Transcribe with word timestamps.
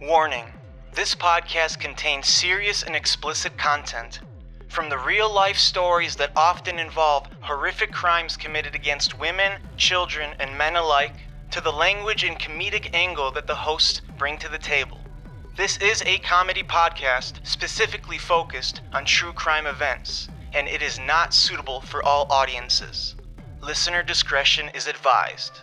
Warning 0.00 0.46
this 0.94 1.14
podcast 1.14 1.78
contains 1.78 2.26
serious 2.26 2.82
and 2.82 2.96
explicit 2.96 3.58
content. 3.58 4.20
From 4.70 4.88
the 4.88 4.96
real 4.96 5.30
life 5.30 5.58
stories 5.58 6.16
that 6.16 6.32
often 6.34 6.78
involve 6.78 7.26
horrific 7.40 7.92
crimes 7.92 8.38
committed 8.38 8.74
against 8.74 9.20
women, 9.20 9.60
children, 9.76 10.30
and 10.40 10.56
men 10.56 10.76
alike, 10.76 11.12
to 11.50 11.60
the 11.60 11.70
language 11.70 12.24
and 12.24 12.38
comedic 12.38 12.88
angle 12.94 13.30
that 13.32 13.46
the 13.46 13.54
hosts 13.54 14.00
bring 14.16 14.38
to 14.38 14.48
the 14.48 14.56
table. 14.56 14.96
This 15.58 15.76
is 15.76 16.02
a 16.06 16.16
comedy 16.20 16.62
podcast 16.62 17.46
specifically 17.46 18.16
focused 18.16 18.80
on 18.94 19.04
true 19.04 19.34
crime 19.34 19.66
events, 19.66 20.30
and 20.54 20.66
it 20.66 20.80
is 20.80 20.98
not 20.98 21.34
suitable 21.34 21.82
for 21.82 22.02
all 22.02 22.26
audiences. 22.30 23.16
Listener 23.60 24.02
discretion 24.02 24.70
is 24.74 24.86
advised. 24.86 25.60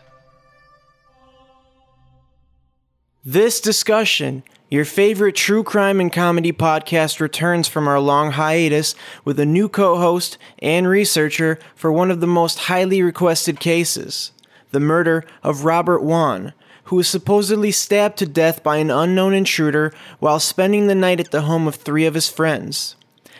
This 3.29 3.59
discussion, 3.59 4.43
your 4.69 4.85
favorite 4.85 5.35
true 5.35 5.61
crime 5.61 5.99
and 5.99 6.13
comedy 6.13 6.53
podcast, 6.53 7.19
returns 7.19 7.67
from 7.67 7.85
our 7.85 7.99
long 7.99 8.31
hiatus 8.31 8.95
with 9.25 9.37
a 9.37 9.45
new 9.45 9.67
co 9.67 9.97
host 9.97 10.37
and 10.59 10.87
researcher 10.87 11.59
for 11.75 11.91
one 11.91 12.09
of 12.09 12.21
the 12.21 12.25
most 12.25 12.57
highly 12.57 13.01
requested 13.01 13.59
cases 13.59 14.31
the 14.71 14.79
murder 14.79 15.25
of 15.43 15.65
Robert 15.65 16.01
Wone, 16.01 16.53
who 16.85 16.95
was 16.95 17.09
supposedly 17.09 17.69
stabbed 17.69 18.17
to 18.19 18.25
death 18.25 18.63
by 18.63 18.77
an 18.77 18.89
unknown 18.89 19.33
intruder 19.33 19.91
while 20.19 20.39
spending 20.39 20.87
the 20.87 20.95
night 20.95 21.19
at 21.19 21.31
the 21.31 21.41
home 21.41 21.67
of 21.67 21.75
three 21.75 22.05
of 22.05 22.13
his 22.13 22.29
friends. 22.29 22.95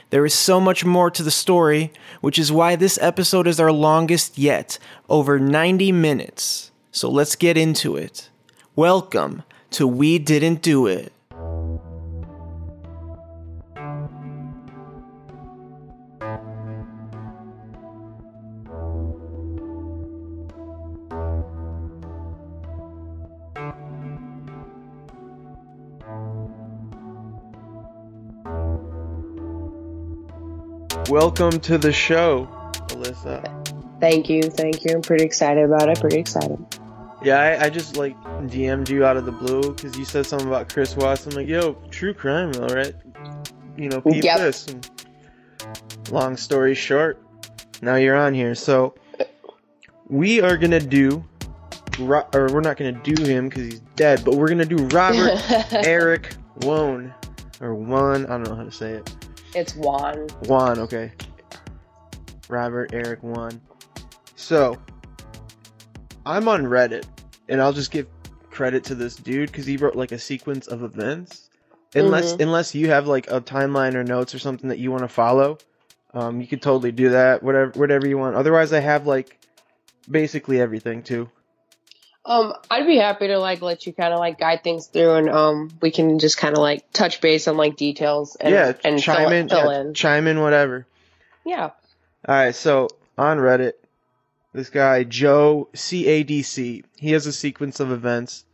There 0.09 0.25
is 0.25 0.33
so 0.33 0.59
much 0.59 0.83
more 0.83 1.09
to 1.11 1.23
the 1.23 1.31
story, 1.31 1.93
which 2.19 2.37
is 2.37 2.51
why 2.51 2.75
this 2.75 2.99
episode 3.01 3.47
is 3.47 3.57
our 3.57 3.71
longest 3.71 4.37
yet, 4.37 4.79
over 5.07 5.39
90 5.39 5.93
minutes. 5.93 6.71
So 6.91 7.09
let's 7.09 7.37
get 7.37 7.55
into 7.55 7.95
it. 7.95 8.29
Welcome 8.75 9.43
to 9.71 9.87
We 9.87 10.19
Didn't 10.19 10.61
Do 10.61 10.87
It. 10.87 11.13
Welcome 31.09 31.61
to 31.61 31.77
the 31.77 31.93
show, 31.93 32.49
Alyssa. 32.89 33.99
Thank 34.01 34.29
you, 34.29 34.43
thank 34.43 34.83
you. 34.83 34.93
I'm 34.93 35.01
pretty 35.01 35.23
excited 35.23 35.63
about 35.63 35.87
it. 35.87 36.01
Pretty 36.01 36.19
excited. 36.19 36.57
Yeah, 37.23 37.39
I, 37.39 37.65
I 37.65 37.69
just 37.69 37.97
like 37.97 38.15
DM'd 38.23 38.89
you 38.89 39.03
out 39.05 39.17
of 39.17 39.25
the 39.25 39.31
blue 39.31 39.73
because 39.73 39.97
you 39.97 40.05
said 40.05 40.25
something 40.25 40.47
about 40.47 40.69
Chris 40.71 40.95
Watts. 40.95 41.25
I'm 41.25 41.33
like, 41.33 41.47
yo, 41.47 41.73
true 41.89 42.13
crime, 42.13 42.51
all 42.61 42.67
right. 42.69 42.93
You 43.75 43.89
know, 43.89 44.01
peep 44.01 44.23
Yep. 44.23 44.37
this. 44.39 44.67
And 44.67 44.89
long 46.11 46.37
story 46.37 46.75
short, 46.75 47.21
now 47.81 47.95
you're 47.95 48.15
on 48.15 48.33
here. 48.33 48.53
So 48.55 48.93
we 50.07 50.41
are 50.41 50.57
gonna 50.57 50.79
do, 50.79 51.23
Ro- 51.99 52.27
or 52.33 52.47
we're 52.53 52.61
not 52.61 52.77
gonna 52.77 52.91
do 52.91 53.21
him 53.23 53.49
because 53.49 53.65
he's 53.65 53.79
dead, 53.95 54.23
but 54.23 54.35
we're 54.35 54.47
gonna 54.49 54.65
do 54.65 54.77
Robert 54.87 55.39
Eric 55.71 56.35
Wone 56.61 57.13
or 57.61 57.73
Juan. 57.73 58.25
I 58.27 58.29
don't 58.29 58.47
know 58.47 58.55
how 58.55 58.63
to 58.63 58.71
say 58.71 58.91
it. 58.93 59.15
it's 59.55 59.75
Juan. 59.75 60.27
Juan, 60.45 60.79
okay. 60.79 61.11
Robert 62.49 62.91
Eric 62.93 63.21
Juan. 63.23 63.59
So, 64.35 64.77
I'm 66.27 66.47
on 66.47 66.63
Reddit, 66.65 67.05
and 67.49 67.61
I'll 67.61 67.73
just 67.73 67.91
give 67.91 68.07
credit 68.51 68.83
to 68.85 68.95
this 68.95 69.15
dude 69.15 69.51
because 69.51 69.65
he 69.65 69.77
wrote 69.77 69.95
like 69.95 70.11
a 70.11 70.19
sequence 70.19 70.67
of 70.67 70.83
events. 70.83 71.49
Unless 71.95 72.33
Mhm. 72.33 72.41
unless 72.41 72.75
you 72.75 72.89
have 72.89 73.07
like 73.07 73.31
a 73.31 73.39
timeline 73.39 73.95
or 73.95 74.03
notes 74.03 74.35
or 74.35 74.39
something 74.39 74.69
that 74.69 74.77
you 74.77 74.91
want 74.91 75.03
to 75.03 75.07
follow, 75.07 75.57
um, 76.13 76.41
you 76.41 76.47
could 76.47 76.61
totally 76.61 76.91
do 76.91 77.09
that. 77.11 77.41
Whatever 77.41 77.71
whatever 77.75 78.07
you 78.07 78.17
want. 78.17 78.35
Otherwise, 78.35 78.73
I 78.73 78.79
have 78.81 79.07
like 79.07 79.37
basically 80.09 80.59
everything 80.59 81.01
too. 81.01 81.29
Um, 82.25 82.53
I'd 82.69 82.85
be 82.85 82.97
happy 82.97 83.27
to 83.27 83.39
like 83.39 83.61
let 83.61 83.85
you 83.87 83.93
kind 83.93 84.13
of 84.13 84.19
like 84.19 84.37
guide 84.37 84.61
things 84.61 84.87
through, 84.87 85.13
and 85.13 85.29
um, 85.29 85.71
we 85.81 85.91
can 85.91 86.19
just 86.19 86.37
kind 86.37 86.55
of 86.57 86.61
like 86.61 86.91
touch 86.91 87.21
base 87.21 87.47
on 87.47 87.55
like 87.55 87.77
details 87.77 88.35
and 88.35 88.53
yeah, 88.53 88.73
and 88.83 89.01
chime 89.01 89.29
fill, 89.29 89.31
in, 89.31 89.47
fill 89.49 89.71
yeah, 89.71 89.79
in. 89.81 89.93
chime 89.93 90.27
in, 90.27 90.41
whatever. 90.41 90.85
Yeah. 91.45 91.69
All 92.27 92.35
right, 92.35 92.53
so 92.53 92.89
on 93.17 93.37
Reddit, 93.37 93.73
this 94.53 94.69
guy 94.69 95.03
Joe 95.03 95.69
CADC, 95.73 96.83
he 96.97 97.11
has 97.11 97.25
a 97.25 97.33
sequence 97.33 97.79
of 97.79 97.91
events, 97.91 98.45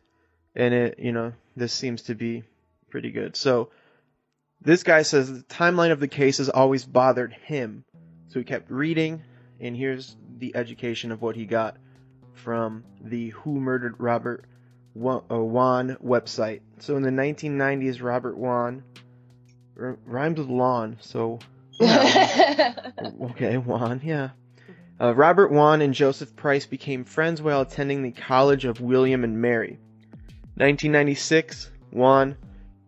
and 0.56 0.74
it, 0.74 1.00
you 1.00 1.12
know, 1.12 1.34
this 1.56 1.74
seems 1.74 2.04
to 2.04 2.16
be 2.16 2.44
pretty 2.90 3.12
good. 3.12 3.36
So, 3.36 3.70
this 4.62 4.84
guy 4.84 5.02
says 5.02 5.32
the 5.32 5.44
timeline 5.44 5.92
of 5.92 6.00
the 6.00 6.08
case 6.08 6.38
has 6.38 6.50
always 6.50 6.86
bothered 6.86 7.34
him, 7.34 7.84
so 8.30 8.40
he 8.40 8.46
kept 8.46 8.72
reading, 8.72 9.22
and 9.60 9.76
here's 9.76 10.16
the 10.40 10.56
education 10.56 11.12
of 11.12 11.22
what 11.22 11.36
he 11.36 11.46
got 11.46 11.78
from 12.34 12.84
the 13.02 13.30
Who 13.30 13.60
Murdered 13.60 13.96
Robert 14.00 14.46
uh, 14.96 15.20
Wone 15.30 15.98
website. 16.04 16.62
So, 16.80 16.96
in 16.98 17.04
the 17.04 17.10
1990s, 17.10 18.02
Robert 18.02 18.38
Wone 18.38 18.84
r- 19.80 19.98
rhymes 20.06 20.40
with 20.40 20.50
lawn, 20.50 20.98
so 21.02 21.40
Okay, 21.82 23.58
Juan, 23.58 24.02
yeah. 24.04 24.30
Uh, 25.02 25.14
Robert 25.14 25.52
Juan 25.52 25.82
and 25.82 25.94
Joseph 25.94 26.36
Price 26.36 26.66
became 26.66 27.04
friends 27.04 27.42
while 27.42 27.62
attending 27.62 28.04
the 28.04 28.12
College 28.12 28.66
of 28.66 28.80
William 28.80 29.24
and 29.24 29.42
Mary. 29.42 29.80
1996, 30.56 31.72
Juan 31.92 32.38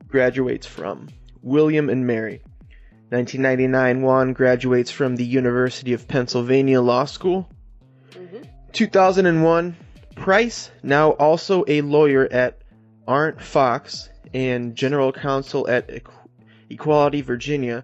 graduates 0.07 0.67
from 0.67 1.07
William 1.41 1.89
and 1.89 2.05
Mary. 2.05 2.41
1999, 3.09 4.01
Juan 4.01 4.33
graduates 4.33 4.91
from 4.91 5.16
the 5.16 5.25
University 5.25 5.93
of 5.93 6.07
Pennsylvania 6.07 6.81
Law 6.81 7.05
School. 7.05 7.49
Mhm. 8.11 8.47
2001, 8.72 9.75
Price, 10.16 10.72
now 10.81 11.11
also 11.11 11.66
a 11.67 11.81
lawyer 11.81 12.27
at 12.31 12.59
Arent 13.07 13.41
Fox 13.41 14.09
and 14.33 14.75
general 14.75 15.11
counsel 15.11 15.67
at 15.67 15.87
Equ- 15.89 16.11
Equality 16.69 17.22
Virginia, 17.22 17.83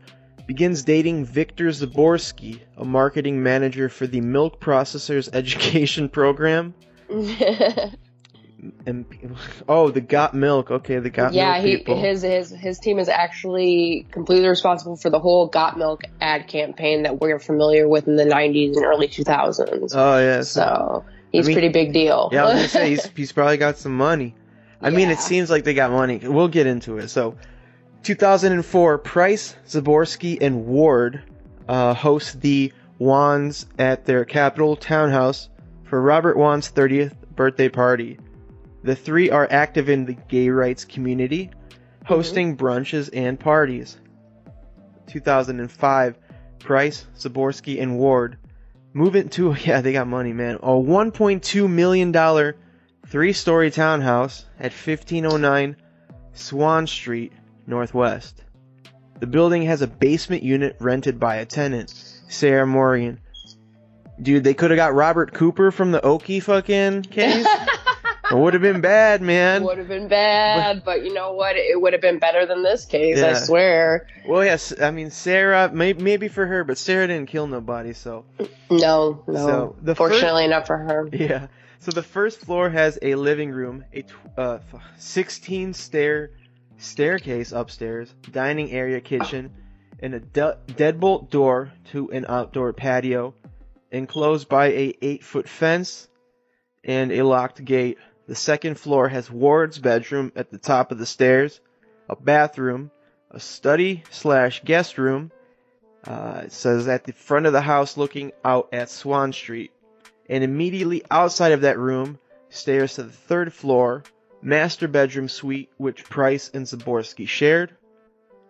begins 0.51 0.83
dating 0.83 1.23
Victor 1.23 1.67
Zaborsky, 1.67 2.59
a 2.75 2.83
marketing 2.83 3.41
manager 3.41 3.87
for 3.87 4.05
the 4.05 4.19
Milk 4.19 4.59
Processors 4.59 5.29
Education 5.33 6.09
Program. 6.09 6.73
And 8.85 9.05
oh, 9.67 9.89
the 9.89 10.01
Got 10.01 10.35
Milk. 10.35 10.69
Okay, 10.69 10.99
the 10.99 11.09
Got 11.09 11.33
yeah, 11.33 11.53
Milk 11.53 11.65
Yeah, 11.65 11.77
people. 11.77 11.99
his 11.99 12.21
his 12.21 12.51
his 12.51 12.77
team 12.77 12.99
is 12.99 13.09
actually 13.09 14.05
completely 14.11 14.47
responsible 14.47 14.95
for 14.97 15.09
the 15.09 15.19
whole 15.19 15.47
Got 15.47 15.79
Milk 15.79 16.03
ad 16.21 16.47
campaign 16.47 17.01
that 17.01 17.19
we're 17.19 17.39
familiar 17.39 17.87
with 17.87 18.07
in 18.07 18.17
the 18.17 18.23
'90s 18.25 18.75
and 18.75 18.85
early 18.85 19.07
2000s. 19.07 19.93
oh 19.95 20.19
yeah. 20.19 20.41
so 20.43 21.03
he's 21.31 21.45
I 21.45 21.47
mean- 21.47 21.55
pretty 21.55 21.69
big 21.69 21.91
deal. 21.91 22.29
yeah, 22.31 22.43
I 22.43 22.45
was 22.45 22.53
gonna 22.53 22.67
say 22.67 22.89
he's 22.91 23.05
he's 23.15 23.31
probably 23.31 23.57
got 23.57 23.79
some 23.79 23.97
money. 23.97 24.35
I 24.79 24.91
mean, 24.91 25.09
it 25.09 25.19
seems 25.19 25.49
like 25.49 25.63
they 25.63 25.73
got 25.73 25.89
money. 25.89 26.19
We'll 26.23 26.47
get 26.47 26.67
into 26.67 26.99
it. 26.99 27.07
So, 27.09 27.37
2004, 28.03 28.97
Price, 28.99 29.55
Zaborsky, 29.67 30.37
and 30.41 30.65
Ward 30.65 31.21
uh, 31.67 31.93
host 31.93 32.41
the 32.41 32.73
Wones 32.99 33.65
at 33.77 34.05
their 34.05 34.25
Capitol 34.25 34.75
townhouse 34.75 35.49
for 35.83 36.01
Robert 36.01 36.37
Wone's 36.37 36.71
30th 36.71 37.13
birthday 37.35 37.69
party. 37.69 38.17
The 38.83 38.95
three 38.95 39.29
are 39.29 39.47
active 39.49 39.89
in 39.89 40.05
the 40.05 40.13
gay 40.13 40.49
rights 40.49 40.85
community, 40.85 41.51
hosting 42.05 42.57
brunches 42.57 43.09
and 43.13 43.39
parties. 43.39 43.97
2005, 45.07 46.17
Price, 46.59 47.05
Zaborsky, 47.17 47.81
and 47.81 47.97
Ward 47.97 48.37
move 48.93 49.15
into 49.15 49.53
yeah 49.65 49.81
they 49.81 49.93
got 49.93 50.07
money 50.07 50.33
man 50.33 50.55
a 50.55 50.67
1.2 50.67 51.69
million 51.69 52.11
dollar 52.11 52.55
three-story 53.07 53.71
townhouse 53.71 54.45
at 54.59 54.71
1509 54.71 55.75
Swann 56.33 56.87
Street 56.87 57.31
Northwest. 57.71 58.43
The 59.19 59.27
building 59.27 59.63
has 59.63 59.81
a 59.81 59.87
basement 59.87 60.43
unit 60.43 60.75
rented 60.79 61.19
by 61.19 61.37
a 61.37 61.45
tenant, 61.45 61.89
Sarah 62.27 62.67
Morgan. 62.67 63.19
Dude, 64.21 64.43
they 64.43 64.53
could 64.53 64.71
have 64.71 64.77
got 64.77 64.93
Robert 64.93 65.33
Cooper 65.33 65.71
from 65.71 65.91
the 65.91 66.01
Okie 66.01 66.43
fucking 66.43 67.03
case. 67.03 67.47
it 68.31 68.35
would 68.37 68.53
have 68.53 68.61
been 68.61 68.81
bad, 68.81 69.21
man. 69.21 69.63
would 69.63 69.77
have 69.77 69.87
been 69.87 70.09
bad, 70.09 70.83
but 70.83 71.05
you 71.05 71.13
know 71.13 71.31
what? 71.33 71.55
It 71.55 71.79
would 71.79 71.93
have 71.93 72.01
been 72.01 72.19
better 72.19 72.45
than 72.45 72.61
this 72.61 72.85
case. 72.85 73.23
I 73.23 73.33
swear. 73.33 74.05
Well, 74.27 74.43
yes, 74.43 74.73
I 74.79 74.91
mean 74.91 75.09
Sarah, 75.11 75.71
may- 75.73 75.93
maybe 75.93 76.27
for 76.27 76.45
her, 76.45 76.65
but 76.65 76.77
Sarah 76.77 77.07
didn't 77.07 77.29
kill 77.29 77.47
nobody, 77.47 77.93
so 77.93 78.25
No, 78.69 79.23
no. 79.27 79.33
So, 79.33 79.75
the 79.81 79.95
Fortunately 79.95 80.43
enough 80.43 80.67
for 80.67 80.77
her. 80.77 81.09
Yeah. 81.13 81.47
So 81.79 81.91
the 81.91 82.03
first 82.03 82.41
floor 82.41 82.69
has 82.69 82.99
a 83.01 83.15
living 83.15 83.49
room, 83.49 83.85
a 83.93 84.01
tw- 84.03 84.15
uh, 84.37 84.59
16 84.97 85.73
stair 85.73 86.31
staircase 86.81 87.51
upstairs, 87.51 88.13
dining 88.31 88.71
area, 88.71 88.99
kitchen, 88.99 89.51
and 89.99 90.15
a 90.15 90.19
de- 90.19 90.57
deadbolt 90.67 91.29
door 91.29 91.71
to 91.91 92.11
an 92.11 92.25
outdoor 92.27 92.73
patio, 92.73 93.33
enclosed 93.91 94.49
by 94.49 94.67
a 94.67 94.93
eight 95.01 95.23
foot 95.23 95.47
fence 95.47 96.07
and 96.83 97.11
a 97.11 97.21
locked 97.21 97.63
gate. 97.63 97.97
The 98.27 98.35
second 98.35 98.79
floor 98.79 99.07
has 99.07 99.29
Ward's 99.29 99.79
bedroom 99.79 100.31
at 100.35 100.49
the 100.49 100.57
top 100.57 100.91
of 100.91 100.97
the 100.97 101.05
stairs, 101.05 101.59
a 102.09 102.15
bathroom, 102.15 102.91
a 103.29 103.39
study 103.39 104.03
slash 104.09 104.63
guest 104.63 104.97
room. 104.97 105.31
Uh, 106.05 106.43
it 106.45 106.51
says 106.51 106.87
at 106.87 107.03
the 107.03 107.13
front 107.13 107.45
of 107.45 107.53
the 107.53 107.61
house 107.61 107.95
looking 107.95 108.31
out 108.43 108.69
at 108.73 108.89
Swann 108.89 109.33
Street. 109.33 109.71
And 110.27 110.43
immediately 110.43 111.03
outside 111.11 111.51
of 111.51 111.61
that 111.61 111.77
room, 111.77 112.17
stairs 112.49 112.95
to 112.95 113.03
the 113.03 113.11
third 113.11 113.53
floor, 113.53 114.03
master 114.41 114.87
bedroom 114.87 115.27
suite 115.29 115.69
which 115.77 116.03
Price 116.05 116.49
and 116.53 116.65
Zaborsky 116.65 117.27
shared. 117.27 117.71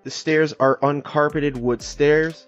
The 0.04 0.12
stairs 0.12 0.54
are 0.60 0.78
uncarpeted 0.80 1.58
wood 1.58 1.82
stairs. 1.82 2.48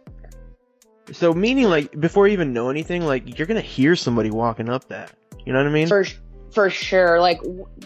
So 1.11 1.33
meaning 1.33 1.65
like 1.65 1.99
before 1.99 2.27
you 2.27 2.33
even 2.33 2.53
know 2.53 2.69
anything, 2.69 3.05
like 3.05 3.37
you're 3.37 3.47
gonna 3.47 3.61
hear 3.61 3.95
somebody 3.95 4.31
walking 4.31 4.69
up 4.69 4.87
that. 4.87 5.11
You 5.45 5.53
know 5.53 5.59
what 5.59 5.67
I 5.67 5.71
mean? 5.71 5.87
For 5.87 6.05
for 6.51 6.69
sure. 6.69 7.19
Like 7.19 7.41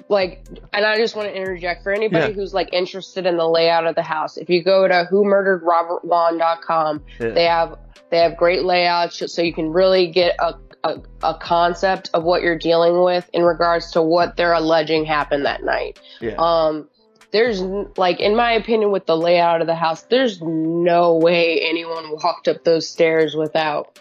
like 0.10 0.46
and 0.74 0.86
I 0.86 0.98
just 0.98 1.16
want 1.16 1.28
to 1.30 1.36
interject 1.36 1.84
for 1.84 1.92
anybody 1.92 2.28
Yeah. 2.28 2.34
who's 2.34 2.54
like 2.54 2.70
interested 2.74 3.26
in 3.26 3.38
the 3.38 3.48
layout 3.48 3.88
of 3.88 3.96
the 3.96 4.04
house. 4.04 4.38
If 4.38 4.50
you 4.50 4.64
go 4.64 4.88
to 4.88 5.06
who 5.10 5.24
murdered 5.24 5.64
Robert 5.64 6.02
Yeah. 7.20 7.30
they 7.30 7.46
have 7.46 7.78
they 8.10 8.20
have 8.20 8.38
great 8.38 8.64
layouts 8.64 9.22
so 9.34 9.42
you 9.42 9.54
can 9.54 9.70
really 9.70 10.08
get 10.08 10.36
a, 10.40 10.54
a 10.84 10.98
a 11.24 11.34
concept 11.34 12.10
of 12.14 12.24
what 12.24 12.42
you're 12.42 12.58
dealing 12.58 13.02
with 13.02 13.30
in 13.34 13.44
regards 13.44 13.92
to 13.92 14.02
what 14.02 14.36
they're 14.38 14.54
alleging 14.54 15.06
happened 15.06 15.46
that 15.46 15.64
night. 15.64 16.00
yeah. 16.22 16.36
Um, 16.38 16.90
there's 17.32 17.62
like, 17.62 18.22
in 18.22 18.36
my 18.36 18.54
opinion, 18.54 18.92
with 18.92 19.06
the 19.06 19.18
layout 19.18 19.60
of 19.60 19.68
the 19.68 19.76
house, 19.76 20.04
there's 20.04 20.42
no 20.42 21.18
way 21.18 21.60
anyone 21.62 22.12
walked 22.24 22.48
up 22.48 22.64
those 22.64 22.88
stairs 22.90 23.36
without, 23.36 24.00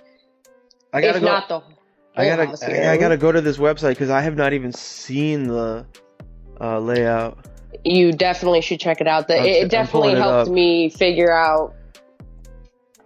I 0.92 1.00
gotta 1.00 1.16
if 1.16 1.22
go. 1.22 1.26
not 1.26 1.48
the 1.48 1.58
whole 1.58 1.76
I 2.16 2.24
gotta. 2.24 2.88
I. 2.88 2.92
I 2.92 2.96
gotta 2.96 3.16
go 3.16 3.30
to 3.30 3.40
this 3.40 3.58
website 3.58 3.90
because 3.90 4.10
I 4.10 4.22
have 4.22 4.36
not 4.36 4.52
even 4.54 4.72
seen 4.72 5.48
the 5.48 5.86
uh, 6.60 6.78
layout. 6.78 7.46
You 7.84 8.12
definitely 8.12 8.62
should 8.62 8.80
check 8.80 9.00
it 9.00 9.06
out. 9.06 9.28
The, 9.28 9.36
it 9.36 9.70
definitely 9.70 10.12
it 10.12 10.18
helped 10.18 10.50
me 10.50 10.88
figure 10.88 11.32
out 11.32 11.74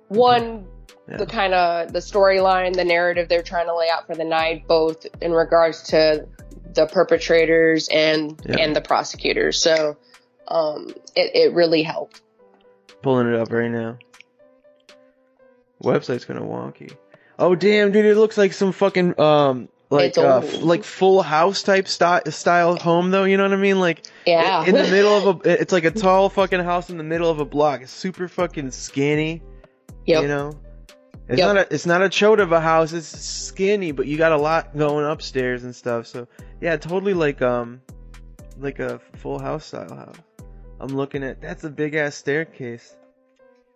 one. 0.08 0.66
Yeah. 1.10 1.16
The 1.16 1.26
kind 1.26 1.54
of 1.54 1.92
the 1.92 1.98
storyline, 1.98 2.74
the 2.74 2.84
narrative 2.84 3.28
they're 3.28 3.42
trying 3.42 3.66
to 3.66 3.74
lay 3.76 3.88
out 3.90 4.06
for 4.06 4.14
the 4.14 4.24
night, 4.24 4.68
both 4.68 5.06
in 5.20 5.32
regards 5.32 5.82
to 5.84 6.26
the 6.74 6.86
perpetrators 6.86 7.88
and 7.92 8.40
Yeah. 8.46 8.56
and 8.60 8.76
the 8.76 8.80
prosecutors. 8.80 9.60
So, 9.60 9.96
um, 10.46 10.94
it, 11.16 11.34
it 11.34 11.52
really 11.54 11.82
helped. 11.82 12.20
Pulling 13.02 13.26
it 13.28 13.34
up 13.34 13.50
right 13.50 13.70
now. 13.70 13.98
Website's 15.82 16.24
kind 16.24 16.38
of 16.38 16.44
wonky. 16.46 16.94
Oh 17.38 17.54
damn, 17.54 17.90
dude! 17.90 18.04
It 18.04 18.16
looks 18.16 18.36
like 18.36 18.52
some 18.52 18.72
fucking 18.72 19.18
um 19.18 19.68
like 19.88 20.16
uh, 20.18 20.38
f- 20.38 20.60
like 20.62 20.84
full 20.84 21.22
house 21.22 21.62
type 21.62 21.88
sty- 21.88 22.22
style 22.28 22.76
home 22.76 23.10
though. 23.10 23.24
You 23.24 23.36
know 23.38 23.44
what 23.44 23.52
I 23.54 23.56
mean? 23.56 23.80
Like 23.80 24.02
Yeah. 24.26 24.62
in 24.64 24.74
the 24.74 24.82
middle 24.84 25.16
of 25.28 25.40
a. 25.46 25.50
It's 25.60 25.72
like 25.72 25.84
a 25.84 25.90
tall 25.90 26.28
fucking 26.28 26.60
house 26.60 26.90
in 26.90 26.98
the 26.98 27.02
middle 27.04 27.30
of 27.30 27.40
a 27.40 27.44
block. 27.46 27.80
It's 27.80 27.90
super 27.92 28.28
fucking 28.28 28.70
skinny. 28.72 29.42
Yep. 30.06 30.22
You 30.22 30.28
know. 30.28 30.52
It's 31.30 31.38
Yep. 31.38 31.46
not 31.46 31.56
a 31.56 31.74
it's 31.74 31.86
not 31.86 32.02
a 32.02 32.08
chode 32.08 32.40
of 32.40 32.52
a 32.52 32.60
house. 32.60 32.92
It's 32.92 33.06
skinny, 33.06 33.92
but 33.92 34.06
you 34.06 34.16
got 34.18 34.32
a 34.32 34.36
lot 34.36 34.76
going 34.76 35.06
upstairs 35.06 35.64
and 35.64 35.74
stuff. 35.74 36.06
So 36.06 36.26
yeah, 36.60 36.76
totally 36.76 37.14
like 37.14 37.40
um 37.40 37.80
like 38.58 38.78
a 38.80 39.00
full 39.16 39.38
house 39.38 39.64
style 39.66 39.94
house. 39.94 40.16
I'm 40.80 40.88
looking 40.96 41.22
at 41.22 41.40
that's 41.40 41.62
a 41.64 41.70
big 41.70 41.94
ass 41.94 42.16
staircase. 42.16 42.96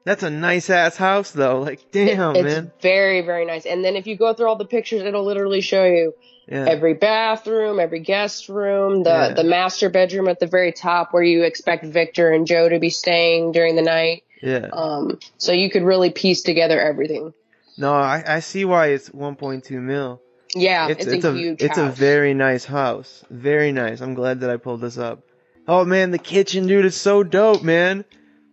That's 0.05 0.23
a 0.23 0.31
nice 0.31 0.69
ass 0.69 0.97
house 0.97 1.31
though. 1.31 1.61
Like 1.63 1.91
damn 1.93 2.35
it's 2.37 2.45
man. 2.45 2.65
It's 2.75 2.83
very 2.83 3.21
very 3.23 3.45
nice 3.47 3.67
and 3.67 3.85
then 3.85 3.95
if 3.97 4.07
you 4.07 4.17
go 4.17 4.35
through 4.35 4.49
all 4.49 4.57
the 4.57 4.65
pictures 4.67 5.03
it'll 5.03 5.25
literally 5.25 5.61
show 5.61 5.85
you 5.85 6.13
Yeah. 6.49 6.67
every 6.69 6.95
bathroom 6.95 7.79
every 7.81 8.01
guest 8.01 8.49
room 8.49 9.03
the 9.05 9.11
Yeah. 9.11 9.29
the 9.35 9.45
master 9.45 9.89
bedroom 9.91 10.29
at 10.29 10.41
the 10.41 10.47
very 10.47 10.73
top 10.73 11.13
where 11.15 11.23
you 11.23 11.45
expect 11.45 11.85
victor 11.85 12.31
and 12.33 12.47
joe 12.47 12.69
to 12.69 12.79
be 12.79 12.91
staying 12.91 13.53
during 13.53 13.77
the 13.77 13.83
night 13.83 14.25
yeah. 14.43 14.69
um 14.73 15.19
so 15.39 15.53
you 15.53 15.71
could 15.71 15.85
really 15.85 16.11
piece 16.11 16.43
together 16.43 16.79
everything 16.79 17.33
No, 17.77 17.93
I 17.95 18.23
I 18.27 18.41
see 18.41 18.65
why 18.65 18.89
it's 18.89 19.09
1.2 19.11 19.71
mil. 19.81 20.21
yeah 20.55 20.89
it's 20.89 21.07
it's, 21.07 21.25
a, 21.25 21.33
huge 21.33 21.61
it's 21.63 21.79
a 21.79 21.89
very 21.91 22.35
nice 22.35 22.65
house. 22.65 23.25
Very 23.31 23.73
nice. 23.73 24.01
I'm 24.01 24.15
glad 24.15 24.41
that 24.41 24.51
I 24.51 24.57
pulled 24.57 24.81
this 24.81 24.99
up. 24.99 25.23
Oh 25.67 25.85
man, 25.85 26.11
the 26.11 26.19
kitchen, 26.19 26.67
dude, 26.67 26.85
is 26.85 26.97
so 26.97 27.23
dope, 27.23 27.63
man. 27.63 28.05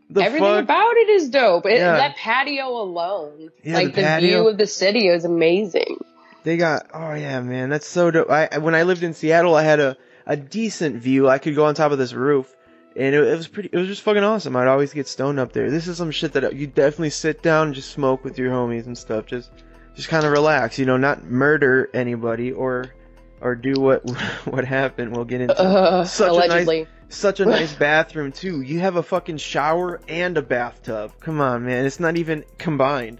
The 0.09 0.23
everything 0.23 0.47
fuck? 0.47 0.63
about 0.63 0.95
it 0.97 1.09
is 1.09 1.29
dope 1.29 1.65
it, 1.65 1.77
Yeah. 1.77 1.95
that 1.97 2.17
patio 2.17 2.67
alone 2.81 3.49
Yeah, 3.63 3.75
like 3.75 3.95
the 3.95 4.01
the, 4.01 4.17
view 4.19 4.47
of 4.49 4.57
the 4.57 4.67
city 4.67 5.07
is 5.07 5.23
amazing 5.23 5.99
They 6.43 6.57
got 6.57 6.87
oh 6.93 7.13
yeah, 7.13 7.39
man, 7.41 7.69
that's 7.69 7.87
so 7.87 8.11
dope. 8.11 8.29
I- 8.29 8.57
when 8.57 8.75
I 8.75 8.83
lived 8.83 9.03
in 9.03 9.13
Seattle, 9.13 9.55
I 9.55 9.63
had 9.63 9.79
a 9.79 9.95
a 10.25 10.35
decent 10.37 10.97
view. 10.97 11.27
I 11.29 11.37
could 11.39 11.55
go 11.55 11.65
on 11.65 11.75
top 11.75 11.91
of 11.91 11.97
this 11.97 12.13
roof, 12.13 12.53
and 12.95 13.15
it, 13.15 13.23
it 13.23 13.35
was 13.37 13.47
pretty. 13.47 13.69
It 13.71 13.77
was 13.77 13.87
just 13.87 14.01
fucking 14.01 14.23
awesome. 14.23 14.55
I'd 14.55 14.67
always 14.67 14.93
get 14.93 15.07
stoned 15.07 15.39
up 15.39 15.53
there. 15.53 15.69
This 15.71 15.87
is 15.87 15.97
some 15.97 16.11
shit 16.11 16.33
that 16.33 16.55
you 16.55 16.67
definitely 16.67 17.09
sit 17.11 17.41
down 17.41 17.67
and 17.67 17.75
just 17.75 17.91
smoke 17.91 18.23
with 18.23 18.37
your 18.37 18.51
homies 18.51 18.85
and 18.85 18.97
stuff. 18.97 19.25
Just 19.25 19.51
just 19.95 20.07
kind 20.09 20.25
of 20.25 20.31
relax, 20.31 20.77
you 20.79 20.85
know, 20.85 20.97
not 20.97 21.23
murder 21.25 21.89
anybody 21.93 22.51
or 22.51 22.93
or 23.41 23.55
do 23.55 23.73
what 23.79 24.09
what 24.45 24.65
happened. 24.65 25.15
We'll 25.15 25.25
get 25.25 25.41
into 25.41 25.59
uh, 25.59 26.03
Such 26.05 26.31
a 26.45 26.47
nice- 26.47 26.87
such 27.09 27.39
a 27.41 27.45
nice 27.57 27.73
bathroom 27.73 28.31
too. 28.31 28.61
You 28.61 28.79
have 28.79 28.95
a 28.95 29.03
fucking 29.03 29.37
shower 29.37 29.99
and 30.07 30.37
a 30.37 30.41
bathtub. 30.41 31.11
Come 31.19 31.41
on, 31.41 31.65
man. 31.65 31.85
It's 31.85 31.99
not 31.99 32.17
even 32.17 32.45
combined. 32.57 33.19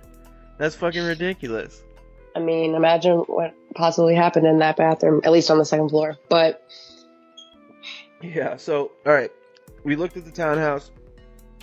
That's 0.58 0.76
fucking 0.76 1.04
ridiculous. 1.04 1.82
I 2.36 2.40
mean, 2.40 2.76
imagine 2.76 3.18
what 3.28 3.54
possibly 3.76 4.16
happened 4.16 4.48
in 4.48 4.60
that 4.60 4.78
bathroom, 4.78 5.20
at 5.26 5.32
least 5.34 5.52
on 5.52 5.58
the 5.58 5.66
second 5.66 5.90
floor. 5.90 6.18
But 6.30 6.66
Yeah. 8.22 8.56
So, 8.58 8.92
all 9.06 9.12
right, 9.14 9.32
we 9.84 9.96
looked 9.96 10.18
at 10.18 10.26
the 10.26 10.32
townhouse. 10.32 10.92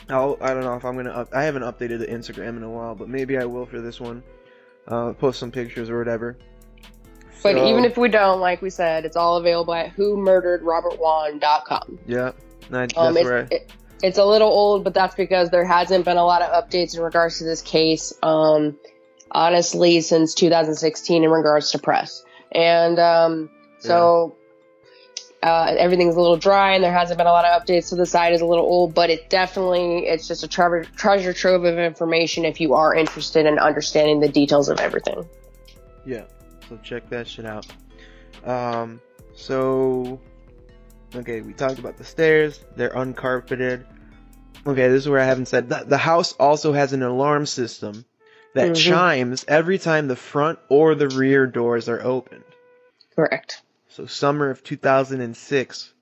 I'll, 0.09 0.39
I 0.41 0.55
don't 0.55 0.63
know 0.63 0.75
if 0.75 0.85
I'm 0.85 0.97
gonna. 0.97 1.11
Up, 1.11 1.29
I 1.35 1.43
haven't 1.43 1.63
updated 1.63 1.99
the 1.99 2.07
Instagram 2.07 2.57
in 2.57 2.63
a 2.63 2.71
while, 2.71 2.95
but 2.95 3.09
maybe 3.09 3.37
I 3.37 3.45
will 3.45 3.67
for 3.67 3.81
this 3.81 4.01
one. 4.01 4.23
Uh, 4.87 5.13
post 5.13 5.39
some 5.39 5.51
pictures 5.51 5.91
or 5.91 5.99
whatever. 5.99 6.39
but 7.43 7.57
So, 7.57 7.69
even 7.69 7.85
if 7.85 7.99
we 7.99 8.09
don't, 8.09 8.41
like 8.41 8.63
we 8.63 8.71
said, 8.71 9.05
it's 9.05 9.17
all 9.17 9.37
available 9.37 9.75
at 9.75 9.95
whomurderedrobertwone.com. 9.95 11.99
yeah, 12.07 12.33
that's 12.71 12.97
Um, 12.97 13.15
where 13.15 13.39
I, 13.39 13.41
it's, 13.41 13.51
it, 13.53 13.73
it's 14.03 14.19
a 14.19 14.25
little 14.25 14.49
old, 14.49 14.85
but 14.85 14.95
that's 14.95 15.15
because 15.15 15.51
there 15.51 15.67
hasn't 15.67 16.07
been 16.07 16.17
a 16.17 16.25
lot 16.25 16.41
of 16.41 16.65
updates 16.65 16.97
in 16.97 17.03
regards 17.03 17.37
to 17.39 17.45
this 17.45 17.61
case. 17.61 18.15
Um, 18.23 18.79
honestly, 19.31 20.01
since 20.01 20.33
2016 20.35 21.23
in 21.23 21.31
regards 21.31 21.73
to 21.73 21.79
press, 21.79 22.25
and 22.51 22.99
um, 22.99 23.51
so. 23.79 24.37
Uh, 25.43 25.75
everything's 25.79 26.17
a 26.17 26.21
little 26.21 26.37
dry 26.37 26.75
and 26.75 26.83
there 26.83 26.93
hasn't 26.93 27.17
been 27.17 27.27
a 27.29 27.31
lot 27.31 27.45
of 27.45 27.63
updates 27.63 27.85
so 27.85 27.95
the 27.97 28.05
site 28.05 28.33
is 28.33 28.41
a 28.41 28.45
little 28.45 28.65
old 28.65 28.93
but 28.93 29.09
it 29.09 29.31
definitely 29.31 29.99
it's 30.07 30.27
just 30.27 30.43
a 30.43 30.49
treasure, 30.49 30.83
treasure 30.97 31.33
trove 31.33 31.65
of 31.65 31.79
information 31.79 32.45
if 32.45 32.61
you 32.61 32.75
are 32.75 32.93
interested 32.95 33.47
in 33.47 33.57
understanding 33.59 34.19
the 34.19 34.29
details 34.29 34.69
of 34.69 34.81
everything 34.81 35.25
yeah. 36.05 36.25
So 36.69 36.79
check 36.83 37.09
that 37.11 37.29
shit 37.29 37.45
out. 37.45 37.67
Um. 38.45 39.01
So. 39.35 40.19
Okay, 41.15 41.41
we 41.43 41.53
talked 41.53 41.79
about 41.79 41.97
the 41.99 42.05
stairs. 42.05 42.61
They're 42.77 42.91
uncarpeted. 42.91 43.85
Okay, 44.67 44.89
this 44.89 45.03
is 45.03 45.09
where 45.09 45.21
I 45.21 45.25
haven't 45.25 45.47
said 45.47 45.69
the, 45.69 45.85
the 45.87 45.97
house 45.99 46.33
also 46.35 46.73
has 46.73 46.93
an 46.93 47.03
alarm 47.03 47.47
system 47.47 48.05
that 48.55 48.71
Mhm. 48.73 48.77
chimes 48.77 49.45
every 49.49 49.79
time 49.79 50.09
the 50.09 50.17
front 50.17 50.59
or 50.69 50.95
the 50.95 51.09
rear 51.09 51.47
doors 51.47 51.89
are 51.89 52.03
opened. 52.03 52.45
correct 53.15 53.63
So 53.91 54.05
summer 54.05 54.51
of 54.51 54.63
2006, 54.63 55.93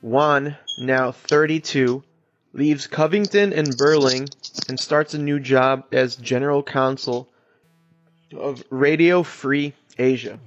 Juan, 0.00 0.56
now 0.78 1.10
32, 1.10 2.02
leaves 2.52 2.86
Covington 2.86 3.52
and 3.52 3.76
Burling 3.76 4.28
and 4.68 4.78
starts 4.78 5.12
a 5.12 5.18
new 5.18 5.40
job 5.40 5.84
as 5.92 6.14
general 6.16 6.62
counsel 6.62 7.28
of 8.32 8.62
Radio 8.70 9.24
Free 9.24 9.74
Asia. 9.98 10.38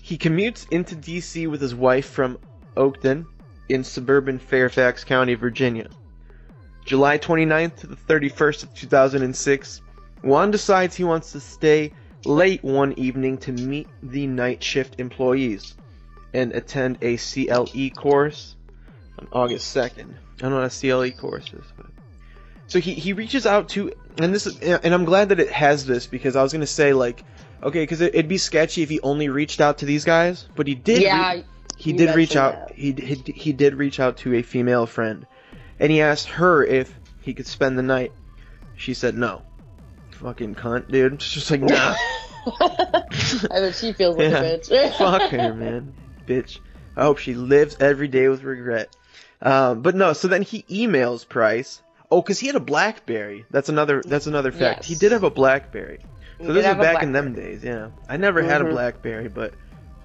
He 0.00 0.16
commutes 0.16 0.66
into 0.72 0.96
DC 0.96 1.48
with 1.48 1.60
his 1.60 1.74
wife 1.74 2.06
from 2.06 2.38
Oakton 2.74 3.26
in 3.68 3.84
suburban 3.84 4.38
Fairfax 4.38 5.04
County, 5.04 5.34
Virginia. 5.34 5.90
July 6.86 7.18
29th 7.18 7.76
to 7.76 7.86
the 7.86 7.96
31st 7.96 8.62
of 8.62 8.74
2006, 8.74 9.82
Juan 10.22 10.50
decides 10.50 10.96
he 10.96 11.04
wants 11.04 11.32
to 11.32 11.40
stay 11.40 11.92
late 12.24 12.62
one 12.62 12.92
evening 12.94 13.38
to 13.38 13.52
meet 13.52 13.88
the 14.02 14.26
night 14.26 14.62
shift 14.62 14.98
employees 14.98 15.74
and 16.34 16.52
attend 16.52 16.98
a 17.02 17.16
CLE 17.16 17.90
course 17.90 18.56
on 19.18 19.28
August 19.32 19.74
2nd. 19.74 20.10
I 20.10 20.42
don't 20.42 20.50
know 20.50 20.60
what 20.60 20.72
a 20.72 20.80
CLE 20.80 21.10
course 21.18 21.52
is, 21.52 21.64
but 21.76 21.86
so 22.66 22.80
he, 22.80 22.92
he 22.92 23.12
reaches 23.14 23.46
out 23.46 23.70
to 23.70 23.92
and 24.18 24.34
this 24.34 24.46
is 24.46 24.60
and 24.60 24.92
I'm 24.92 25.04
glad 25.04 25.30
that 25.30 25.40
it 25.40 25.50
has 25.50 25.86
this 25.86 26.06
because 26.06 26.36
I 26.36 26.42
was 26.42 26.52
gonna 26.52 26.66
say 26.66 26.92
like 26.92 27.24
okay 27.62 27.82
because 27.82 28.00
it, 28.00 28.14
it'd 28.14 28.28
be 28.28 28.38
sketchy 28.38 28.82
if 28.82 28.90
he 28.90 29.00
only 29.00 29.28
reached 29.28 29.60
out 29.60 29.78
to 29.78 29.86
these 29.86 30.04
guys, 30.04 30.46
but 30.54 30.66
he 30.66 30.74
did. 30.74 30.98
re- 30.98 31.04
yeah 31.04 31.42
he 31.78 31.92
did 31.92 32.14
reach 32.16 32.34
out. 32.34 32.68
that. 32.68 32.76
He, 32.76 32.92
he 32.92 33.14
he 33.32 33.52
did 33.52 33.76
reach 33.76 34.00
out 34.00 34.18
to 34.18 34.34
a 34.34 34.42
female 34.42 34.84
friend, 34.84 35.26
and 35.78 35.92
he 35.92 36.00
asked 36.00 36.28
her 36.30 36.64
if 36.64 36.92
he 37.20 37.34
could 37.34 37.46
spend 37.46 37.78
the 37.78 37.82
night. 37.82 38.12
She 38.76 38.94
said 38.94 39.16
no. 39.16 39.42
Fucking 40.20 40.54
cunt, 40.54 40.90
dude. 40.90 41.20
She's 41.22 41.34
just 41.34 41.50
like 41.50 41.60
nah. 41.60 41.94
I 42.60 43.48
bet 43.50 43.74
she 43.74 43.92
feels 43.92 44.16
like 44.16 44.30
Yeah. 44.30 44.40
a 44.42 44.58
bitch. 44.58 44.94
Fuck 44.98 45.30
her, 45.30 45.54
man, 45.54 45.94
bitch. 46.26 46.58
I 46.96 47.02
hope 47.02 47.18
she 47.18 47.34
lives 47.34 47.76
every 47.80 48.08
day 48.08 48.28
with 48.28 48.42
regret. 48.42 48.94
Um, 49.40 49.82
but 49.82 49.94
no, 49.94 50.12
so 50.14 50.26
then 50.28 50.42
he 50.42 50.62
emails 50.64 51.28
Price. 51.28 51.82
Oh, 52.10 52.22
because 52.22 52.38
he 52.38 52.46
had 52.46 52.56
a 52.56 52.60
BlackBerry. 52.60 53.44
That's 53.50 53.68
another. 53.68 54.02
That's 54.04 54.26
another 54.26 54.50
fact. 54.50 54.80
Yes. 54.80 54.86
He 54.88 54.94
did 54.94 55.12
have 55.12 55.24
a 55.24 55.30
BlackBerry. 55.30 56.00
So 56.40 56.52
this 56.52 56.64
is 56.66 56.74
back 56.76 57.02
in 57.02 57.12
them 57.12 57.34
days. 57.34 57.62
Yeah, 57.62 57.88
I 58.08 58.16
never 58.16 58.42
had 58.42 58.60
a 58.62 58.64
Mhm. 58.64 58.70
BlackBerry, 58.70 59.28
but 59.28 59.54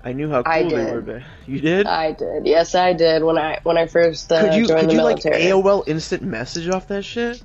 I 0.04 0.14
knew 0.14 0.30
how 0.30 0.44
cool 0.44 0.70
they 0.70 0.92
were. 0.92 1.02
But 1.02 1.22
you 1.48 1.62
did? 1.62 1.88
I 1.88 2.12
did. 2.12 2.46
Yes, 2.46 2.76
I 2.76 2.94
did 2.94 3.24
when 3.24 3.38
I 3.38 3.60
when 3.64 3.78
I 3.78 3.88
first 3.88 4.32
uh, 4.32 4.42
could 4.42 4.54
you 4.56 4.68
joined 4.68 4.82
could 4.82 4.90
the 4.90 4.94
you 4.96 5.02
like. 5.04 5.18
AOL 5.24 5.88
instant 5.88 6.24
message 6.24 6.70
off 6.70 6.88
that 6.90 7.04
shit? 7.06 7.42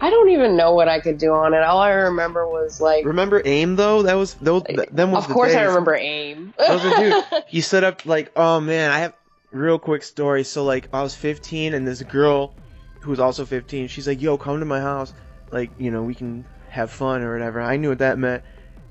I 0.00 0.10
don't 0.10 0.30
even 0.30 0.56
know 0.56 0.74
what 0.74 0.88
I 0.88 1.00
could 1.00 1.18
do 1.18 1.32
on 1.32 1.54
it. 1.54 1.62
All 1.62 1.78
I 1.78 1.90
remember 1.90 2.46
was 2.46 2.80
like, 2.80 3.04
Remember 3.04 3.40
AIM 3.44 3.76
though? 3.76 4.02
That 4.02 4.14
was 4.14 4.34
those. 4.34 4.62
th- 4.64 4.88
them 4.90 5.12
was 5.12 5.24
of 5.24 5.30
course 5.30 5.54
I 5.54 5.62
remember 5.62 5.94
AIM. 5.94 6.52
I 6.58 6.74
was 6.74 6.84
like, 6.84 6.96
dude, 6.96 7.44
he 7.48 7.60
set 7.60 7.84
up 7.84 8.04
like, 8.04 8.32
oh 8.36 8.60
man, 8.60 8.90
I 8.90 8.98
have 9.00 9.14
real 9.52 9.78
quick 9.78 10.02
story. 10.02 10.44
So 10.44 10.64
like, 10.64 10.88
I 10.92 11.02
was 11.02 11.14
15, 11.14 11.74
and 11.74 11.86
this 11.86 12.02
girl 12.02 12.54
who 13.00 13.10
was 13.10 13.20
also 13.20 13.44
15, 13.44 13.88
she's 13.88 14.08
like, 14.08 14.20
yo, 14.20 14.36
come 14.36 14.58
to 14.60 14.64
my 14.66 14.80
house, 14.80 15.12
like, 15.50 15.70
you 15.78 15.90
know, 15.90 16.02
we 16.02 16.14
can 16.14 16.44
have 16.70 16.90
fun 16.90 17.22
or 17.22 17.32
whatever. 17.32 17.60
I 17.60 17.76
knew 17.76 17.90
what 17.90 17.98
that 17.98 18.18
meant. 18.18 18.42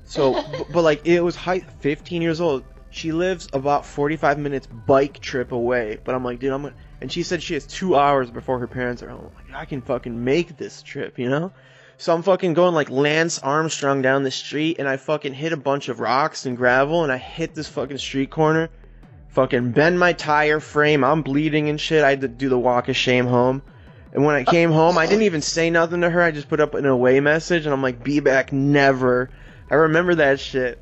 So, 0.04 0.32
but, 0.52 0.72
but 0.72 0.82
like, 0.82 1.06
it 1.06 1.20
was 1.20 1.36
high, 1.36 1.60
15 1.60 2.22
years 2.22 2.40
old. 2.40 2.64
She 2.90 3.10
lives 3.10 3.48
about 3.52 3.84
45 3.84 4.38
minutes 4.38 4.68
bike 4.68 5.18
trip 5.18 5.50
away. 5.50 5.98
But 6.04 6.14
I'm 6.14 6.24
like, 6.24 6.38
dude, 6.38 6.52
I'm 6.52 6.62
gonna. 6.62 6.74
And 7.00 7.10
she 7.10 7.24
said 7.24 7.42
she 7.42 7.54
has 7.54 7.66
two 7.66 7.96
hours 7.96 8.30
before 8.30 8.60
her 8.60 8.68
parents 8.68 9.02
are 9.02 9.08
home. 9.08 9.30
I 9.54 9.64
can 9.64 9.82
fucking 9.82 10.24
make 10.24 10.56
this 10.56 10.82
trip, 10.82 11.18
you 11.18 11.28
know? 11.28 11.52
So 11.96 12.12
I'm 12.12 12.22
fucking 12.22 12.54
going 12.54 12.74
like 12.74 12.90
Lance 12.90 13.38
Armstrong 13.38 14.02
down 14.02 14.24
the 14.24 14.30
street, 14.30 14.76
and 14.78 14.88
I 14.88 14.96
fucking 14.96 15.32
hit 15.32 15.52
a 15.52 15.56
bunch 15.56 15.88
of 15.88 16.00
rocks 16.00 16.44
and 16.44 16.56
gravel, 16.56 17.04
and 17.04 17.12
I 17.12 17.18
hit 17.18 17.54
this 17.54 17.68
fucking 17.68 17.98
street 17.98 18.30
corner. 18.30 18.68
Fucking 19.28 19.72
bend 19.72 19.98
my 19.98 20.12
tire 20.12 20.60
frame. 20.60 21.04
I'm 21.04 21.22
bleeding 21.22 21.68
and 21.68 21.80
shit. 21.80 22.04
I 22.04 22.10
had 22.10 22.20
to 22.22 22.28
do 22.28 22.48
the 22.48 22.58
walk 22.58 22.88
of 22.88 22.96
shame 22.96 23.26
home. 23.26 23.62
And 24.12 24.24
when 24.24 24.34
I 24.34 24.44
came 24.44 24.70
home, 24.70 24.96
I 24.96 25.06
didn't 25.06 25.22
even 25.22 25.42
say 25.42 25.70
nothing 25.70 26.00
to 26.02 26.10
her. 26.10 26.22
I 26.22 26.30
just 26.30 26.48
put 26.48 26.60
up 26.60 26.74
an 26.74 26.86
away 26.86 27.20
message, 27.20 27.64
and 27.64 27.72
I'm 27.72 27.82
like, 27.82 28.04
"Be 28.04 28.20
back, 28.20 28.52
never." 28.52 29.30
I 29.70 29.74
remember 29.74 30.14
that 30.16 30.38
shit. 30.38 30.80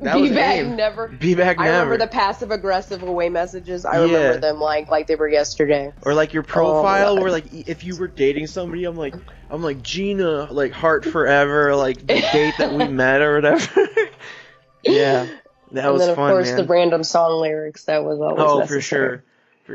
That 0.00 0.14
Be 0.14 0.20
was 0.22 0.30
back 0.30 0.56
AIM. 0.56 0.76
never. 0.76 1.08
Be 1.08 1.34
back, 1.34 1.58
I 1.58 1.64
never. 1.64 1.90
remember 1.90 1.98
the 2.04 2.10
passive 2.10 2.50
aggressive 2.50 3.02
away 3.02 3.28
messages. 3.28 3.84
I 3.84 3.96
Yeah. 3.96 4.04
remember 4.04 4.40
them 4.40 4.58
like 4.60 4.90
like 4.90 5.06
they 5.06 5.14
were 5.14 5.28
yesterday. 5.28 5.92
or 6.02 6.14
like 6.14 6.32
your 6.32 6.42
oh, 6.42 6.46
profile, 6.46 7.14
God. 7.16 7.22
where 7.22 7.30
like 7.30 7.52
if 7.52 7.84
you 7.84 7.96
were 7.96 8.08
dating 8.08 8.46
somebody, 8.46 8.84
I'm 8.84 8.96
like, 8.96 9.14
I'm 9.50 9.62
like 9.62 9.82
Gina, 9.82 10.48
like 10.50 10.72
heart 10.72 11.04
forever, 11.04 11.76
like 11.76 11.98
the 12.00 12.20
date 12.32 12.54
that 12.58 12.72
we 12.72 12.88
met 12.88 13.20
or 13.20 13.34
whatever. 13.34 13.86
yeah, 14.82 15.26
that 15.26 15.32
was 15.32 15.32
fun. 15.72 15.82
and 15.82 15.92
was 15.92 16.00
then 16.02 16.10
of 16.10 16.16
fun, 16.16 16.32
course 16.32 16.48
man. 16.48 16.56
the 16.56 16.64
random 16.64 17.04
song 17.04 17.40
lyrics. 17.40 17.84
That 17.84 18.02
was 18.04 18.20
always 18.20 18.38
Oh, 18.40 18.58
necessary. 18.60 18.80
for 18.80 18.80
sure. 18.82 19.24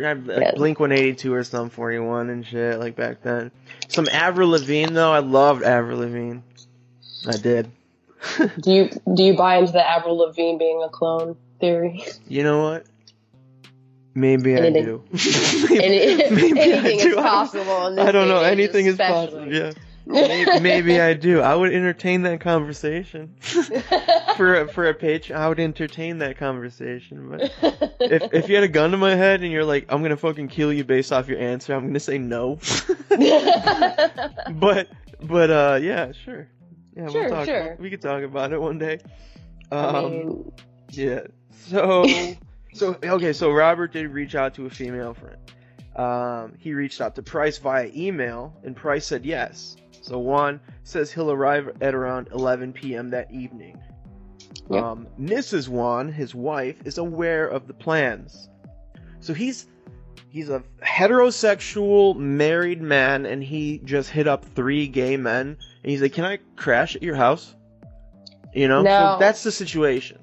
Yeah. 0.02 0.52
Blink 0.56 0.80
182 0.80 1.34
or 1.34 1.44
Sum 1.44 1.70
41 1.70 2.30
and 2.30 2.46
shit 2.46 2.80
like 2.80 2.96
back 2.96 3.22
then. 3.22 3.52
Some 3.88 4.10
Avril 4.12 4.50
Lavigne 4.50 4.92
though, 4.94 5.12
I 5.12 5.20
loved 5.20 5.64
Avril 5.64 6.00
Lavigne. 6.00 6.40
I 7.28 7.38
did. 7.38 7.72
Do 8.60 8.72
you 8.72 8.90
do 9.16 9.24
you 9.24 9.36
buy 9.36 9.58
into 9.58 9.72
the 9.72 9.88
Avril 9.88 10.18
Lavigne 10.18 10.58
being 10.58 10.82
a 10.84 10.90
clone 10.90 11.36
theory? 11.60 12.04
You 12.28 12.44
know 12.44 12.64
what? 12.64 12.86
Maybe 14.18 14.56
I 14.56 14.60
Anything. 14.60 14.86
do. 14.86 15.04
Any, 15.72 16.30
Maybe 16.32 16.60
I 16.62 16.64
anything 16.80 17.00
do. 17.00 17.10
is 17.10 17.16
possible. 17.16 17.88
In 17.88 17.96
this 17.96 18.06
I 18.08 18.12
don't 18.12 18.28
know. 18.30 18.40
Anything 18.42 18.86
is 18.86 18.96
possible. 18.98 19.52
Yeah. 19.52 19.74
Maybe, 20.08 20.60
maybe 20.60 21.02
I 21.02 21.16
do. 21.16 21.42
I 21.42 21.56
would 21.56 21.74
entertain 21.74 22.22
that 22.22 22.40
conversation 22.40 23.34
for 24.38 24.54
a, 24.62 24.68
for 24.68 24.88
a 24.88 24.94
page. 24.94 25.32
I 25.32 25.50
would 25.50 25.60
entertain 25.60 26.20
that 26.20 26.38
conversation. 26.38 27.28
But 27.28 27.52
if 28.00 28.32
if 28.32 28.48
you 28.48 28.54
had 28.54 28.64
a 28.64 28.68
gun 28.68 28.92
to 28.92 28.98
my 28.98 29.16
head 29.16 29.42
and 29.42 29.52
you're 29.52 29.66
like, 29.66 29.88
I'm 29.90 30.04
gonna 30.04 30.16
fucking 30.16 30.50
kill 30.50 30.72
you 30.72 30.84
based 30.84 31.12
off 31.12 31.28
your 31.28 31.40
answer, 31.40 31.74
I'm 31.74 31.88
gonna 31.88 32.00
say 32.00 32.20
no. 32.20 32.60
but 33.10 34.90
but 35.24 35.50
uh 35.50 35.80
yeah, 35.82 36.12
sure. 36.12 36.48
Yeah, 36.96 37.10
Sure, 37.10 37.22
we'll 37.22 37.30
talk. 37.30 37.46
sure. 37.46 37.76
We 37.80 37.90
could 37.90 38.02
talk 38.02 38.24
about 38.24 38.54
it 38.54 38.62
one 38.62 38.78
day. 38.78 39.00
I 39.72 39.76
Um, 39.78 40.12
mean, 40.12 40.52
yeah. 40.92 41.22
So 41.68 42.06
so 42.74 42.98
okay, 43.04 43.34
so 43.34 43.52
Robert 43.52 43.92
did 43.94 44.10
reach 44.12 44.36
out 44.36 44.54
to 44.56 44.66
a 44.66 44.70
female 44.70 45.14
friend. 45.14 45.38
Um, 45.96 46.54
he 46.60 46.74
reached 46.74 47.00
out 47.02 47.16
to 47.16 47.24
Price 47.24 47.58
via 47.58 47.90
email, 47.96 48.54
and 48.64 48.76
Price 48.76 49.06
said 49.06 49.26
yes. 49.26 49.76
So 50.02 50.20
Juan 50.20 50.60
says 50.84 51.12
he'll 51.12 51.32
arrive 51.32 51.78
at 51.82 51.96
around 51.96 52.28
11 52.34 52.74
p.m. 52.74 53.10
that 53.12 53.32
evening. 53.32 53.80
Yep. 54.70 54.84
Um, 54.84 55.08
Mrs. 55.20 55.68
Juan, 55.68 56.12
his 56.12 56.36
wife, 56.36 56.78
is 56.86 56.98
aware 56.98 57.48
of 57.48 57.68
the 57.68 57.74
plans. 57.74 58.50
So 59.20 59.34
he's 59.34 59.68
he's 60.36 60.50
a 60.50 60.62
heterosexual 60.84 62.14
married 62.18 62.82
man, 62.82 63.26
and 63.26 63.42
he 63.42 63.80
just 63.86 64.10
hit 64.10 64.28
up 64.28 64.44
three 64.44 64.86
gay 64.86 65.16
men, 65.16 65.58
and 65.82 65.92
he's 65.92 66.02
like, 66.02 66.12
"Can 66.12 66.26
I 66.26 66.40
crash 66.58 66.94
at 66.96 67.02
your 67.02 67.16
house?" 67.16 67.56
You 68.54 68.68
know, 68.68 68.82
No. 68.82 69.16
so 69.16 69.18
that's 69.20 69.44
the 69.44 69.52
situation 69.52 70.18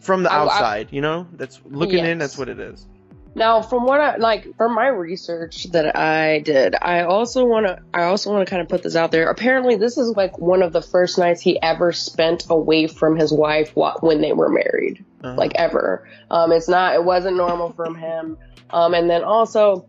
from 0.00 0.22
the 0.22 0.32
I- 0.32 0.36
I- 0.36 0.40
outside. 0.40 0.88
you 0.90 1.02
know, 1.02 1.26
that's 1.34 1.60
looking 1.66 2.04
in. 2.04 2.16
That's 2.18 2.38
what 2.38 2.48
it 2.48 2.58
is. 2.58 2.86
Now, 3.34 3.60
from 3.60 3.84
what 3.84 4.00
I 4.00 4.16
like, 4.16 4.56
from 4.56 4.74
my 4.74 4.88
research 4.88 5.64
that 5.72 5.94
I 5.94 6.38
did, 6.38 6.74
I 6.80 7.02
also 7.02 7.44
want 7.44 7.66
to, 7.66 7.78
I 7.92 8.04
also 8.04 8.32
want 8.32 8.46
to 8.46 8.50
kind 8.50 8.62
of 8.62 8.68
put 8.70 8.82
this 8.82 8.96
out 8.96 9.12
there. 9.12 9.28
Apparently, 9.28 9.76
this 9.76 9.98
is 9.98 10.14
like 10.16 10.38
one 10.38 10.62
of 10.62 10.72
the 10.72 10.80
first 10.80 11.18
nights 11.18 11.42
he 11.42 11.60
ever 11.60 11.92
spent 11.92 12.46
away 12.48 12.86
from 12.86 13.14
his 13.16 13.30
wife 13.34 13.72
when 13.74 14.22
they 14.22 14.32
were 14.32 14.48
married, 14.48 15.04
Uh-huh. 15.22 15.34
like 15.36 15.52
ever. 15.56 16.08
Um, 16.30 16.50
it's 16.50 16.66
not, 16.68 16.94
it 16.94 17.04
wasn't 17.04 17.36
normal 17.36 17.72
from 17.72 17.94
him. 17.94 18.38
Um, 18.70 18.94
and 18.94 19.08
then 19.08 19.22
also, 19.24 19.88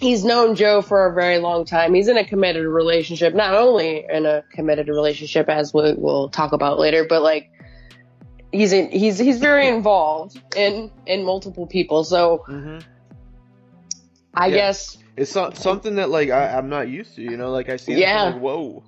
he's 0.00 0.24
known 0.24 0.54
Joe 0.54 0.82
for 0.82 1.06
a 1.06 1.14
very 1.14 1.38
long 1.38 1.64
time. 1.64 1.94
He's 1.94 2.08
in 2.08 2.16
a 2.16 2.24
committed 2.24 2.66
relationship, 2.66 3.34
not 3.34 3.54
only 3.54 4.04
in 4.10 4.26
a 4.26 4.42
committed 4.52 4.88
relationship 4.88 5.48
as 5.48 5.72
we 5.74 5.94
will 5.94 6.28
talk 6.28 6.52
about 6.52 6.78
later, 6.78 7.04
but 7.08 7.22
like. 7.22 7.50
He's 8.52 8.72
in, 8.72 8.90
he's 8.90 9.16
he's 9.16 9.38
very 9.38 9.68
involved 9.68 10.36
in 10.56 10.90
in 11.06 11.24
multiple 11.24 11.68
people, 11.68 12.02
so 12.02 12.42
hmm 12.48 12.78
I 14.34 14.46
Yeah. 14.48 14.54
guess 14.56 14.98
It's 15.16 15.30
so- 15.30 15.52
something 15.54 15.94
that 15.94 16.10
like 16.10 16.30
I, 16.30 16.48
I'm 16.58 16.68
not 16.68 16.88
used 16.88 17.14
to. 17.14 17.22
You 17.22 17.36
know, 17.36 17.52
like 17.52 17.68
I 17.68 17.76
see. 17.76 17.94
Yeah. 17.94 18.24
like, 18.24 18.40
Whoa. 18.40 18.82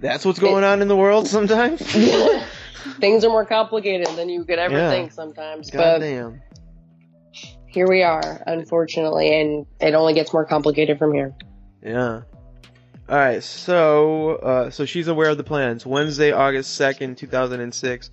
That's 0.00 0.24
what's 0.24 0.40
going 0.40 0.64
on 0.64 0.82
in 0.82 0.88
the 0.88 0.96
world 0.96 1.28
sometimes. 1.28 1.80
things 3.00 3.24
are 3.24 3.30
more 3.30 3.44
complicated 3.46 4.08
than 4.16 4.28
you 4.28 4.42
could 4.44 4.58
ever 4.58 4.74
Yeah. 4.74 4.90
think 4.90 5.12
sometimes. 5.12 5.70
But 5.70 6.00
Goddamn. 6.00 6.42
Here 7.74 7.88
we 7.88 8.04
are, 8.04 8.40
unfortunately, 8.46 9.34
and 9.34 9.66
it 9.80 9.94
only 9.94 10.14
gets 10.14 10.32
more 10.32 10.44
complicated 10.44 10.96
from 10.96 11.12
here. 11.12 11.34
Yeah. 11.82 12.22
All 13.08 13.16
right. 13.16 13.42
So, 13.42 14.36
uh, 14.36 14.70
so 14.70 14.84
she's 14.84 15.08
aware 15.08 15.30
of 15.30 15.38
the 15.38 15.42
plans. 15.42 15.84
Wednesday, 15.84 16.30
August 16.30 16.76
second, 16.76 17.18
two 17.18 17.26
thousand 17.26 17.60
and 17.62 17.74
six. 17.74 18.12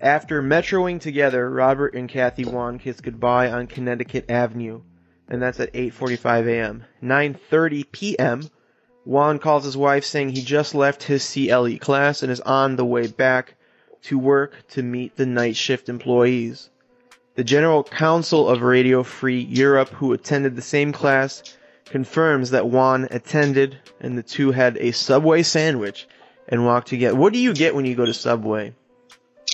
After 0.00 0.42
metroing 0.42 1.00
together, 1.00 1.48
Robert 1.48 1.94
and 1.94 2.08
Kathy 2.08 2.44
Wone 2.44 2.80
kiss 2.80 3.00
goodbye 3.00 3.48
on 3.52 3.68
Connecticut 3.68 4.28
Avenue, 4.28 4.80
and 5.28 5.40
that's 5.40 5.60
at 5.60 5.72
8:45 5.72 6.48
a.m. 6.48 6.84
9:30 7.00 7.92
p.m. 7.92 8.50
Juan 9.04 9.38
calls 9.38 9.64
his 9.64 9.76
wife 9.76 10.04
saying 10.04 10.30
he 10.30 10.42
just 10.42 10.74
left 10.74 11.04
his 11.04 11.32
CLE 11.32 11.78
class 11.78 12.24
and 12.24 12.32
is 12.32 12.40
on 12.40 12.74
the 12.74 12.84
way 12.84 13.06
back 13.06 13.54
to 14.02 14.18
work 14.18 14.66
to 14.70 14.82
meet 14.82 15.14
the 15.14 15.26
night 15.26 15.54
shift 15.54 15.88
employees. 15.88 16.70
The 17.36 17.44
General 17.44 17.84
Counsel 17.84 18.48
of 18.48 18.62
Radio 18.62 19.02
Free 19.02 19.40
Europe, 19.40 19.90
who 19.90 20.14
attended 20.14 20.56
the 20.56 20.62
same 20.62 20.92
class, 20.92 21.42
confirms 21.84 22.50
that 22.50 22.68
Juan 22.68 23.08
attended 23.10 23.78
and 24.00 24.16
the 24.16 24.22
two 24.22 24.52
had 24.52 24.78
a 24.78 24.92
Subway 24.92 25.42
sandwich 25.42 26.08
and 26.48 26.64
walked 26.64 26.88
together. 26.88 27.14
What 27.14 27.34
do 27.34 27.38
you 27.38 27.52
get 27.52 27.74
when 27.74 27.84
you 27.84 27.94
go 27.94 28.06
to 28.06 28.14
Subway? 28.14 28.72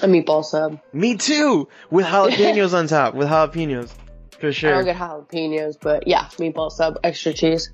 A 0.00 0.06
meatball 0.06 0.44
sub. 0.44 0.80
Me 0.92 1.16
too, 1.16 1.68
with 1.90 2.06
jalapenos 2.06 2.72
on 2.72 2.86
top, 2.86 3.14
with 3.14 3.26
jalapenos, 3.26 3.92
for 4.38 4.52
sure. 4.52 4.70
I 4.70 4.74
don't 4.76 4.84
get 4.84 4.96
jalapenos, 4.96 5.76
but 5.80 6.06
yeah, 6.06 6.26
meatball 6.38 6.70
sub, 6.70 6.98
extra 7.02 7.32
cheese. 7.32 7.72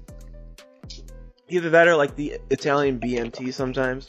Either 1.50 1.70
that 1.70 1.86
or 1.86 1.96
like 1.96 2.16
the 2.16 2.38
Italian 2.48 2.98
BMT 2.98 3.52
sometimes. 3.52 4.08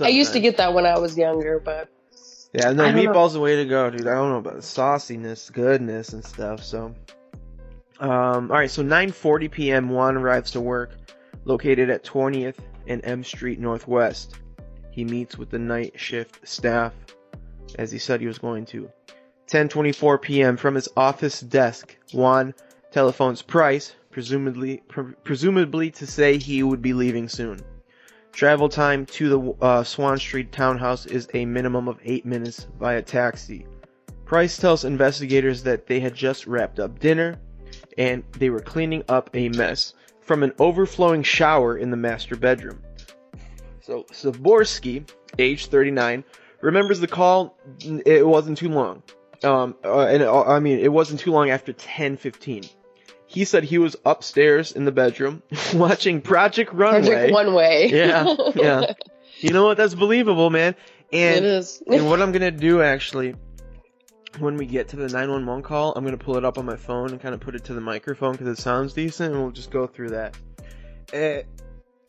I 0.00 0.08
used 0.08 0.32
to 0.32 0.40
get 0.40 0.56
that 0.56 0.74
when 0.74 0.84
I 0.84 0.98
was 0.98 1.16
younger, 1.16 1.60
but 1.60 1.88
Yeah, 2.52 2.72
no, 2.72 2.84
meatballs 2.84 3.14
know. 3.14 3.28
the 3.28 3.40
way 3.40 3.56
to 3.56 3.64
go, 3.66 3.90
dude. 3.90 4.06
I 4.06 4.14
don't 4.14 4.30
know 4.30 4.38
about 4.38 4.56
the 4.56 4.62
sauciness, 4.62 5.52
goodness, 5.52 6.12
and 6.12 6.24
stuff. 6.24 6.62
So, 6.62 6.94
um, 8.00 8.50
all 8.50 8.56
right. 8.56 8.70
So 8.70 8.82
9:40 8.82 9.50
p.m. 9.50 9.90
Juan 9.90 10.16
arrives 10.16 10.52
to 10.52 10.60
work, 10.60 10.96
located 11.44 11.90
at 11.90 12.04
20th 12.04 12.56
and 12.86 13.04
M 13.04 13.22
Street 13.22 13.60
Northwest. 13.60 14.36
He 14.90 15.04
meets 15.04 15.36
with 15.36 15.50
the 15.50 15.58
night 15.58 16.00
shift 16.00 16.48
staff, 16.48 16.94
as 17.78 17.92
he 17.92 17.98
said 17.98 18.20
he 18.20 18.26
was 18.26 18.38
going 18.38 18.64
to. 18.66 18.90
10:24 19.48 20.20
p.m. 20.22 20.56
from 20.56 20.74
his 20.74 20.88
office 20.96 21.40
desk, 21.40 21.96
Juan 22.12 22.54
telephones 22.90 23.42
Price, 23.42 23.94
presumably 24.10 24.82
pre- 24.88 25.14
presumably 25.22 25.90
to 25.90 26.06
say 26.06 26.38
he 26.38 26.62
would 26.62 26.82
be 26.82 26.94
leaving 26.94 27.28
soon. 27.28 27.60
Travel 28.38 28.68
time 28.68 29.04
to 29.04 29.28
the 29.28 29.66
uh, 29.66 29.82
Swann 29.82 30.16
Street 30.16 30.52
townhouse 30.52 31.06
is 31.06 31.26
a 31.34 31.44
minimum 31.44 31.88
of 31.88 31.98
eight 32.04 32.24
minutes 32.24 32.68
via 32.78 33.02
taxi. 33.02 33.66
Price 34.26 34.56
tells 34.56 34.84
investigators 34.84 35.64
that 35.64 35.88
they 35.88 35.98
had 35.98 36.14
just 36.14 36.46
wrapped 36.46 36.78
up 36.78 37.00
dinner 37.00 37.40
and 37.98 38.22
they 38.38 38.48
were 38.48 38.60
cleaning 38.60 39.02
up 39.08 39.28
a 39.34 39.48
mess 39.48 39.92
from 40.20 40.44
an 40.44 40.52
overflowing 40.60 41.24
shower 41.24 41.78
in 41.78 41.90
the 41.90 41.96
master 41.96 42.36
bedroom. 42.36 42.80
So 43.80 44.04
Zaborsky, 44.12 45.10
age 45.40 45.66
39, 45.66 46.22
remembers 46.60 47.00
the 47.00 47.08
call. 47.08 47.58
It 47.80 48.24
wasn't 48.24 48.56
too 48.56 48.68
long. 48.68 49.02
Um, 49.42 49.74
uh, 49.84 50.06
and 50.06 50.22
uh, 50.22 50.44
I 50.44 50.60
mean, 50.60 50.78
it 50.78 50.92
wasn't 50.92 51.18
too 51.18 51.32
long 51.32 51.50
after 51.50 51.72
10:15. 51.72 52.70
He 53.28 53.44
said 53.44 53.62
he 53.64 53.78
was 53.78 53.94
upstairs 54.04 54.72
in 54.72 54.84
the 54.86 54.90
bedroom 54.92 55.42
watching 55.74 56.20
Project 56.22 56.72
Runway. 56.72 57.06
Project 57.08 57.32
One 57.32 57.54
Way. 57.54 57.90
Yeah, 57.92 58.34
yeah. 58.56 58.92
You 59.40 59.50
know 59.52 59.66
what? 59.66 59.76
That's 59.76 59.94
believable, 59.94 60.50
man. 60.50 60.74
it 61.12 61.36
And 61.36 61.44
is. 61.44 61.80
and 61.86 62.08
what 62.08 62.20
I'm 62.20 62.32
gonna 62.32 62.50
do 62.50 62.82
actually, 62.82 63.36
when 64.40 64.56
we 64.56 64.66
get 64.66 64.88
to 64.88 64.96
the 64.96 65.06
911 65.08 65.62
call, 65.62 65.92
I'm 65.94 66.04
gonna 66.04 66.16
pull 66.16 66.36
it 66.36 66.44
up 66.44 66.58
on 66.58 66.64
my 66.66 66.74
phone 66.74 67.10
and 67.10 67.20
kind 67.20 67.34
of 67.34 67.40
put 67.40 67.54
it 67.54 67.62
to 67.66 67.74
the 67.74 67.80
microphone 67.80 68.32
because 68.32 68.48
it 68.48 68.58
sounds 68.58 68.94
decent, 68.94 69.32
and 69.34 69.40
we'll 69.42 69.52
just 69.52 69.70
go 69.70 69.86
through 69.86 70.10
that. 70.10 70.36
Uh, 71.14 71.42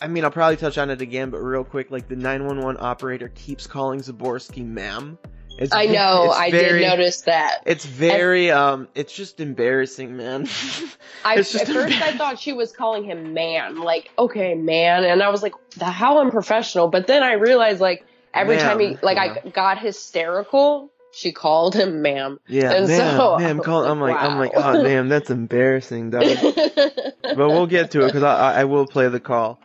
I 0.02 0.08
mean, 0.08 0.24
I'll 0.24 0.32
probably 0.32 0.58
touch 0.58 0.80
on 0.80 0.90
it 0.90 1.02
again, 1.02 1.30
but 1.30 1.38
real 1.40 1.64
quick, 1.64 1.92
like 1.92 2.08
the 2.08 2.16
911 2.16 2.78
operator 2.80 3.28
keeps 3.36 3.68
calling 3.68 4.00
Zaborsky 4.00 4.66
"ma'am." 4.66 5.20
It's 5.60 5.74
I 5.75 5.88
know. 5.88 6.32
I 6.32 6.51
very- 6.51 6.80
did 6.80 6.88
notice 6.88 7.22
that. 7.22 7.63
It's 7.66 7.86
very 7.86 8.50
um, 8.50 8.88
it's 8.96 9.13
just 9.13 9.42
embarrassing, 9.42 10.16
man. 10.16 10.48
I, 11.25 11.36
at 11.36 11.46
first, 11.46 12.01
I 12.01 12.16
thought 12.16 12.39
she 12.39 12.54
was 12.54 12.72
calling 12.72 13.04
him 13.04 13.34
man, 13.34 13.82
like 13.82 14.10
okay, 14.18 14.56
man, 14.56 15.04
and 15.04 15.22
I 15.22 15.30
was 15.30 15.44
like, 15.44 15.54
"The- 15.75 15.84
how 15.86 16.20
unprofessional. 16.22 16.88
But 16.88 17.08
then 17.08 17.24
I 17.24 17.34
realized, 17.34 17.82
like 17.82 18.06
every 18.34 18.56
time 18.58 18.80
he, 18.80 18.98
like, 19.01 19.18
yeah. 19.18 19.42
I 19.46 19.50
got 19.50 19.80
hysterical, 19.80 20.89
she 21.12 21.34
called 21.34 21.75
him 21.75 22.01
ma'am. 22.01 22.39
yeah, 22.48 22.72
and 22.72 22.88
man, 22.88 23.18
so- 23.18 23.38
man, 23.38 23.60
call, 23.63 23.84
I'm 23.86 24.00
like, 24.00 24.16
I'm 24.16 24.39
like, 24.39 24.56
wow. 24.56 24.75
oh 24.75 24.84
damn, 24.84 25.10
that's 25.10 25.30
embarrassing, 25.30 26.10
but 26.12 27.36
we'll 27.36 27.68
get 27.68 27.92
to 27.92 28.04
it 28.04 28.06
because 28.06 28.24
I, 28.24 28.54
I 28.54 28.62
I 28.62 28.63
will 28.63 28.88
play 28.88 29.10
the 29.10 29.20
call. 29.20 29.60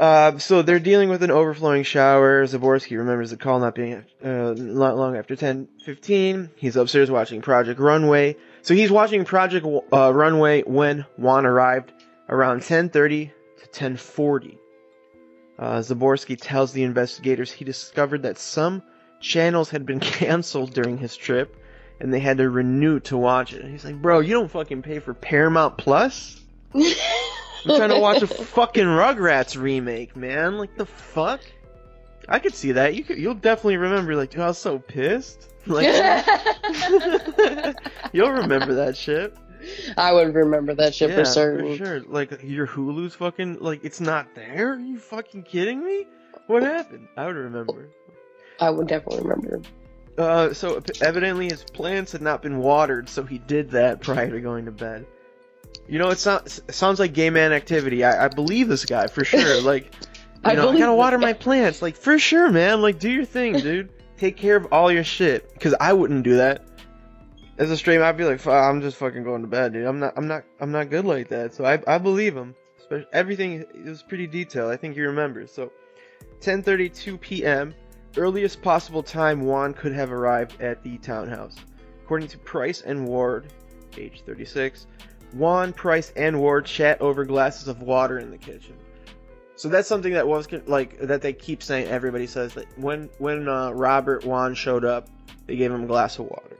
Uh, 0.00 0.38
so 0.38 0.62
they're 0.62 0.80
dealing 0.80 1.10
with 1.10 1.22
an 1.22 1.30
overflowing 1.30 1.82
shower. 1.82 2.46
Zaborsky 2.46 2.96
remembers 2.96 3.28
the 3.28 3.36
call 3.36 3.60
not 3.60 3.74
being 3.74 4.02
uh, 4.24 4.54
not 4.56 4.96
long 4.96 5.14
after 5.14 5.36
10:15. 5.36 6.48
He's 6.56 6.76
upstairs 6.76 7.10
watching 7.10 7.42
Project 7.42 7.78
Runway. 7.78 8.36
So 8.62 8.72
he's 8.72 8.90
watching 8.90 9.26
Project 9.26 9.66
uh, 9.92 10.10
Runway 10.14 10.62
when 10.62 11.04
Juan 11.18 11.44
arrived 11.44 11.92
around 12.30 12.62
10:30 12.62 13.30
to 13.58 13.66
10:40. 13.78 14.56
Uh, 15.58 15.80
Zaborsky 15.80 16.38
tells 16.40 16.72
the 16.72 16.84
investigators 16.84 17.52
he 17.52 17.66
discovered 17.66 18.22
that 18.22 18.38
some 18.38 18.82
channels 19.20 19.68
had 19.68 19.84
been 19.84 20.00
canceled 20.18 20.72
during 20.72 20.96
his 20.96 21.14
trip, 21.14 21.62
and 22.00 22.10
they 22.10 22.20
had 22.20 22.38
to 22.38 22.48
renew 22.48 23.00
to 23.00 23.18
watch 23.18 23.52
it. 23.52 23.60
And 23.60 23.70
he's 23.70 23.84
like, 23.84 24.00
"Bro, 24.00 24.20
you 24.20 24.32
don't 24.32 24.50
fucking 24.50 24.80
pay 24.80 24.98
for 24.98 25.12
Paramount 25.12 25.76
Plus." 25.76 26.40
I'm 27.66 27.76
trying 27.76 27.90
to 27.90 28.00
watch 28.00 28.22
a 28.22 28.26
fucking 28.26 28.84
Rugrats 28.84 29.60
remake, 29.60 30.16
man. 30.16 30.58
Like 30.58 30.76
the 30.76 30.86
fuck? 30.86 31.40
I 32.28 32.38
could 32.38 32.54
see 32.54 32.72
that. 32.72 32.94
You 32.94 33.04
could, 33.04 33.18
you'll 33.18 33.34
definitely 33.34 33.76
remember. 33.76 34.14
Like, 34.14 34.30
dude, 34.30 34.40
I 34.40 34.48
was 34.48 34.58
so 34.58 34.78
pissed. 34.78 35.46
Like, 35.66 35.84
you'll 38.12 38.30
remember 38.30 38.74
that 38.76 38.96
shit. 38.96 39.36
I 39.98 40.10
would 40.10 40.34
remember 40.34 40.74
that 40.74 40.94
shit 40.94 41.10
yeah, 41.10 41.16
for 41.16 41.24
certain. 41.26 41.76
sure. 41.76 42.00
Like 42.00 42.42
your 42.42 42.66
Hulu's 42.66 43.14
fucking 43.14 43.58
like 43.60 43.84
it's 43.84 44.00
not 44.00 44.34
there. 44.34 44.72
Are 44.72 44.78
you 44.78 44.98
fucking 44.98 45.42
kidding 45.42 45.84
me? 45.84 46.06
What 46.46 46.62
happened? 46.62 47.08
I 47.14 47.26
would 47.26 47.36
remember. 47.36 47.90
I 48.58 48.70
would 48.70 48.88
definitely 48.88 49.28
remember. 49.28 49.60
Uh, 50.16 50.52
so 50.54 50.82
evidently 51.02 51.50
his 51.50 51.62
plants 51.62 52.12
had 52.12 52.22
not 52.22 52.42
been 52.42 52.58
watered, 52.58 53.08
so 53.08 53.22
he 53.22 53.38
did 53.38 53.70
that 53.70 54.00
prior 54.00 54.30
to 54.30 54.40
going 54.40 54.64
to 54.64 54.72
bed. 54.72 55.06
You 55.90 55.98
know, 55.98 56.10
it 56.10 56.20
sounds 56.20 56.62
it 56.68 56.74
sounds 56.74 57.00
like 57.00 57.12
gay 57.12 57.30
man 57.30 57.52
activity. 57.52 58.04
I, 58.04 58.26
I 58.26 58.28
believe 58.28 58.68
this 58.68 58.84
guy 58.84 59.08
for 59.08 59.24
sure. 59.24 59.60
Like, 59.70 59.92
you 60.44 60.52
I 60.52 60.54
know, 60.54 60.70
I 60.70 60.78
gotta 60.78 60.94
water 60.94 61.18
my 61.18 61.32
plants. 61.32 61.82
Like, 61.82 61.96
for 61.96 62.16
sure, 62.18 62.48
man. 62.48 62.80
Like, 62.80 63.00
do 63.00 63.10
your 63.10 63.24
thing, 63.24 63.54
dude. 63.58 63.90
Take 64.16 64.36
care 64.36 64.54
of 64.56 64.66
all 64.72 64.92
your 64.92 65.02
shit. 65.02 65.52
Because 65.52 65.74
I 65.80 65.92
wouldn't 65.92 66.22
do 66.22 66.36
that. 66.36 66.64
As 67.58 67.70
a 67.72 67.76
straight, 67.76 67.98
man, 67.98 68.06
I'd 68.06 68.16
be 68.16 68.24
like, 68.24 68.46
I'm 68.46 68.80
just 68.80 68.96
fucking 68.98 69.24
going 69.24 69.42
to 69.42 69.48
bed, 69.48 69.72
dude. 69.72 69.84
I'm 69.84 69.98
not, 69.98 70.14
I'm 70.16 70.28
not, 70.28 70.44
I'm 70.60 70.70
not 70.70 70.90
good 70.90 71.04
like 71.04 71.28
that. 71.28 71.52
So 71.52 71.64
I, 71.64 71.82
I 71.86 71.98
believe 71.98 72.36
him. 72.36 72.54
Especially, 72.78 73.06
everything 73.12 73.64
is 73.74 74.02
pretty 74.02 74.28
detailed. 74.28 74.70
I 74.70 74.76
think 74.76 74.94
he 74.94 75.00
remembers. 75.00 75.52
So, 75.52 75.72
10:32 76.40 77.20
p.m. 77.20 77.74
Earliest 78.16 78.62
possible 78.62 79.02
time 79.02 79.40
Juan 79.40 79.74
could 79.74 79.92
have 79.92 80.12
arrived 80.12 80.60
at 80.62 80.82
the 80.84 80.98
townhouse. 80.98 81.56
According 82.04 82.28
to 82.28 82.38
Price 82.38 82.80
and 82.80 83.06
Ward, 83.06 83.52
age 83.98 84.22
36, 84.24 84.86
Juan, 85.32 85.72
Price, 85.72 86.12
and 86.16 86.40
Ward 86.40 86.66
chat 86.66 87.00
over 87.00 87.24
glasses 87.24 87.68
of 87.68 87.82
water 87.82 88.18
in 88.18 88.30
the 88.30 88.38
kitchen. 88.38 88.76
So 89.56 89.68
that's 89.68 89.88
something 89.88 90.14
that 90.14 90.26
was 90.26 90.48
like 90.66 90.98
that 91.00 91.20
they 91.22 91.32
keep 91.32 91.62
saying. 91.62 91.88
Everybody 91.88 92.26
says 92.26 92.54
that 92.54 92.66
when 92.78 93.10
when 93.18 93.48
uh, 93.48 93.70
Robert 93.72 94.24
Juan 94.24 94.54
showed 94.54 94.84
up, 94.84 95.08
they 95.46 95.56
gave 95.56 95.70
him 95.70 95.84
a 95.84 95.86
glass 95.86 96.18
of 96.18 96.24
water 96.26 96.56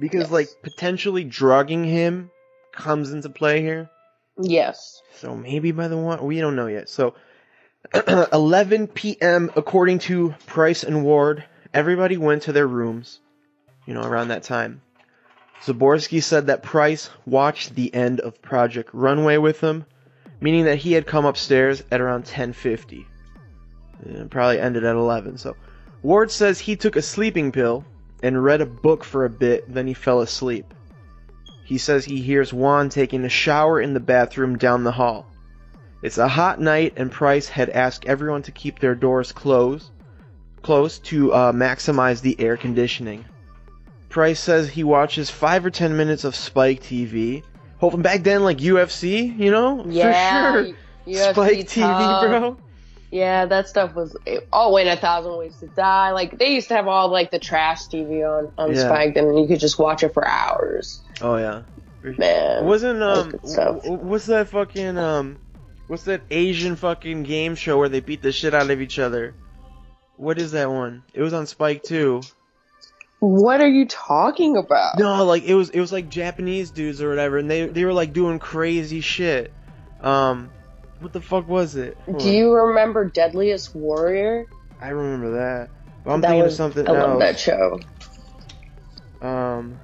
because 0.00 0.22
Yes. 0.22 0.30
like 0.30 0.48
potentially 0.62 1.24
drugging 1.24 1.84
him 1.84 2.30
comes 2.72 3.12
into 3.12 3.28
play 3.28 3.60
here. 3.60 3.90
Yes. 4.40 5.02
So 5.16 5.36
maybe 5.36 5.72
by 5.72 5.88
the 5.88 5.96
one 5.96 6.24
we 6.24 6.40
don't 6.40 6.56
know 6.56 6.66
yet. 6.68 6.88
So 6.88 7.14
11 8.32 8.88
p.m. 8.88 9.50
according 9.54 9.98
to 10.00 10.34
Price 10.46 10.84
and 10.84 11.04
Ward, 11.04 11.44
everybody 11.72 12.16
went 12.16 12.42
to 12.44 12.52
their 12.52 12.66
rooms. 12.66 13.20
You 13.86 13.94
know, 13.94 14.02
around 14.02 14.28
that 14.28 14.42
time. 14.42 14.82
Zaborsky 15.64 16.22
said 16.22 16.46
that 16.46 16.62
Price 16.62 17.10
watched 17.24 17.74
the 17.74 17.92
end 17.94 18.20
of 18.20 18.40
Project 18.42 18.90
Runway 18.92 19.36
with 19.36 19.60
him, 19.60 19.84
meaning 20.40 20.64
that 20.66 20.78
he 20.78 20.92
had 20.92 21.06
come 21.06 21.24
upstairs 21.24 21.82
at 21.90 22.00
around 22.00 22.24
10:50. 22.24 23.06
and 24.04 24.30
probably 24.30 24.60
ended 24.60 24.84
at 24.84 24.94
11. 24.94 25.38
So 25.38 25.56
Ward 26.02 26.30
says 26.30 26.60
he 26.60 26.76
took 26.76 26.96
a 26.96 27.02
sleeping 27.02 27.50
pill 27.50 27.84
and 28.22 28.44
read 28.44 28.60
a 28.60 28.66
book 28.66 29.02
for 29.02 29.24
a 29.24 29.30
bit, 29.30 29.72
then 29.72 29.86
he 29.86 29.94
fell 29.94 30.20
asleep. 30.20 30.72
He 31.64 31.78
says 31.78 32.04
he 32.04 32.20
hears 32.20 32.52
Juan 32.52 32.90
taking 32.90 33.24
a 33.24 33.28
shower 33.28 33.80
in 33.80 33.94
the 33.94 34.00
bathroom 34.00 34.56
down 34.56 34.84
the 34.84 34.92
hall. 34.92 35.26
It's 36.02 36.18
a 36.18 36.28
hot 36.28 36.60
night, 36.60 36.92
and 36.96 37.10
Price 37.10 37.48
had 37.48 37.70
asked 37.70 38.04
everyone 38.04 38.42
to 38.42 38.52
keep 38.52 38.78
their 38.78 38.94
doors 38.94 39.32
closed, 39.32 39.90
close 40.62 40.98
to 41.00 41.32
uh, 41.32 41.52
maximize 41.52 42.20
the 42.20 42.38
air 42.38 42.56
conditioning. 42.56 43.24
Price 44.16 44.40
says 44.40 44.70
he 44.70 44.82
watches 44.82 45.28
five 45.28 45.66
or 45.66 45.70
ten 45.70 45.94
minutes 45.98 46.24
of 46.24 46.34
Spike 46.34 46.82
TV. 46.82 47.42
Hoping 47.80 48.00
back 48.00 48.22
then, 48.22 48.42
like 48.44 48.56
UFC, 48.56 49.38
you 49.38 49.50
know, 49.50 49.84
Yeah. 49.86 50.52
for 50.52 50.64
sure. 50.64 50.74
UFC 51.06 51.32
Spike 51.34 51.58
TV, 51.68 51.82
tough. 51.82 52.22
bro. 52.26 52.56
Yeah, 53.10 53.44
that 53.44 53.68
stuff 53.68 53.94
was. 53.94 54.16
Oh, 54.54 54.72
wait, 54.72 54.88
a 54.88 54.96
thousand 54.96 55.36
ways 55.36 55.54
to 55.60 55.66
die. 55.66 56.12
Like 56.12 56.38
they 56.38 56.54
used 56.54 56.68
to 56.68 56.74
have 56.76 56.88
all 56.88 57.08
like 57.10 57.30
the 57.30 57.38
trash 57.38 57.88
TV 57.88 58.24
on 58.26 58.50
on 58.56 58.74
Yeah. 58.74 58.86
Spike, 58.86 59.16
and 59.16 59.38
you 59.38 59.46
could 59.46 59.60
just 59.60 59.78
watch 59.78 60.02
it 60.02 60.14
for 60.14 60.26
hours. 60.26 61.02
Oh 61.20 61.36
yeah. 61.36 61.62
Man, 62.02 62.64
Wasn't 62.64 63.02
um, 63.02 63.30
good 63.32 63.46
stuff. 63.46 63.82
w- 63.82 63.98
what's 64.02 64.24
that 64.26 64.48
fucking 64.48 64.96
um, 64.96 65.36
what's 65.88 66.04
that 66.04 66.22
Asian 66.30 66.76
fucking 66.76 67.24
game 67.24 67.54
show 67.54 67.76
where 67.76 67.90
they 67.90 68.00
beat 68.00 68.22
the 68.22 68.32
shit 68.32 68.54
out 68.54 68.70
of 68.70 68.80
each 68.80 68.98
other? 68.98 69.34
What 70.16 70.38
is 70.38 70.52
that 70.52 70.70
one? 70.70 71.02
It 71.12 71.20
was 71.20 71.34
on 71.34 71.46
Spike 71.46 71.82
too. 71.82 72.22
What 73.26 73.60
are 73.60 73.68
you 73.68 73.86
talking 73.86 74.56
about? 74.56 74.98
No, 74.98 75.24
like 75.24 75.42
it 75.44 75.54
was 75.54 75.70
it 75.70 75.80
was 75.80 75.92
like 75.92 76.08
Japanese 76.08 76.70
dudes 76.70 77.02
or 77.02 77.08
whatever, 77.08 77.38
and 77.38 77.50
they 77.50 77.66
they 77.66 77.84
were 77.84 77.92
like 77.92 78.12
doing 78.12 78.38
crazy 78.38 79.00
shit. 79.00 79.52
Um, 80.00 80.50
what 81.00 81.12
the 81.12 81.20
fuck 81.20 81.48
was 81.48 81.74
it? 81.76 81.96
Hold 82.04 82.20
Do 82.20 82.28
on. 82.28 82.32
you 82.32 82.54
remember 82.54 83.04
Deadliest 83.04 83.74
Warrior? 83.74 84.46
I 84.80 84.90
remember 84.90 85.32
that. 85.32 85.70
But 86.04 86.12
I'm 86.12 86.20
that 86.20 86.28
thinking 86.28 86.44
was, 86.44 86.52
of 86.54 86.56
something 86.56 86.88
I 86.88 86.92
love 86.92 87.18
that 87.18 87.38
show. 87.38 87.80
Um, 89.20 89.80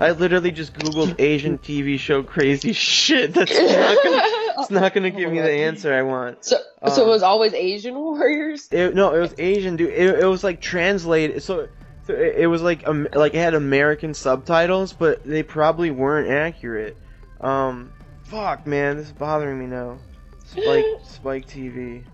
I 0.00 0.12
literally 0.12 0.50
just 0.50 0.72
googled 0.72 1.16
Asian 1.18 1.58
TV 1.58 1.98
show 1.98 2.22
crazy 2.22 2.72
shit. 2.72 3.34
That's 3.34 3.50
not 3.52 4.02
gonna, 4.02 4.22
it's 4.58 4.70
not 4.70 4.94
gonna 4.94 5.10
give 5.10 5.30
me 5.30 5.40
the 5.40 5.50
answer 5.50 5.92
I 5.92 6.02
want. 6.02 6.44
So, 6.44 6.56
so 6.88 7.02
Um, 7.02 7.08
it 7.08 7.10
was 7.10 7.22
always 7.22 7.52
Asian 7.52 7.94
warriors. 7.94 8.68
It, 8.70 8.94
no, 8.94 9.14
it 9.14 9.20
was 9.20 9.34
Asian, 9.38 9.76
dude. 9.76 9.90
It, 9.90 10.20
it 10.20 10.26
was 10.26 10.42
like 10.42 10.60
translated. 10.62 11.42
So, 11.42 11.68
so 12.06 12.14
it, 12.14 12.36
it 12.38 12.46
was 12.46 12.62
like 12.62 12.88
um, 12.88 13.08
like 13.12 13.34
it 13.34 13.38
had 13.38 13.54
American 13.54 14.14
subtitles, 14.14 14.94
but 14.94 15.22
they 15.24 15.42
probably 15.42 15.90
weren't 15.90 16.30
accurate. 16.30 16.96
Um, 17.40 17.92
fuck, 18.24 18.66
man, 18.66 18.96
this 18.96 19.06
is 19.08 19.12
bothering 19.12 19.58
me 19.58 19.66
now. 19.66 19.98
Spike, 20.46 20.84
Spike 21.04 21.46
TV. 21.46 22.04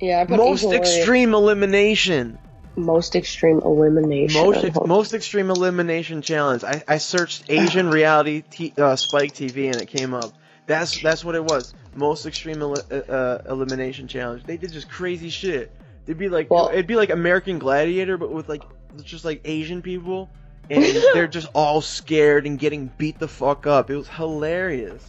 Yeah, 0.00 0.20
I 0.20 0.24
put 0.24 0.38
Most 0.38 0.60
Asian 0.60 0.70
warrior. 0.70 0.82
extreme 0.82 1.34
elimination. 1.34 2.38
Most 2.78 3.16
extreme 3.16 3.60
elimination. 3.64 4.40
Most 4.42 4.64
ex- 4.64 4.78
most 4.86 5.14
extreme 5.14 5.50
elimination 5.50 6.22
challenge. 6.22 6.64
I, 6.64 6.82
I 6.88 6.98
searched 6.98 7.44
Asian 7.48 7.90
reality 7.90 8.42
t- 8.42 8.72
uh, 8.78 8.96
Spike 8.96 9.32
TV 9.34 9.66
and 9.72 9.76
it 9.82 9.86
came 9.86 10.14
up. 10.14 10.32
That's 10.66 11.00
that's 11.02 11.24
what 11.24 11.34
it 11.34 11.44
was. 11.44 11.74
Most 11.94 12.26
extreme 12.26 12.62
el- 12.62 12.76
uh, 12.90 12.94
uh, 12.94 13.42
elimination 13.48 14.06
challenge. 14.08 14.44
They 14.44 14.56
did 14.56 14.72
just 14.72 14.88
crazy 14.90 15.30
shit. 15.30 15.70
It'd 16.06 16.18
be 16.18 16.28
like 16.28 16.50
Well- 16.50 16.68
it'd 16.70 16.86
be 16.86 16.96
like 16.96 17.10
American 17.10 17.58
Gladiator, 17.58 18.16
but 18.16 18.30
with 18.32 18.48
like 18.48 18.62
just 19.02 19.24
like 19.24 19.40
Asian 19.44 19.82
people, 19.82 20.30
and 20.70 20.84
they're 21.14 21.26
just 21.26 21.48
all 21.54 21.80
scared 21.80 22.46
and 22.46 22.58
getting 22.58 22.90
beat 22.98 23.18
the 23.18 23.28
fuck 23.28 23.66
up. 23.66 23.90
It 23.90 23.96
was 23.96 24.08
hilarious. 24.08 25.02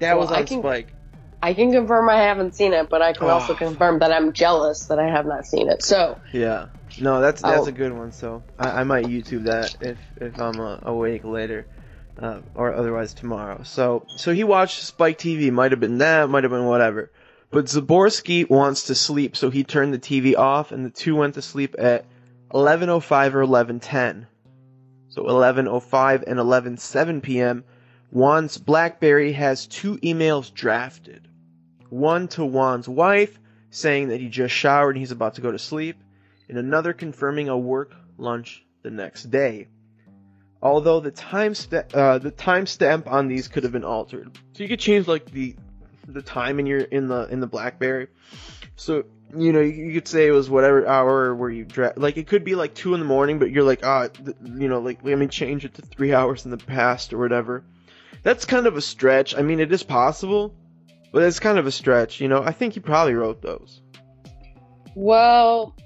That 0.00 0.16
Well, 0.16 0.26
was 0.26 0.32
I 0.36 0.40
on 0.40 0.46
can- 0.46 0.60
Spike. 0.60 0.88
I 1.40 1.54
can 1.54 1.70
confirm 1.70 2.08
I 2.08 2.16
haven't 2.16 2.56
seen 2.56 2.72
it, 2.72 2.88
but 2.90 3.00
I 3.00 3.12
can 3.12 3.28
also 3.30 3.52
Oh. 3.52 3.56
confirm 3.56 4.00
that 4.00 4.10
I'm 4.10 4.32
jealous 4.32 4.86
that 4.86 4.98
I 4.98 5.06
have 5.08 5.24
not 5.24 5.46
seen 5.46 5.68
it. 5.68 5.84
So, 5.84 6.18
Yeah. 6.32 6.66
No, 7.00 7.20
that's 7.20 7.42
that's 7.42 7.66
Oh. 7.66 7.68
a 7.68 7.72
good 7.72 7.92
one. 7.92 8.12
So 8.12 8.42
I, 8.58 8.80
I 8.80 8.84
might 8.84 9.06
YouTube 9.06 9.44
that 9.44 9.76
if 9.80 9.98
if 10.20 10.40
I'm 10.40 10.60
uh, 10.60 10.78
awake 10.82 11.24
later, 11.24 11.66
uh, 12.20 12.40
or 12.54 12.74
otherwise 12.74 13.14
tomorrow. 13.14 13.62
So 13.64 14.06
so 14.16 14.32
he 14.32 14.44
watched 14.44 14.82
Spike 14.82 15.18
TV. 15.18 15.50
Might 15.52 15.72
have 15.72 15.80
been 15.80 15.98
that. 15.98 16.28
Might 16.28 16.44
have 16.44 16.50
been 16.52 16.66
whatever. 16.66 17.10
But 17.50 17.64
Zaborsky 17.66 18.48
wants 18.48 18.84
to 18.84 18.94
sleep, 18.94 19.34
so 19.36 19.48
he 19.48 19.64
turned 19.64 19.94
the 19.94 19.98
TV 19.98 20.36
off, 20.36 20.70
and 20.70 20.84
the 20.84 20.90
two 20.90 21.16
went 21.16 21.34
to 21.34 21.42
sleep 21.42 21.74
at 21.78 22.04
11:05 22.52 23.34
or 23.34 23.42
11:10. 23.42 24.26
So 25.08 25.24
11:05 25.24 26.24
and 26.26 26.38
11:07 26.38 27.22
p.m. 27.22 27.64
Juan's 28.10 28.58
BlackBerry 28.58 29.32
has 29.32 29.66
two 29.66 29.96
emails 29.98 30.52
drafted. 30.52 31.28
One 31.90 32.28
to 32.28 32.44
Juan's 32.44 32.88
wife, 32.88 33.38
saying 33.70 34.08
that 34.08 34.20
he 34.20 34.28
just 34.28 34.54
showered 34.54 34.90
and 34.90 34.98
he's 34.98 35.10
about 35.10 35.34
to 35.34 35.40
go 35.40 35.50
to 35.52 35.58
sleep, 35.58 35.96
and 36.48 36.58
another 36.58 36.92
confirming 36.92 37.48
a 37.48 37.58
work 37.58 37.94
lunch 38.16 38.64
the 38.82 38.90
next 38.90 39.24
day. 39.24 39.68
Although 40.60 41.00
the 41.00 41.10
time 41.10 41.54
sta- 41.54 41.86
uh, 41.94 42.18
the 42.18 42.32
timestamp 42.32 43.06
on 43.06 43.28
these 43.28 43.46
could 43.48 43.62
have 43.62 43.72
been 43.72 43.84
altered, 43.84 44.36
so 44.54 44.62
you 44.62 44.68
could 44.68 44.80
change 44.80 45.06
like 45.06 45.30
the 45.30 45.54
the 46.08 46.22
time 46.22 46.58
in 46.58 46.66
your 46.66 46.80
in 46.80 47.06
the 47.06 47.28
in 47.30 47.40
the 47.40 47.46
BlackBerry. 47.46 48.08
So 48.74 49.04
you 49.36 49.52
know 49.52 49.60
you, 49.60 49.92
could 49.92 50.08
say 50.08 50.26
it 50.26 50.32
was 50.32 50.48
whatever 50.50 50.86
hour 50.86 51.34
where 51.34 51.50
you 51.50 51.64
dra- 51.64 51.92
like 51.96 52.16
it 52.16 52.26
could 52.26 52.44
be 52.44 52.54
like 52.54 52.74
two 52.74 52.94
in 52.94 53.00
the 53.00 53.06
morning, 53.06 53.38
but 53.38 53.50
you're 53.50 53.62
like 53.62 53.80
ah 53.84 54.08
you 54.42 54.68
know 54.68 54.80
like 54.80 55.04
let 55.04 55.16
me 55.18 55.28
change 55.28 55.64
it 55.64 55.74
to 55.74 55.82
three 55.82 56.12
hours 56.12 56.44
in 56.44 56.50
the 56.50 56.56
past 56.56 57.12
or 57.12 57.18
whatever. 57.18 57.64
That's 58.24 58.44
kind 58.44 58.66
of 58.66 58.76
a 58.76 58.80
stretch. 58.80 59.36
I 59.36 59.42
mean, 59.42 59.60
it 59.60 59.70
is 59.70 59.84
possible, 59.84 60.56
but 61.12 61.22
it's 61.22 61.38
kind 61.38 61.58
of 61.58 61.66
a 61.66 61.70
stretch. 61.70 62.20
You 62.20 62.26
know, 62.26 62.42
I 62.42 62.50
think 62.50 62.74
he 62.74 62.80
probably 62.80 63.14
wrote 63.14 63.42
those. 63.42 63.80
well, 64.96 65.76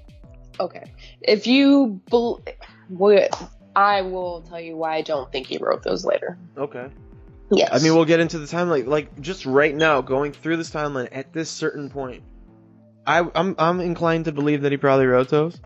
okay. 0.59 0.91
If 1.21 1.47
you, 1.47 2.01
bel 2.09 2.43
what 2.89 3.33
I 3.75 4.01
will 4.01 4.41
tell 4.41 4.59
you 4.59 4.75
why 4.77 4.95
I 4.95 5.01
don't 5.01 5.31
think 5.31 5.47
he 5.47 5.57
wrote 5.57 5.83
those 5.83 6.05
later. 6.05 6.37
Okay. 6.57 6.87
Yes. 7.51 7.69
I 7.71 7.79
mean, 7.83 7.95
we'll 7.95 8.05
get 8.05 8.19
into 8.19 8.39
the 8.39 8.45
timeline. 8.45 8.87
Like, 8.87 9.19
just 9.21 9.45
right 9.45 9.75
now, 9.75 10.01
going 10.01 10.31
through 10.31 10.57
this 10.57 10.71
timeline 10.71 11.09
at 11.11 11.33
this 11.33 11.49
certain 11.49 11.89
point, 11.89 12.23
I, 13.05 13.27
I'm 13.35 13.55
I'm 13.57 13.79
inclined 13.81 14.25
to 14.25 14.31
believe 14.31 14.61
that 14.61 14.71
he 14.71 14.77
probably 14.77 15.05
wrote 15.05 15.29
those. 15.29 15.59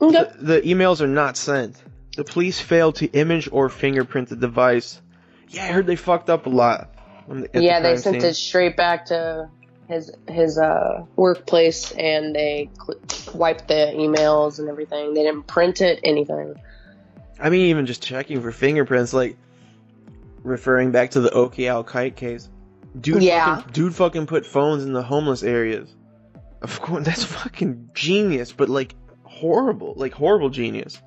Okay. 0.00 0.30
The, 0.38 0.44
the 0.56 0.60
emails 0.62 1.00
are 1.00 1.06
not 1.06 1.36
sent. 1.36 1.76
The 2.16 2.24
police 2.24 2.60
failed 2.60 2.96
to 2.96 3.06
image 3.06 3.48
or 3.52 3.68
fingerprint 3.68 4.28
the 4.28 4.36
device. 4.36 5.00
Yeah, 5.48 5.64
I 5.64 5.68
heard 5.68 5.86
they 5.86 5.96
fucked 5.96 6.30
up 6.30 6.46
a 6.46 6.50
lot. 6.50 6.94
the- 7.28 7.44
at 7.44 7.52
the 7.52 7.62
yeah, 7.62 7.80
they 7.80 7.96
sent 7.96 8.20
scene. 8.20 8.30
it 8.30 8.34
straight 8.34 8.76
back 8.76 9.06
to 9.06 9.48
his 9.90 10.10
his 10.28 10.56
uh, 10.58 11.04
workplace, 11.16 11.92
and 11.92 12.34
they 12.34 12.70
cl- 12.80 12.98
wiped 13.34 13.68
the 13.68 13.92
emails 13.96 14.58
and 14.58 14.68
everything. 14.68 15.14
They 15.14 15.22
didn't 15.22 15.42
print 15.46 15.80
it, 15.80 16.00
anything. 16.04 16.54
I 17.38 17.50
mean, 17.50 17.66
even 17.66 17.86
just 17.86 18.02
checking 18.02 18.40
for 18.40 18.52
fingerprints, 18.52 19.12
like 19.12 19.36
referring 20.42 20.90
back 20.92 21.10
to 21.12 21.20
the 21.20 21.30
Oki 21.32 21.68
Al 21.68 21.84
Kite 21.84 22.16
case. 22.16 22.48
Dude, 23.00 23.22
Yeah. 23.22 23.56
fucking, 23.56 23.72
dude, 23.72 23.94
fucking 23.94 24.26
put 24.26 24.44
phones 24.46 24.84
in 24.84 24.92
the 24.92 25.02
homeless 25.02 25.42
areas. 25.42 25.94
Of 26.62 26.80
course, 26.80 27.04
that's 27.06 27.24
fucking 27.24 27.90
genius, 27.94 28.52
but 28.52 28.68
like 28.68 28.94
horrible, 29.24 29.94
like 29.96 30.12
horrible 30.12 30.50
genius. 30.50 31.00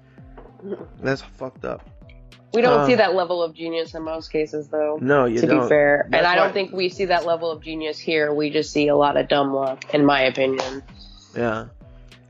That's 1.02 1.22
fucked 1.22 1.66
up. 1.66 1.88
We 2.54 2.62
don't 2.62 2.82
Uh, 2.82 2.86
see 2.86 2.96
that 2.96 3.16
level 3.16 3.42
of 3.42 3.54
genius 3.56 3.96
in 3.96 4.04
most 4.04 4.32
cases, 4.32 4.68
though. 4.68 5.00
No, 5.02 5.26
you 5.26 5.40
to 5.42 5.48
don't. 5.48 5.62
be 5.64 5.68
fair, 5.70 6.02
and 6.06 6.14
That's 6.14 6.26
I 6.28 6.36
don't 6.36 6.48
why- 6.48 6.54
think 6.54 6.72
we 6.72 6.90
see 6.90 7.06
that 7.06 7.26
level 7.26 7.50
of 7.52 7.62
genius 7.62 7.98
here. 7.98 8.32
We 8.34 8.50
just 8.52 8.72
see 8.72 8.88
a 8.90 8.96
lot 8.96 9.18
of 9.18 9.28
dumb 9.28 9.54
luck, 9.54 9.86
in 9.94 10.06
my 10.06 10.22
opinion. 10.22 10.84
Yeah. 11.36 11.66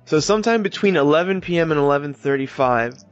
So 0.06 0.20
sometime 0.20 0.64
between 0.64 0.96
11 0.96 1.42
p.m. 1.42 1.72
and 1.72 1.80
11:35, 1.80 3.04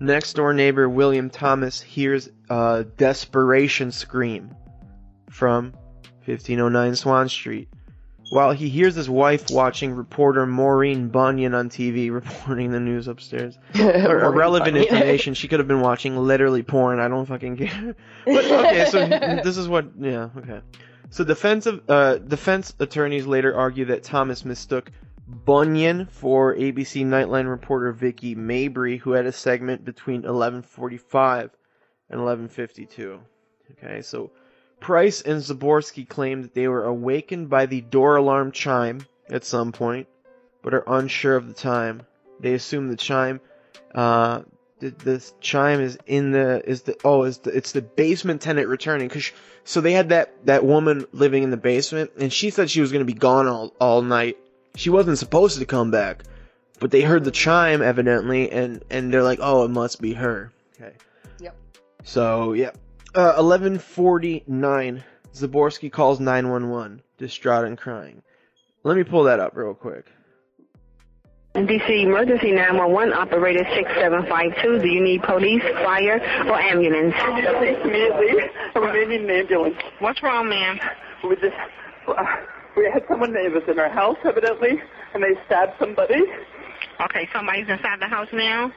next 0.00 0.32
door 0.34 0.52
neighbor 0.52 0.88
William 0.88 1.30
Thomas 1.30 1.80
hears 1.80 2.28
a 2.50 2.84
desperation 2.96 3.92
scream 3.92 4.50
from 5.30 5.72
1509 6.24 6.96
Swann 6.96 7.28
Street. 7.28 7.68
While 8.28 8.52
he 8.52 8.68
hears 8.68 8.94
his 8.94 9.08
wife 9.08 9.50
watching 9.50 9.94
reporter 9.94 10.46
Maureen 10.46 11.08
Bunyan 11.08 11.54
on 11.54 11.68
TV 11.68 12.10
reporting 12.12 12.72
the 12.72 12.80
news 12.80 13.08
upstairs. 13.08 13.58
Or 13.78 14.24
irrelevant 14.24 14.76
information. 14.76 15.34
She 15.34 15.48
could 15.48 15.60
have 15.60 15.68
been 15.68 15.80
watching 15.80 16.16
literally 16.16 16.62
porn. 16.62 16.98
I 17.00 17.08
don't 17.08 17.26
fucking 17.26 17.56
care. 17.56 17.94
But 18.24 18.44
okay, 18.44 18.86
so 18.90 19.06
this 19.44 19.56
is 19.56 19.68
what. 19.68 19.86
Yeah, 19.98 20.30
okay. 20.38 20.60
So 21.10 21.24
defensive 21.24 21.82
uh, 21.88 22.16
defense 22.16 22.74
attorneys 22.80 23.26
later 23.26 23.54
argue 23.54 23.84
that 23.86 24.02
Thomas 24.02 24.44
mistook 24.44 24.90
Bunyan 25.28 26.06
for 26.06 26.54
ABC 26.54 27.04
Nightline 27.04 27.48
reporter 27.48 27.92
Vicki 27.92 28.34
Mabrey, 28.34 28.98
who 28.98 29.12
had 29.12 29.26
a 29.26 29.32
segment 29.32 29.84
between 29.84 30.22
11:45 30.22 31.50
and 32.10 32.20
11:52. 32.20 33.20
Okay, 33.72 34.02
so 34.02 34.30
Price 34.80 35.22
and 35.22 35.40
Zaborsky 35.40 36.08
claim 36.08 36.42
that 36.42 36.54
they 36.54 36.68
were 36.68 36.84
awakened 36.84 37.48
by 37.48 37.66
the 37.66 37.80
door 37.80 38.16
alarm 38.16 38.52
chime 38.52 39.00
at 39.28 39.44
some 39.44 39.72
point, 39.72 40.06
but 40.62 40.74
are 40.74 40.84
unsure 40.86 41.36
of 41.36 41.48
the 41.48 41.54
time. 41.54 42.02
They 42.40 42.54
assume 42.54 42.88
the 42.88 42.96
chime 42.96 43.40
uh, 43.96 44.42
the, 44.78 44.90
the 44.90 45.30
chime 45.40 45.80
is 45.80 45.98
in 46.06 46.32
the 46.32 46.62
is 46.68 46.82
the 46.82 46.96
oh 47.04 47.24
is 47.24 47.38
the 47.38 47.56
it's 47.56 47.72
the 47.72 47.80
basement 47.80 48.42
tenant 48.42 48.68
returning 48.68 49.08
because 49.08 49.32
so 49.64 49.80
they 49.80 49.92
had 49.92 50.10
that 50.10 50.34
that 50.46 50.64
woman 50.64 51.06
living 51.12 51.42
in 51.42 51.50
the 51.50 51.56
basement 51.56 52.10
and 52.18 52.30
she 52.32 52.50
said 52.50 52.70
she 52.70 52.82
was 52.82 52.92
gonna 52.92 53.06
be 53.06 53.14
gone 53.14 53.48
all 53.48 53.72
all 53.80 54.02
night. 54.02 54.36
She 54.76 54.90
wasn't 54.90 55.16
supposed 55.16 55.58
to 55.58 55.64
come 55.64 55.90
back, 55.90 56.24
but 56.78 56.90
they 56.90 57.00
heard 57.00 57.24
the 57.24 57.30
chime 57.30 57.80
evidently 57.80 58.50
and 58.52 58.84
and 58.90 59.12
they're 59.12 59.22
like 59.22 59.38
oh 59.40 59.64
it 59.64 59.70
must 59.70 60.00
be 60.00 60.12
her. 60.12 60.52
Okay. 60.74 60.94
Yep. 61.40 61.56
So 62.04 62.52
yeah, 62.52 62.72
uh, 63.16 63.34
eleven 63.38 63.78
forty 63.78 64.44
nine. 64.46 65.02
Zaborsky 65.34 65.90
calls 65.92 66.20
nine 66.20 66.48
one 66.48 66.70
one, 66.70 67.02
distraught 67.18 67.64
and 67.64 67.76
crying. 67.76 68.22
Let 68.84 68.96
me 68.96 69.04
pull 69.04 69.24
that 69.24 69.40
up 69.40 69.56
real 69.56 69.74
quick. 69.74 70.06
DC 71.54 72.02
Emergency 72.04 72.52
911 72.52 73.14
operator 73.14 73.64
6752. 73.74 74.78
Do 74.78 74.88
you 74.88 75.02
need 75.02 75.22
police, 75.22 75.62
fire, 75.62 76.20
or 76.46 76.60
ambulance? 76.60 77.14
Immediately, 77.24 78.50
we 78.74 79.06
need 79.06 79.20
an 79.22 79.30
ambulance. 79.30 79.76
What's 80.00 80.22
wrong, 80.22 80.50
ma'am? 80.50 80.78
We 81.26 81.34
just, 81.36 81.56
uh, 82.08 82.24
we 82.76 82.90
had 82.92 83.04
someone 83.08 83.32
that 83.32 83.50
was 83.50 83.62
in 83.68 83.78
our 83.78 83.88
house, 83.88 84.18
evidently, 84.24 84.82
and 85.14 85.22
they 85.22 85.34
stabbed 85.46 85.72
somebody. 85.78 86.22
Okay, 87.00 87.26
somebody's 87.32 87.68
inside 87.68 88.00
the 88.00 88.06
house 88.08 88.28
now. 88.34 88.70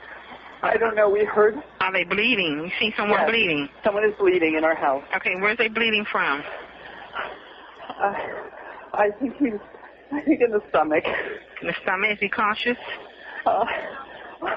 I 0.61 0.77
don't 0.77 0.95
know. 0.95 1.09
We 1.09 1.23
heard 1.25 1.55
Are 1.79 1.91
they 1.93 2.03
bleeding? 2.03 2.59
You 2.65 2.71
see 2.79 2.93
someone 2.97 3.19
Yes. 3.19 3.29
bleeding? 3.29 3.69
someone 3.83 4.03
is 4.03 4.13
bleeding 4.19 4.55
in 4.55 4.63
our 4.63 4.75
house. 4.75 5.03
Okay, 5.15 5.35
where's 5.39 5.57
they 5.57 5.67
bleeding 5.69 6.05
from? 6.11 6.41
Uh, 8.01 8.13
I 8.93 9.09
think 9.19 9.35
he's, 9.37 9.53
I 10.11 10.21
think 10.21 10.41
in 10.41 10.51
the 10.51 10.61
stomach. 10.69 11.03
In 11.61 11.67
the 11.67 11.75
stomach? 11.83 12.11
Is 12.13 12.19
he 12.19 12.29
conscious? 12.29 12.77
Uh, 13.45 13.65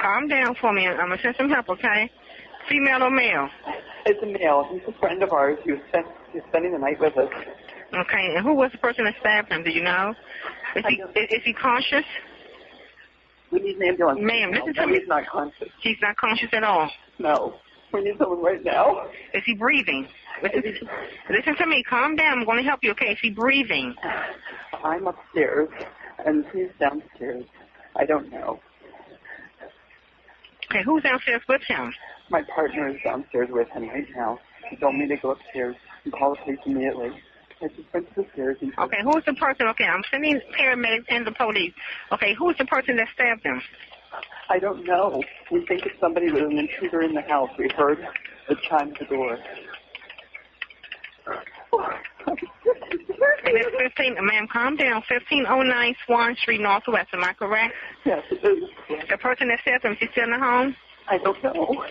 Calm 0.00 0.28
down 0.28 0.54
for 0.60 0.72
me. 0.72 0.86
I'm 0.86 0.96
gonna 1.08 1.18
send 1.22 1.34
some 1.36 1.48
help, 1.50 1.68
okay? 1.68 2.10
Female 2.68 3.02
or 3.04 3.10
male? 3.10 3.48
it's 4.06 4.22
a 4.22 4.26
male. 4.26 4.68
He's 4.72 4.82
a 4.88 4.92
friend 4.98 5.22
of 5.22 5.32
ours. 5.32 5.58
He 5.64 5.72
was, 5.72 5.80
spent, 5.88 6.06
he 6.32 6.38
was 6.38 6.46
spending 6.48 6.72
the 6.72 6.78
night 6.78 6.98
with 7.00 7.16
us. 7.16 7.28
Okay, 7.94 8.34
and 8.36 8.44
who 8.44 8.54
was 8.54 8.70
the 8.72 8.78
person 8.78 9.04
that 9.04 9.14
stabbed 9.20 9.50
him? 9.52 9.62
Do 9.64 9.70
you 9.70 9.82
know? 9.82 10.14
Is 10.76 10.84
he 10.88 11.02
I 11.02 11.08
is, 11.20 11.28
is 11.30 11.42
he 11.44 11.52
conscious? 11.52 12.04
We 13.52 13.60
need 13.60 13.76
an 13.76 13.82
ambulance. 13.82 14.20
Ma'am, 14.22 14.50
No, 14.50 14.58
listen 14.60 14.74
to 14.74 14.80
no, 14.80 14.86
me. 14.86 14.98
He's 14.98 15.08
not 15.08 15.26
conscious. 15.26 15.68
He's 15.82 15.96
not 16.00 16.16
conscious 16.16 16.48
at 16.52 16.64
all. 16.64 16.90
No. 17.18 17.54
We 17.92 18.02
need 18.02 18.14
someone 18.18 18.42
right 18.42 18.64
now. 18.64 19.06
Is 19.34 19.42
he 19.44 19.54
breathing? 19.54 20.08
Listen, 20.42 20.62
listen 21.30 21.56
to 21.56 21.66
me. 21.66 21.82
Calm 21.88 22.16
down. 22.16 22.38
I'm 22.38 22.44
going 22.46 22.56
to 22.56 22.62
help 22.68 22.80
you, 22.82 22.90
okay? 22.92 23.12
Is 23.12 23.18
he 23.20 23.30
breathing? 23.30 23.94
I'm 24.82 25.06
upstairs, 25.06 25.68
and 26.24 26.44
he's 26.54 26.68
downstairs. 26.80 27.44
I 27.94 28.06
don't 28.06 28.30
know. 28.30 28.58
Okay, 30.70 30.82
who's 30.84 31.02
downstairs 31.02 31.42
with 31.48 31.60
him? 31.68 31.92
My 32.30 32.42
partner 32.54 32.88
is 32.88 32.96
downstairs 33.04 33.48
with 33.50 33.68
him 33.68 33.88
right 33.90 34.06
now. 34.16 34.38
He 34.70 34.76
told 34.76 34.94
me 34.96 35.06
to 35.08 35.16
go 35.18 35.32
upstairs 35.32 35.76
and 36.04 36.12
call 36.14 36.30
the 36.34 36.40
police 36.44 36.58
immediately. 36.64 37.10
I 37.62 37.68
just 37.68 37.92
went 37.94 38.08
to 38.14 38.22
the 38.22 38.28
stairs 38.32 38.56
and 38.60 38.72
Okay, 38.78 38.98
who's 39.04 39.24
the 39.24 39.34
person? 39.34 39.68
Okay, 39.68 39.84
I'm 39.84 40.02
sending 40.10 40.40
paramedics 40.58 41.04
and 41.08 41.26
the 41.26 41.32
police. 41.32 41.72
Okay, 42.12 42.34
who's 42.34 42.56
the 42.58 42.64
person 42.64 42.96
that 42.96 43.08
stabbed 43.14 43.44
him? 43.44 43.62
I 44.50 44.58
don't 44.58 44.84
know. 44.84 45.22
We 45.50 45.64
think 45.66 45.86
it's 45.86 45.98
somebody 46.00 46.30
with 46.30 46.42
an 46.42 46.58
intruder 46.58 47.02
in 47.02 47.14
the 47.14 47.22
house. 47.22 47.50
We 47.58 47.70
heard 47.76 47.98
the 48.48 48.56
chime 48.68 48.92
at 48.92 48.98
the 48.98 49.04
door. 49.06 49.38
And 53.44 53.56
it's 53.56 53.96
15, 53.96 54.14
ma'am, 54.20 54.48
calm 54.52 54.76
down. 54.76 55.02
1509 55.08 55.94
Swann 56.06 56.36
Street, 56.36 56.60
Northwest. 56.60 57.08
Am 57.12 57.24
I 57.24 57.32
correct? 57.32 57.74
Yes, 58.04 58.22
it 58.30 58.44
is. 58.44 58.68
The 59.08 59.18
person 59.18 59.48
that 59.48 59.60
says 59.64 59.80
them, 59.82 59.96
she's 59.98 60.10
still 60.10 60.24
in 60.24 60.30
the 60.30 60.38
home? 60.38 60.74
I 61.08 61.18
don't 61.18 61.42
know. 61.42 61.84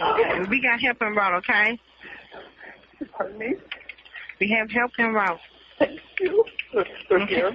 Okay. 0.00 0.40
We 0.50 0.62
got 0.62 0.80
help 0.80 0.96
en 1.02 1.14
route, 1.14 1.34
okay? 1.44 1.78
Pardon 3.16 3.38
me? 3.38 3.54
We 4.40 4.48
have 4.58 4.70
help 4.70 4.92
en 4.98 5.12
route. 5.12 5.38
Thank 5.78 6.00
you. 6.20 6.44
They're 7.08 7.20
Okay. 7.22 7.34
here. 7.34 7.52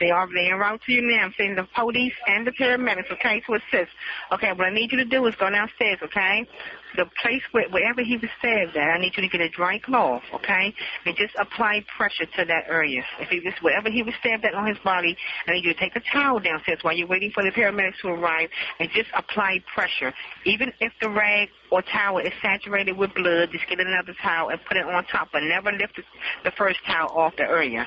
They 0.00 0.10
are 0.10 0.26
they 0.32 0.48
en 0.48 0.58
route 0.58 0.80
to 0.86 0.92
you 0.92 1.02
now. 1.02 1.24
I'm 1.24 1.34
sending 1.36 1.56
the 1.56 1.68
police 1.76 2.14
and 2.26 2.46
the 2.46 2.52
paramedics, 2.52 3.12
okay, 3.12 3.42
to 3.46 3.54
assist. 3.54 3.92
Okay, 4.32 4.50
what 4.52 4.66
I 4.66 4.70
need 4.72 4.90
you 4.90 4.98
to 4.98 5.04
do 5.04 5.26
is 5.26 5.34
go 5.38 5.50
downstairs, 5.50 5.98
okay? 6.02 6.48
The 6.96 7.04
place 7.22 7.42
where 7.52 7.68
wherever 7.68 8.02
he 8.02 8.16
was 8.16 8.30
stabbed 8.38 8.76
at, 8.76 8.96
I 8.96 8.98
need 8.98 9.12
you 9.14 9.22
to 9.22 9.28
get 9.28 9.42
a 9.42 9.50
dry 9.50 9.78
cloth, 9.78 10.22
okay? 10.34 10.72
And 11.04 11.14
just 11.16 11.34
apply 11.38 11.84
pressure 11.96 12.24
to 12.24 12.44
that 12.46 12.64
area. 12.68 13.04
If 13.20 13.28
he 13.28 13.40
was 13.40 13.52
wherever 13.60 13.90
he 13.90 14.02
was 14.02 14.14
stabbed 14.20 14.44
at 14.44 14.54
on 14.54 14.66
his 14.66 14.78
body, 14.82 15.16
I 15.46 15.52
need 15.52 15.64
you 15.64 15.74
to 15.74 15.78
take 15.78 15.94
a 15.94 16.02
towel 16.12 16.40
downstairs 16.40 16.78
while 16.82 16.96
you're 16.96 17.06
waiting 17.06 17.30
for 17.32 17.44
the 17.44 17.50
paramedics 17.50 18.00
to 18.00 18.08
arrive 18.08 18.48
and 18.80 18.88
just 18.94 19.10
apply 19.14 19.62
pressure. 19.72 20.14
Even 20.46 20.72
if 20.80 20.92
the 21.02 21.10
rag 21.10 21.50
or 21.70 21.82
towel 21.82 22.18
is 22.18 22.32
saturated 22.42 22.96
with 22.96 23.14
blood, 23.14 23.50
just 23.52 23.68
get 23.68 23.78
another 23.78 24.14
towel 24.22 24.48
and 24.48 24.58
put 24.66 24.78
it 24.78 24.86
on 24.86 25.04
top, 25.12 25.28
but 25.30 25.42
never 25.42 25.70
lift 25.72 25.96
the, 25.96 26.02
the 26.44 26.50
first 26.56 26.78
towel 26.86 27.10
off 27.16 27.34
the 27.36 27.44
area. 27.44 27.86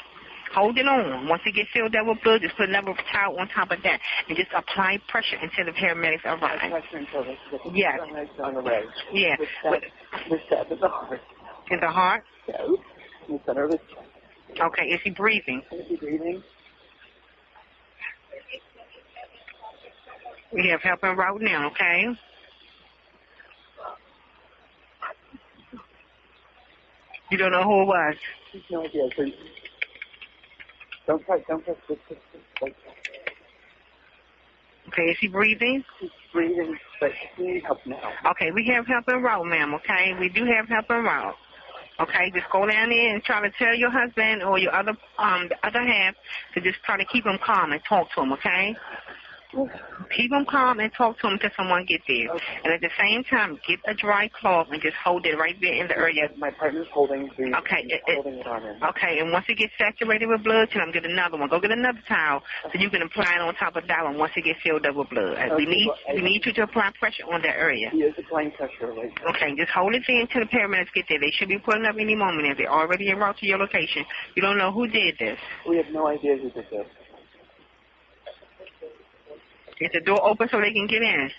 Hold 0.53 0.77
it 0.77 0.87
on. 0.87 1.27
Once 1.27 1.41
it 1.45 1.55
gets 1.55 1.69
filled 1.73 1.95
up 1.95 2.05
with 2.05 2.21
blood, 2.23 2.41
just 2.41 2.55
put 2.55 2.69
another 2.69 2.93
towel 3.11 3.39
on 3.39 3.47
top 3.49 3.71
of 3.71 3.81
that 3.83 3.99
and 4.27 4.37
just 4.37 4.51
apply 4.55 4.99
pressure 5.07 5.37
until 5.41 5.65
the 5.65 5.71
paramedics 5.71 6.23
arrive. 6.25 6.83
Yes. 7.73 7.99
The. 7.99 8.89
Yeah. 9.13 9.35
With 9.65 9.83
with 10.29 10.41
in 10.69 10.79
the 10.79 10.87
heart. 10.87 11.21
In 11.71 11.79
the 11.79 11.87
heart? 11.87 12.23
Yes. 12.47 12.59
In 13.27 13.35
the 13.35 13.41
center 13.45 13.63
of 13.65 13.71
his 13.71 13.79
chest. 13.89 14.61
Okay. 14.61 14.83
Is 14.83 14.99
he 15.03 15.09
breathing? 15.09 15.61
Is 15.71 15.87
he 15.87 15.95
breathing? 15.95 16.43
We 20.53 20.67
have 20.69 20.81
help 20.81 21.03
en 21.03 21.17
route 21.17 21.41
now, 21.41 21.71
okay? 21.71 22.05
You 27.31 27.37
don't 27.39 27.51
know 27.51 27.63
who 27.63 27.81
it 27.81 27.85
was? 27.85 28.15
No 28.69 28.85
idea. 28.85 29.09
Don't 31.07 31.25
try. 31.25 31.39
Don't 31.47 31.65
touch 31.65 31.77
this. 31.89 31.97
this, 32.09 32.17
this 32.33 32.41
like, 32.61 32.75
Okay, 34.89 35.03
is 35.03 35.17
he 35.21 35.27
breathing? 35.27 35.83
he's 35.99 36.09
breathing, 36.31 36.77
but 36.99 37.09
he 37.37 37.43
needs 37.43 37.65
help 37.65 37.79
now. 37.85 37.99
Okay, 38.31 38.51
we 38.51 38.65
have 38.73 38.85
help 38.85 39.05
en 39.09 39.21
route, 39.21 39.45
ma'am, 39.45 39.73
okay? 39.75 40.13
We 40.19 40.29
do 40.29 40.45
have 40.45 40.67
help 40.67 40.85
en 40.91 41.03
route. 41.03 41.35
Okay, 41.99 42.31
just 42.33 42.49
go 42.51 42.65
down 42.65 42.89
there 42.89 43.13
and 43.13 43.23
try 43.23 43.41
to 43.41 43.51
tell 43.57 43.73
your 43.75 43.91
husband 43.91 44.43
or 44.43 44.57
your 44.57 44.73
other 44.75 44.93
um 45.19 45.47
the 45.49 45.55
other 45.65 45.81
half 45.85 46.15
to 46.53 46.61
just 46.61 46.79
try 46.83 46.97
to 46.97 47.05
keep 47.05 47.25
him 47.25 47.37
calm 47.45 47.71
and 47.71 47.81
talk 47.87 48.07
to 48.15 48.21
him, 48.21 48.33
okay? 48.33 48.75
Keep 49.53 50.31
him 50.31 50.45
calm 50.49 50.79
and 50.79 50.91
talk 50.93 51.17
to 51.19 51.27
him 51.27 51.33
until 51.33 51.49
someone 51.55 51.85
gets 51.85 52.03
there. 52.07 52.29
Okay. 52.29 52.59
And 52.63 52.73
at 52.73 52.81
the 52.81 52.89
same 52.99 53.23
time, 53.23 53.59
get 53.67 53.79
a 53.87 53.93
dry 53.93 54.29
cloth 54.29 54.67
and 54.71 54.81
just 54.81 54.95
hold 55.03 55.25
it 55.25 55.37
right 55.37 55.55
there 55.61 55.73
in 55.73 55.87
the 55.87 55.97
area. 55.97 56.29
My 56.37 56.51
partner's 56.51 56.87
holding 56.93 57.29
the. 57.37 57.57
Okay, 57.59 57.85
it- 57.87 58.01
holding 58.05 58.39
it 58.39 58.47
on. 58.47 58.63
Okay, 58.89 59.19
and 59.19 59.31
once 59.31 59.45
it 59.49 59.57
gets 59.57 59.73
saturated 59.77 60.27
with 60.27 60.43
blood, 60.43 60.69
tell 60.71 60.83
him 60.83 60.91
get 60.91 61.05
another 61.05 61.37
one. 61.37 61.49
Go 61.49 61.59
get 61.59 61.71
another 61.71 62.01
towel 62.07 62.41
so 62.71 62.79
you 62.79 62.89
can 62.89 63.01
apply 63.01 63.35
it 63.35 63.41
on 63.41 63.53
top 63.55 63.75
of 63.75 63.87
that 63.87 64.03
one 64.03 64.17
once 64.17 64.33
it 64.35 64.43
gets 64.43 64.59
filled 64.63 64.85
up 64.85 64.95
with 64.95 65.09
blood. 65.09 65.37
And 65.37 65.55
we 65.55 65.65
need 65.65 65.87
well, 65.87 65.97
we 66.15 66.21
need 66.21 66.45
you 66.45 66.53
to 66.53 66.63
apply 66.63 66.91
pressure 66.99 67.23
on 67.31 67.41
that 67.41 67.55
area. 67.57 67.89
He 67.91 67.99
is 68.03 68.13
applying 68.17 68.51
pressure 68.51 68.91
right 68.93 69.11
now. 69.21 69.29
Okay, 69.29 69.55
just 69.55 69.71
hold 69.71 69.93
it 69.95 70.03
there 70.07 70.21
until 70.21 70.41
the 70.41 70.47
paramedics 70.49 70.93
get 70.93 71.05
there. 71.09 71.19
They 71.19 71.31
should 71.31 71.47
be 71.49 71.59
pulling 71.59 71.85
up 71.85 71.95
any 71.99 72.15
moment 72.15 72.47
if 72.47 72.57
they're 72.57 72.71
already 72.71 73.09
en 73.09 73.17
route 73.17 73.37
to 73.37 73.45
your 73.45 73.57
location. 73.57 74.05
You 74.35 74.41
don't 74.41 74.57
know 74.57 74.71
who 74.71 74.87
did 74.87 75.15
this. 75.19 75.39
We 75.67 75.77
have 75.77 75.89
no 75.91 76.07
idea 76.07 76.37
who 76.37 76.49
did 76.49 76.65
this. 76.69 76.87
Is 79.83 79.91
the 79.91 79.99
door 79.99 80.25
open 80.25 80.47
so 80.49 80.61
they 80.61 80.71
can 80.71 80.87
get 80.87 81.01
in? 81.01 81.29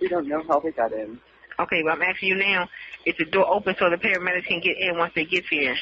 We 0.00 0.08
don't 0.08 0.26
know 0.26 0.42
how 0.48 0.60
they 0.60 0.70
got 0.70 0.92
in. 0.92 1.20
Okay, 1.60 1.82
well 1.82 1.94
I'm 1.94 2.00
asking 2.00 2.30
you 2.30 2.36
now, 2.36 2.66
is 3.04 3.14
the 3.18 3.26
door 3.26 3.46
open 3.52 3.76
so 3.78 3.90
the 3.90 3.96
paramedics 3.96 4.46
can 4.46 4.60
get 4.60 4.78
in 4.78 4.96
once 4.96 5.12
they 5.14 5.26
get 5.26 5.44
here? 5.50 5.76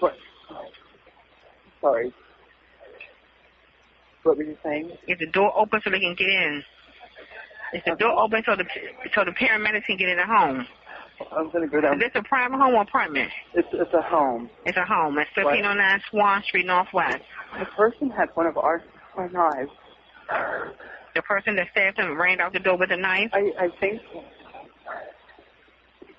What? 0.00 0.16
Sorry. 1.80 2.12
What 4.22 4.36
were 4.36 4.42
you 4.42 4.56
saying? 4.62 4.90
Is 5.08 5.18
the 5.18 5.28
door 5.28 5.58
open 5.58 5.80
so 5.82 5.88
they 5.88 6.00
can 6.00 6.14
get 6.14 6.28
in? 6.28 6.62
Is 7.72 7.82
the 7.86 7.94
door 7.96 8.20
open 8.20 8.42
so 8.44 8.54
the 8.54 8.64
so 9.14 9.24
the 9.24 9.30
paramedics 9.30 9.86
can 9.86 9.96
get 9.96 10.10
in 10.10 10.18
the 10.18 10.26
home? 10.26 10.66
I'm 11.34 11.50
gonna 11.50 11.68
go 11.68 11.80
down. 11.80 11.94
Is 11.94 12.00
this 12.00 12.10
a 12.16 12.22
private 12.22 12.58
home 12.58 12.74
or 12.74 12.82
apartment? 12.82 13.30
It's 13.54 13.68
it's 13.72 13.94
a 13.94 14.02
home. 14.02 14.50
It's 14.66 14.76
a 14.76 14.84
home. 14.84 15.16
It's 15.18 15.30
1509 15.34 16.02
Swann 16.10 16.42
Street 16.42 16.66
Northwest. 16.66 17.22
The 17.58 17.64
person 17.64 18.10
had 18.10 18.28
one 18.34 18.46
of 18.46 18.58
our 18.58 18.82
our 19.16 19.30
knives. 19.30 19.70
The 21.14 21.22
person 21.22 21.56
that 21.56 21.68
stabbed 21.72 21.98
him 21.98 22.20
ran 22.20 22.40
out 22.40 22.52
the 22.52 22.58
door 22.60 22.76
with 22.76 22.90
a 22.90 22.96
knife. 22.96 23.30
I 23.32 23.52
I 23.58 23.68
think. 23.80 24.00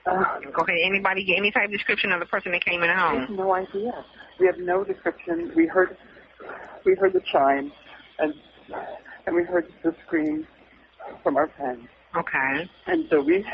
Uh, 0.06 0.24
Okay, 0.60 0.82
anybody 0.84 1.24
get 1.24 1.38
any 1.38 1.52
type 1.52 1.66
of 1.66 1.72
description 1.72 2.12
of 2.12 2.20
the 2.20 2.26
person 2.26 2.52
that 2.52 2.66
came 2.66 2.82
in 2.84 2.90
the 2.90 2.94
we 3.14 3.20
have 3.20 3.30
no 3.30 3.54
idea. 3.54 4.06
We 4.40 4.46
have 4.48 4.58
no 4.58 4.84
description. 4.84 5.52
We 5.56 5.68
heard 5.68 5.96
we 6.86 6.96
heard 6.96 7.14
the 7.14 7.22
chime, 7.32 7.72
and 8.20 8.34
and 9.28 9.36
we 9.36 9.44
heard 9.44 9.72
the 9.84 9.96
scream 10.06 10.48
from 11.24 11.38
our 11.38 11.48
friend, 11.56 11.88
Okay. 12.16 12.70
and 12.88 13.06
so 13.10 13.22
we 13.22 13.46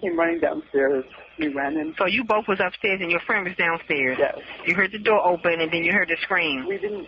came 0.00 0.18
running 0.18 0.40
downstairs. 0.40 1.04
We 1.38 1.48
ran 1.48 1.76
in. 1.76 1.94
So 1.98 2.06
you 2.06 2.24
both 2.24 2.48
was 2.48 2.60
upstairs 2.60 3.00
and 3.02 3.10
your 3.10 3.20
friend 3.20 3.46
was 3.46 3.54
downstairs. 3.56 4.16
Yes. 4.18 4.38
You 4.66 4.74
heard 4.74 4.92
the 4.92 4.98
door 4.98 5.24
open 5.26 5.60
and 5.60 5.70
then 5.70 5.84
you 5.84 5.92
heard 5.92 6.08
the 6.08 6.16
scream. 6.22 6.66
We 6.66 6.78
didn't. 6.78 7.06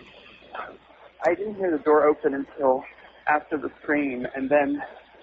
I 1.25 1.33
didn't 1.33 1.55
hear 1.55 1.71
the 1.71 1.83
door 1.83 2.05
open 2.07 2.33
until 2.35 2.83
after 3.27 3.57
the 3.57 3.69
scream, 3.81 4.27
and 4.35 4.49
then 4.49 4.81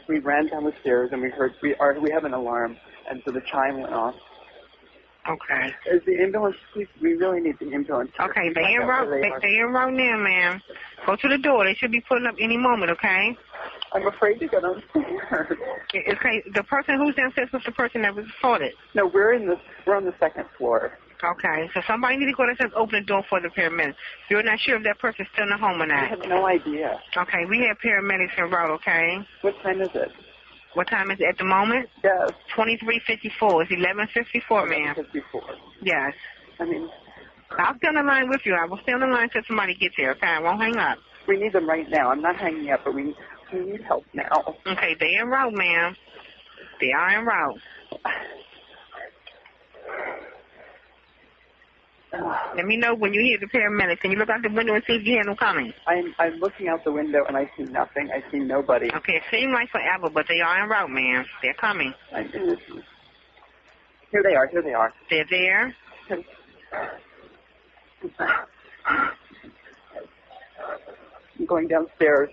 we 0.08 0.18
ran 0.18 0.48
down 0.48 0.64
the 0.64 0.72
stairs 0.80 1.10
and 1.12 1.22
we 1.22 1.30
heard 1.30 1.54
we 1.62 1.74
are 1.76 1.98
we 2.00 2.10
have 2.10 2.24
an 2.24 2.34
alarm, 2.34 2.76
and 3.08 3.22
so 3.24 3.32
the 3.32 3.42
chime 3.50 3.80
went 3.80 3.92
off. 3.92 4.14
Okay. 5.28 5.74
Is 5.92 6.02
the 6.06 6.18
ambulance? 6.22 6.56
Please, 6.72 6.88
we 7.00 7.14
really 7.14 7.40
need 7.40 7.56
the 7.60 7.72
ambulance. 7.74 8.10
Okay, 8.18 8.48
they 8.54 8.74
in 8.74 8.80
route. 8.80 9.08
They, 9.10 9.30
they 9.42 9.56
in 9.58 9.66
route 9.66 9.92
now, 9.92 10.16
ma'am. 10.16 10.62
Go 11.06 11.14
to 11.14 11.28
the 11.28 11.38
door. 11.38 11.64
They 11.64 11.74
should 11.74 11.92
be 11.92 12.00
pulling 12.00 12.26
up 12.26 12.36
any 12.40 12.56
moment. 12.56 12.90
Okay. 12.92 13.36
I'm 13.92 14.06
afraid 14.06 14.38
to 14.38 14.46
go 14.46 14.60
downstairs. 14.60 15.58
Okay. 15.94 16.42
The 16.54 16.62
person 16.64 16.96
who's 16.96 17.14
downstairs 17.16 17.50
was 17.52 17.62
the 17.66 17.72
person 17.72 18.02
that 18.02 18.14
was 18.14 18.24
assaulted. 18.38 18.72
No, 18.94 19.06
we're 19.06 19.34
in 19.34 19.46
the 19.46 19.56
we're 19.86 19.96
on 19.96 20.04
the 20.04 20.14
second 20.18 20.46
floor. 20.56 20.92
Okay. 21.22 21.70
So 21.74 21.80
somebody 21.86 22.16
need 22.16 22.26
to 22.26 22.32
go 22.32 22.46
downstairs, 22.46 22.72
open 22.76 23.00
the 23.00 23.06
door 23.06 23.24
for 23.28 23.40
the 23.40 23.48
paramedics. 23.48 23.94
You're 24.30 24.42
not 24.42 24.58
sure 24.60 24.76
if 24.76 24.84
that 24.84 24.98
person's 24.98 25.28
still 25.32 25.44
in 25.44 25.50
the 25.50 25.56
home 25.56 25.80
or 25.82 25.86
not. 25.86 26.04
I 26.04 26.06
have 26.06 26.20
no 26.28 26.46
idea. 26.46 26.98
Okay. 27.16 27.44
We 27.48 27.66
have 27.68 27.76
paramedics 27.78 28.38
en 28.38 28.50
route. 28.50 28.70
Okay. 28.80 29.18
What 29.42 29.54
time 29.62 29.80
is 29.80 29.88
it? 29.94 30.10
What 30.74 30.88
time 30.88 31.10
is 31.10 31.18
it 31.20 31.24
at 31.26 31.38
the 31.38 31.44
moment? 31.44 31.88
Yes. 32.04 32.30
2354. 32.54 33.62
It's 33.62 33.70
1154, 33.70 34.66
ma'am. 34.66 34.94
Before. 35.12 35.42
Yes. 35.82 36.12
I 36.60 36.64
mean, 36.64 36.88
I'll 37.58 37.76
stay 37.78 37.88
on 37.88 37.94
the 37.94 38.02
line 38.02 38.28
with 38.28 38.40
you. 38.44 38.54
I 38.54 38.66
will 38.66 38.78
stay 38.84 38.92
on 38.92 39.00
the 39.00 39.06
line 39.06 39.24
until 39.24 39.42
somebody 39.48 39.74
gets 39.74 39.96
here. 39.96 40.12
Okay. 40.12 40.26
I 40.26 40.40
won't 40.40 40.60
hang 40.62 40.76
up. 40.76 40.98
we 41.26 41.36
need 41.38 41.52
them 41.52 41.68
right 41.68 41.88
now. 41.90 42.10
I'm 42.10 42.22
not 42.22 42.36
hanging 42.36 42.70
up, 42.70 42.80
but 42.84 42.94
we 42.94 43.14
we 43.52 43.60
need 43.60 43.82
help 43.82 44.04
now. 44.14 44.54
Okay. 44.66 44.94
They 44.98 45.16
en 45.16 45.26
route, 45.28 45.52
ma'am. 45.54 45.96
They 46.80 46.92
are 46.92 47.08
en 47.10 47.24
route. 47.26 47.60
Let 52.56 52.66
me 52.66 52.76
know 52.76 52.94
when 52.94 53.14
you 53.14 53.20
hear 53.20 53.38
the 53.38 53.46
paramedics. 53.46 54.00
Can 54.00 54.10
you 54.10 54.16
look 54.18 54.28
out 54.28 54.42
the 54.42 54.48
window 54.50 54.74
and 54.74 54.82
see 54.86 54.94
if 54.94 55.04
you 55.04 55.14
hear 55.14 55.24
them 55.24 55.36
coming? 55.36 55.72
I'm 55.86 56.12
I'm 56.18 56.40
looking 56.40 56.68
out 56.68 56.82
the 56.84 56.92
window 56.92 57.24
and 57.28 57.36
I 57.36 57.50
see 57.56 57.62
nothing. 57.64 58.10
I 58.10 58.22
see 58.30 58.38
nobody. 58.38 58.90
Okay, 58.92 59.14
it 59.14 59.22
seems 59.30 59.52
like 59.52 59.70
forever, 59.70 60.10
but 60.10 60.26
they 60.28 60.40
are 60.40 60.62
en 60.62 60.68
route, 60.68 60.90
ma'am. 60.90 61.24
They're 61.42 61.54
coming. 61.54 61.94
I. 62.12 62.22
Here 64.10 64.22
they 64.24 64.34
are. 64.34 64.48
Here 64.48 64.62
they 64.62 64.74
are. 64.74 64.92
They're 65.08 65.26
there. 65.30 65.74
I'm 71.38 71.46
going 71.46 71.68
downstairs. 71.68 72.30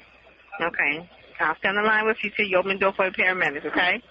Okay. 0.60 1.10
I'll 1.40 1.56
stay 1.58 1.70
on 1.70 1.76
the 1.76 1.82
line 1.84 2.06
with 2.06 2.18
you 2.24 2.32
till 2.36 2.48
you 2.48 2.58
open 2.58 2.74
the 2.74 2.80
door 2.80 2.94
for 2.94 3.10
the 3.10 3.16
paramedics, 3.16 3.66
okay? 3.66 4.02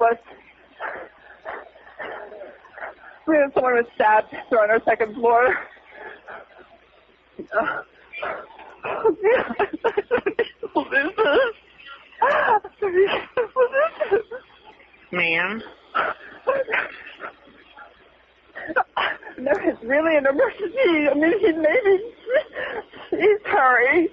Help. 0.00 0.18
We 3.26 3.36
have 3.36 3.52
someone 3.54 3.74
was 3.74 3.84
stabbed. 3.94 4.34
They're 4.50 4.62
on 4.62 4.70
our 4.70 4.82
second 4.84 5.14
floor. 5.14 5.54
What 8.82 9.12
is 9.12 9.18
this? 9.22 10.04
What 10.72 10.92
is 10.92 11.12
this? 14.10 14.22
Ma'am. 15.12 15.62
know 19.38 19.52
it's 19.64 19.82
really 19.84 20.16
an 20.16 20.26
emergency. 20.26 21.08
I 21.08 21.14
mean, 21.14 21.38
he 21.40 21.52
maybe 21.52 22.02
he's 23.10 23.40
hurry. 23.44 24.10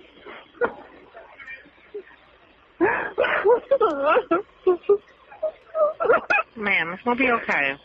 Ma'am, 6.56 6.94
it's 6.94 7.04
gonna 7.04 7.16
be 7.16 7.32
okay. 7.32 7.76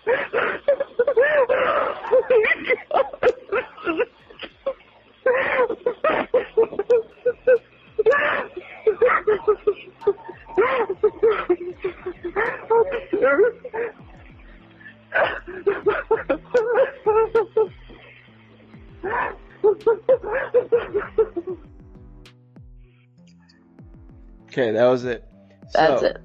Okay, 24.49 24.71
that 24.73 24.85
was 24.85 25.05
it. 25.05 25.25
That's 25.73 26.01
So- 26.01 26.07
it. 26.07 26.19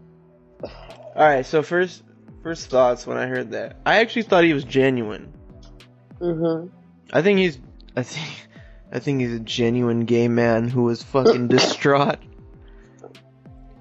All 1.18 1.24
right, 1.24 1.44
so 1.44 1.64
first 1.64 2.04
first 2.44 2.70
thoughts 2.70 3.08
when 3.08 3.18
I 3.18 3.26
heard 3.26 3.52
that. 3.52 3.78
I 3.88 3.98
actually 3.98 4.22
thought 4.22 4.44
he 4.44 4.54
was 4.54 4.64
genuine. 4.64 5.34
hmm 6.20 6.68
I 7.12 7.24
think 7.24 7.40
he's 7.40 7.58
I 7.96 8.04
think 8.04 8.48
I 8.92 9.00
think 9.00 9.22
he's 9.22 9.34
a 9.34 9.40
genuine 9.40 10.06
gay 10.06 10.28
man 10.28 10.70
who 10.70 10.84
was 10.84 11.02
fucking 11.02 11.48
distraught. 11.58 12.20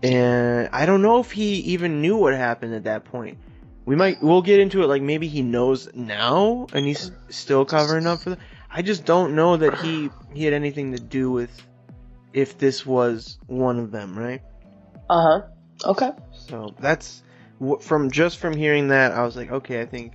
And 0.02 0.70
I 0.72 0.86
don't 0.86 1.02
know 1.02 1.20
if 1.20 1.30
he 1.30 1.56
even 1.56 2.00
knew 2.00 2.16
what 2.16 2.32
happened 2.34 2.74
at 2.74 2.84
that 2.84 3.04
point. 3.04 3.36
We 3.84 3.96
might 3.96 4.22
we'll 4.22 4.40
get 4.42 4.58
into 4.58 4.82
it 4.82 4.86
like 4.86 5.02
maybe 5.02 5.28
he 5.28 5.42
knows 5.42 5.90
now 5.94 6.66
and 6.72 6.86
he's 6.86 7.12
still 7.28 7.66
covering 7.66 8.06
up 8.06 8.20
for 8.20 8.30
that. 8.30 8.38
I 8.70 8.80
just 8.80 9.04
don't 9.04 9.34
know 9.34 9.58
that 9.58 9.74
he 9.74 10.10
he 10.32 10.44
had 10.44 10.54
anything 10.54 10.92
to 10.92 10.98
do 10.98 11.30
with 11.30 11.50
if 12.32 12.56
this 12.56 12.86
was 12.86 13.38
one 13.46 13.78
of 13.78 13.90
them, 13.90 14.18
right? 14.18 14.40
Uh 15.10 15.22
huh. 15.22 15.42
Okay. 15.84 16.10
So 16.32 16.74
that's 16.80 17.22
from 17.80 18.10
just 18.10 18.38
from 18.38 18.56
hearing 18.56 18.88
that, 18.88 19.12
I 19.12 19.22
was 19.22 19.36
like, 19.36 19.50
okay, 19.50 19.80
I 19.80 19.86
think, 19.86 20.14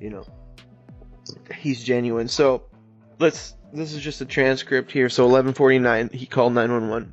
you 0.00 0.10
know, 0.10 0.24
he's 1.54 1.82
genuine. 1.82 2.28
So 2.28 2.64
let's. 3.18 3.54
This 3.72 3.92
is 3.92 4.00
just 4.00 4.20
a 4.20 4.24
transcript 4.24 4.92
here. 4.92 5.08
So 5.08 5.28
11:49, 5.28 6.12
he 6.12 6.26
called 6.26 6.54
911. 6.54 7.12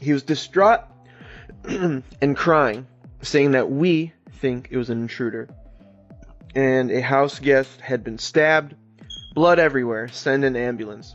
He 0.00 0.12
was 0.12 0.24
distraught 0.24 0.80
and 1.64 2.36
crying, 2.36 2.86
saying 3.22 3.52
that 3.52 3.70
we 3.70 4.12
think 4.40 4.68
it 4.70 4.76
was 4.76 4.90
an 4.90 5.00
intruder, 5.00 5.48
and 6.54 6.90
a 6.90 7.00
house 7.00 7.38
guest 7.38 7.80
had 7.80 8.02
been 8.02 8.18
stabbed, 8.18 8.74
blood 9.34 9.58
everywhere. 9.58 10.08
Send 10.08 10.44
an 10.44 10.56
ambulance. 10.56 11.14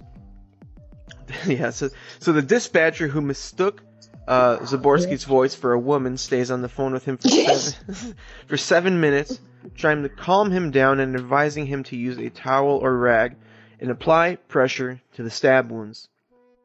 yeah. 1.45 1.71
So, 1.71 1.89
so 2.19 2.31
the 2.31 2.41
dispatcher 2.41 3.07
who 3.07 3.21
mistook 3.21 3.83
uh, 4.27 4.57
Zaborsky's 4.59 5.23
voice 5.23 5.55
for 5.55 5.73
a 5.73 5.79
woman 5.79 6.17
stays 6.17 6.51
on 6.51 6.61
the 6.61 6.69
phone 6.69 6.93
with 6.93 7.05
him 7.05 7.17
for 7.17 7.29
seven, 7.29 8.15
for 8.47 8.57
seven 8.57 8.99
minutes, 8.99 9.39
trying 9.75 10.03
to 10.03 10.09
calm 10.09 10.51
him 10.51 10.71
down 10.71 10.99
and 10.99 11.15
advising 11.15 11.65
him 11.65 11.83
to 11.85 11.95
use 11.95 12.17
a 12.17 12.29
towel 12.29 12.77
or 12.77 12.95
rag 12.95 13.35
and 13.79 13.89
apply 13.89 14.35
pressure 14.35 15.01
to 15.13 15.23
the 15.23 15.29
stab 15.29 15.71
wounds. 15.71 16.09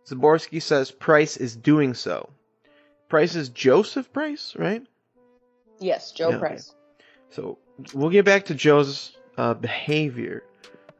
Zaborsky 0.06 0.60
says 0.60 0.90
Price 0.90 1.36
is 1.36 1.54
doing 1.54 1.94
so. 1.94 2.30
Price 3.08 3.34
is 3.34 3.50
Joseph 3.50 4.12
Price, 4.12 4.54
right? 4.58 4.84
Yes, 5.78 6.12
Joe 6.12 6.30
Yeah, 6.30 6.36
okay. 6.36 6.46
Price. 6.46 6.74
So 7.30 7.58
we'll 7.94 8.10
get 8.10 8.24
back 8.24 8.46
to 8.46 8.54
Joe's 8.54 9.16
uh, 9.36 9.54
behavior 9.54 10.42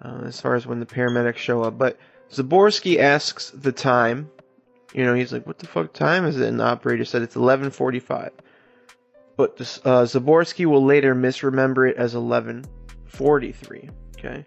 uh, 0.02 0.22
as 0.24 0.40
far 0.40 0.54
as 0.54 0.66
when 0.66 0.80
the 0.80 0.86
paramedics 0.86 1.36
show 1.36 1.62
up. 1.62 1.78
But 1.78 1.98
Zaborsky 2.30 2.98
asks 2.98 3.50
the 3.50 3.72
time. 3.72 4.30
You 4.92 5.04
know, 5.04 5.14
he's 5.14 5.32
like, 5.32 5.46
"What 5.46 5.58
the 5.58 5.66
fuck 5.66 5.92
time 5.92 6.24
is 6.24 6.38
it?" 6.38 6.48
And 6.48 6.60
the 6.60 6.64
operator 6.64 7.04
said 7.04 7.22
it's 7.22 7.36
11:45. 7.36 8.32
But 9.36 9.56
this, 9.56 9.80
uh, 9.84 10.02
Zaborsky 10.02 10.66
will 10.66 10.84
later 10.84 11.14
misremember 11.14 11.86
it 11.86 11.96
as 11.96 12.14
11:43. 12.14 13.88
Okay. 14.18 14.46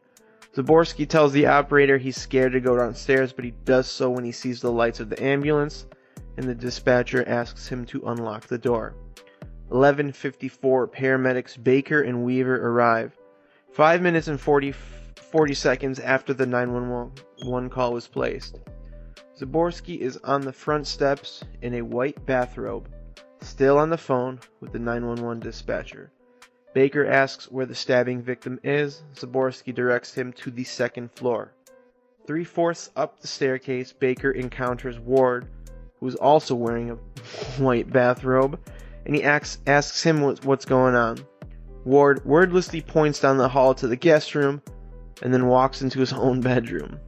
Zaborsky 0.56 1.08
tells 1.08 1.34
the 1.34 1.48
operator 1.48 1.98
he's 1.98 2.16
scared 2.16 2.54
to 2.54 2.62
go 2.62 2.78
downstairs, 2.78 3.34
but 3.34 3.44
he 3.44 3.52
does 3.66 3.88
so 3.88 4.10
when 4.10 4.24
he 4.24 4.32
sees 4.32 4.62
the 4.62 4.72
lights 4.72 5.00
of 5.00 5.10
the 5.10 5.22
ambulance, 5.22 5.86
and 6.38 6.48
the 6.48 6.56
dispatcher 6.56 7.28
asks 7.28 7.68
him 7.68 7.86
to 7.86 8.04
unlock 8.06 8.48
the 8.48 8.58
door. 8.58 8.96
11:54 9.72 10.88
paramedics 10.88 11.62
Baker 11.62 12.02
and 12.02 12.24
Weaver 12.24 12.68
arrive. 12.68 13.18
5 13.72 14.02
minutes 14.02 14.28
and 14.28 14.40
40 14.40 14.72
40 14.72 15.54
seconds 15.54 16.00
after 16.00 16.34
the 16.34 16.46
911 16.46 17.70
call 17.70 17.92
was 17.92 18.08
placed. 18.08 18.60
Zaborsky 19.38 19.98
is 19.98 20.18
on 20.24 20.42
the 20.42 20.54
front 20.54 20.88
steps 20.88 21.44
in 21.62 21.74
a 21.74 21.82
white 21.82 22.26
bathrobe, 22.26 22.88
still 23.42 23.78
on 23.78 23.90
the 23.90 23.98
phone 23.98 24.40
with 24.62 24.72
the 24.72 24.80
911 24.80 25.42
dispatcher. 25.42 26.10
Baker 26.74 27.06
asks 27.06 27.52
where 27.52 27.66
the 27.66 27.76
stabbing 27.76 28.22
victim 28.22 28.60
is. 28.64 29.04
Zaborsky 29.14 29.76
directs 29.76 30.14
him 30.14 30.32
to 30.34 30.52
the 30.52 30.64
second 30.64 31.12
floor. 31.12 31.52
Three 32.26 32.46
fourths 32.46 32.92
up 32.96 33.20
the 33.20 33.28
staircase, 33.28 33.92
Baker 33.92 34.32
encounters 34.32 35.00
Ward, 35.00 35.48
who 36.00 36.08
is 36.08 36.16
also 36.16 36.56
wearing 36.56 36.92
a 36.92 36.96
white 37.62 37.92
bathrobe, 37.92 38.58
and 39.06 39.16
he 39.16 39.24
asks, 39.24 39.60
asks 39.68 40.02
him 40.02 40.22
what's 40.22 40.66
going 40.66 40.96
on. 40.96 41.18
Ward 41.84 42.24
wordlessly 42.26 42.82
points 42.82 43.20
down 43.20 43.38
the 43.38 43.50
hall 43.50 43.76
to 43.76 43.88
the 43.88 43.98
guest 43.98 44.34
room 44.34 44.62
and 45.22 45.34
then 45.34 45.48
walks 45.48 45.82
into 45.82 46.00
his 46.00 46.14
own 46.14 46.42
bedroom. 46.42 47.00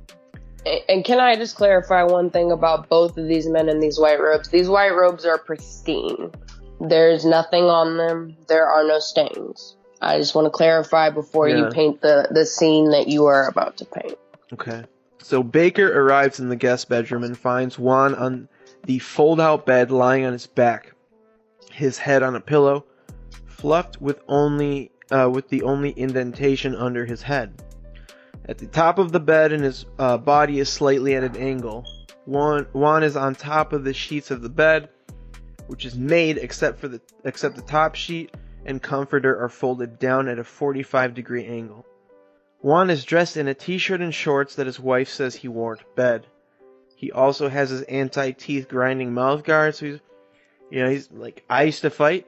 And 0.90 1.04
can 1.04 1.20
I 1.20 1.36
just 1.36 1.56
clarify 1.56 2.04
one 2.04 2.30
thing 2.30 2.52
about 2.52 2.90
both 2.90 3.18
of 3.18 3.28
these 3.28 3.48
men 3.48 3.70
in 3.70 3.80
these 3.80 4.00
white 4.00 4.20
robes? 4.20 4.50
These 4.50 4.70
white 4.70 4.96
robes 4.96 5.26
are 5.26 5.38
pristine. 5.38 6.32
There's 6.80 7.26
nothing 7.26 7.66
on 7.66 7.98
them. 7.98 8.36
There 8.48 8.68
are 8.68 8.84
no 8.86 9.00
stains. 9.00 9.76
I 10.02 10.18
just 10.20 10.36
want 10.36 10.46
to 10.46 10.52
clarify 10.52 11.10
before 11.10 11.50
Yeah. 11.50 11.58
you 11.58 11.70
paint 11.72 12.02
the, 12.02 12.28
the 12.32 12.46
scene 12.46 12.92
that 12.92 13.08
you 13.08 13.26
are 13.26 13.48
about 13.48 13.78
to 13.78 13.86
paint. 13.86 14.18
Okay. 14.54 14.84
So 15.20 15.42
Baker 15.44 16.02
arrives 16.02 16.40
in 16.40 16.50
the 16.50 16.56
guest 16.56 16.88
bedroom 16.88 17.24
and 17.24 17.38
finds 17.38 17.80
Wone 17.80 18.16
on 18.16 18.48
the 18.84 19.00
fold 19.00 19.42
out 19.42 19.66
bed 19.66 19.92
lying 19.92 20.24
on 20.26 20.34
his 20.34 20.48
back, 20.48 20.94
his 21.72 21.98
head 21.98 22.24
on 22.24 22.36
a 22.36 22.40
pillow, 22.40 22.86
fluffed 23.46 24.00
with 24.00 24.22
only 24.28 24.92
uh, 25.12 25.30
with 25.34 25.50
the 25.50 25.64
only 25.64 25.94
indentation 25.98 26.76
under 26.76 27.06
his 27.06 27.22
head. 27.22 27.62
At 28.48 28.60
the 28.60 28.66
top 28.66 28.98
of 28.98 29.12
the 29.12 29.20
bed 29.20 29.52
and 29.52 29.64
his 29.64 29.86
uh, 30.00 30.18
body 30.18 30.60
is 30.60 30.70
slightly 30.70 31.16
at 31.16 31.24
an 31.24 31.36
angle. 31.36 31.86
Wone, 32.26 32.68
Wone 32.74 33.04
is 33.04 33.18
on 33.18 33.36
top 33.36 33.74
of 33.74 33.84
the 33.84 33.94
sheets 33.94 34.32
of 34.32 34.42
the 34.42 34.50
bed, 34.50 34.90
which 35.68 35.86
is 35.86 35.96
made 35.96 36.38
except 36.38 36.80
for 36.80 36.88
the 36.88 37.02
except 37.26 37.56
the 37.56 37.62
top 37.62 37.96
sheet 37.96 38.36
and 38.66 38.82
comforter 38.82 39.42
are 39.44 39.50
folded 39.50 40.00
down 40.00 40.28
at 40.28 40.40
a 40.40 40.44
45 40.44 41.14
degree 41.14 41.46
angle. 41.46 41.86
Wone 42.64 42.90
is 42.90 43.06
dressed 43.06 43.38
in 43.38 43.48
a 43.48 43.54
t-shirt 43.54 44.02
and 44.02 44.14
shorts 44.14 44.56
that 44.56 44.66
his 44.66 44.80
wife 44.80 45.10
says 45.10 45.36
he 45.36 45.48
wore 45.48 45.76
to 45.76 45.86
bed. 45.96 46.26
He 46.96 47.12
also 47.12 47.50
has 47.50 47.70
his 47.70 47.84
anti-teeth 47.84 48.68
grinding 48.68 49.14
mouth 49.14 49.44
guard, 49.44 49.76
so 49.76 49.86
he's, 49.86 50.00
you 50.72 50.84
know, 50.84 50.90
he's 50.90 51.12
like, 51.12 51.44
I 51.50 51.64
used 51.64 51.84
to 51.84 51.92
fight, 51.92 52.26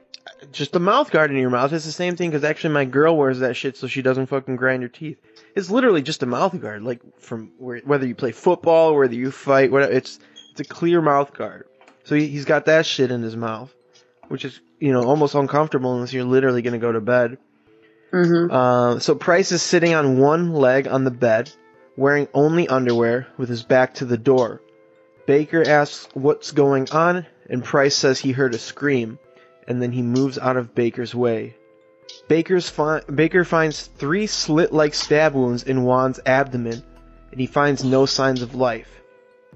just 0.52 0.76
a 0.76 0.78
mouth 0.78 1.10
guard 1.10 1.30
in 1.30 1.36
your 1.36 1.50
mouth. 1.50 1.72
It's 1.72 1.84
the 1.84 1.92
same 1.92 2.14
thing 2.16 2.30
because 2.30 2.44
actually 2.44 2.74
my 2.74 2.84
girl 2.84 3.16
wears 3.16 3.40
that 3.40 3.56
shit 3.56 3.76
so 3.76 3.86
she 3.86 4.02
doesn't 4.02 4.26
fucking 4.26 4.56
grind 4.56 4.82
her 4.82 4.88
teeth. 4.88 5.18
It's 5.54 5.70
literally 5.70 6.02
just 6.02 6.22
a 6.22 6.26
mouth 6.26 6.58
guard, 6.60 6.82
like 6.82 7.00
from 7.18 7.52
where, 7.58 7.78
whether 7.78 8.06
you 8.06 8.14
play 8.14 8.32
football, 8.32 8.96
whether 8.96 9.14
you 9.14 9.30
fight, 9.30 9.70
whatever. 9.70 9.92
It's 9.92 10.18
it's 10.52 10.60
a 10.60 10.64
clear 10.64 11.00
mouth 11.00 11.32
guard. 11.32 11.66
So 12.04 12.14
he, 12.14 12.26
he's 12.26 12.44
got 12.44 12.66
that 12.66 12.86
shit 12.86 13.10
in 13.10 13.22
his 13.22 13.36
mouth, 13.36 13.74
which 14.28 14.44
is 14.44 14.60
you 14.78 14.92
know 14.92 15.04
almost 15.04 15.34
uncomfortable 15.34 15.94
unless 15.94 16.12
you're 16.12 16.24
literally 16.24 16.62
gonna 16.62 16.78
go 16.78 16.92
to 16.92 17.00
bed. 17.00 17.38
Mm-hmm. 18.12 18.50
Uh, 18.50 18.98
so 18.98 19.14
Price 19.14 19.52
is 19.52 19.62
sitting 19.62 19.94
on 19.94 20.18
one 20.18 20.52
leg 20.52 20.88
on 20.88 21.04
the 21.04 21.10
bed, 21.10 21.52
wearing 21.96 22.28
only 22.34 22.66
underwear, 22.68 23.28
with 23.36 23.48
his 23.48 23.62
back 23.62 23.94
to 23.94 24.04
the 24.04 24.18
door. 24.18 24.60
Baker 25.26 25.62
asks 25.66 26.08
what's 26.14 26.50
going 26.50 26.90
on, 26.90 27.26
and 27.48 27.62
Price 27.62 27.94
says 27.94 28.18
he 28.18 28.32
heard 28.32 28.54
a 28.54 28.58
scream, 28.58 29.18
and 29.68 29.80
then 29.80 29.92
he 29.92 30.02
moves 30.02 30.38
out 30.38 30.56
of 30.56 30.74
Baker's 30.74 31.14
way. 31.14 31.54
Fi- 32.28 33.00
Baker 33.14 33.44
finds 33.44 33.86
three 33.86 34.26
slit-like 34.26 34.94
stab 34.94 35.34
wounds 35.34 35.62
in 35.62 35.84
Wone's 35.84 36.20
abdomen, 36.26 36.82
and 37.30 37.40
he 37.40 37.46
finds 37.46 37.84
no 37.84 38.06
signs 38.06 38.42
of 38.42 38.54
life. 38.54 39.00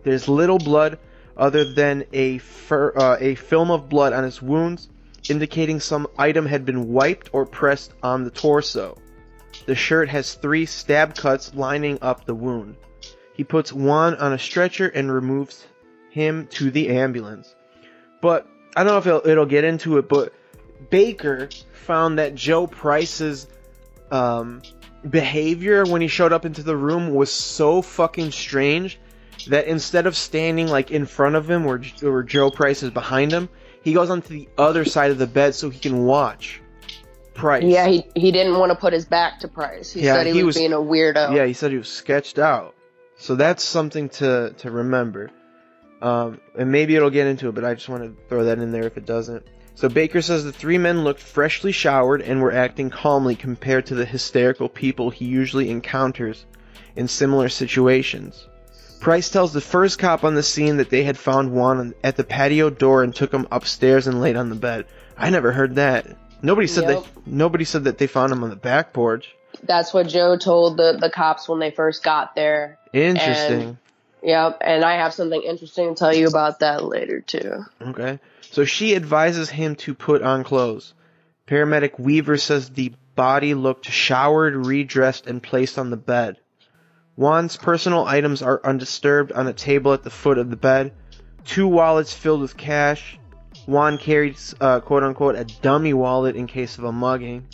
There's 0.03 0.29
little 0.29 0.59
blood 0.59 0.99
other 1.37 1.65
than 1.65 2.05
a 2.13 2.39
fur- 2.39 2.93
uh, 2.97 3.17
a 3.21 3.35
film 3.35 3.71
of 3.71 3.89
blood 3.89 4.13
on 4.13 4.25
his 4.25 4.43
wounds, 4.43 4.89
indicating 5.29 5.81
some 5.81 6.07
item 6.19 6.47
had 6.47 6.65
been 6.65 6.93
wiped 6.93 7.31
or 7.33 7.47
pressed 7.47 7.93
on 8.03 8.25
the 8.25 8.31
torso. 8.31 8.99
The 9.67 9.75
shirt 9.75 10.09
has 10.09 10.35
three 10.35 10.67
stab 10.67 11.17
cuts 11.17 11.55
lining 11.55 11.99
up 12.03 12.25
the 12.25 12.35
wound. 12.35 12.77
He 13.35 13.45
puts 13.45 13.73
Wone 13.73 14.15
on 14.15 14.33
a 14.33 14.39
stretcher 14.39 14.89
and 14.89 15.13
removes 15.13 15.67
him 16.11 16.47
to 16.53 16.71
the 16.71 16.91
ambulance. 16.91 17.55
But 18.21 18.47
I 18.77 18.85
don't 18.85 18.93
know 18.93 18.99
if 18.99 19.07
it'll, 19.07 19.27
it'll 19.27 19.47
get 19.47 19.65
into 19.65 19.99
it, 19.99 20.09
but 20.09 20.33
Baker 20.91 21.49
found 21.73 22.19
that 22.19 22.35
Joe 22.35 22.67
Price's 22.67 23.47
um, 24.11 24.63
behavior 25.09 25.85
when 25.85 26.01
he 26.01 26.09
showed 26.09 26.33
up 26.33 26.45
into 26.45 26.63
the 26.63 26.77
room 26.77 27.15
was 27.15 27.31
so 27.33 27.83
fucking 27.83 28.33
strange 28.33 28.99
that 29.49 29.67
instead 29.67 30.07
of 30.07 30.17
standing 30.17 30.69
like 30.69 30.91
in 30.91 31.07
front 31.07 31.37
of 31.37 31.51
him 31.51 31.65
where, 31.65 31.79
where 32.01 32.23
Joe 32.23 32.51
Price 32.51 32.83
is 32.83 32.91
behind 32.91 33.33
him, 33.33 33.49
he 33.83 33.93
goes 33.93 34.09
onto 34.11 34.29
the 34.29 34.49
other 34.57 34.85
side 34.85 35.11
of 35.11 35.19
the 35.19 35.27
bed 35.27 35.55
so 35.55 35.69
he 35.69 35.79
can 35.79 36.05
watch 36.05 36.61
Price. 37.35 37.65
Yeah, 37.65 37.89
he 37.89 38.07
he 38.15 38.31
didn't 38.31 38.57
want 38.59 38.71
to 38.71 38.77
put 38.77 38.93
his 38.93 39.05
back 39.05 39.41
to 39.41 39.49
Price. 39.49 39.93
He 39.93 40.03
Yeah, 40.03 40.15
said 40.15 40.27
he, 40.29 40.33
he 40.33 40.39
was, 40.45 40.55
was- 40.55 40.57
being 40.57 40.73
a 40.73 40.77
weirdo. 40.79 41.35
Yeah, 41.35 41.45
he 41.47 41.53
said 41.53 41.73
he 41.73 41.77
was 41.79 41.89
sketched 41.89 42.39
out. 42.39 42.75
So 43.17 43.35
that's 43.35 43.63
something 43.65 44.09
to 44.11 44.55
to 44.59 44.71
remember. 44.71 45.31
Um, 46.01 46.41
and 46.57 46.71
maybe 46.71 46.95
it'll 46.97 47.11
get 47.11 47.27
into 47.27 47.49
it, 47.49 47.55
but 47.55 47.65
I 47.65 47.75
just 47.75 47.89
want 47.89 48.03
to 48.05 48.15
throw 48.29 48.45
that 48.45 48.59
in 48.59 48.71
there 48.73 48.85
if 48.85 48.97
it 48.97 49.05
doesn't. 49.07 49.47
So 49.75 49.89
Baker 49.89 50.23
says 50.23 50.45
the 50.45 50.53
three 50.53 50.79
men 50.79 51.03
looked 51.03 51.21
freshly 51.21 51.73
showered 51.73 52.23
and 52.23 52.41
were 52.41 52.53
acting 52.53 52.91
calmly 52.91 53.35
compared 53.35 53.87
to 53.87 53.95
the 53.95 54.05
hysterical 54.05 54.69
people 54.69 55.11
he 55.11 55.25
usually 55.25 55.69
encounters 55.69 56.47
in 56.95 57.09
similar 57.09 57.49
situations. 57.49 58.47
Price 59.01 59.29
tells 59.29 59.53
the 59.53 59.61
first 59.61 59.99
cop 59.99 60.25
on 60.25 60.35
the 60.35 60.43
scene 60.43 60.79
that 60.79 60.91
they 60.91 61.03
had 61.03 61.19
found 61.19 61.53
Wone 61.53 61.93
at 62.03 62.17
the 62.17 62.25
patio 62.25 62.71
door 62.71 63.03
and 63.03 63.15
took 63.15 63.33
him 63.33 63.47
upstairs 63.51 64.07
and 64.07 64.21
laid 64.21 64.37
on 64.37 64.49
the 64.49 64.55
bed. 64.55 64.87
I 65.19 65.31
never 65.31 65.53
heard 65.53 65.75
that. 65.75 66.07
Nobody 66.41 66.67
said 66.67 66.89
that. 66.89 67.05
Nobody 67.27 67.65
said 67.65 67.85
that 67.85 67.99
they 67.99 68.07
found 68.07 68.33
him 68.33 68.45
on 68.45 68.51
the 68.51 68.57
back 68.57 68.93
porch. 68.93 69.35
That's 69.63 69.93
what 69.93 70.09
Joe 70.09 70.37
told 70.37 70.77
the 70.77 70.97
the 71.01 71.11
cops 71.11 71.49
when 71.49 71.59
they 71.59 71.71
first 71.71 72.03
got 72.03 72.35
there. 72.35 72.79
Interesting. 72.93 73.79
Yep, 74.23 74.59
and 74.63 74.85
I 74.85 74.95
have 74.97 75.13
something 75.13 75.43
interesting 75.43 75.95
to 75.95 75.99
tell 75.99 76.15
you 76.15 76.27
about 76.27 76.61
that 76.61 76.85
later 76.85 77.21
too. 77.21 77.65
Okay. 77.83 78.19
So 78.55 78.65
she 78.65 78.95
advises 78.95 79.51
him 79.51 79.75
to 79.83 79.95
put 79.95 80.23
on 80.23 80.45
clothes. 80.45 80.95
Paramedic 81.49 81.99
Weaver 81.99 82.37
says 82.37 82.71
the 82.71 82.93
body 83.17 83.53
looked 83.53 83.91
showered, 83.91 84.55
redressed, 84.55 85.27
and 85.27 85.43
placed 85.43 85.77
on 85.77 85.91
the 85.91 85.97
bed. 85.97 86.37
Wone's 87.17 87.57
personal 87.57 88.05
items 88.05 88.43
are 88.43 88.61
undisturbed 88.63 89.33
on 89.33 89.49
a 89.49 89.53
table 89.53 89.93
at 89.93 90.05
the 90.05 90.11
foot 90.11 90.39
of 90.39 90.51
the 90.51 90.57
bed. 90.57 90.93
Two 91.45 91.67
wallets 91.67 92.15
filled 92.15 92.43
with 92.43 92.57
cash. 92.57 93.19
Wone 93.67 93.99
carried, 93.99 94.37
uh, 94.61 94.79
quote 94.79 95.03
unquote, 95.03 95.35
a 95.35 95.45
dummy 95.61 95.93
wallet 95.93 96.37
in 96.37 96.47
case 96.47 96.79
of 96.79 96.85
a 96.85 96.93
mugging. 96.93 97.49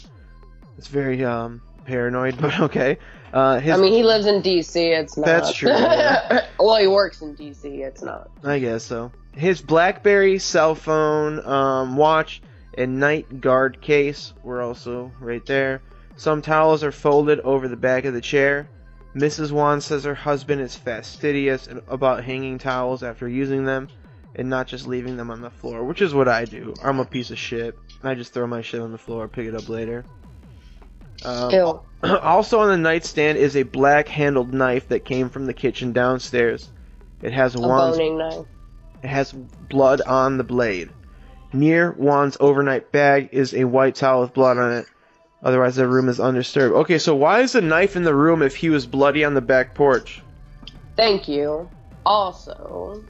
It's 0.76 0.88
very 0.88 1.24
um, 1.24 1.62
paranoid, 1.86 2.36
but 2.42 2.60
okay. 2.60 2.98
Uh, 3.32 3.58
his 3.58 3.72
I 3.72 3.78
mean, 3.78 3.94
he 3.94 4.02
lives 4.02 4.26
in 4.26 4.42
D.C. 4.42 4.78
It's 4.78 5.16
not. 5.16 5.24
That's 5.24 5.54
true, 5.54 5.70
yeah. 5.70 6.44
well, 6.58 6.76
he 6.76 6.88
works 6.88 7.22
in 7.22 7.36
D.C. 7.36 7.68
It's 7.68 8.02
not. 8.02 8.28
I 8.44 8.58
guess 8.58 8.84
so. 8.84 9.12
His 9.34 9.62
BlackBerry 9.62 10.38
cell 10.38 10.74
phone, 10.74 11.44
um, 11.46 11.96
watch, 11.96 12.42
and 12.74 12.98
night 13.00 13.40
guard 13.40 13.80
case 13.80 14.32
were 14.42 14.60
also 14.60 15.12
right 15.20 15.44
there. 15.46 15.82
Some 16.16 16.42
towels 16.42 16.84
are 16.84 16.92
folded 16.92 17.40
over 17.40 17.68
the 17.68 17.76
back 17.76 18.04
of 18.04 18.14
the 18.14 18.20
chair. 18.20 18.68
Mrs. 19.14 19.50
Wone 19.50 19.80
says 19.80 20.04
her 20.04 20.14
husband 20.14 20.60
is 20.60 20.76
fastidious 20.76 21.68
about 21.88 22.24
hanging 22.24 22.58
towels 22.58 23.02
after 23.02 23.28
using 23.28 23.64
them 23.64 23.88
and 24.36 24.48
not 24.48 24.66
just 24.66 24.86
leaving 24.86 25.16
them 25.16 25.30
on 25.30 25.40
the 25.40 25.50
floor, 25.50 25.84
which 25.84 26.00
is 26.00 26.14
what 26.14 26.28
I 26.28 26.44
do. 26.44 26.74
I'm 26.82 27.00
a 27.00 27.04
piece 27.04 27.30
of 27.30 27.38
shit. 27.38 27.76
I 28.02 28.14
just 28.14 28.32
throw 28.32 28.46
my 28.46 28.62
shit 28.62 28.80
on 28.80 28.92
the 28.92 28.98
floor, 28.98 29.26
pick 29.28 29.46
it 29.46 29.54
up 29.54 29.68
later. 29.68 30.04
Um, 31.24 31.80
also 32.02 32.60
on 32.60 32.68
the 32.68 32.76
nightstand 32.76 33.38
is 33.38 33.56
a 33.56 33.62
black 33.64 34.08
handled 34.08 34.54
knife 34.54 34.88
that 34.88 35.04
came 35.04 35.28
from 35.28 35.46
the 35.46 35.54
kitchen 35.54 35.92
downstairs. 35.92 36.70
It 37.22 37.32
has 37.32 37.54
A 37.54 37.58
Juan's 37.58 37.96
boning 37.96 38.18
knife. 38.18 38.46
It 39.02 39.08
has 39.08 39.32
blood 39.32 40.00
on 40.02 40.36
the 40.36 40.44
blade. 40.44 40.90
Near 41.52 41.92
Wone's 41.92 42.36
overnight 42.40 42.92
bag 42.92 43.30
is 43.32 43.54
a 43.54 43.64
white 43.64 43.94
towel 43.96 44.22
with 44.22 44.34
blood 44.34 44.58
on 44.58 44.72
it. 44.72 44.86
Otherwise, 45.42 45.76
the 45.76 45.88
room 45.88 46.08
is 46.08 46.20
undisturbed. 46.20 46.74
Okay, 46.74 46.98
so 46.98 47.14
why 47.14 47.40
is 47.40 47.52
the 47.52 47.62
knife 47.62 47.96
in 47.96 48.02
the 48.04 48.14
room 48.14 48.42
if 48.42 48.56
he 48.56 48.68
was 48.70 48.86
bloody 48.86 49.24
on 49.24 49.34
the 49.34 49.40
back 49.40 49.74
porch? 49.74 50.22
Thank 50.96 51.28
you. 51.28 51.68
Also, 52.04 53.02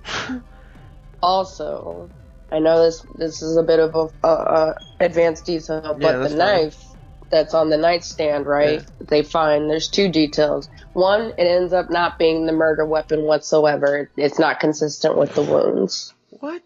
also, 1.22 2.08
I 2.52 2.58
know 2.58 2.84
this 2.84 3.02
this 3.16 3.42
is 3.42 3.56
a 3.56 3.62
bit 3.62 3.80
of 3.80 3.94
a, 3.94 4.26
a, 4.26 4.32
a 4.32 4.74
advanced 5.00 5.44
detail, 5.44 5.96
but 6.00 6.00
Yeah, 6.00 6.16
the 6.18 6.28
fine. 6.28 6.38
knife 6.38 6.89
that's 7.30 7.54
on 7.54 7.70
the 7.70 7.76
nightstand, 7.76 8.46
right? 8.46 8.84
They 9.08 9.22
find 9.22 9.70
there's 9.70 9.88
two 9.88 10.10
details. 10.10 10.68
One, 10.92 11.32
it 11.38 11.44
ends 11.44 11.72
up 11.72 11.90
not 11.90 12.18
being 12.18 12.46
the 12.46 12.52
murder 12.52 12.84
weapon 12.84 13.22
whatsoever. 13.22 14.10
It's 14.16 14.38
not 14.38 14.60
consistent 14.60 15.16
with 15.16 15.34
the 15.34 15.42
wounds. 15.42 16.12
What? 16.30 16.62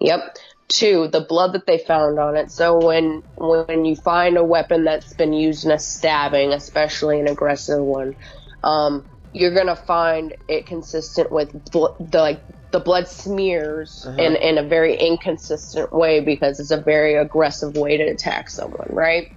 Yep. 0.00 0.36
Two, 0.68 1.08
the 1.08 1.20
blood 1.20 1.52
that 1.54 1.66
they 1.66 1.78
found 1.78 2.18
on 2.18 2.36
it. 2.36 2.50
So 2.50 2.84
when 2.84 3.22
when 3.36 3.84
you 3.84 3.94
find 3.94 4.36
a 4.36 4.42
weapon 4.44 4.84
that's 4.84 5.12
been 5.14 5.32
used 5.32 5.64
in 5.64 5.70
a 5.70 5.78
stabbing, 5.78 6.52
especially 6.52 7.20
an 7.20 7.28
aggressive 7.28 7.82
one, 7.82 8.14
um, 8.64 9.06
you're 9.32 9.54
gonna 9.54 9.76
find 9.76 10.34
it 10.48 10.66
consistent 10.66 11.30
with 11.30 11.52
bl- 11.70 11.94
the 12.00 12.18
like 12.18 12.42
the 12.72 12.80
blood 12.80 13.06
smears 13.06 14.04
Uh-huh. 14.08 14.20
in 14.20 14.34
in 14.36 14.58
a 14.58 14.64
very 14.66 14.96
inconsistent 14.96 15.92
way 15.92 16.18
because 16.20 16.58
it's 16.58 16.72
a 16.72 16.80
very 16.80 17.14
aggressive 17.14 17.76
way 17.76 17.96
to 17.98 18.04
attack 18.04 18.50
someone, 18.50 18.88
right? 18.90 19.28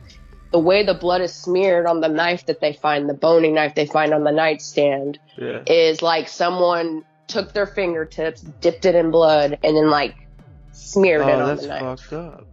The 0.51 0.59
way 0.59 0.83
the 0.83 0.95
blood 0.95 1.21
is 1.21 1.33
smeared 1.33 1.85
on 1.85 2.01
the 2.01 2.07
knife 2.07 2.45
that 2.47 2.59
they 2.59 2.73
find, 2.73 3.07
the 3.07 3.13
boning 3.13 3.53
knife 3.53 3.75
they 3.75 3.85
find 3.85 4.13
on 4.13 4.23
the 4.23 4.31
nightstand, 4.31 5.19
Yeah. 5.37 5.61
is 5.67 6.01
like 6.01 6.27
someone 6.27 7.03
took 7.27 7.53
their 7.53 7.67
fingertips, 7.67 8.41
dipped 8.41 8.85
it 8.85 8.95
in 8.95 9.11
blood, 9.11 9.59
and 9.63 9.75
then 9.77 9.89
like 9.91 10.15
smeared 10.71 11.21
it 11.27 11.33
Oh, 11.33 11.39
on 11.41 11.47
that's 11.49 11.61
the 11.61 11.67
knife. 11.67 11.99
fucked 11.99 12.13
up. 12.13 12.45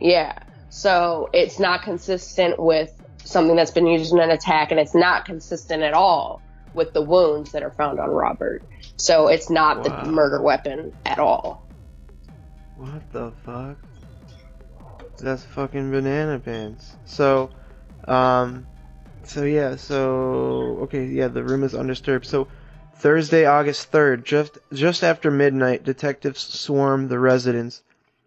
Yeah. 0.00 0.38
So 0.68 1.30
it's 1.32 1.58
not 1.58 1.82
consistent 1.82 2.58
with 2.60 2.92
something 3.24 3.56
that's 3.56 3.70
been 3.70 3.86
used 3.86 4.12
in 4.12 4.20
an 4.20 4.30
attack, 4.30 4.70
and 4.70 4.78
it's 4.78 4.94
not 4.94 5.24
consistent 5.24 5.82
at 5.82 5.94
all 5.94 6.42
with 6.74 6.92
the 6.92 7.00
wounds 7.02 7.52
that 7.52 7.62
are 7.62 7.70
found 7.70 7.98
on 7.98 8.10
Robert. 8.10 8.62
So 8.98 9.28
it's 9.28 9.48
not 9.48 9.78
Wow. 9.78 10.02
the 10.04 10.10
murder 10.10 10.42
weapon 10.42 10.92
at 11.06 11.18
all. 11.18 11.62
What 12.76 13.10
the 13.12 13.32
fuck? 13.44 13.76
That's 15.20 15.44
fucking 15.44 15.90
banana 15.90 16.38
pants. 16.38 16.96
So, 17.04 17.50
um, 18.06 18.66
so 19.24 19.42
yeah, 19.44 19.76
so 19.76 20.78
okay, 20.82 21.06
yeah, 21.06 21.28
the 21.28 21.42
room 21.42 21.64
is 21.64 21.74
undisturbed. 21.74 22.24
So, 22.24 22.46
Thursday, 22.94 23.44
August 23.44 23.90
third, 23.90 24.24
just 24.24 24.58
just 24.72 25.02
after 25.02 25.30
midnight, 25.30 25.84
detectives 25.84 26.40
swarm 26.40 27.08
the 27.08 27.18
residence, 27.18 27.82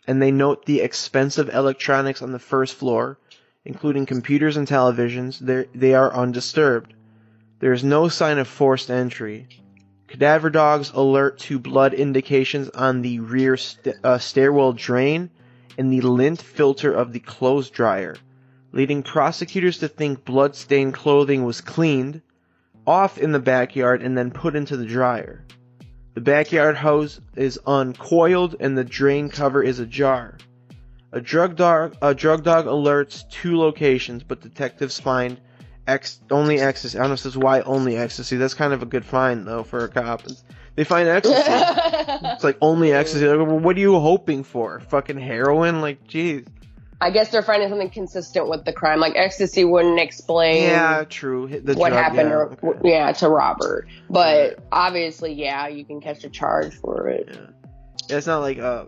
and 0.06 0.22
they 0.22 0.32
note 0.32 0.66
the 0.66 0.82
expensive 0.82 1.50
electronics 1.50 2.22
on 2.22 2.34
the 2.34 2.40
first 2.40 2.76
floor, 2.76 3.18
including 3.64 4.06
computers 4.06 4.58
and 4.58 4.68
televisions. 4.68 5.40
They 5.40 5.68
they 5.74 5.94
are 5.94 6.14
undisturbed. 6.14 6.94
There 7.60 7.74
is 7.74 7.84
no 7.84 8.10
sign 8.10 8.38
of 8.38 8.48
forced 8.48 8.90
entry. 8.90 9.48
Cadaver 10.08 10.50
dogs 10.50 10.92
alert 10.94 11.40
to 11.40 11.58
blood 11.58 11.94
indications 11.94 12.68
on 12.70 13.02
the 13.02 13.22
rear 13.22 13.56
st- 13.56 13.96
uh, 14.04 14.18
stairwell 14.18 14.74
drain 14.74 15.30
and 15.78 15.92
the 15.92 16.02
lint 16.02 16.42
filter 16.42 16.94
of 16.94 17.14
the 17.14 17.20
clothes 17.20 17.70
dryer, 17.70 18.16
leading 18.72 19.04
prosecutors 19.04 19.80
to 19.80 19.88
think 19.88 20.26
blood-stained 20.26 20.94
clothing 20.94 21.44
was 21.44 21.62
cleaned, 21.62 22.22
off 22.86 23.18
in 23.18 23.32
the 23.32 23.40
backyard, 23.40 24.02
and 24.02 24.18
then 24.18 24.32
put 24.32 24.56
into 24.56 24.78
the 24.78 24.86
dryer. 24.86 25.46
The 26.14 26.22
backyard 26.22 26.76
hose 26.76 27.22
is 27.36 27.60
uncoiled 27.66 28.56
and 28.60 28.78
the 28.78 28.84
drain 28.84 29.30
cover 29.30 29.64
is 29.64 29.80
ajar. 29.80 30.38
A 31.14 31.22
drug 31.22 31.56
dog, 31.56 31.96
a 32.02 32.14
drug 32.14 32.44
dog 32.44 32.66
alerts 32.66 33.30
two 33.30 33.58
locations, 33.58 34.24
but 34.24 34.42
detectives 34.42 35.00
find 35.00 35.40
only 36.30 36.60
ecstasy. 36.60 36.98
I 36.98 37.02
don't 37.02 37.10
know 37.10 37.14
if 37.16 37.24
this 37.24 37.34
is 37.34 37.38
why 37.38 37.62
only 37.62 37.98
ecstasy. 37.98 38.38
That's 38.38 38.54
kind 38.54 38.74
of 38.74 38.82
a 38.82 38.86
good 38.86 39.06
find 39.06 39.46
though 39.48 39.64
for 39.64 39.84
a 39.84 39.90
cop. 39.90 40.24
They 40.76 40.84
find 40.84 41.08
ecstasy. 41.08 41.42
it's 41.46 42.44
like 42.44 42.58
only 42.62 42.94
ecstasy. 42.94 43.28
Like, 43.28 43.46
well, 43.46 43.60
what 43.60 43.76
are 43.76 43.80
you 43.80 44.00
hoping 44.00 44.44
for? 44.44 44.80
Fucking 44.80 45.20
heroin? 45.20 45.82
Like, 45.82 46.08
jeez. 46.08 46.48
I 47.02 47.10
guess 47.10 47.30
they're 47.30 47.42
finding 47.42 47.68
something 47.68 47.90
consistent 47.90 48.48
with 48.48 48.64
the 48.64 48.74
crime. 48.74 49.00
Like 49.00 49.14
ecstasy 49.16 49.66
wouldn't 49.66 50.00
explain 50.00 50.64
Yeah, 50.64 51.04
true. 51.10 51.48
The 51.48 51.74
what 51.74 51.90
drug, 51.90 52.04
happened 52.04 52.30
yeah, 52.30 52.36
or, 52.36 52.54
okay. 52.64 52.90
yeah, 52.90 53.12
to 53.12 53.28
Robert. 53.28 53.88
But 54.08 54.60
obviously, 54.72 55.34
yeah, 55.34 55.68
you 55.68 55.84
can 55.84 56.00
catch 56.00 56.24
a 56.24 56.30
charge 56.30 56.76
for 56.76 57.10
it. 57.10 57.28
Yeah, 58.08 58.18
it's 58.18 58.28
not 58.28 58.42
like 58.42 58.60
uh 58.60 58.86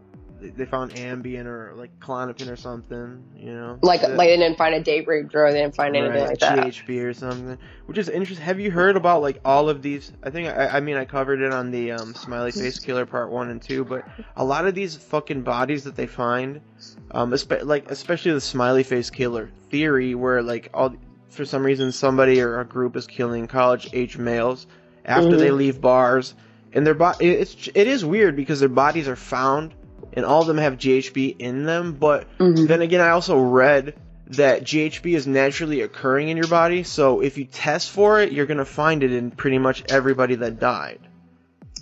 they- 0.49 0.65
found 0.65 0.91
Ambien 0.95 1.45
or 1.45 1.73
like 1.75 1.99
Klonopin 1.99 2.49
or 2.51 2.55
something, 2.55 3.23
you 3.35 3.53
know. 3.53 3.77
Like, 3.81 4.01
like 4.01 4.17
they 4.17 4.37
didn't 4.37 4.57
find 4.57 4.73
a 4.75 4.79
date 4.81 5.07
rape 5.07 5.29
drug. 5.29 5.53
They 5.53 5.61
didn't 5.61 5.75
find 5.75 5.95
anything 5.95 6.21
Right, 6.21 6.29
like 6.29 6.39
that. 6.39 6.57
GHB 6.59 7.03
or 7.05 7.13
something, 7.13 7.57
which 7.85 7.97
is 7.97 8.09
interesting. 8.09 8.45
Have 8.45 8.59
you 8.59 8.71
heard 8.71 8.95
about 8.97 9.21
like 9.21 9.39
all 9.45 9.69
of 9.69 9.81
these? 9.81 10.11
I 10.23 10.29
think 10.29 10.47
I, 10.49 10.67
I 10.67 10.79
mean 10.79 10.97
I 10.97 11.05
covered 11.05 11.41
it 11.41 11.51
on 11.53 11.71
the 11.71 11.91
um, 11.91 12.13
Smiley 12.15 12.51
Face 12.51 12.79
Killer 12.79 13.05
Part 13.05 13.31
One 13.31 13.49
and 13.49 13.61
Two, 13.61 13.83
but 13.85 14.05
a 14.35 14.43
lot 14.43 14.65
of 14.65 14.73
these 14.75 14.95
fucking 14.95 15.41
bodies 15.43 15.83
that 15.85 15.95
they 15.95 16.07
find, 16.07 16.61
um, 17.11 17.31
espe- 17.31 17.65
like 17.65 17.89
especially 17.91 18.31
the 18.33 18.41
Smiley 18.41 18.83
Face 18.83 19.09
Killer 19.09 19.49
theory, 19.69 20.15
where 20.15 20.41
like 20.41 20.69
all 20.73 20.93
for 21.29 21.45
some 21.45 21.65
reason 21.65 21.91
somebody 21.91 22.41
or 22.41 22.59
a 22.59 22.65
group 22.65 22.95
is 22.95 23.07
killing 23.07 23.47
college 23.47 23.89
age 23.93 24.17
males 24.17 24.67
after 25.05 25.31
Mhm. 25.31 25.39
they 25.39 25.51
leave 25.51 25.81
bars, 25.81 26.35
and 26.73 26.85
their 26.87 26.93
body 26.93 27.27
it's 27.27 27.69
it 27.73 27.87
is 27.87 28.05
weird 28.05 28.35
because 28.35 28.59
their 28.59 28.69
bodies 28.69 29.07
are 29.07 29.15
found 29.15 29.73
and 30.15 30.25
all 30.25 30.41
of 30.41 30.47
them 30.47 30.57
have 30.57 30.77
GHB 30.77 31.35
in 31.39 31.65
them, 31.65 31.93
but 31.93 32.25
Mhm. 32.39 32.67
then 32.67 32.81
again, 32.81 33.01
I 33.01 33.09
also 33.09 33.37
read 33.39 33.93
that 34.27 34.63
GHB 34.63 35.15
is 35.15 35.27
naturally 35.27 35.81
occurring 35.81 36.29
in 36.29 36.37
your 36.37 36.47
body. 36.47 36.83
So 36.83 37.21
if 37.21 37.37
you 37.37 37.45
test 37.45 37.91
for 37.91 38.21
it, 38.21 38.31
you're 38.31 38.45
gonna 38.45 38.65
find 38.65 39.03
it 39.03 39.11
in 39.11 39.31
pretty 39.31 39.57
much 39.59 39.83
everybody 39.89 40.35
that 40.35 40.59
died. 40.59 40.99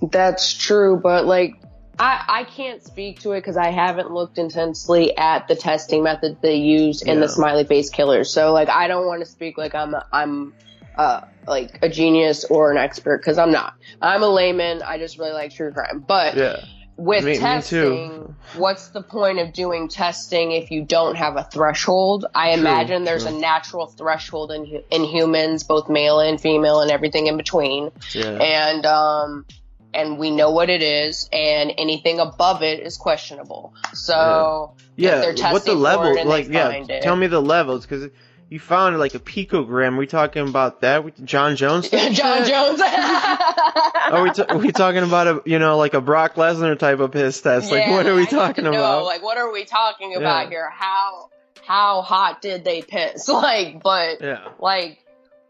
That's 0.02 0.54
true, 0.54 1.00
but 1.02 1.26
like 1.26 1.56
I, 2.00 2.24
I 2.28 2.44
can't 2.46 2.82
speak 2.82 3.20
to 3.22 3.34
it 3.34 3.42
because 3.42 3.58
I 3.58 3.70
haven't 3.70 4.10
looked 4.12 4.40
intensely 4.40 5.16
at 5.16 5.48
the 5.48 5.56
testing 5.56 6.02
method 6.02 6.38
they 6.42 6.56
used 6.56 7.06
in 7.08 7.16
Yeah. 7.16 7.22
the 7.22 7.28
smiley 7.30 7.64
face 7.64 7.90
killers. 7.92 8.32
So 8.34 8.54
like 8.54 8.70
I 8.70 8.88
don't 8.88 9.06
want 9.06 9.20
to 9.22 9.26
speak 9.28 9.58
like 9.58 9.76
I'm 9.76 9.94
a, 9.94 10.06
I'm 10.12 10.54
uh 10.98 11.22
like 11.48 11.78
a 11.84 11.90
genius 11.90 12.44
or 12.46 12.72
an 12.72 12.78
expert 12.78 13.20
because 13.20 13.38
I'm 13.38 13.52
not. 13.52 13.74
I'm 14.02 14.24
a 14.24 14.28
layman. 14.28 14.82
I 14.82 14.98
just 14.98 15.20
really 15.20 15.34
like 15.34 15.54
true 15.54 15.72
crime. 15.72 16.04
But 16.06 16.36
Yeah. 16.38 16.56
With 17.02 17.26
Me- 17.26 17.32
me 17.34 17.38
testing, 17.40 18.36
what's 18.56 18.90
the 18.90 19.02
point 19.02 19.40
of 19.40 19.54
doing 19.54 19.88
testing 19.88 20.52
if 20.52 20.72
you 20.72 20.84
don't 20.84 21.16
have 21.16 21.36
a 21.38 21.44
threshold? 21.44 22.26
I 22.36 22.52
True, 22.54 22.62
imagine 22.62 23.04
there's 23.04 23.26
true. 23.26 23.36
a 23.36 23.40
natural 23.40 23.88
threshold 23.88 24.52
in 24.52 24.84
in 24.92 25.04
humans, 25.04 25.64
both 25.64 25.90
male 25.90 26.20
and 26.20 26.40
female, 26.40 26.82
and 26.82 26.92
everything 26.92 27.28
in 27.28 27.38
between 27.38 27.92
Yeah. 28.14 28.30
and 28.38 28.86
um 28.86 29.46
and 29.94 30.18
we 30.18 30.32
know 30.32 30.52
what 30.52 30.70
it 30.70 30.82
is 30.82 31.28
and 31.34 31.74
anything 31.78 32.20
above 32.20 32.64
it 32.64 32.80
is 32.80 32.96
questionable 32.98 33.74
so 33.94 34.74
Yeah. 34.96 35.20
they're 35.20 35.52
What 35.52 35.66
the 35.66 35.74
level? 35.74 36.16
it 36.16 36.26
Like, 36.26 36.48
yeah. 36.48 36.70
it. 36.70 37.02
Tell 37.04 37.16
me 37.16 37.28
the 37.28 37.42
levels, 37.42 37.86
because 37.86 38.10
you 38.52 38.60
found 38.60 39.00
like 39.00 39.16
a 39.16 39.20
picogram. 39.20 39.98
we 39.98 40.06
talking 40.06 40.48
about 40.48 40.82
that? 40.82 41.04
with 41.04 41.26
Jon 41.26 41.56
Jones? 41.56 41.90
jon 41.90 42.14
jones 42.14 42.82
Are 44.12 44.22
we, 44.24 44.32
t- 44.32 44.44
are 44.44 44.58
we 44.58 44.72
talking 44.72 45.04
about 45.04 45.28
a 45.28 45.42
you 45.46 45.58
know 45.58 45.78
like 45.78 45.94
a 45.94 46.02
Brock 46.02 46.36
Lesnar 46.36 46.78
type 46.78 47.00
of 47.00 47.12
piss 47.12 47.42
test? 47.42 47.72
Like 47.72 47.86
Yeah, 47.88 47.92
what 47.92 48.06
are 48.06 48.14
we 48.16 48.26
talking 48.26 48.64
know, 48.66 48.72
about? 48.72 49.06
like 49.06 49.24
what 49.24 49.38
are 49.38 49.52
we 49.52 49.64
talking 49.66 50.16
about 50.16 50.44
Yeah. 50.46 50.50
here 50.50 50.70
how 50.70 51.30
how 51.66 52.02
hot 52.02 52.42
did 52.42 52.64
they 52.66 52.82
piss 52.82 53.28
like 53.30 53.82
but 53.82 54.20
yeah. 54.22 54.50
like 54.60 55.00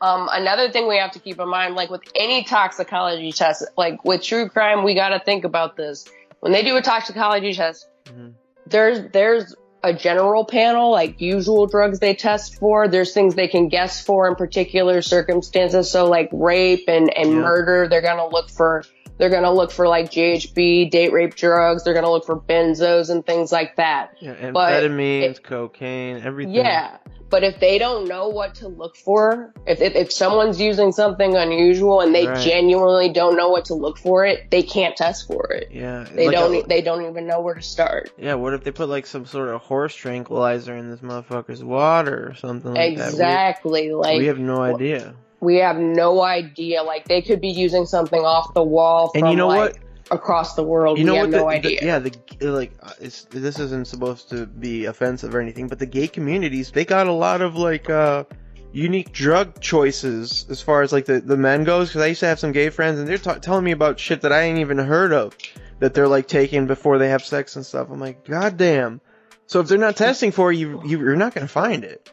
um, 0.01 0.29
another 0.31 0.71
thing 0.71 0.87
we 0.87 0.97
have 0.97 1.11
to 1.11 1.19
keep 1.19 1.39
in 1.39 1.47
mind, 1.47 1.75
like 1.75 1.91
with 1.91 2.01
any 2.15 2.43
toxicology 2.43 3.31
test, 3.31 3.63
like 3.77 4.03
with 4.03 4.23
true 4.23 4.49
crime, 4.49 4.83
we 4.83 4.95
got 4.95 5.09
to 5.09 5.19
think 5.19 5.43
about 5.43 5.77
this. 5.77 6.05
When 6.39 6.51
they 6.51 6.63
do 6.63 6.75
a 6.75 6.81
toxicology 6.81 7.53
test, 7.53 7.87
Mhm. 8.05 8.33
there's 8.65 9.11
there's 9.11 9.53
a 9.83 9.93
general 9.93 10.45
panel, 10.45 10.91
like 10.91 11.19
usual 11.21 11.65
drugs 11.67 11.99
they 11.99 12.13
test 12.13 12.55
for. 12.59 12.87
There's 12.87 13.13
things 13.13 13.35
they 13.35 13.47
can 13.47 13.67
guess 13.67 14.03
for 14.03 14.27
in 14.27 14.35
particular 14.35 15.01
circumstances. 15.01 15.89
So 15.89 16.07
like 16.09 16.29
rape 16.31 16.85
and 16.87 17.11
and 17.15 17.29
Yeah. 17.31 17.39
murder, 17.39 17.87
they're 17.87 18.01
gonna 18.01 18.27
look 18.27 18.49
for 18.49 18.83
they're 19.17 19.29
gonna 19.29 19.53
look 19.53 19.71
for 19.71 19.87
like 19.87 20.09
GHB, 20.11 20.89
date 20.89 21.11
rape 21.13 21.35
drugs. 21.35 21.83
They're 21.83 21.93
gonna 21.93 22.09
look 22.09 22.25
for 22.25 22.39
benzos 22.39 23.09
and 23.11 23.23
things 23.25 23.51
like 23.51 23.75
that. 23.75 24.11
Yeah, 24.19 24.51
But 24.51 24.81
amphetamines, 24.83 25.23
it- 25.23 25.43
cocaine, 25.43 26.21
everything. 26.25 26.55
Yeah. 26.55 26.97
But 27.31 27.43
if 27.43 27.59
they 27.59 27.79
don't 27.79 28.07
know 28.07 28.27
what 28.27 28.53
to 28.55 28.67
look 28.67 28.95
for, 28.97 29.53
if, 29.65 29.81
if, 29.81 29.95
if 29.95 30.11
someone's 30.11 30.59
using 30.61 30.91
something 30.91 31.35
unusual 31.35 32.01
and 32.01 32.13
they 32.13 32.27
Right. 32.27 32.37
genuinely 32.39 33.09
don't 33.11 33.35
know 33.37 33.49
what 33.49 33.65
to 33.65 33.73
look 33.73 33.97
for 33.97 34.25
it, 34.25 34.51
they 34.51 34.61
can't 34.61 34.95
test 34.95 35.25
for 35.27 35.51
it. 35.51 35.69
Yeah. 35.71 36.05
They 36.13 36.27
like 36.27 36.35
don't. 36.35 36.53
a- 36.53 36.59
e- 36.59 36.65
they 36.67 36.81
don't 36.81 37.03
even 37.09 37.25
know 37.25 37.39
where 37.41 37.55
to 37.55 37.61
start. 37.61 38.11
yeah, 38.17 38.35
what 38.35 38.53
if 38.53 38.63
they 38.63 38.71
put 38.71 38.89
like 38.89 39.05
some 39.07 39.25
sort 39.25 39.49
of 39.49 39.61
horse 39.61 39.95
tranquilizer 39.95 40.75
in 40.75 40.89
this 40.91 40.99
motherfucker's 40.99 41.63
water 41.63 42.27
or 42.29 42.35
something 42.35 42.73
like 42.73 42.97
that? 42.97 43.09
exactly. 43.09 43.87
We, 43.87 43.93
like 43.95 44.17
we 44.19 44.25
have 44.27 44.37
no 44.39 44.61
idea. 44.61 45.15
we 45.39 45.55
have 45.57 45.77
no 45.77 46.21
idea. 46.21 46.83
Like 46.83 47.07
they 47.07 47.21
could 47.21 47.39
be 47.41 47.49
using 47.49 47.85
something 47.85 48.21
off 48.21 48.53
the 48.53 48.61
wall 48.63 49.09
from 49.09 49.23
And 49.23 49.31
you 49.31 49.37
know 49.37 49.47
like 49.47 49.73
what? 49.73 49.77
Across 50.11 50.55
the 50.55 50.63
world. 50.63 50.97
You 50.99 51.05
know 51.05 51.13
we 51.13 51.19
what? 51.19 51.23
have 51.25 51.31
The, 51.31 51.37
no 51.37 51.43
the- 51.49 51.55
idea. 51.55 51.79
yeah, 51.81 51.99
the 51.99 52.11
like 52.51 52.73
uh, 52.83 52.91
it's 52.99 53.23
this 53.25 53.57
isn't 53.59 53.87
supposed 53.87 54.29
to 54.29 54.45
be 54.45 54.85
offensive 54.85 55.33
or 55.33 55.41
anything, 55.41 55.67
but 55.67 55.79
the 55.79 55.85
gay 55.85 56.07
communities 56.07 56.71
they 56.71 56.85
got 56.85 57.07
a 57.07 57.11
lot 57.13 57.41
of 57.41 57.55
like 57.55 57.89
uh 57.89 58.25
unique 58.73 59.11
drug 59.11 59.59
choices 59.59 60.45
as 60.49 60.61
far 60.61 60.81
as 60.81 60.91
like 60.93 61.05
the 61.05 61.19
the 61.21 61.37
men 61.37 61.63
goes. 61.63 61.89
Because 61.89 62.01
I 62.01 62.07
used 62.07 62.19
to 62.19 62.27
have 62.27 62.39
some 62.39 62.51
gay 62.51 62.69
friends, 62.69 62.99
and 62.99 63.07
they're 63.07 63.17
ta- 63.17 63.39
telling 63.39 63.63
me 63.63 63.71
about 63.71 63.99
shit 63.99 64.21
that 64.21 64.31
I 64.31 64.41
ain't 64.43 64.59
even 64.59 64.77
heard 64.77 65.13
of 65.13 65.35
that 65.79 65.93
they're 65.93 66.07
like 66.07 66.27
taking 66.27 66.67
before 66.67 66.97
they 66.99 67.09
have 67.09 67.23
sex 67.25 67.55
and 67.55 67.65
stuff. 67.65 67.89
I'm 67.89 67.99
like, 67.99 68.25
god 68.25 68.57
damn. 68.57 69.01
So 69.47 69.59
if 69.61 69.67
they're 69.67 69.77
not 69.77 69.95
testing 69.97 70.31
for 70.31 70.51
you, 70.51 70.81
you 70.85 70.99
you're 70.99 71.15
not 71.15 71.33
gonna 71.33 71.47
find 71.47 71.83
it. 71.83 72.11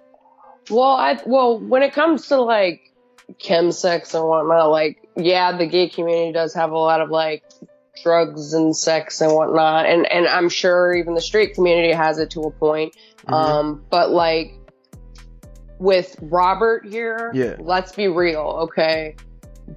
Well, 0.71 0.83
I 0.91 1.19
well 1.27 1.59
when 1.59 1.83
it 1.83 1.93
comes 1.93 2.29
to 2.29 2.41
like 2.41 2.93
chemsex 3.41 4.15
and 4.15 4.25
whatnot, 4.27 4.71
like 4.71 5.07
yeah, 5.17 5.57
the 5.57 5.67
gay 5.67 5.89
community 5.89 6.33
does 6.33 6.55
have 6.55 6.71
a 6.73 6.79
lot 6.79 7.01
of 7.01 7.11
like 7.11 7.43
drugs 8.03 8.53
and 8.55 8.77
sex 8.77 9.21
and 9.21 9.33
whatnot, 9.35 9.87
and 9.87 10.11
and 10.11 10.27
I'm 10.27 10.49
sure 10.49 10.95
even 10.95 11.15
the 11.15 11.21
straight 11.21 11.55
community 11.55 11.93
has 11.93 12.19
it 12.19 12.31
to 12.31 12.41
a 12.43 12.51
point. 12.51 12.97
Mhm. 13.27 13.33
Um, 13.33 13.85
but 13.91 14.11
like 14.11 14.55
with 15.79 16.17
Robert 16.21 16.87
here, 16.87 17.31
Yeah. 17.35 17.57
let's 17.61 17.93
be 17.93 18.09
real, 18.09 18.69
okay? 18.71 19.15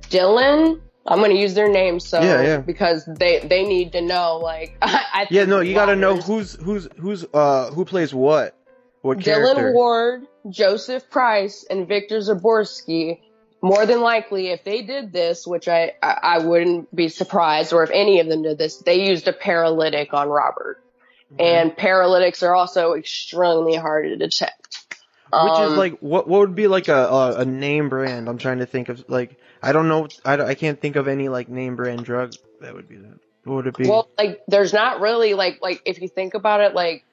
Dylan, 0.09 0.80
I'm 1.05 1.19
gonna 1.22 1.34
use 1.36 1.53
their 1.53 1.69
name 1.69 1.99
so 1.99 2.22
Yeah, 2.22 2.41
yeah. 2.41 2.57
because 2.57 3.05
they 3.05 3.39
they 3.39 3.63
need 3.65 3.91
to 3.93 4.01
know 4.01 4.38
like 4.38 4.76
I, 4.82 5.03
I 5.13 5.28
yeah, 5.30 5.45
no, 5.45 5.59
you 5.59 5.74
gotta 5.74 5.95
know 5.95 6.17
who's 6.17 6.55
who's 6.55 6.88
who's 6.97 7.26
uh 7.34 7.72
who 7.72 7.86
plays 7.86 8.13
what, 8.13 8.55
what 9.01 9.17
Dylan 9.19 9.24
character. 9.55 9.74
Ward, 9.74 10.28
Joseph 10.49 11.09
Price, 11.09 11.65
and 11.69 11.88
Victor 11.88 12.19
Zaborsky, 12.19 13.19
more 13.62 13.86
than 13.86 14.01
likely, 14.01 14.47
if 14.47 14.64
they 14.64 14.82
did 14.82 15.14
this, 15.14 15.45
which 15.45 15.68
I, 15.68 15.93
I, 16.01 16.39
wouldn't 16.39 16.93
be 16.95 17.09
surprised, 17.09 17.74
or 17.74 17.84
if 17.84 17.91
any 17.91 18.20
of 18.20 18.28
them 18.28 18.41
did 18.41 18.57
this, 18.57 18.78
they 18.78 19.07
used 19.07 19.28
a 19.28 19.34
paralytic 19.34 20.14
on 20.14 20.30
Robert. 20.30 20.84
And 21.39 21.78
paralytics 21.78 22.43
are 22.43 22.53
also 22.53 22.93
extremely 22.93 23.76
hard 23.76 24.05
to 24.05 24.18
detect. 24.18 24.86
Which 25.32 25.53
is 25.53 25.72
Um, 25.72 25.78
like 25.78 25.99
what 25.99 26.28
what 26.28 26.41
would 26.41 26.55
be 26.55 26.68
like 26.68 26.89
a, 26.89 27.05
a 27.05 27.36
a 27.38 27.45
name 27.45 27.88
brand? 27.88 28.28
I'm 28.28 28.38
trying 28.38 28.59
to 28.59 28.66
think 28.66 28.89
of 28.89 29.05
like 29.07 29.38
I 29.64 29.72
don't 29.72 29.88
know 29.88 30.09
I, 30.26 30.36
don't- 30.36 30.49
I 30.49 30.55
can't 30.55 30.82
think 30.82 30.97
of 30.97 31.07
any 31.07 31.30
like 31.30 31.47
name 31.47 31.78
brand 31.78 32.03
drug 32.03 32.34
that 32.59 32.74
would 32.74 32.89
be 32.89 32.97
that. 32.97 33.18
What 33.45 33.55
would 33.55 33.68
it 33.68 33.78
be? 33.78 33.88
Well, 33.88 34.09
like 34.18 34.41
there's 34.49 34.74
not 34.74 34.99
really 34.99 35.34
like 35.34 35.59
like 35.62 35.82
if 35.86 36.01
you 36.01 36.09
think 36.09 36.34
about 36.34 36.59
it, 36.59 36.76
like 36.76 37.05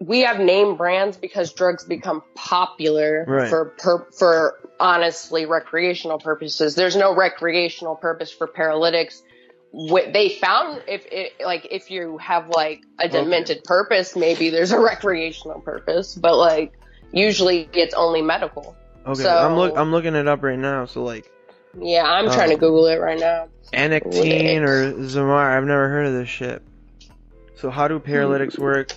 we 0.00 0.20
have 0.20 0.38
name 0.38 0.76
brands 0.76 1.16
because 1.16 1.52
drugs 1.52 1.84
become 1.84 2.22
popular 2.36 3.24
Right. 3.26 3.50
for 3.50 3.74
per, 3.78 4.06
for 4.16 4.67
honestly 4.80 5.46
recreational 5.46 6.18
purposes. 6.18 6.74
There's 6.74 6.96
no 6.96 7.14
recreational 7.14 7.96
purpose 7.96 8.30
for 8.30 8.46
paralytics. 8.46 9.22
What 9.70 10.12
they 10.12 10.30
found 10.30 10.82
if 10.88 11.04
it 11.12 11.34
like 11.44 11.68
if 11.70 11.90
you 11.90 12.16
have 12.18 12.48
like 12.48 12.82
a 12.98 13.08
demented 13.08 13.64
purpose, 13.64 14.16
maybe 14.16 14.50
there's 14.50 14.72
a 14.72 14.80
recreational 14.92 15.60
purpose, 15.60 16.14
but 16.14 16.36
like 16.36 16.72
usually 17.12 17.68
it's 17.72 17.94
only 17.94 18.22
medical. 18.22 18.76
okay, 19.06 19.22
so- 19.22 19.36
I'm 19.38 19.56
look 19.56 19.76
I'm 19.76 19.90
looking 19.92 20.14
it 20.14 20.26
up 20.26 20.42
right 20.42 20.58
now. 20.58 20.86
So 20.86 21.04
like 21.04 21.30
Yeah, 21.78 22.04
I'm 22.04 22.26
trying 22.26 22.48
to 22.48 22.54
Um, 22.54 22.60
Google 22.60 22.86
it 22.86 22.96
right 22.96 23.18
now. 23.20 23.48
Anectine 23.74 24.62
or 24.62 24.92
Zamar, 25.04 25.54
I've 25.54 25.64
never 25.64 25.88
heard 25.90 26.06
of 26.06 26.14
this 26.14 26.28
shit. 26.30 26.62
So 27.56 27.68
how 27.68 27.88
do 27.88 27.98
paralytics 27.98 28.58
work? 28.58 28.92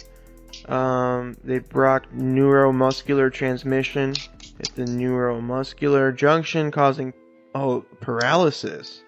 Um, 0.69 1.35
they 1.43 1.59
block 1.59 2.05
neuromuscular 2.15 3.33
transmission 3.33 4.13
at 4.61 4.75
the 4.75 4.83
neuromuscular 4.83 6.15
junction, 6.15 6.71
causing 6.71 7.13
oh 7.55 7.83
paralysis. 7.99 9.03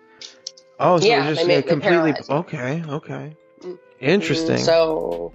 Oh, 0.80 1.00
so 1.00 1.06
Yeah, 1.06 1.34
just 1.34 1.50
uh, 1.50 1.62
completely 1.62 2.14
okay, 2.30 2.84
okay, 2.90 3.36
Mm. 3.62 3.78
interesting. 4.00 4.58
So 4.58 5.32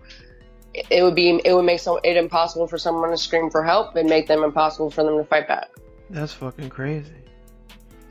it- 0.74 0.86
it 0.90 1.02
would 1.02 1.14
be 1.14 1.40
it 1.44 1.54
would 1.54 1.64
make 1.64 1.80
so 1.80 1.98
it 2.02 2.16
impossible 2.16 2.66
for 2.66 2.78
someone 2.78 3.10
to 3.10 3.16
scream 3.16 3.50
for 3.50 3.62
help 3.62 3.96
and 3.96 4.08
make 4.08 4.26
them 4.26 4.42
impossible 4.44 4.90
for 4.90 5.04
them 5.04 5.16
to 5.16 5.24
fight 5.24 5.48
back. 5.48 5.68
That's 6.10 6.32
fucking 6.32 6.70
crazy. 6.70 7.12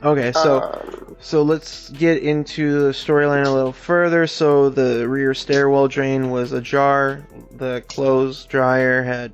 Okay, 0.03 0.31
so 0.31 0.61
um, 0.61 1.15
so 1.19 1.41
let's 1.41 1.89
get 1.89 2.21
into 2.21 2.83
the 2.83 2.91
storyline 2.91 3.45
a 3.45 3.51
little 3.51 3.73
further. 3.73 4.27
So 4.27 4.69
the 4.69 5.07
rear 5.07 5.33
stairwell 5.33 5.87
drain 5.87 6.29
was 6.29 6.51
ajar. 6.51 7.27
The 7.51 7.83
clothes 7.87 8.45
dryer 8.45 9.03
had 9.03 9.33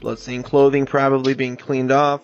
bloodstained 0.00 0.44
clothing, 0.44 0.86
probably 0.86 1.34
being 1.34 1.56
cleaned 1.56 1.92
off. 1.92 2.20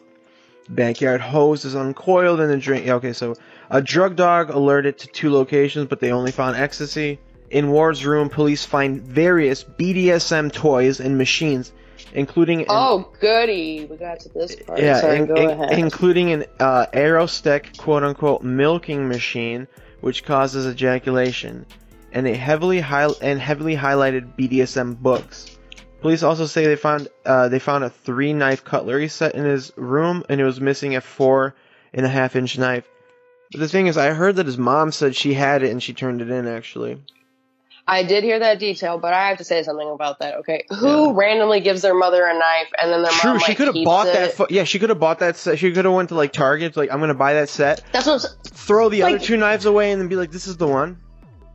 Backyard 0.69 1.21
hose 1.21 1.65
is 1.65 1.75
uncoiled 1.75 2.41
and 2.41 2.51
the 2.51 2.57
drain. 2.57 2.89
Okay, 2.89 3.13
so 3.13 3.35
a 3.71 3.83
drug 3.83 4.15
dog 4.17 4.51
alerted 4.51 4.99
to 4.99 5.07
two 5.09 5.31
locations, 5.33 5.87
but 5.87 5.99
they 6.01 6.13
only 6.13 6.31
found 6.31 6.57
ecstasy. 6.57 7.19
In 7.51 7.71
Ward's 7.71 8.07
room, 8.07 8.29
police 8.29 8.65
find 8.65 9.03
various 9.03 9.65
BDSM 9.65 10.53
toys 10.53 11.01
and 11.01 11.19
machines, 11.19 11.73
including 12.15 12.61
an- 12.61 12.67
oh 12.69 13.13
goody, 13.21 13.87
we 13.91 13.97
got 13.97 14.21
to 14.21 14.29
this 14.29 14.55
part. 14.55 14.79
yeah, 14.79 15.01
Sorry, 15.01 15.17
in- 15.19 15.27
go 15.27 15.35
in- 15.35 15.51
ahead. 15.51 15.73
including 15.73 16.33
an 16.33 16.45
uh, 16.61 16.87
Aerostech 16.93 17.77
quote 17.77 18.05
unquote 18.05 18.45
milking 18.45 19.09
machine, 19.09 19.67
which 20.01 20.23
causes 20.25 20.65
ejaculation, 20.69 21.67
and 22.13 22.29
a 22.29 22.35
heavily 22.37 22.79
high- 22.79 23.09
and 23.21 23.41
heavily 23.41 23.75
highlighted 23.75 24.37
BDSM 24.37 24.95
books. 25.03 25.59
Police 26.01 26.23
also 26.23 26.47
say 26.47 26.67
they 26.67 26.77
found 26.77 27.09
uh, 27.27 27.49
they 27.49 27.59
found 27.59 27.85
a 27.85 27.91
three 27.91 28.33
knife 28.33 28.65
cutlery 28.65 29.09
set 29.09 29.35
in 29.35 29.45
his 29.45 29.73
room, 29.77 30.25
and 30.29 30.41
it 30.41 30.45
was 30.45 30.61
missing 30.61 30.97
a 30.97 31.01
four 31.01 31.55
and 31.93 32.07
a 32.07 32.09
half 32.09 32.37
inch 32.37 32.57
knife. 32.59 32.85
But 33.53 33.61
the 33.61 33.69
thing 33.69 33.87
is, 33.87 33.99
I 33.99 34.11
heard 34.11 34.37
that 34.37 34.47
his 34.47 34.57
mom 34.59 34.93
said 34.93 35.15
she 35.15 35.35
had 35.35 35.63
it 35.63 35.71
and 35.71 35.83
she 35.83 35.93
turned 35.93 36.23
it 36.23 36.31
in. 36.31 36.47
Actually, 36.47 37.03
I 37.87 38.03
did 38.03 38.25
hear 38.25 38.39
that 38.39 38.59
detail, 38.59 38.97
but 38.97 39.13
I 39.13 39.29
have 39.29 39.39
to 39.39 39.45
say 39.45 39.63
something 39.63 39.91
about 39.91 40.21
that. 40.21 40.37
Okay, 40.39 40.65
who 40.71 41.13
randomly 41.13 41.61
gives 41.61 41.83
their 41.83 41.95
mother 41.95 42.25
a 42.25 42.33
knife 42.33 42.69
and 42.81 42.91
then 42.93 43.03
their 43.03 43.13
True, 43.13 43.31
mom 43.33 43.41
she 43.41 43.49
like, 43.49 43.57
could 43.59 43.67
have 43.75 43.85
bought 43.85 44.07
it? 44.07 44.15
that. 44.15 44.33
Fu- 44.33 44.47
yeah, 44.49 44.65
she 44.65 44.79
could 44.79 44.89
have 44.89 45.01
bought 45.01 45.19
that 45.19 45.37
set. 45.37 45.59
She 45.59 45.71
could 45.73 45.85
have 45.85 45.93
went 45.93 46.09
to 46.11 46.15
like 46.15 46.33
Target, 46.33 46.77
like 46.79 46.91
I'm 46.91 47.01
gonna 47.01 47.13
buy 47.15 47.35
that 47.35 47.49
set, 47.51 47.83
That's 47.93 48.07
what. 48.07 48.25
I'm, 48.25 48.31
throw 48.45 48.89
the 48.89 49.03
Like- 49.03 49.17
other 49.17 49.25
two 49.25 49.37
knives 49.37 49.67
away, 49.67 49.91
and 49.93 50.01
then 50.01 50.09
be 50.09 50.17
like, 50.17 50.31
"This 50.31 50.47
is 50.47 50.57
the 50.57 50.67
one." 50.69 50.97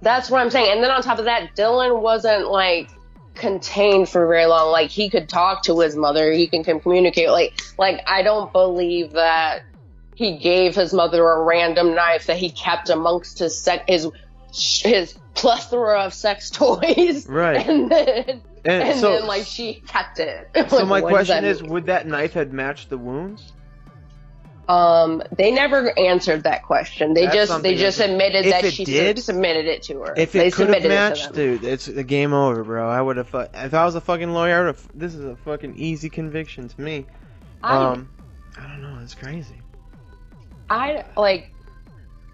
that's 0.02 0.30
what 0.30 0.40
I'm 0.40 0.52
saying. 0.52 0.72
And 0.72 0.84
then 0.84 0.92
on 0.92 1.02
top 1.02 1.18
of 1.18 1.26
that, 1.26 1.56
Dylan 1.56 2.00
wasn't 2.00 2.52
like 2.52 2.90
contained 3.36 4.10
for 4.10 4.26
very 4.28 4.46
long. 4.46 4.72
Like 4.72 4.90
he 4.90 5.10
could 5.10 5.30
talk 5.30 5.64
to 5.64 5.80
his 5.80 5.96
mother. 5.96 6.32
He 6.32 6.48
can, 6.48 6.64
can 6.64 6.80
communicate. 6.80 7.30
Like 7.30 7.60
like 7.78 8.02
I 8.08 8.24
don't 8.24 8.52
believe 8.52 9.12
that 9.12 9.64
he 10.16 10.38
gave 10.38 10.76
his 10.76 10.94
mother 10.94 11.28
a 11.28 11.44
random 11.44 11.94
knife 11.94 12.28
that 12.28 12.38
he 12.38 12.50
kept 12.50 12.90
amongst 12.90 13.40
his 13.40 13.60
sec- 13.60 13.88
his 13.90 14.08
his 14.54 15.18
plethora 15.34 16.02
of 16.02 16.14
sex 16.14 16.50
toys. 16.52 17.28
Right. 17.28 17.68
And 17.68 17.92
then 17.92 18.42
And, 18.64 18.84
and 18.84 19.00
so, 19.00 19.12
then 19.12 19.28
like 19.28 19.46
she 19.46 19.76
kept 19.86 20.20
it. 20.20 20.50
so 20.70 20.78
Like, 20.86 20.88
my 20.88 21.02
question 21.02 21.44
is, 21.44 21.62
would 21.62 21.88
that 21.88 22.08
knife 22.08 22.34
have 22.34 22.54
matched 22.54 22.90
the 22.90 22.98
wounds? 22.98 23.52
Um, 24.68 25.22
they 25.38 25.52
never 25.52 25.98
answered 25.98 26.44
that 26.44 26.64
question. 26.64 27.14
They 27.14 27.26
That's 27.26 27.36
just 27.36 27.62
they 27.62 27.76
just 27.76 28.00
admitted 28.00 28.46
If 28.46 28.62
that 28.62 28.74
she 28.74 28.84
did- 28.84 29.20
submitted 29.20 29.66
it 29.66 29.84
to 29.84 30.00
her. 30.02 30.14
If 30.18 30.32
they 30.32 30.48
it 30.48 30.54
could 30.54 30.68
have 30.70 30.76
submitted 30.82 30.90
matched, 30.90 31.26
it 31.26 31.28
to 31.28 31.34
them. 31.34 31.58
dude, 31.60 31.64
it's 31.66 31.88
a 31.88 32.04
game 32.04 32.34
over, 32.34 32.64
bro. 32.64 32.90
I 32.90 33.00
would 33.02 33.18
have. 33.18 33.30
If 33.54 33.74
I 33.74 33.86
was 33.86 33.96
a 33.96 34.02
fucking 34.02 34.34
lawyer, 34.34 34.56
I 34.56 34.60
would 34.62 34.68
have. 34.76 34.88
This 34.96 35.14
is 35.14 35.24
a 35.24 35.36
fucking 35.36 35.76
easy 35.78 36.10
conviction 36.10 36.68
to 36.68 36.82
me. 36.82 37.06
I, 37.62 37.76
Um, 37.78 38.10
I 38.60 38.68
don't 38.68 38.82
know. 38.82 39.00
It's 39.04 39.14
crazy. 39.14 39.62
I 40.70 41.06
like. 41.16 41.52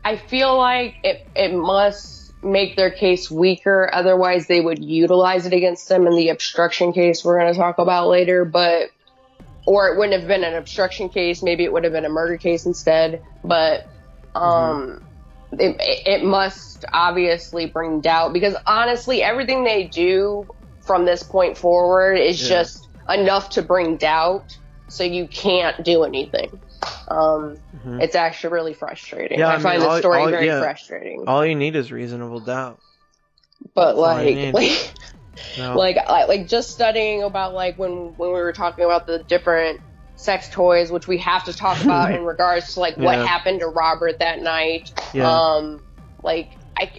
I 0.04 0.16
feel 0.16 0.58
like 0.58 0.96
it 1.04 1.28
it 1.36 1.54
must 1.54 2.32
make 2.44 2.76
their 2.76 2.90
case 2.92 3.30
weaker. 3.30 3.90
Otherwise, 3.94 4.48
they 4.48 4.62
would 4.62 4.84
utilize 4.84 5.46
it 5.46 5.54
against 5.54 5.90
them 5.90 6.08
in 6.08 6.16
the 6.16 6.30
obstruction 6.30 6.94
case 6.94 7.24
we're 7.24 7.38
going 7.40 7.54
to 7.54 7.60
talk 7.60 7.78
about 7.78 8.08
later. 8.08 8.46
But 8.46 8.90
or 9.66 9.90
it 9.90 9.98
wouldn't 9.98 10.20
have 10.20 10.28
been 10.28 10.44
an 10.44 10.56
obstruction 10.56 11.10
case. 11.10 11.42
Maybe 11.44 11.64
it 11.64 11.72
would 11.74 11.84
have 11.84 11.94
been 11.94 12.06
a 12.06 12.10
murder 12.10 12.38
case 12.38 12.66
instead. 12.66 13.22
But 13.44 13.88
um, 14.36 15.04
it, 15.52 15.76
it 15.80 16.24
must 16.24 16.86
obviously 16.92 17.66
bring 17.68 18.02
doubt 18.02 18.34
because 18.34 18.56
honestly, 18.66 19.22
everything 19.22 19.64
they 19.64 19.84
do 19.86 20.48
from 20.82 21.06
this 21.06 21.24
point 21.24 21.58
forward 21.58 22.16
is 22.16 22.42
Yeah. 22.42 22.50
just 22.64 22.88
enough 23.10 23.52
to 23.52 23.62
bring 23.62 23.98
doubt. 23.98 24.58
So 24.88 25.04
you 25.06 25.28
can't 25.28 25.84
do 25.86 26.04
anything. 26.04 26.60
Um, 27.08 27.58
Mhm. 27.86 28.02
it's 28.02 28.16
actually 28.16 28.54
really 28.54 28.74
frustrating. 28.74 29.40
Yeah, 29.40 29.48
I, 29.48 29.52
I 29.52 29.56
mean, 29.56 29.64
find 29.64 29.82
the 29.82 30.00
story 30.00 30.22
all- 30.22 30.30
very 30.30 30.48
yeah. 30.48 30.60
frustrating. 30.60 31.26
All 31.28 31.46
you 31.46 31.56
need 31.56 31.76
is 31.76 31.92
reasonable 31.92 32.40
doubt. 32.42 32.80
but 33.74 33.96
I 33.96 34.00
like, 34.24 34.54
like, 34.54 34.94
No. 35.58 35.78
like, 35.78 35.98
I- 35.98 36.26
like 36.26 36.48
just 36.48 36.72
studying 36.72 37.24
about 37.24 37.54
like 37.54 37.78
when 37.78 38.14
when 38.18 38.30
we 38.30 38.40
were 38.42 38.54
talking 38.54 38.84
about 38.86 39.08
the 39.08 39.20
different 39.24 39.80
sex 40.16 40.50
toys, 40.50 40.92
which 40.92 41.08
we 41.08 41.18
have 41.20 41.44
to 41.46 41.54
talk 41.54 41.82
about 41.84 42.12
in 42.16 42.24
regards 42.26 42.74
to 42.76 42.80
like 42.80 42.98
what 42.98 43.18
Yeah. 43.18 43.26
happened 43.26 43.62
to 43.62 43.68
Robert 43.68 44.20
that 44.20 44.42
night. 44.42 44.92
yeah. 45.14 45.30
Um, 45.32 45.82
like 46.24 46.52
I, 46.78 46.92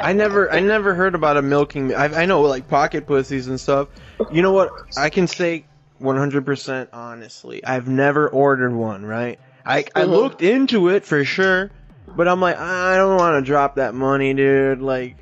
I 0.00 0.12
never, 0.12 0.50
I 0.50 0.60
never 0.60 0.94
heard 0.94 1.14
about 1.14 1.36
a 1.36 1.42
milking. 1.42 1.94
I, 1.94 2.22
I 2.22 2.26
know 2.26 2.40
like 2.42 2.68
pocket 2.68 3.06
pussies 3.06 3.46
and 3.48 3.60
stuff. 3.60 3.88
You 4.32 4.42
know 4.42 4.52
what? 4.52 4.72
I 4.96 5.10
can 5.10 5.26
say 5.26 5.64
100% 6.00 6.88
honestly. 6.92 7.64
I've 7.64 7.88
never 7.88 8.28
ordered 8.28 8.74
one. 8.74 9.04
Right? 9.04 9.38
I, 9.64 9.84
I 9.94 10.02
Mhm. 10.02 10.08
looked 10.10 10.42
into 10.42 10.88
it 10.88 11.04
for 11.04 11.24
sure, 11.24 11.70
but 12.16 12.26
I'm 12.28 12.40
like, 12.40 12.56
I 12.58 12.96
don't 12.96 13.16
want 13.18 13.44
to 13.44 13.46
drop 13.46 13.76
that 13.76 13.94
money, 13.94 14.34
dude. 14.34 14.80
Like, 14.80 15.16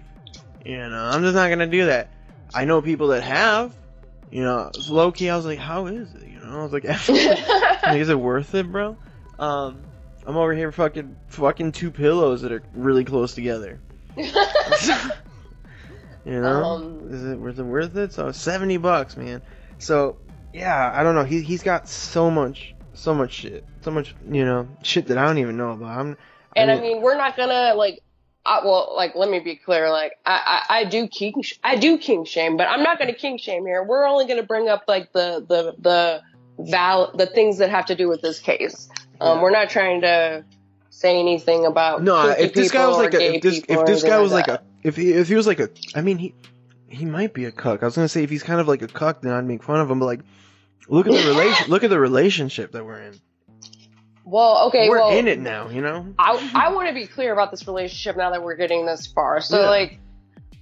you 0.65 0.77
know, 0.77 1.11
I'm 1.13 1.23
just 1.23 1.35
not 1.35 1.49
gonna 1.49 1.67
do 1.67 1.87
that. 1.87 2.09
I 2.57 2.65
know 2.65 2.81
people 2.81 3.09
that 3.09 3.23
have. 3.23 3.77
You 4.31 4.43
know, 4.43 4.73
low 4.89 5.13
key, 5.13 5.31
I 5.31 5.37
was 5.37 5.47
like, 5.47 5.59
how 5.59 5.87
is 5.87 6.13
it? 6.15 6.29
You 6.29 6.41
know, 6.41 6.61
I 6.61 6.63
was 6.65 6.73
like, 6.73 6.85
like, 7.83 7.99
is 8.01 8.09
it 8.09 8.19
worth 8.19 8.55
it, 8.55 8.71
bro? 8.73 8.97
Um, 9.39 9.83
I'm 10.27 10.37
over 10.37 10.53
here 10.53 10.73
fucking 10.73 11.17
fucking 11.29 11.73
two 11.73 11.93
pillows 11.93 12.43
that 12.43 12.51
are 12.51 12.63
really 12.75 13.05
close 13.05 13.35
together. 13.35 13.79
You 16.25 16.41
know, 16.41 16.65
Um, 16.65 17.09
is 17.09 17.25
it 17.25 17.39
was 17.39 17.57
it 17.61 17.63
worth 17.63 17.97
it? 17.97 18.13
So 18.13 18.33
seventy 18.33 18.79
bucks, 18.79 19.17
man. 19.17 19.43
So 19.79 20.17
yeah, 20.53 20.91
I 20.93 21.05
don't 21.05 21.15
know. 21.15 21.23
He 21.23 21.41
he's 21.41 21.63
got 21.63 21.89
so 21.89 22.33
much, 22.33 22.75
so 22.95 23.15
much 23.15 23.33
shit, 23.33 23.65
so 23.83 23.93
much 23.93 24.13
you 24.29 24.45
know 24.45 24.67
shit 24.83 25.07
that 25.07 25.19
I 25.19 25.25
don't 25.25 25.39
even 25.39 25.57
know 25.57 25.71
about. 25.71 25.97
I'm, 25.97 26.17
and 26.57 26.73
I 26.73 26.81
mean, 26.81 27.01
we're 27.01 27.17
not 27.17 27.37
gonna 27.37 27.75
like. 27.75 28.03
I, 28.47 28.65
well, 28.65 28.95
like, 28.97 29.15
let 29.17 29.29
me 29.29 29.41
be 29.41 29.57
clear. 29.57 29.91
Like, 29.91 30.13
I, 30.25 30.63
I, 30.69 30.79
I 30.81 30.85
do 30.85 31.09
kink, 31.09 31.45
sh- 31.45 31.55
I 31.65 31.77
do 31.77 31.99
kink 31.99 32.27
shame, 32.29 32.57
but 32.57 32.69
I'm 32.69 32.83
not 32.83 32.99
going 32.99 33.13
to 33.13 33.19
kink 33.19 33.41
shame 33.41 33.67
here. 33.67 33.83
We're 33.83 34.07
only 34.07 34.27
going 34.27 34.41
to 34.41 34.47
bring 34.47 34.69
up 34.69 34.85
like 34.87 35.13
the, 35.13 35.45
the, 35.49 35.75
the 35.79 36.23
val, 36.71 37.13
the 37.17 37.27
things 37.27 37.59
that 37.59 37.71
have 37.71 37.87
to 37.87 37.95
do 37.95 38.09
with 38.09 38.23
this 38.23 38.39
case. 38.39 38.89
Um, 39.21 39.39
Yeah. 39.39 39.43
we're 39.43 39.51
not 39.51 39.71
trying 39.71 40.03
to 40.03 40.45
say 40.91 41.19
anything 41.19 41.67
about 41.67 42.03
no, 42.03 42.29
if 42.31 42.55
this 42.55 42.73
guy 42.73 42.87
was 42.87 42.97
like 42.97 43.13
a, 43.15 43.35
if 43.37 43.43
this 43.43 43.63
if 43.69 43.85
this 43.87 44.03
guy 44.03 44.19
was 44.19 44.33
like 44.33 44.47
that. 44.47 44.61
a, 44.63 44.89
if 44.89 44.97
he 44.97 45.13
if 45.13 45.29
he 45.29 45.35
was 45.35 45.47
like 45.47 45.61
a, 45.61 45.69
I 45.95 46.01
mean 46.01 46.17
he 46.17 46.35
he 46.89 47.05
might 47.05 47.35
be 47.35 47.45
a 47.45 47.53
cuck. 47.53 47.83
I 47.83 47.87
was 47.87 47.97
gonna 47.97 48.09
say 48.09 48.23
if 48.23 48.31
he's 48.31 48.43
kind 48.43 48.61
of 48.61 48.69
like 48.69 48.81
a 48.81 48.89
cuck, 48.89 49.21
then 49.21 49.33
I'd 49.33 49.45
make 49.45 49.63
fun 49.63 49.81
of 49.81 49.91
him. 49.91 49.99
But 49.99 50.07
like, 50.07 50.21
look 50.89 51.07
at 51.07 51.13
the 51.13 51.29
relation, 51.29 51.69
look 51.69 51.85
at 51.85 51.91
the 51.91 51.99
relationship 51.99 52.73
that 52.73 52.85
we're 52.85 53.03
in. 53.03 53.15
Well, 54.27 54.67
okay, 54.67 54.89
we're 54.89 54.99
well, 54.99 55.17
in 55.17 55.29
it 55.29 55.39
now, 55.39 55.69
you 55.69 55.81
know. 55.81 56.13
I, 56.19 56.51
I 56.53 56.75
want 56.75 56.89
to 56.89 56.95
be 56.95 57.07
clear 57.07 57.33
about 57.33 57.53
this 57.53 57.65
relationship 57.69 58.17
now 58.17 58.31
that 58.31 58.43
we're 58.43 58.57
getting 58.57 58.85
this 58.85 59.07
far. 59.07 59.41
So 59.41 59.63
Yeah. 59.63 59.71
like 59.71 60.01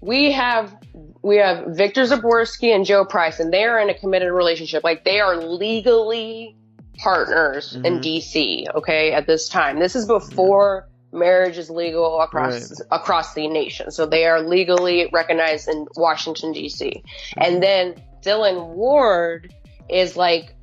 we 0.02 0.32
have 0.32 0.76
we 1.22 1.38
have 1.38 1.68
Victor 1.68 2.02
Zaborsky 2.02 2.74
and 2.74 2.84
Joe 2.84 3.06
Price 3.06 3.40
and 3.40 3.50
they 3.50 3.64
are 3.64 3.80
in 3.80 3.88
a 3.88 3.94
committed 3.94 4.30
relationship. 4.30 4.84
Like 4.84 5.04
they 5.06 5.18
are 5.18 5.36
legally 5.36 6.56
partners 6.98 7.74
in 7.74 8.00
Mhm. 8.00 8.02
DC, 8.02 8.66
okay, 8.74 9.12
at 9.12 9.26
this 9.26 9.48
time. 9.48 9.78
This 9.78 9.96
is 9.96 10.06
before 10.06 10.86
marriage 11.10 11.56
is 11.56 11.70
legal 11.70 12.20
across 12.20 12.82
across 12.90 13.32
the 13.32 13.48
nation. 13.48 13.90
So 13.92 14.04
they 14.04 14.26
are 14.26 14.42
legally 14.42 15.08
recognized 15.10 15.68
in 15.70 15.86
Washington 15.96 16.52
DC. 16.52 17.02
And 17.38 17.62
then 17.62 17.94
Dylan 18.22 18.74
Ward 18.74 19.54
is 19.88 20.16
like 20.18 20.54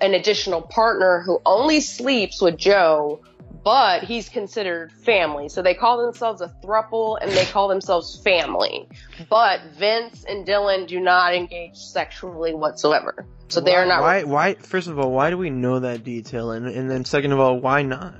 an 0.00 0.14
additional 0.14 0.62
partner 0.62 1.22
who 1.24 1.40
only 1.46 1.80
sleeps 1.80 2.40
with 2.42 2.56
Joe, 2.56 3.22
but 3.62 4.04
he's 4.04 4.28
considered 4.28 4.92
family. 4.92 5.48
So 5.48 5.62
they 5.62 5.74
call 5.74 6.04
themselves 6.04 6.40
a 6.42 6.54
thruple 6.62 7.16
and 7.20 7.30
they 7.30 7.46
call 7.46 7.68
themselves 7.68 8.20
family. 8.22 8.88
But 9.30 9.60
Vince 9.78 10.24
and 10.28 10.46
Dylan 10.46 10.86
do 10.86 11.00
not 11.00 11.34
engage 11.34 11.76
sexually 11.76 12.54
whatsoever. 12.54 13.26
So 13.48 13.60
they 13.60 13.74
are 13.74 13.86
not. 13.86 14.00
Why? 14.02 14.24
Why? 14.24 14.54
First 14.54 14.88
of 14.88 14.98
all, 14.98 15.12
why 15.12 15.30
do 15.30 15.38
we 15.38 15.50
know 15.50 15.80
that 15.80 16.02
detail? 16.04 16.50
And 16.50 16.66
and 16.66 16.90
then 16.90 17.04
second 17.04 17.32
of 17.32 17.40
all, 17.40 17.58
why 17.60 17.82
not? 17.82 18.14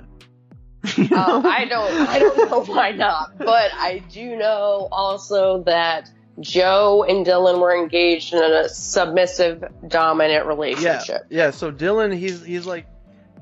You 0.95 1.05
Uh, 1.05 1.07
know? 1.09 1.41
I 1.49 1.65
don't. 1.65 1.91
I 2.09 2.19
don't 2.19 2.49
know 2.49 2.63
why 2.63 2.91
not. 2.91 3.37
But 3.37 3.71
I 3.73 4.03
do 4.11 4.37
know 4.37 4.87
also 4.91 5.63
that 5.63 6.09
Joe 6.39 7.05
and 7.07 7.25
Dylan 7.25 7.59
were 7.59 7.75
engaged 7.75 8.33
in 8.33 8.43
a 8.43 8.67
submissive, 8.69 9.63
dominant 9.87 10.43
yeah, 10.43 10.49
relationship. 10.49 11.25
yeah. 11.29 11.51
So 11.51 11.71
Dylan, 11.71 12.15
he's 12.15 12.43
he's 12.43 12.65
like, 12.65 12.87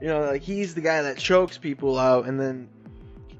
you 0.02 0.08
know, 0.08 0.22
like 0.26 0.41
he's 0.41 0.76
the 0.76 0.82
guy 0.82 1.02
that 1.04 1.18
chokes 1.18 1.58
people 1.58 1.98
out, 1.98 2.26
and 2.26 2.39
then 2.39 2.70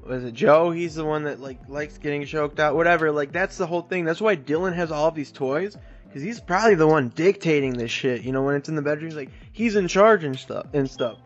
was 0.04 0.24
it 0.24 0.34
Joe? 0.34 0.70
He's 0.70 0.94
the 0.94 1.04
one 1.04 1.24
that 1.24 1.40
like 1.40 1.68
likes 1.68 1.98
getting 1.98 2.24
choked 2.26 2.58
out, 2.58 2.74
whatever. 2.74 3.12
Like 3.12 3.32
that's 3.32 3.56
the 3.56 3.66
whole 3.66 3.82
thing. 3.82 4.04
That's 4.04 4.20
why 4.20 4.36
Dylan 4.36 4.74
has 4.74 4.90
all 4.90 5.08
of 5.08 5.14
these 5.14 5.30
toys. 5.30 5.76
Cause 6.12 6.22
he's 6.22 6.38
probably 6.40 6.76
the 6.76 6.86
one 6.86 7.08
dictating 7.08 7.72
this 7.72 7.90
shit, 7.90 8.22
you 8.22 8.30
know. 8.30 8.42
When 8.42 8.54
it's 8.54 8.68
in 8.68 8.76
the 8.76 8.82
bedroom, 8.82 9.10
he's 9.10 9.16
like 9.16 9.30
he's 9.52 9.74
in 9.74 9.88
charge 9.88 10.22
and 10.22 10.38
stuff 10.38 10.66
and 10.72 10.88
stuff. 10.88 11.18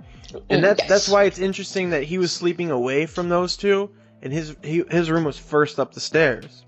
And 0.49 0.65
that's 0.65 0.81
Yes. 0.81 0.89
that's 0.89 1.09
why 1.11 1.25
it's 1.25 1.39
interesting 1.39 1.91
that 1.91 2.05
he 2.05 2.17
was 2.17 2.33
sleeping 2.33 2.71
away 2.71 3.05
from 3.05 3.29
those 3.29 3.57
two, 3.59 3.91
and 4.23 4.33
his 4.33 4.57
he, 4.63 4.85
his 4.91 5.11
room 5.11 5.25
was 5.25 5.37
first 5.39 5.79
up 5.79 5.93
the 5.93 6.01
stairs. 6.01 6.65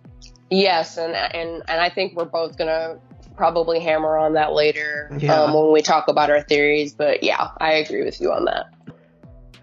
Yes, 0.51 0.97
and 0.97 1.15
and 1.15 1.63
and 1.69 1.81
I 1.81 1.89
think 1.91 2.17
we're 2.17 2.25
both 2.25 2.59
gonna 2.59 2.99
probably 3.37 3.81
hammer 3.81 4.19
on 4.19 4.35
that 4.35 4.53
later 4.53 5.17
Yeah. 5.19 5.45
um, 5.45 5.55
when 5.55 5.73
we 5.73 5.81
talk 5.81 6.09
about 6.09 6.29
our 6.29 6.43
theories. 6.43 6.93
But 6.93 7.23
yeah, 7.23 7.51
I 7.59 7.75
agree 7.75 8.05
with 8.05 8.21
you 8.21 8.33
on 8.33 8.45
that. 8.47 8.67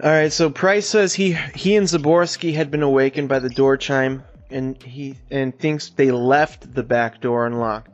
All 0.02 0.12
right, 0.12 0.32
so 0.32 0.50
Price 0.50 0.88
says 0.88 1.14
he 1.14 1.34
he 1.56 1.76
and 1.76 1.88
Zaborsky 1.88 2.54
had 2.54 2.72
been 2.72 2.84
awakened 2.84 3.30
by 3.30 3.40
the 3.40 3.50
door 3.50 3.78
chime, 3.78 4.24
and 4.50 4.82
he 4.82 5.16
and 5.30 5.58
thinks 5.58 5.90
they 5.90 6.12
left 6.12 6.74
the 6.74 6.84
back 6.84 7.20
door 7.20 7.46
unlocked. 7.46 7.92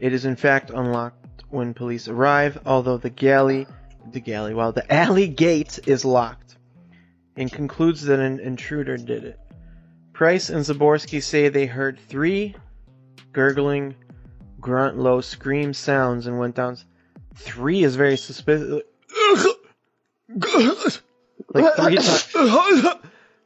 It 0.00 0.12
is 0.12 0.24
in 0.24 0.36
fact 0.36 0.70
unlocked 0.70 1.44
when 1.50 1.74
police 1.74 2.08
arrive, 2.08 2.58
although 2.64 2.96
the 2.96 3.10
galley, 3.10 3.66
the 4.12 4.20
galley, 4.20 4.54
well, 4.54 4.72
the 4.72 4.90
alley 4.92 5.28
gate 5.28 5.78
is 5.86 6.04
locked, 6.04 6.56
and 7.36 7.52
concludes 7.52 8.02
that 8.06 8.18
an 8.18 8.40
intruder 8.40 8.96
did 8.96 9.24
it. 9.24 9.38
Price 10.20 10.50
and 10.50 10.62
Zaborsky 10.62 11.22
say 11.22 11.48
they 11.48 11.64
heard 11.64 11.98
three 11.98 12.54
gurgling, 13.32 13.94
grunt, 14.60 14.98
low 14.98 15.22
scream 15.22 15.72
sounds 15.72 16.26
and 16.26 16.38
went 16.38 16.56
down. 16.56 16.76
Three 17.36 17.82
is 17.84 17.96
very 17.96 18.18
suspicious. 18.18 18.82
like 21.54 21.74
three 21.74 21.96
times. 21.96 22.28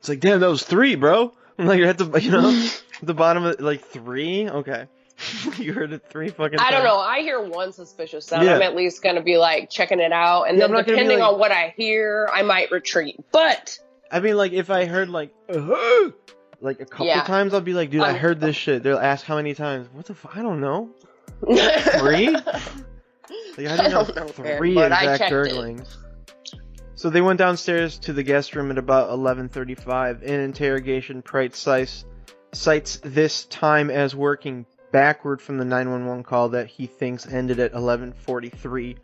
It's 0.00 0.08
like, 0.08 0.18
damn, 0.18 0.40
that 0.40 0.48
was 0.48 0.64
three, 0.64 0.96
bro. 0.96 1.32
I'm 1.60 1.66
like, 1.66 1.78
you 1.78 1.86
have 1.86 1.98
to, 1.98 2.20
you 2.20 2.32
know. 2.32 2.68
the 3.04 3.14
bottom 3.14 3.44
of 3.44 3.60
like 3.60 3.84
three. 3.84 4.50
Okay, 4.50 4.86
you 5.58 5.74
heard 5.74 5.92
it 5.92 6.02
three 6.10 6.30
fucking. 6.30 6.58
I 6.58 6.72
don't 6.72 6.82
know. 6.82 6.98
I 6.98 7.20
hear 7.20 7.40
one 7.40 7.72
suspicious 7.72 8.26
sound. 8.26 8.46
Yeah. 8.46 8.56
I'm 8.56 8.62
at 8.62 8.74
least 8.74 9.00
gonna 9.00 9.22
be 9.22 9.38
like 9.38 9.70
checking 9.70 10.00
it 10.00 10.10
out, 10.10 10.48
and 10.48 10.58
Yeah, 10.58 10.64
then 10.66 10.72
not 10.72 10.86
gonna 10.86 10.96
be 10.96 11.02
depending 11.04 11.20
like- 11.20 11.34
on 11.34 11.38
what 11.38 11.52
I 11.52 11.72
hear, 11.76 12.28
I 12.34 12.42
might 12.42 12.72
retreat. 12.72 13.20
But 13.30 13.78
I 14.10 14.18
mean, 14.18 14.36
like 14.36 14.50
if 14.50 14.70
I 14.70 14.86
heard 14.86 15.08
like 15.08 15.32
uh 15.48 16.10
like 16.64 16.80
a 16.80 16.84
couple 16.86 17.06
Yeah. 17.06 17.22
times, 17.22 17.54
I'll 17.54 17.60
be 17.60 17.74
like, 17.74 17.90
dude, 17.90 18.00
I 18.02 18.14
heard 18.14 18.40
this 18.40 18.56
shit. 18.56 18.82
They'll 18.82 18.98
ask 18.98 19.24
how 19.24 19.36
many 19.36 19.54
times. 19.54 19.88
What 19.92 20.06
the? 20.06 20.14
F- 20.14 20.26
I 20.34 20.42
don't 20.42 20.60
know. 20.60 20.90
Three? 21.46 22.30
Like, 22.30 22.46
I 23.68 23.76
didn't 23.76 23.90
know 23.92 24.04
don't 24.04 24.16
know, 24.16 24.26
three 24.56 24.72
exact 24.78 25.22
it. 25.22 25.30
gurglings. 25.32 25.96
So 26.96 27.10
they 27.10 27.20
went 27.20 27.38
downstairs 27.38 27.98
to 28.00 28.12
the 28.12 28.22
guest 28.22 28.54
room 28.56 28.70
at 28.70 28.78
about 28.78 29.10
11:35. 29.10 30.22
In 30.22 30.40
interrogation, 30.40 31.22
Price 31.22 31.56
cites, 31.56 32.04
cites 32.52 32.98
this 33.04 33.44
time 33.46 33.90
as 33.90 34.14
working 34.14 34.66
backward 34.92 35.42
from 35.42 35.58
the 35.58 35.64
911 35.64 36.24
call 36.24 36.50
that 36.50 36.66
he 36.68 36.86
thinks 36.86 37.26
ended 37.26 37.58
at 37.60 37.72
11:43. 37.74 38.96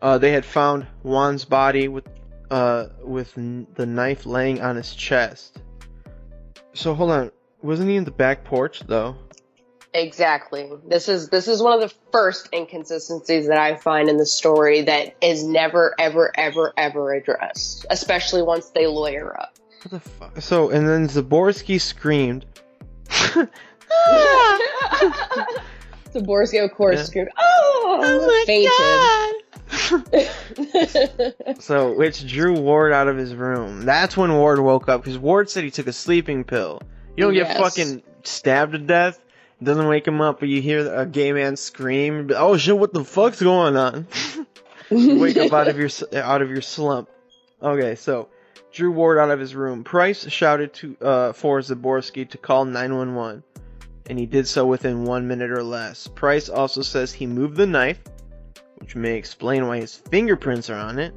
Uh, 0.00 0.18
they 0.18 0.32
had 0.32 0.44
found 0.44 0.86
Wone's 1.02 1.44
body 1.44 1.88
with 1.88 2.04
uh, 2.50 2.88
with 3.02 3.36
n- 3.38 3.66
the 3.76 3.86
knife 3.86 4.26
laying 4.26 4.60
on 4.60 4.76
his 4.76 4.94
chest. 4.94 5.58
So 6.74 6.94
hold 6.94 7.10
on, 7.10 7.30
wasn't 7.62 7.90
he 7.90 7.96
in 7.96 8.04
the 8.04 8.10
back 8.10 8.44
porch 8.44 8.80
though? 8.86 9.16
Exactly. 9.94 10.70
This 10.86 11.08
is 11.08 11.28
this 11.28 11.48
is 11.48 11.62
one 11.62 11.74
of 11.74 11.80
the 11.88 11.94
first 12.12 12.48
inconsistencies 12.52 13.48
that 13.48 13.58
I 13.58 13.76
find 13.76 14.08
in 14.08 14.16
the 14.16 14.24
story 14.24 14.82
that 14.82 15.16
is 15.20 15.44
never, 15.44 15.94
ever, 15.98 16.32
ever, 16.34 16.72
ever 16.76 17.12
addressed, 17.12 17.84
especially 17.90 18.42
once 18.42 18.70
they 18.70 18.86
lawyer 18.86 19.38
up. 19.38 19.54
What 19.82 19.90
the 19.90 20.00
fuck? 20.00 20.40
So, 20.40 20.70
and 20.70 20.88
then 20.88 21.08
Zaborsky 21.08 21.78
screamed. 21.80 22.46
Zaborsky, 26.14 26.64
of 26.64 26.72
course, 26.72 26.98
Yeah. 26.98 27.04
screamed, 27.04 27.28
"Oh, 27.38 28.00
oh 28.02 28.26
my 28.26 28.44
fainted." 28.46 28.70
So, 31.60 31.92
which 31.92 32.26
drew 32.26 32.54
Ward 32.58 32.92
out 32.92 33.08
of 33.08 33.16
his 33.16 33.34
room. 33.34 33.84
That's 33.84 34.16
when 34.16 34.32
Ward 34.32 34.58
woke 34.58 34.88
up 34.88 35.02
because 35.02 35.18
Ward 35.18 35.48
said 35.48 35.64
he 35.64 35.70
took 35.70 35.86
a 35.86 35.92
sleeping 35.92 36.44
pill. 36.44 36.82
You 37.16 37.24
don't 37.24 37.34
get 37.34 37.56
fucking 37.56 38.02
stabbed 38.22 38.72
to 38.72 38.78
death. 38.78 39.20
It 39.60 39.64
doesn't 39.64 39.86
wake 39.86 40.06
him 40.06 40.20
up, 40.20 40.40
but 40.40 40.48
you 40.48 40.60
hear 40.60 40.92
a 40.92 41.06
gay 41.06 41.32
man 41.32 41.56
scream. 41.56 42.30
Oh 42.34 42.56
shit! 42.56 42.76
What 42.76 42.92
the 42.92 43.04
fuck's 43.04 43.40
going 43.40 43.76
on? 43.76 44.06
Wake 44.90 45.36
up 45.36 45.52
out 45.52 45.68
of 45.68 45.78
your 45.78 45.88
out 46.14 46.42
of 46.42 46.50
your 46.50 46.62
slump. 46.62 47.08
Okay, 47.62 47.94
so 47.94 48.28
drew 48.72 48.90
Ward 48.90 49.18
out 49.18 49.30
of 49.30 49.38
his 49.38 49.54
room. 49.54 49.84
Price 49.84 50.28
shouted 50.28 50.74
to 50.74 50.96
uh, 51.00 51.32
for 51.32 51.60
Zaborsky 51.60 52.28
to 52.30 52.38
call 52.38 52.64
911, 52.64 53.42
and 54.06 54.18
he 54.18 54.26
did 54.26 54.48
so 54.48 54.66
within 54.66 55.04
one 55.04 55.28
minute 55.28 55.50
or 55.50 55.62
less. 55.62 56.08
Price 56.08 56.48
also 56.48 56.82
says 56.82 57.12
he 57.12 57.26
moved 57.26 57.56
the 57.56 57.66
knife, 57.66 58.00
which 58.82 58.96
may 58.96 59.16
explain 59.16 59.68
why 59.68 59.78
his 59.78 59.94
fingerprints 59.94 60.68
are 60.68 60.74
on 60.76 60.98
it. 60.98 61.14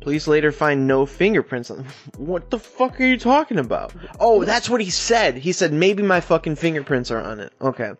Police 0.00 0.26
later 0.26 0.50
find 0.50 0.88
no 0.88 1.06
fingerprints 1.06 1.70
on. 1.70 1.86
What 2.16 2.50
the 2.50 2.58
fuck 2.58 3.00
are 3.00 3.04
you 3.04 3.16
talking 3.16 3.60
about? 3.60 3.92
Oh, 4.18 4.44
that's 4.44 4.68
what 4.68 4.80
he 4.80 4.90
said. 4.90 5.36
He 5.36 5.52
said 5.52 5.72
maybe 5.72 6.02
my 6.02 6.20
fucking 6.20 6.56
fingerprints 6.56 7.12
are 7.12 7.20
on 7.20 7.38
it. 7.38 7.52
Okay, 7.60 7.92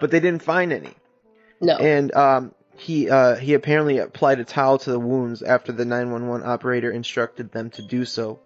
but 0.00 0.10
they 0.10 0.20
didn't 0.20 0.42
find 0.42 0.72
any. 0.72 0.94
no. 1.60 1.76
And 1.76 2.14
um, 2.14 2.54
he 2.74 3.10
uh, 3.10 3.34
he 3.36 3.52
apparently 3.52 3.98
applied 3.98 4.40
a 4.40 4.44
towel 4.44 4.78
to 4.78 4.90
the 4.92 4.98
wounds 5.00 5.42
after 5.42 5.70
the 5.70 5.84
911 5.84 6.46
operator 6.48 6.90
instructed 6.90 7.52
them 7.52 7.68
to 7.70 7.82
do 7.82 8.06
so. 8.06 8.40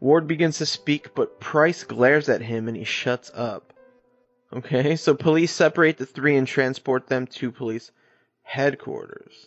Ward 0.00 0.26
begins 0.26 0.58
to 0.58 0.66
speak, 0.66 1.14
but 1.14 1.40
Price 1.40 1.84
glares 1.84 2.30
at 2.30 2.40
him 2.40 2.68
and 2.68 2.76
he 2.76 2.84
shuts 2.84 3.30
up. 3.34 3.74
Okay, 4.50 4.96
so 4.96 5.14
police 5.14 5.52
separate 5.52 5.98
the 5.98 6.06
three 6.06 6.36
and 6.36 6.46
transport 6.46 7.06
them 7.08 7.26
to 7.26 7.52
police 7.52 7.90
headquarters. 8.42 9.46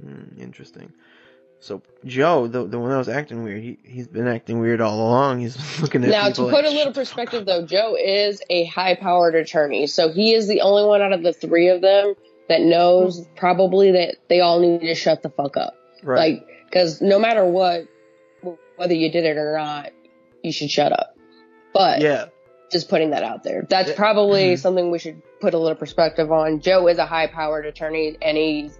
Hmm, 0.00 0.40
interesting. 0.40 0.92
So 1.60 1.82
Joe, 2.06 2.46
the 2.46 2.66
the 2.66 2.78
one 2.78 2.90
that 2.90 2.96
was 2.96 3.08
acting 3.08 3.42
weird, 3.42 3.62
he 3.62 3.78
he's 3.84 4.08
been 4.08 4.26
acting 4.26 4.60
weird 4.60 4.80
all 4.80 4.98
along. 4.98 5.40
He's 5.40 5.80
looking 5.82 6.02
at 6.04 6.10
Now, 6.10 6.28
to 6.30 6.34
put 6.34 6.52
like, 6.52 6.64
a 6.64 6.68
little 6.68 6.84
"Shut 6.84 6.94
the 6.94 7.00
fuck 7.00 7.14
perspective, 7.16 7.46
though, 7.46 7.66
Joe 7.66 7.96
is 8.02 8.40
a 8.48 8.64
high-powered 8.64 9.34
attorney, 9.34 9.86
so 9.86 10.10
he 10.10 10.32
is 10.34 10.48
the 10.48 10.62
only 10.62 10.86
one 10.86 11.02
out 11.02 11.12
of 11.12 11.22
the 11.22 11.34
three 11.34 11.68
of 11.68 11.82
them 11.82 12.14
that 12.48 12.62
knows 12.62 13.26
probably 13.36 13.92
that 13.92 14.16
they 14.28 14.40
all 14.40 14.58
need 14.58 14.80
to 14.80 14.94
shut 14.94 15.22
the 15.22 15.28
fuck 15.28 15.56
up. 15.58 15.74
right? 16.02 16.34
Like, 16.34 16.48
because 16.64 17.02
no 17.02 17.18
matter 17.18 17.44
what, 17.44 17.86
whether 18.76 18.94
you 18.94 19.10
did 19.12 19.24
it 19.24 19.36
or 19.36 19.56
not, 19.56 19.90
you 20.42 20.52
should 20.52 20.70
shut 20.70 20.92
up. 20.92 21.14
But 21.74 22.00
yeah, 22.00 22.26
just 22.70 22.88
putting 22.88 23.10
that 23.10 23.22
out 23.22 23.42
there, 23.42 23.66
that's 23.68 23.90
Yeah. 23.90 23.96
probably 23.96 24.54
Mhm. 24.54 24.58
something 24.58 24.90
we 24.90 24.98
should 24.98 25.22
put 25.40 25.54
a 25.54 25.58
little 25.58 25.76
perspective 25.76 26.30
on. 26.30 26.60
Joe 26.60 26.86
is 26.88 26.98
a 26.98 27.06
high-powered 27.06 27.66
attorney, 27.66 28.16
and 28.20 28.36
he's 28.36 28.78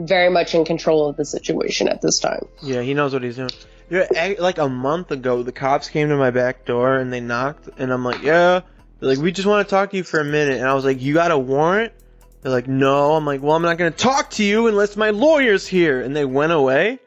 very 0.00 0.28
much 0.30 0.54
in 0.54 0.64
control 0.64 1.08
of 1.08 1.16
the 1.16 1.24
situation 1.24 1.88
at 1.88 2.00
this 2.00 2.18
time. 2.20 2.46
Yeah, 2.62 2.82
he 2.82 2.94
knows 2.94 3.12
what 3.12 3.22
he's 3.22 3.36
doing. 3.36 3.50
Yeah, 3.90 4.06
like 4.38 4.58
a 4.58 4.68
month 4.68 5.10
ago, 5.10 5.42
the 5.42 5.52
cops 5.52 5.88
came 5.88 6.08
to 6.10 6.16
my 6.16 6.30
back 6.30 6.64
door 6.66 6.96
and 6.96 7.12
they 7.12 7.20
knocked, 7.20 7.68
and 7.78 7.92
I'm 7.92 8.04
like, 8.04 8.22
yeah. 8.22 8.60
They're 9.00 9.10
like, 9.10 9.18
we 9.18 9.32
just 9.32 9.46
want 9.46 9.66
to 9.66 9.70
talk 9.70 9.90
to 9.92 9.96
you 9.96 10.02
for 10.02 10.20
a 10.20 10.24
minute, 10.24 10.58
and 10.58 10.66
I 10.68 10.74
was 10.74 10.84
like, 10.84 11.00
you 11.00 11.14
got 11.14 11.30
a 11.30 11.38
warrant? 11.38 11.92
They're 12.42 12.52
like, 12.52 12.68
no. 12.68 13.14
I'm 13.14 13.24
like, 13.24 13.42
well, 13.42 13.54
I'm 13.56 13.62
not 13.62 13.78
gonna 13.78 13.90
talk 13.92 14.30
to 14.32 14.44
you 14.44 14.66
unless 14.66 14.96
my 14.96 15.10
lawyer's 15.10 15.66
here, 15.66 16.00
and 16.00 16.14
they 16.14 16.24
went 16.24 16.52
away. 16.52 16.98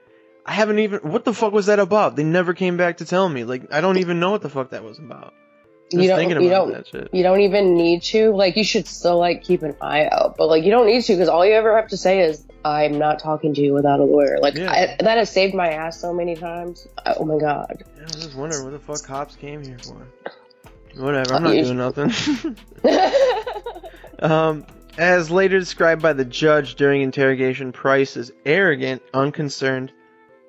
I 0.45 0.53
haven't 0.53 0.79
even. 0.79 0.99
What 1.01 1.23
the 1.23 1.33
fuck 1.33 1.53
was 1.53 1.67
that 1.67 1.79
about? 1.79 2.15
They 2.15 2.23
never 2.23 2.53
came 2.53 2.75
back 2.77 2.97
to 2.97 3.05
tell 3.05 3.29
me. 3.29 3.43
Like, 3.43 3.71
I 3.71 3.79
don't 3.81 3.97
even 3.99 4.19
know 4.19 4.31
what 4.31 4.41
the 4.41 4.49
fuck 4.49 4.71
that 4.71 4.83
was 4.83 4.97
about. 4.99 5.33
Just 5.91 6.01
you 6.03 6.07
don't, 6.07 6.29
you 6.41 6.49
don't, 6.49 7.09
you 7.13 7.21
don't 7.23 7.41
even 7.41 7.75
need 7.75 8.01
to. 8.03 8.31
Like, 8.31 8.55
you 8.55 8.63
should 8.63 8.87
still 8.87 9.17
like 9.19 9.43
keep 9.43 9.61
an 9.61 9.75
eye 9.81 10.07
out, 10.11 10.35
but 10.37 10.47
like, 10.47 10.63
you 10.63 10.71
don't 10.71 10.85
need 10.87 11.03
to 11.03 11.13
because 11.13 11.27
all 11.29 11.45
you 11.45 11.53
ever 11.53 11.75
have 11.75 11.89
to 11.89 11.97
say 11.97 12.21
is, 12.21 12.45
"I'm 12.63 12.97
not 12.97 13.19
talking 13.19 13.53
to 13.55 13.61
you 13.61 13.73
without 13.73 13.99
a 13.99 14.03
lawyer." 14.03 14.37
Like, 14.41 14.55
Yeah. 14.55 14.71
I, 14.71 14.95
that 15.03 15.17
has 15.17 15.29
saved 15.29 15.53
my 15.53 15.69
ass 15.69 15.99
so 15.99 16.13
many 16.13 16.35
times. 16.35 16.87
Oh 17.05 17.25
my 17.25 17.37
god. 17.37 17.83
Yeah, 17.97 18.01
I 18.01 18.05
was 18.05 18.15
just 18.23 18.35
wondering 18.35 18.63
what 18.63 18.71
the 18.71 18.79
fuck 18.79 19.03
cops 19.05 19.35
came 19.35 19.63
here 19.63 19.77
for. 19.79 19.97
Whatever, 20.95 21.35
I'm 21.35 21.43
not 21.43 21.51
doing 21.51 21.77
nothing. 21.77 22.11
Um, 24.19 24.65
as 24.97 25.31
later 25.31 25.57
described 25.59 26.01
by 26.01 26.13
the 26.13 26.25
judge 26.25 26.75
during 26.75 27.01
interrogation, 27.01 27.71
Price 27.71 28.15
is 28.15 28.31
arrogant, 28.45 29.01
unconcerned, 29.13 29.91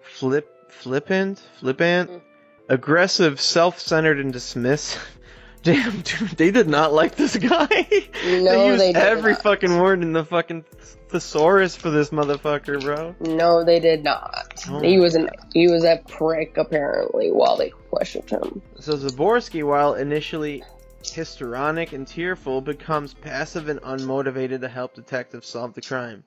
flip, 0.02 0.70
flippant, 0.70 1.40
flippant, 1.58 2.10
Mm. 2.10 2.20
aggressive, 2.68 3.40
self-centered, 3.40 4.18
and 4.20 4.34
dismissive. 4.34 4.98
Damn, 5.62 6.00
dude, 6.02 6.30
they 6.30 6.50
did 6.50 6.68
not 6.68 6.92
like 6.92 7.14
this 7.16 7.36
guy. 7.36 7.66
No, 8.24 8.44
they 8.44 8.66
used 8.68 8.80
they 8.80 8.94
every 8.94 9.32
not. 9.32 9.42
fucking 9.42 9.78
word 9.78 10.02
in 10.02 10.12
the 10.12 10.24
fucking 10.24 10.64
thesaurus 11.08 11.74
for 11.76 11.90
this 11.90 12.10
motherfucker, 12.10 12.80
bro. 12.80 13.14
no, 13.20 13.64
they 13.64 13.80
did 13.80 14.04
not. 14.04 14.64
Oh 14.68 14.80
he 14.80 14.98
was 14.98 15.14
an 15.16 15.28
he 15.52 15.68
was 15.68 15.84
a 15.84 16.00
prick 16.08 16.56
apparently 16.56 17.32
while 17.32 17.56
they 17.56 17.70
questioned 17.90 18.30
him. 18.30 18.62
So 18.78 18.94
Zaborsky, 18.94 19.66
while 19.66 19.94
initially 19.94 20.62
histrionic 21.04 21.92
and 21.92 22.06
tearful, 22.06 22.60
becomes 22.60 23.12
passive 23.12 23.68
and 23.68 23.80
unmotivated 23.82 24.60
to 24.60 24.68
help 24.68 24.94
detectives 24.94 25.48
solve 25.48 25.74
the 25.74 25.82
crime. 25.82 26.22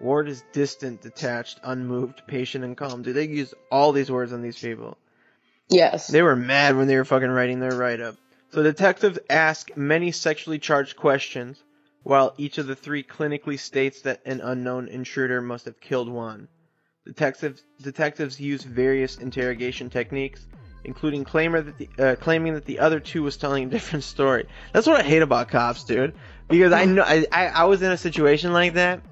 Ward 0.00 0.28
is 0.28 0.42
distant, 0.52 1.00
detached, 1.00 1.60
unmoved, 1.62 2.22
patient, 2.26 2.64
and 2.64 2.76
calm. 2.76 3.02
Dude, 3.02 3.14
they 3.16 3.26
used 3.26 3.54
all 3.70 3.92
these 3.92 4.10
words 4.10 4.32
on 4.32 4.42
these 4.42 4.58
people. 4.58 4.98
Yes. 5.68 6.08
They 6.08 6.22
were 6.22 6.36
mad 6.36 6.76
when 6.76 6.86
they 6.86 6.96
were 6.96 7.04
fucking 7.04 7.30
writing 7.30 7.60
their 7.60 7.74
write-up. 7.74 8.16
So 8.50 8.62
detectives 8.62 9.18
ask 9.28 9.76
many 9.76 10.12
sexually 10.12 10.58
charged 10.58 10.96
questions, 10.96 11.62
while 12.02 12.34
each 12.38 12.58
of 12.58 12.66
the 12.66 12.76
three 12.76 13.02
clinically 13.02 13.58
states 13.58 14.02
that 14.02 14.20
an 14.24 14.40
unknown 14.40 14.88
intruder 14.88 15.42
must 15.42 15.64
have 15.64 15.80
killed 15.80 16.08
Wone. 16.08 16.48
Detectives 17.04 17.64
detectives 17.82 18.40
use 18.40 18.62
various 18.62 19.18
interrogation 19.18 19.90
techniques, 19.90 20.46
including 20.84 21.24
that 21.24 21.78
the, 21.78 21.88
uh, 21.98 22.16
claiming 22.16 22.54
that 22.54 22.64
the 22.64 22.78
other 22.78 23.00
two 23.00 23.22
was 23.22 23.36
telling 23.36 23.64
a 23.64 23.70
different 23.70 24.04
story. 24.04 24.46
That's 24.72 24.86
what 24.86 25.00
I 25.00 25.02
hate 25.02 25.22
about 25.22 25.48
cops, 25.48 25.84
dude. 25.84 26.14
Because 26.48 26.72
I 26.72 26.84
know 26.84 27.02
I, 27.02 27.26
I, 27.32 27.46
I 27.48 27.64
was 27.64 27.82
in 27.82 27.90
a 27.90 27.96
situation 27.96 28.52
like 28.52 28.74
that, 28.74 29.02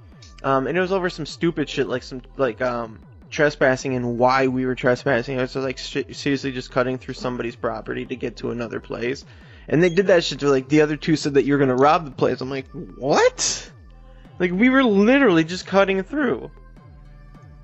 um, 0.45 0.69
and 0.69 0.79
it 0.79 0.81
was 0.81 0.93
over 0.93 1.11
some 1.11 1.27
stupid 1.27 1.69
shit 1.69 1.89
like 1.89 2.05
some 2.05 2.23
like 2.37 2.61
um 2.63 3.01
trespassing 3.35 3.95
and 3.95 4.19
why 4.19 4.47
we 4.47 4.65
were 4.65 4.75
trespassing. 4.75 5.37
It 5.39 5.43
was 5.43 5.57
like 5.57 5.79
sh- 5.79 6.13
seriously 6.13 6.53
just 6.53 6.71
cutting 6.71 6.99
through 6.99 7.15
somebody's 7.15 7.57
property 7.57 8.07
to 8.07 8.17
get 8.17 8.37
to 8.39 8.51
another 8.51 8.81
place. 8.81 9.25
And 9.69 9.83
they 9.83 9.89
did 9.91 10.07
that 10.09 10.25
shit 10.25 10.41
to 10.41 10.49
like 10.51 10.69
the 10.69 10.81
other 10.83 10.97
two 10.97 11.17
said 11.17 11.35
that 11.35 11.45
you're 11.45 11.59
gonna 11.59 11.77
rob 11.77 12.05
the 12.05 12.11
place. 12.13 12.41
I'm 12.41 12.51
like, 12.51 12.69
what? 12.73 13.71
Like 14.39 14.53
we 14.53 14.71
were 14.71 14.85
literally 14.85 15.45
just 15.45 15.67
cutting 15.67 16.03
through. 16.03 16.51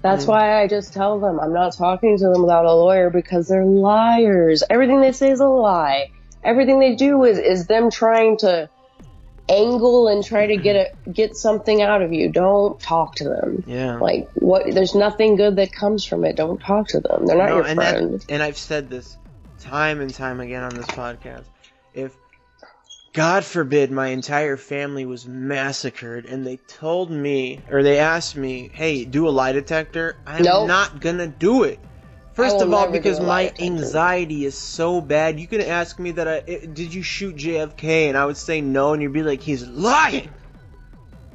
That's 0.03 0.25
Mm. 0.25 0.29
why 0.29 0.63
I 0.63 0.67
just 0.67 0.93
tell 0.95 1.21
them 1.21 1.39
I'm 1.39 1.53
not 1.53 1.77
talking 1.77 2.17
to 2.19 2.29
them 2.29 2.43
without 2.43 2.65
a 2.65 2.73
lawyer 2.73 3.11
because 3.11 3.49
they're 3.49 3.65
liars. 3.65 4.63
Everything 4.71 5.01
they 5.01 5.13
say 5.13 5.31
is 5.31 5.41
a 5.41 5.47
lie. 5.47 6.09
Everything 6.43 6.79
they 6.81 6.95
do 6.95 7.23
is 7.25 7.39
is 7.39 7.67
them 7.67 7.91
trying 7.91 8.39
to 8.39 8.71
angle 9.49 10.09
and 10.09 10.25
try 10.25 10.47
to 10.47 10.57
get 10.57 10.77
a 10.77 11.11
get 11.11 11.37
something 11.37 11.83
out 11.83 12.03
of 12.03 12.13
you. 12.13 12.31
Don't 12.31 12.79
talk 12.81 13.15
to 13.17 13.25
them. 13.25 13.65
Yeah. 13.67 13.97
Like 13.97 14.29
what? 14.35 14.65
There's 14.73 14.95
nothing 14.95 15.37
good 15.37 15.57
that 15.57 15.73
comes 15.73 16.05
from 16.05 16.25
it. 16.25 16.37
Don't 16.37 16.61
talk 16.61 16.89
to 16.89 17.01
them. 17.01 17.27
They're 17.27 17.37
not 17.37 17.49
No, 17.49 17.57
your 17.57 17.67
and 17.67 17.79
that- 17.79 18.25
and 18.29 18.43
I've 18.43 18.59
said 18.59 18.89
this 18.91 19.17
time 19.61 20.01
and 20.01 20.13
time 20.13 20.41
again 20.41 20.63
on 20.63 20.75
this 20.75 20.87
podcast. 20.87 21.45
If 21.95 22.15
God 23.13 23.45
forbid 23.45 23.91
my 23.91 24.07
entire 24.09 24.57
family 24.57 25.05
was 25.05 25.27
massacred 25.27 26.27
and 26.27 26.47
they 26.47 26.57
told 26.69 27.11
me 27.11 27.61
or 27.69 27.83
they 27.83 27.99
asked 27.99 28.37
me, 28.37 28.71
"Hey, 28.73 29.05
do 29.05 29.27
a 29.27 29.31
lie 29.31 29.51
detector." 29.53 30.17
I'm 30.27 30.45
Nope. 30.45 30.69
not 30.69 31.01
going 31.01 31.19
to 31.19 31.27
do 31.27 31.65
it. 31.65 31.81
First 32.41 32.61
of 32.63 32.73
all 32.73 32.91
because 32.91 33.21
my 33.21 33.53
anxiety 33.59 34.45
is 34.45 34.57
so 34.57 35.01
bad. 35.01 35.39
You 35.39 35.47
could 35.47 35.61
ask 35.61 35.99
me 35.99 36.13
that 36.13 36.29
I 36.29 36.41
did 36.41 36.95
you 36.95 37.03
shoot 37.03 37.37
JFK 37.37 38.09
and 38.09 38.17
I 38.17 38.25
would 38.25 38.37
say 38.37 38.61
no 38.61 38.93
and 38.93 39.03
you'd 39.03 39.13
be 39.13 39.23
like 39.23 39.41
he's 39.41 39.67
lying. 39.67 40.31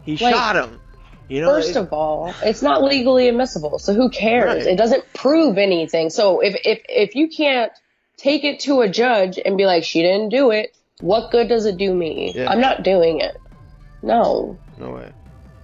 He 0.03 0.17
Like, 0.17 0.33
shot 0.33 0.55
him. 0.55 0.79
You 1.27 1.41
know, 1.41 1.47
First 1.47 1.71
it- 1.71 1.77
of 1.77 1.91
all, 1.91 2.33
it's 2.43 2.61
not 2.61 2.83
legally 2.83 3.27
admissible, 3.27 3.79
so 3.79 3.93
who 3.93 4.09
cares? 4.09 4.63
Right. 4.65 4.73
It 4.73 4.77
doesn't 4.77 5.11
prove 5.13 5.57
anything. 5.57 6.09
So 6.11 6.39
if 6.41 6.55
if 6.65 6.81
if 6.87 7.15
you 7.15 7.27
can't 7.29 7.71
take 8.17 8.43
it 8.43 8.59
to 8.61 8.81
a 8.81 8.89
judge 8.89 9.39
and 9.43 9.57
be 9.57 9.65
like, 9.65 9.83
she 9.83 10.01
didn't 10.03 10.29
do 10.29 10.51
it, 10.51 10.75
what 11.01 11.31
good 11.31 11.49
does 11.49 11.65
it 11.65 11.77
do 11.77 11.93
me? 11.93 12.33
Yeah. 12.35 12.49
I'm 12.49 12.61
not 12.61 12.83
doing 12.83 13.21
it. 13.21 13.35
No, 14.03 14.57
no 14.77 14.91
way. 14.91 15.11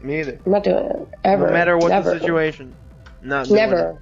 Me 0.02 0.20
either. 0.20 0.40
I'm 0.46 0.52
not 0.52 0.64
doing 0.64 0.86
it 0.86 1.08
ever. 1.24 1.48
No 1.48 1.54
matter 1.54 1.78
what 1.78 1.90
Never. 1.90 2.16
the 2.16 2.20
situation. 2.20 2.76
Not 3.22 3.48
doing 3.48 3.72
it. 3.72 3.96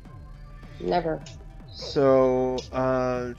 Never. 0.80 1.22
So, 1.72 2.58
uh, 2.72 3.34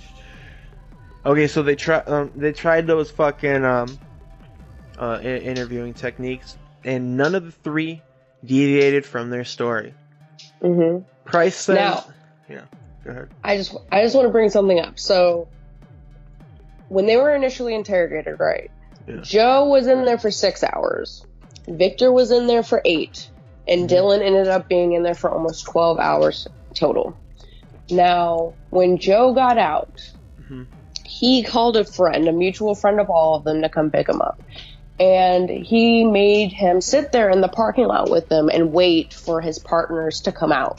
okay, 1.27 1.47
so 1.47 1.63
they 1.63 1.77
try, 1.77 1.99
um, 1.99 2.31
they 2.37 2.53
tried 2.53 2.87
those 2.87 3.11
fucking 3.11 3.65
um, 3.65 3.99
uh, 4.99 5.21
interviewing 5.23 5.95
techniques, 5.95 6.57
and 6.85 7.17
none 7.17 7.35
of 7.35 7.45
the 7.45 7.53
three 7.53 8.03
deviated 8.45 9.05
from 9.05 9.31
their 9.31 9.45
story. 9.45 9.95
Mm-hmm. 10.63 11.05
Price 11.25 11.57
says, 11.57 11.77
Now- 11.77 12.05
yeah, 12.49 12.63
go 13.05 13.11
ahead. 13.11 13.29
I 13.45 13.57
just 13.57 13.77
I 13.93 14.03
just 14.03 14.15
want 14.17 14.27
to 14.27 14.33
bring 14.33 14.51
something 14.51 14.81
up. 14.81 14.99
So 14.99 15.49
when 16.89 17.07
they 17.07 17.17
were 17.17 17.35
initially 17.35 17.75
interrogated, 17.75 18.41
right? 18.41 18.71
Yeah. 19.07 19.21
Joe 19.23 19.67
was 19.69 19.87
in 19.87 20.05
there 20.05 20.19
for 20.19 20.31
six 20.31 20.65
hours. 20.65 21.25
Victor 21.69 22.11
was 22.11 22.31
in 22.33 22.47
there 22.47 22.63
for 22.63 22.83
eight, 22.85 23.29
and 23.69 23.89
Mhm. 23.89 23.93
Dylan 23.93 24.23
ended 24.23 24.49
up 24.49 24.69
being 24.69 24.93
in 24.95 25.03
there 25.03 25.15
for 25.15 25.31
almost 25.31 25.67
twelve 25.67 25.99
hours 25.99 26.49
total. 26.75 27.17
Now, 27.91 28.55
when 28.71 28.99
Joe 28.99 29.35
got 29.35 29.59
out, 29.59 30.01
Mhm. 30.41 30.67
he 31.05 31.43
called 31.43 31.77
a 31.77 31.85
friend, 31.85 32.29
a 32.29 32.33
mutual 32.33 32.75
friend 32.75 33.01
of 33.01 33.11
all 33.11 33.35
of 33.37 33.45
them, 33.45 33.63
to 33.63 33.69
come 33.69 33.91
pick 33.91 34.09
him 34.09 34.21
up. 34.21 34.43
And 34.99 35.49
he 35.49 36.05
made 36.05 36.53
him 36.53 36.81
sit 36.81 37.11
there 37.11 37.31
in 37.31 37.41
the 37.41 37.49
parking 37.49 37.87
lot 37.87 38.11
with 38.11 38.29
them 38.29 38.51
and 38.53 38.73
wait 38.73 39.15
for 39.15 39.41
his 39.41 39.59
partners 39.59 40.21
to 40.23 40.33
come 40.33 40.53
out. 40.53 40.79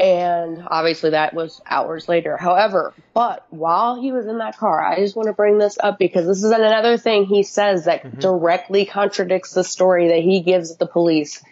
And 0.00 0.64
obviously 0.66 1.10
that 1.10 1.34
was 1.34 1.60
hours 1.70 2.08
later. 2.08 2.36
However, 2.36 2.92
but 3.14 3.44
while 3.50 3.94
he 4.00 4.10
was 4.10 4.26
in 4.26 4.38
that 4.38 4.58
car, 4.58 4.84
I 4.84 4.98
just 4.98 5.14
want 5.14 5.28
to 5.28 5.32
bring 5.32 5.58
this 5.58 5.78
up 5.80 5.98
because 5.98 6.26
this 6.26 6.42
is 6.42 6.50
another 6.50 6.96
thing 6.96 7.26
he 7.26 7.44
says 7.44 7.84
that 7.84 8.02
Mhm. 8.02 8.18
directly 8.18 8.86
contradicts 8.86 9.52
the 9.52 9.62
story 9.62 10.08
that 10.08 10.20
he 10.20 10.40
gives 10.40 10.76
the 10.76 10.86
police. 10.86 11.42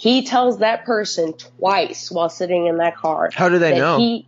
He 0.00 0.24
tells 0.24 0.60
that 0.60 0.86
person 0.86 1.34
twice 1.34 2.10
while 2.10 2.30
sitting 2.30 2.66
in 2.66 2.78
that 2.78 2.96
car. 2.96 3.28
How 3.34 3.50
do 3.50 3.58
they 3.58 3.78
know? 3.78 3.98
He, 3.98 4.26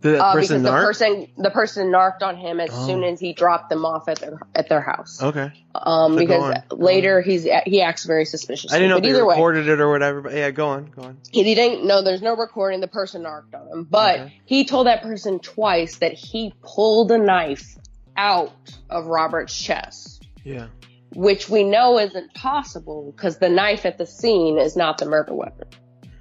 Did 0.00 0.14
that 0.16 0.20
uh, 0.20 0.32
person 0.32 0.62
because 0.62 0.80
the 0.80 0.84
person 0.86 1.28
the 1.38 1.50
person 1.50 1.90
narked 1.92 2.24
on 2.24 2.36
him 2.36 2.58
as 2.58 2.70
Oh. 2.72 2.86
soon 2.88 3.04
as 3.04 3.20
he 3.20 3.34
dropped 3.34 3.70
them 3.70 3.84
off 3.86 4.08
at 4.08 4.18
their 4.18 4.40
at 4.52 4.68
their 4.68 4.80
house. 4.80 5.22
Okay, 5.22 5.52
Um, 5.76 6.14
So 6.14 6.18
because 6.18 6.54
later 6.72 7.20
he's 7.20 7.44
he 7.66 7.82
acts 7.82 8.04
very 8.04 8.24
suspicious. 8.24 8.72
I 8.72 8.78
didn't 8.78 8.90
know 8.90 8.96
if 8.96 9.02
but 9.02 9.06
they 9.06 9.14
either 9.14 9.24
way, 9.24 9.34
recorded 9.36 9.68
it 9.68 9.80
or 9.80 9.88
whatever. 9.92 10.22
But 10.22 10.32
yeah, 10.34 10.50
go 10.50 10.66
on, 10.70 10.86
go 10.86 11.02
on. 11.02 11.18
he 11.30 11.54
didn't 11.54 11.86
know 11.86 12.02
there's 12.02 12.20
no 12.20 12.34
recording 12.36 12.80
the 12.80 12.88
person 12.88 13.22
narked 13.22 13.54
on 13.54 13.68
him 13.68 13.86
but 13.88 14.18
Okay. 14.18 14.40
he 14.44 14.64
told 14.64 14.88
that 14.88 15.02
person 15.02 15.38
twice 15.38 15.98
that 15.98 16.14
he 16.14 16.52
pulled 16.62 17.12
a 17.12 17.18
knife 17.18 17.76
out 18.16 18.52
of 18.90 19.06
robert's 19.06 19.56
chest 19.56 20.26
Yeah, 20.42 20.66
which 21.14 21.48
we 21.48 21.64
know 21.64 21.98
isn't 21.98 22.34
possible 22.34 23.12
because 23.14 23.38
the 23.38 23.48
knife 23.48 23.86
at 23.86 23.98
the 23.98 24.06
scene 24.06 24.58
is 24.58 24.76
not 24.76 24.98
the 24.98 25.06
murder 25.06 25.34
weapon 25.34 25.68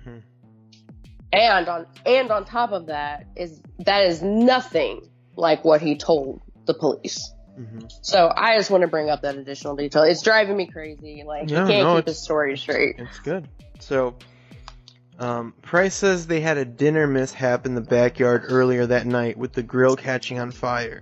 Mhm. 0.06 0.22
and 1.32 1.68
on 1.68 1.86
and 2.06 2.32
on 2.32 2.46
top 2.46 2.72
of 2.72 2.88
that 2.88 3.26
is 3.36 3.62
that 3.80 4.06
is 4.06 4.22
nothing 4.22 5.02
like 5.36 5.64
what 5.66 5.82
he 5.82 5.98
told 5.98 6.42
the 6.66 6.74
police 6.74 7.32
hmm 7.56 7.80
so 8.02 8.32
i 8.36 8.58
just 8.58 8.72
want 8.72 8.82
to 8.82 8.88
bring 8.88 9.10
up 9.10 9.22
that 9.22 9.36
additional 9.36 9.76
detail 9.76 10.04
it's 10.04 10.22
driving 10.24 10.56
me 10.58 10.68
crazy 10.68 11.24
like 11.26 11.50
No, 11.50 11.66
he 11.66 11.72
can't 11.72 11.84
no, 11.88 11.96
keep 11.98 12.08
his 12.08 12.22
story 12.22 12.58
straight 12.58 12.96
it's 13.00 13.20
good. 13.20 13.48
So, 13.80 14.16
um, 15.20 15.54
Price 15.62 15.94
says 15.94 16.26
they 16.26 16.40
had 16.40 16.58
a 16.58 16.64
dinner 16.66 17.06
mishap 17.06 17.66
in 17.66 17.76
the 17.76 17.82
backyard 17.82 18.46
earlier 18.48 18.86
that 18.88 19.06
night 19.06 19.38
with 19.38 19.52
the 19.54 19.62
grill 19.62 19.96
catching 19.98 20.40
on 20.40 20.52
fire. 20.52 21.02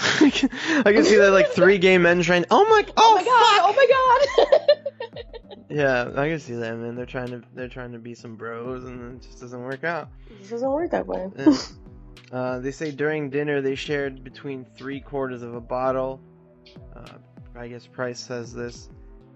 I 0.20 0.92
can 0.92 1.04
see 1.04 1.16
that 1.16 1.30
like 1.32 1.48
three 1.48 1.78
gay 1.78 1.98
men 1.98 2.22
trying. 2.22 2.46
Oh 2.50 2.64
my! 2.64 2.84
Oh, 2.88 2.92
oh 2.96 3.14
my 3.14 3.24
god 3.24 3.60
oh 3.62 3.74
my 3.76 4.56
god 4.56 4.78
Yeah, 5.70 6.10
I 6.16 6.28
can 6.28 6.40
see 6.40 6.54
that, 6.54 6.76
man. 6.78 6.96
They're 6.96 7.06
trying 7.06 7.28
to 7.28 7.42
they're 7.54 7.68
trying 7.68 7.92
to 7.92 7.98
be 7.98 8.14
some 8.14 8.34
bros, 8.34 8.84
and 8.84 9.16
it 9.16 9.22
just 9.22 9.40
doesn't 9.40 9.62
work 9.62 9.84
out. 9.84 10.08
This 10.40 10.50
doesn't 10.50 10.70
work 10.70 10.90
that 10.90 11.06
way. 11.06 11.28
Yeah. 11.38 11.56
uh, 12.32 12.58
they 12.58 12.72
say 12.72 12.90
during 12.90 13.30
dinner 13.30 13.60
they 13.60 13.76
shared 13.76 14.24
between 14.24 14.64
three 14.76 15.00
quarters 15.00 15.42
of 15.42 15.54
a 15.54 15.60
bottle. 15.60 16.20
Uh, 16.96 17.18
I 17.54 17.68
guess 17.68 17.86
Price 17.86 18.18
says 18.18 18.52
this. 18.52 18.88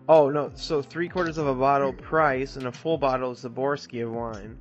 Oh 0.09 0.29
no, 0.29 0.51
so 0.57 0.83
three 0.83 1.09
quarters 1.09 1.39
of 1.39 1.47
a 1.47 1.55
bottle 1.55 1.93
Price 1.93 2.57
and 2.57 2.67
a 2.67 2.73
full 2.73 2.99
bottle 2.99 3.31
of 3.31 3.39
Zaborsky 3.39 4.05
of 4.05 4.13
wine. 4.13 4.59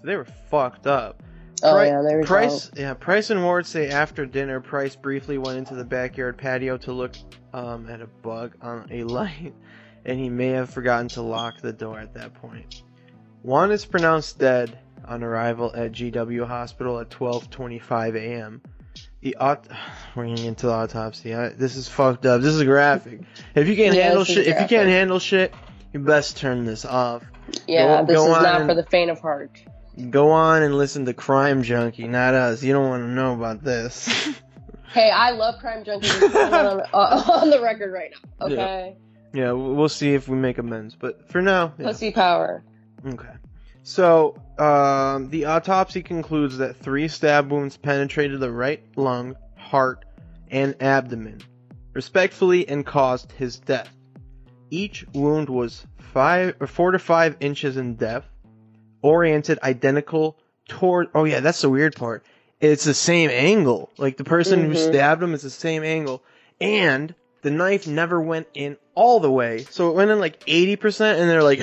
So 0.00 0.06
they 0.06 0.16
were 0.16 0.26
fucked 0.48 0.86
up. 0.86 1.24
Oh 1.62 1.72
Pri- 1.72 1.86
yeah, 1.86 2.02
there 2.02 2.18
we 2.18 2.24
Price, 2.26 2.70
yeah, 2.76 2.94
Price 2.94 3.30
and 3.30 3.42
Ward 3.42 3.66
say 3.66 3.88
after 3.88 4.26
dinner, 4.26 4.60
Price 4.60 4.94
briefly 4.94 5.38
went 5.38 5.58
into 5.58 5.74
the 5.74 5.84
backyard 5.84 6.36
patio 6.36 6.76
to 6.78 6.92
look 6.92 7.12
um, 7.54 7.88
at 7.88 8.00
a 8.00 8.06
bug 8.06 8.54
on 8.60 8.86
a 8.90 9.02
light, 9.04 9.54
and 10.04 10.18
he 10.18 10.28
may 10.28 10.48
have 10.48 10.68
forgotten 10.70 11.08
to 11.08 11.22
lock 11.22 11.60
the 11.60 11.72
door 11.72 11.98
at 11.98 12.12
that 12.14 12.34
point. 12.34 12.82
Wone 13.42 13.70
is 13.70 13.84
pronounced 13.86 14.38
dead 14.38 14.78
on 15.06 15.22
arrival 15.22 15.72
at 15.74 15.92
GW 15.92 16.46
Hospital 16.46 17.00
at 17.00 17.08
12:25 17.10 18.16
a.m. 18.16 18.60
The 19.20 19.36
aut- 19.36 19.66
we're 20.14 20.26
getting 20.26 20.44
into 20.46 20.66
the 20.66 20.72
autopsy. 20.72 21.34
I, 21.34 21.48
this 21.48 21.76
is 21.76 21.88
fucked 21.88 22.26
up. 22.26 22.42
This 22.42 22.54
is 22.54 22.64
graphic. 22.64 23.20
If 23.54 23.66
you 23.66 23.76
can't 23.76 23.94
Yeah, 23.96 24.04
handle 24.08 24.24
shit, 24.24 24.46
if 24.46 24.60
you 24.60 24.66
can't 24.66 24.88
handle 24.88 25.18
shit, 25.18 25.54
you 25.92 26.00
best 26.00 26.36
turn 26.36 26.66
this 26.66 26.84
off. 26.84 27.22
Yeah, 27.66 28.02
Go- 28.02 28.06
this 28.06 28.16
go 28.16 28.36
is 28.36 28.42
not 28.42 28.66
for 28.66 28.74
the 28.74 28.84
faint 28.84 29.10
of 29.10 29.20
heart. 29.20 29.58
Go 30.10 30.30
on 30.30 30.62
and 30.62 30.76
listen 30.76 31.06
to 31.06 31.14
Crime 31.14 31.62
Junkie, 31.62 32.06
not 32.06 32.34
us. 32.34 32.62
You 32.62 32.72
don't 32.74 32.88
want 32.88 33.02
to 33.02 33.08
know 33.08 33.34
about 33.34 33.62
this. 33.62 34.08
Hey, 34.92 35.10
I 35.10 35.32
love 35.32 35.58
Crime 35.60 35.84
Junkie. 35.84 36.08
On, 36.08 36.80
uh, 36.94 37.22
on 37.34 37.50
the 37.50 37.60
record 37.60 37.92
right 37.92 38.12
now. 38.40 38.46
Okay, 38.46 38.96
yeah, 39.34 39.52
we'll 39.52 39.74
we'll 39.74 39.88
see 39.90 40.14
if 40.14 40.26
we 40.26 40.36
make 40.38 40.56
amends. 40.56 40.94
But 40.94 41.28
for 41.28 41.42
now, 41.42 41.74
yeah. 41.76 41.86
pussy 41.86 42.12
power. 42.12 42.64
okay. 43.06 43.34
So, 43.82 44.36
um, 44.58 45.28
the 45.28 45.44
autopsy 45.44 46.02
concludes 46.02 46.56
that 46.58 46.76
three 46.76 47.08
stab 47.08 47.52
wounds 47.52 47.76
penetrated 47.76 48.40
the 48.40 48.50
right 48.50 48.82
lung, 48.96 49.36
heart, 49.56 50.06
and 50.50 50.74
abdomen, 50.80 51.42
respectfully, 51.92 52.66
and 52.66 52.86
caused 52.86 53.32
his 53.32 53.58
death. 53.58 53.94
Each 54.70 55.04
wound 55.12 55.50
was 55.50 55.86
five 55.98 56.56
or 56.58 56.66
four 56.66 56.92
to 56.92 56.98
five 56.98 57.36
inches 57.40 57.76
in 57.76 57.96
depth, 57.96 58.28
oriented 59.02 59.58
identical 59.62 60.36
toward. 60.68 61.08
Oh 61.14 61.24
yeah, 61.24 61.40
that's 61.40 61.60
the 61.62 61.70
weird 61.70 61.94
part. 61.96 62.24
It's 62.60 62.84
the 62.84 62.94
same 62.94 63.30
angle. 63.30 63.90
Like 63.98 64.16
the 64.16 64.24
person 64.24 64.64
who 64.64 64.72
Mhm. 64.72 64.88
stabbed 64.88 65.22
him 65.22 65.34
is 65.34 65.42
the 65.42 65.50
same 65.50 65.84
angle, 65.84 66.22
and 66.60 67.14
the 67.42 67.50
knife 67.50 67.86
never 67.86 68.20
went 68.20 68.46
in 68.54 68.76
all 68.94 69.20
the 69.20 69.30
way. 69.30 69.64
So 69.70 69.90
it 69.90 69.94
went 69.94 70.10
in 70.10 70.18
like 70.18 70.42
eighty 70.46 70.76
percent, 70.76 71.20
and 71.20 71.28
they're 71.30 71.42
like. 71.42 71.60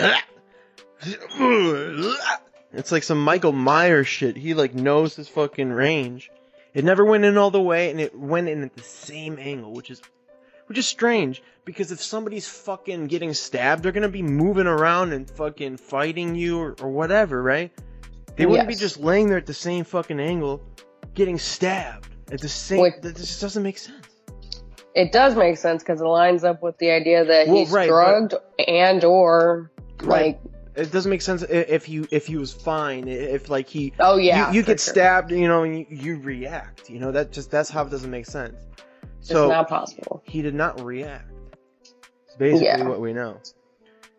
It's 2.76 2.92
like 2.92 3.04
some 3.04 3.22
Michael 3.24 3.52
Myers 3.52 4.08
shit. 4.08 4.36
He 4.38 4.54
like 4.54 4.74
knows 4.74 5.16
his 5.16 5.28
fucking 5.28 5.70
range. 5.72 6.32
It 6.74 6.84
never 6.84 7.06
went 7.06 7.24
in 7.26 7.38
all 7.38 7.52
the 7.52 7.62
way, 7.62 7.92
and 7.92 8.00
it 8.02 8.18
went 8.18 8.50
in 8.50 8.64
at 8.64 8.76
the 8.76 8.82
same 8.82 9.38
angle, 9.40 9.74
which 9.74 9.92
is 9.92 10.02
which 10.68 10.78
is 10.78 10.88
strange 10.88 11.42
because 11.66 11.92
if 11.92 12.02
somebody's 12.02 12.48
fucking 12.48 13.08
getting 13.08 13.34
stabbed, 13.34 13.84
they're 13.84 13.92
gonna 13.92 14.10
be 14.10 14.22
moving 14.24 14.68
around 14.68 15.14
and 15.14 15.30
fucking 15.30 15.78
fighting 15.78 16.36
you 16.36 16.60
or, 16.60 16.76
or 16.82 16.90
whatever, 16.90 17.42
right? 17.42 17.72
They 18.36 18.46
wouldn't 18.46 18.68
be 18.68 18.76
just 18.76 19.00
laying 19.00 19.28
there 19.30 19.38
at 19.38 19.46
the 19.46 19.54
same 19.54 19.84
fucking 19.84 20.20
angle, 20.20 20.62
getting 21.14 21.38
stabbed 21.38 22.10
at 22.32 22.42
the 22.42 22.50
same. 22.50 22.80
Wait. 22.82 23.02
that 23.04 23.16
just 23.16 23.40
doesn't 23.40 23.62
make 23.64 23.78
sense. 23.78 24.08
It 24.96 25.12
does 25.12 25.36
make 25.36 25.58
sense 25.58 25.82
because 25.84 26.02
it 26.02 26.06
lines 26.06 26.44
up 26.44 26.62
with 26.62 26.78
the 26.78 26.92
idea 26.92 27.26
that 27.26 27.48
Well, 27.48 27.58
he's 27.58 27.72
right, 27.72 27.90
but- 27.90 28.30
drugged 28.30 28.34
and 28.68 29.04
or 29.04 29.72
Right. 30.02 30.26
like, 30.26 30.40
It 30.76 30.92
doesn't 30.92 31.10
make 31.10 31.22
sense 31.22 31.44
if 31.44 31.88
you 31.88 32.08
if 32.12 32.26
he 32.26 32.36
was 32.38 32.52
fine, 32.52 33.08
if 33.08 33.48
like 33.50 33.68
he 33.70 33.94
oh 34.00 34.18
yeah, 34.18 34.50
you, 34.50 34.56
you 34.58 34.62
get 34.64 34.80
sure. 34.80 34.94
stabbed, 34.94 35.32
you 35.32 35.48
know, 35.48 35.62
and 35.64 35.78
you, 35.80 35.86
you 35.90 36.20
react. 36.20 36.90
You 36.90 37.00
know 37.00 37.12
that 37.12 37.32
just 37.32 37.52
that's 37.52 37.70
how 37.70 37.84
it 37.86 37.92
doesn't 37.92 38.10
make 38.10 38.26
sense. 38.26 38.56
It's 39.24 39.30
So 39.30 39.48
not 39.48 39.70
possible. 39.70 40.22
he 40.26 40.42
did 40.42 40.54
not 40.54 40.84
react. 40.84 41.32
It's 42.26 42.36
basically 42.38 42.66
Yeah. 42.68 42.84
what 42.88 43.00
we 43.00 43.14
know. 43.14 43.40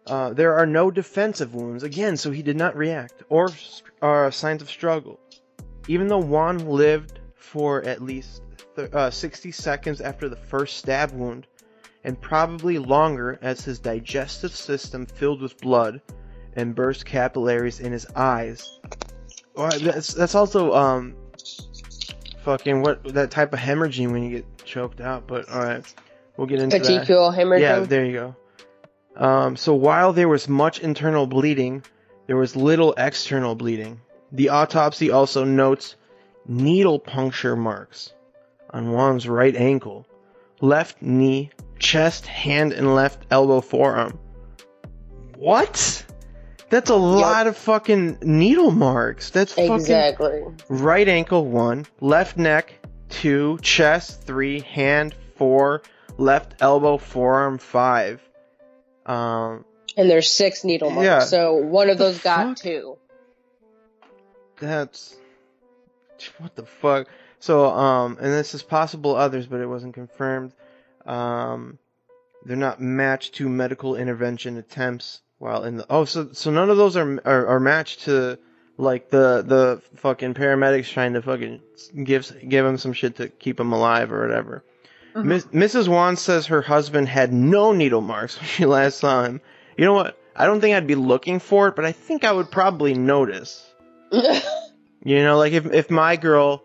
Uh, 0.07 0.33
there 0.33 0.55
are 0.55 0.67
no 0.67 0.91
defensive 0.91 1.55
wounds 1.55 1.83
again, 1.83 2.17
so 2.17 2.31
he 2.31 2.43
did 2.43 2.57
not 2.57 2.77
react 2.77 3.23
or 3.29 3.49
or 4.03 4.31
signs 4.33 4.61
of 4.63 4.69
struggle. 4.69 5.19
Even 5.89 6.09
though 6.09 6.19
Wone 6.21 6.59
lived 6.59 7.21
for 7.37 7.83
at 7.85 8.03
least 8.03 8.43
th- 8.77 8.93
uh, 8.93 9.11
60 9.11 9.51
seconds 9.53 10.01
after 10.01 10.29
the 10.29 10.37
first 10.37 10.77
stab 10.79 11.13
wound, 11.13 11.47
and 12.03 12.21
probably 12.21 12.79
longer 12.79 13.39
as 13.41 13.65
his 13.65 13.79
digestive 13.79 14.55
system 14.55 15.07
filled 15.07 15.41
with 15.41 15.59
blood 15.61 16.01
and 16.55 16.75
burst 16.75 17.05
capillaries 17.07 17.81
in 17.81 17.93
his 17.93 18.07
eyes. 18.15 18.79
Well, 19.55 19.71
that's 19.81 20.13
that's 20.15 20.35
also 20.35 20.73
um 20.75 21.15
fucking 22.43 22.83
what 22.83 23.03
that 23.15 23.31
type 23.31 23.53
of 23.55 23.59
hemorrhaging 23.59 24.11
when 24.13 24.23
you 24.23 24.31
get 24.31 24.54
choked 24.65 25.01
out. 25.01 25.27
But 25.27 25.49
all 25.49 25.63
right, 25.63 25.95
we'll 26.37 26.47
get 26.47 26.61
into 26.61 26.79
that. 26.79 26.87
Petechial 26.87 27.35
hemorrhaging. 27.35 27.61
Yeah, 27.61 27.81
there 27.81 28.05
you 28.05 28.13
go. 28.13 28.37
Um, 29.17 29.57
so 29.57 29.75
while 29.75 30.13
there 30.13 30.29
was 30.29 30.49
much 30.49 30.81
internal 30.81 31.27
bleeding, 31.27 31.85
there 32.27 32.37
was 32.37 32.57
little 32.57 32.95
external 32.97 33.55
bleeding. 33.55 34.01
The 34.33 34.49
autopsy 34.49 35.11
also 35.11 35.45
notes 35.45 35.95
needle 36.47 36.99
puncture 36.99 37.57
marks 37.57 38.13
on 38.71 38.91
Wone's 38.91 39.29
right 39.29 39.55
ankle, 39.55 40.07
left 40.61 41.01
knee, 41.01 41.51
chest, 41.79 42.27
hand, 42.27 42.73
and 42.73 42.95
left 42.95 43.27
elbow 43.31 43.61
forearm. 43.61 44.19
What? 45.37 46.05
That's 46.71 46.91
a 46.91 46.97
lot 46.97 47.47
of 47.47 47.57
fucking 47.57 48.19
needle 48.23 48.73
marks. 48.73 49.31
That's 49.31 49.53
fucking 49.53 49.75
exactly. 49.75 50.43
right 50.69 51.09
ankle 51.09 51.47
one, 51.47 51.87
left 52.01 52.37
neck 52.37 52.75
two, 53.15 53.59
chest 53.63 54.23
three, 54.23 54.61
hand 54.61 55.15
four, 55.37 55.83
left 56.19 56.57
elbow 56.61 56.99
forearm 56.99 57.59
five. 57.59 58.21
Um, 59.07 59.65
And 59.97 60.11
there's 60.11 60.31
six 60.31 60.65
needle 60.65 60.91
marks. 60.91 61.05
Yeah. 61.05 61.21
So 61.21 61.55
one 61.55 61.91
of 61.91 61.99
those 61.99 62.19
got 62.21 62.47
fuck? 62.47 62.59
two. 62.59 62.99
that's 64.59 65.17
what 66.39 66.55
the 66.57 66.67
fuck. 66.67 67.09
So 67.39 67.67
um, 67.67 68.17
and 68.21 68.33
this 68.33 68.55
is 68.55 68.63
possible 68.63 69.15
others, 69.15 69.47
but 69.47 69.61
it 69.61 69.67
wasn't 69.67 69.95
confirmed. 69.95 70.53
Um, 71.05 71.79
they're 72.45 72.57
not 72.57 72.81
matched 72.81 73.35
to 73.37 73.49
medical 73.49 73.97
intervention 73.97 74.57
attempts 74.57 75.21
while 75.39 75.65
in 75.65 75.77
the. 75.77 75.87
Oh, 75.91 76.05
so 76.05 76.33
so 76.33 76.51
none 76.51 76.71
of 76.71 76.77
those 76.77 76.97
are 76.97 77.21
are, 77.25 77.47
are 77.47 77.61
matched 77.61 78.01
to 78.05 78.39
like 78.77 79.11
the 79.11 79.43
the 79.47 79.83
fucking 79.97 80.35
paramedics 80.35 80.91
trying 80.91 81.15
to 81.15 81.23
fucking 81.23 81.61
give 82.03 82.31
give 82.49 82.67
him 82.67 82.79
some 82.79 82.93
shit 82.93 83.17
to 83.17 83.29
keep 83.29 83.59
him 83.59 83.73
alive 83.73 84.13
or 84.13 84.27
whatever. 84.27 84.65
Mm-hmm. 85.15 85.29
Miss, 85.29 85.45
Mrs. 85.47 85.89
Wone 85.89 86.17
says 86.17 86.47
her 86.47 86.63
husband 86.63 87.09
had 87.09 87.33
no 87.33 87.73
needle 87.73 88.01
marks 88.01 88.37
when 88.41 88.47
she 88.47 88.67
last 88.67 88.99
saw 88.99 89.25
him. 89.25 89.41
You 89.77 89.85
know 89.85 89.95
what? 89.95 90.19
I 90.37 90.47
don't 90.47 90.61
think 90.61 90.75
I'd 90.75 90.87
be 90.87 90.97
looking 90.97 91.39
for 91.39 91.69
it, 91.69 91.77
but 91.77 91.85
I 91.85 91.93
think 91.93 92.25
I 92.25 92.33
would 92.33 92.51
probably 92.51 92.95
notice. 92.95 93.65
You 95.05 95.23
know, 95.23 95.37
like 95.37 95.53
if 95.53 95.67
if 95.67 95.91
my 95.91 96.17
girl, 96.17 96.65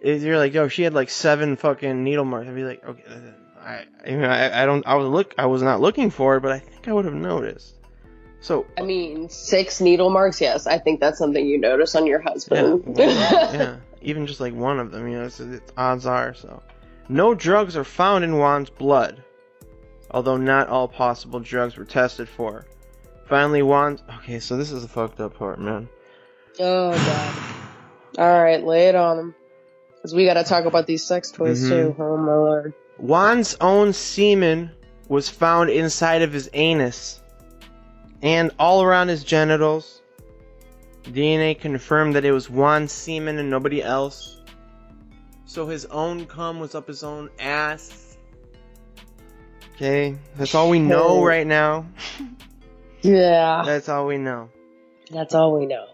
if 0.00 0.22
you're 0.22 0.38
like, 0.38 0.54
yo, 0.54 0.68
she 0.68 0.84
had 0.84 0.94
like 0.94 1.10
seven 1.10 1.56
fucking 1.56 2.04
needle 2.04 2.24
marks, 2.24 2.48
I'd 2.48 2.54
be 2.54 2.62
like, 2.62 2.84
okay, 2.84 3.02
I, 3.60 3.84
you 4.06 4.18
know, 4.18 4.28
I, 4.28 4.62
I 4.62 4.66
don't, 4.66 4.86
I 4.86 4.94
was 4.94 5.08
look, 5.08 5.34
I 5.36 5.46
was 5.46 5.60
not 5.60 5.80
looking 5.80 6.10
for 6.10 6.36
it, 6.36 6.42
but 6.42 6.52
I 6.52 6.60
think 6.60 6.86
I 6.86 6.92
would 6.92 7.06
have 7.06 7.14
noticed. 7.14 7.74
So, 8.40 8.66
I 8.78 8.82
mean, 8.82 9.28
six 9.28 9.80
needle 9.80 10.08
marks. 10.10 10.40
Yes, 10.40 10.66
I 10.66 10.78
think 10.78 10.98
that's 11.00 11.18
something 11.18 11.44
you 11.46 11.58
notice 11.58 11.94
on 11.94 12.06
your 12.06 12.20
husband. 12.20 12.84
yeah, 12.96 13.76
even 14.02 14.26
just 14.26 14.40
like 14.40 14.54
one 14.54 14.78
of 14.80 14.90
them, 14.90 15.06
you 15.08 15.18
know, 15.18 15.24
it's, 15.24 15.40
it's 15.40 15.72
odds 15.76 16.06
are 16.06 16.32
so. 16.34 16.62
No 17.08 17.34
drugs 17.34 17.76
are 17.76 17.84
found 17.84 18.24
in 18.24 18.38
Wone's 18.38 18.70
blood, 18.70 19.22
although 20.10 20.36
not 20.38 20.68
all 20.68 20.88
possible 20.88 21.40
drugs 21.40 21.76
were 21.76 21.84
tested 21.84 22.28
for. 22.28 22.64
Finally, 23.28 23.62
Wone's. 23.62 24.02
Okay, 24.20 24.38
so 24.40 24.56
this 24.56 24.72
is 24.72 24.82
the 24.82 24.88
fucked 24.88 25.20
up 25.20 25.34
part, 25.36 25.60
man. 25.60 25.88
oh 26.60 26.90
god. 26.92 27.34
All 28.18 28.42
right, 28.42 28.64
lay 28.64 28.88
it 28.88 28.94
on 28.94 29.18
him. 29.18 29.34
Because 29.96 30.14
we 30.14 30.24
got 30.24 30.34
to 30.34 30.44
talk 30.44 30.64
about 30.64 30.86
these 30.86 31.04
sex 31.04 31.30
toys 31.30 31.62
Mhm. 31.62 31.68
too. 31.68 31.96
Oh 32.02 32.16
my 32.16 32.32
lord. 32.34 32.74
Wone's 32.98 33.56
own 33.60 33.92
semen 33.92 34.70
was 35.08 35.28
found 35.28 35.68
inside 35.70 36.22
of 36.22 36.32
his 36.32 36.48
anus 36.54 37.20
and 38.22 38.50
all 38.58 38.82
around 38.82 39.08
his 39.08 39.24
genitals. 39.24 40.02
DNA 41.04 41.58
confirmed 41.58 42.14
that 42.14 42.24
it 42.24 42.32
was 42.32 42.50
Wone's 42.50 42.92
semen 42.92 43.38
and 43.38 43.48
nobody 43.50 43.82
else. 43.82 44.36
So 45.46 45.66
his 45.66 45.86
own 45.86 46.26
cum 46.26 46.60
was 46.60 46.74
up 46.74 46.86
his 46.86 47.02
own 47.02 47.30
ass. 47.40 48.16
Okay, 49.76 50.16
that's 50.36 50.54
all 50.54 50.68
we 50.70 50.78
know 50.78 51.24
right 51.24 51.46
now. 51.46 51.86
Yeah, 53.02 53.62
That's 53.64 53.88
all 53.88 54.06
we 54.06 54.18
know. 54.18 54.50
that's 55.10 55.34
all 55.34 55.58
we 55.58 55.64
know. 55.64 55.86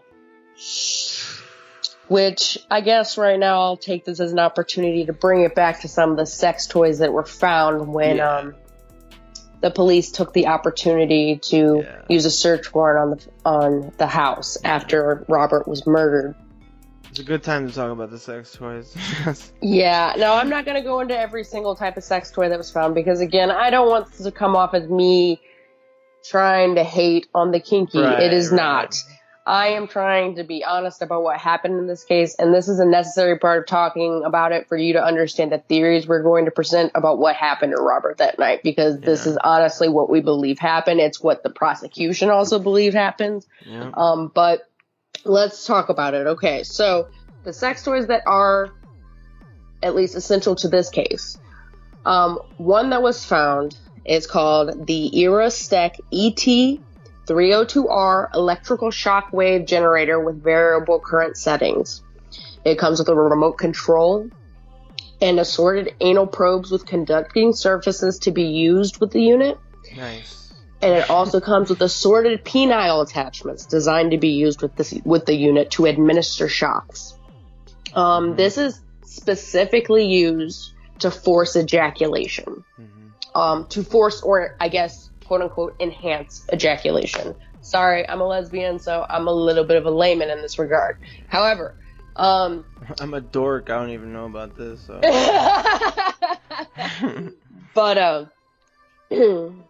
Which 2.09 2.57
I 2.69 2.81
guess 2.81 3.17
right 3.17 3.39
now 3.39 3.61
I'll 3.61 3.77
take 3.77 4.03
this 4.03 4.19
as 4.19 4.33
an 4.33 4.39
opportunity 4.39 5.05
to 5.05 5.13
bring 5.13 5.43
it 5.43 5.55
back 5.55 5.81
to 5.81 5.87
some 5.87 6.11
of 6.11 6.17
the 6.17 6.25
sex 6.25 6.67
toys 6.67 6.99
that 6.99 7.13
were 7.13 7.25
found 7.25 7.87
when 7.93 8.17
Yeah. 8.17 8.37
um, 8.37 8.55
the 9.61 9.71
police 9.71 10.11
took 10.11 10.33
the 10.33 10.47
opportunity 10.47 11.37
to 11.43 11.83
Yeah. 11.83 12.01
use 12.09 12.25
a 12.25 12.31
search 12.31 12.73
warrant 12.73 12.99
on 12.99 13.17
the 13.17 13.49
on 13.49 13.91
the 13.97 14.07
house 14.07 14.57
after 14.63 15.25
Robert 15.27 15.67
was 15.67 15.87
murdered. 15.87 16.35
It's 17.09 17.19
a 17.19 17.23
good 17.23 17.41
time 17.41 17.67
to 17.67 17.73
talk 17.73 17.89
about 17.91 18.11
the 18.11 18.19
sex 18.19 18.53
toys. 18.53 18.95
Yeah, 19.61 20.13
no, 20.17 20.33
I'm 20.33 20.49
not 20.49 20.65
going 20.65 20.75
to 20.77 20.83
go 20.83 20.99
into 20.99 21.17
every 21.17 21.43
single 21.43 21.75
type 21.75 21.97
of 21.97 22.03
sex 22.03 22.29
toy 22.29 22.49
that 22.49 22.57
was 22.57 22.69
found 22.69 22.93
because, 22.93 23.21
again, 23.21 23.49
I 23.49 23.69
don't 23.71 23.89
want 23.89 24.11
this 24.11 24.23
to 24.23 24.31
come 24.31 24.55
off 24.55 24.73
as 24.73 24.87
me 24.87 25.41
trying 26.23 26.75
to 26.75 26.83
hate 26.83 27.27
on 27.33 27.51
the 27.51 27.59
kinky. 27.59 27.99
Right, 28.01 28.21
it 28.21 28.33
is 28.33 28.51
right. 28.51 28.57
not. 28.57 28.95
I 29.47 29.69
am 29.69 29.87
trying 29.87 30.35
to 30.35 30.43
be 30.43 30.65
honest 30.65 31.01
about 31.01 31.23
what 31.23 31.39
happened 31.39 31.79
in 31.79 31.87
this 31.87 32.03
case, 32.03 32.35
and 32.37 32.53
this 32.53 32.67
is 32.67 32.79
a 32.79 32.85
necessary 32.85 33.39
part 33.39 33.59
of 33.61 33.65
talking 33.65 34.23
about 34.25 34.51
it 34.51 34.67
for 34.67 34.75
you 34.75 34.93
to 34.93 35.01
understand 35.03 35.53
the 35.53 35.57
theories 35.59 36.05
we're 36.05 36.21
going 36.21 36.45
to 36.45 36.51
present 36.51 36.91
about 36.95 37.17
what 37.17 37.37
happened 37.37 37.71
to 37.73 37.81
Robert 37.81 38.17
that 38.17 38.37
night 38.39 38.61
because 38.61 38.99
this 38.99 39.25
Yeah. 39.25 39.31
is 39.31 39.37
honestly 39.41 39.87
what 39.87 40.09
we 40.09 40.19
believe 40.19 40.59
happened. 40.59 40.99
It's 40.99 41.21
what 41.23 41.43
the 41.43 41.49
prosecution 41.49 42.29
also 42.29 42.59
believe 42.59 42.93
happened. 42.93 43.45
yeah. 43.65 43.89
Um, 43.93 44.29
but 44.35 44.67
let's 45.23 45.65
talk 45.65 45.87
about 45.87 46.13
it. 46.13 46.27
Okay, 46.27 46.63
so 46.63 47.07
the 47.45 47.53
sex 47.53 47.83
toys 47.83 48.07
that 48.07 48.23
are 48.27 48.69
at 49.81 49.95
least 49.95 50.15
essential 50.15 50.55
to 50.55 50.67
this 50.67 50.89
case. 50.89 51.37
Um, 52.05 52.39
one 52.57 52.89
that 52.89 53.01
was 53.01 53.23
found 53.23 53.77
is 54.03 54.27
called 54.27 54.87
the 54.87 55.11
Erostec 55.15 55.99
ET 56.11 56.79
302R 57.27 58.33
electrical 58.33 58.91
shock 58.91 59.31
wave 59.33 59.65
generator 59.65 60.19
with 60.19 60.41
variable 60.41 60.99
current 60.99 61.37
settings. 61.37 62.01
It 62.63 62.79
comes 62.79 62.99
with 62.99 63.09
a 63.09 63.15
remote 63.15 63.57
control 63.57 64.29
and 65.21 65.39
assorted 65.39 65.93
anal 65.99 66.27
probes 66.27 66.71
with 66.71 66.85
conducting 66.85 67.53
surfaces 67.53 68.19
to 68.19 68.31
be 68.31 68.43
used 68.43 68.99
with 68.99 69.11
the 69.11 69.21
unit 69.21 69.57
Nice. 69.95 70.53
and 70.81 70.93
it 70.93 71.09
also 71.09 71.39
comes 71.39 71.69
with 71.69 71.81
assorted 71.81 72.43
penile 72.43 73.03
attachments 73.03 73.65
designed 73.65 74.11
to 74.11 74.17
be 74.17 74.29
used 74.29 74.61
with 74.61 74.75
this 74.75 74.93
with 75.03 75.25
the 75.25 75.35
unit 75.35 75.71
to 75.71 75.85
administer 75.85 76.47
shocks. 76.47 77.15
Um, 77.93 78.35
this 78.35 78.57
is 78.57 78.79
specifically 79.05 80.05
used 80.05 80.73
to 80.99 81.09
force 81.09 81.55
ejaculation, 81.55 82.63
hmm 82.75 82.83
um, 83.35 83.67
to 83.67 83.83
force 83.83 84.21
or 84.21 84.55
I 84.59 84.69
guess 84.69 85.09
quote 85.27 85.41
unquote 85.41 85.75
enhance 85.79 86.45
ejaculation. 86.53 87.35
Sorry, 87.61 88.07
I'm 88.07 88.21
a 88.21 88.27
lesbian, 88.27 88.79
so 88.79 89.05
I'm 89.09 89.27
a 89.27 89.33
little 89.33 89.65
bit 89.65 89.77
of 89.77 89.85
a 89.85 89.91
layman 89.91 90.29
in 90.29 90.41
this 90.41 90.57
regard. 90.57 90.95
However, 91.27 91.75
um, 92.15 92.65
I'm 92.99 93.13
a 93.13 93.21
dork. 93.21 93.69
I 93.69 93.77
don't 93.77 93.91
even 93.91 94.13
know 94.13 94.25
about 94.25 94.57
this. 94.57 94.81
So. 94.81 95.01
but 97.73 97.97
um 97.97 98.29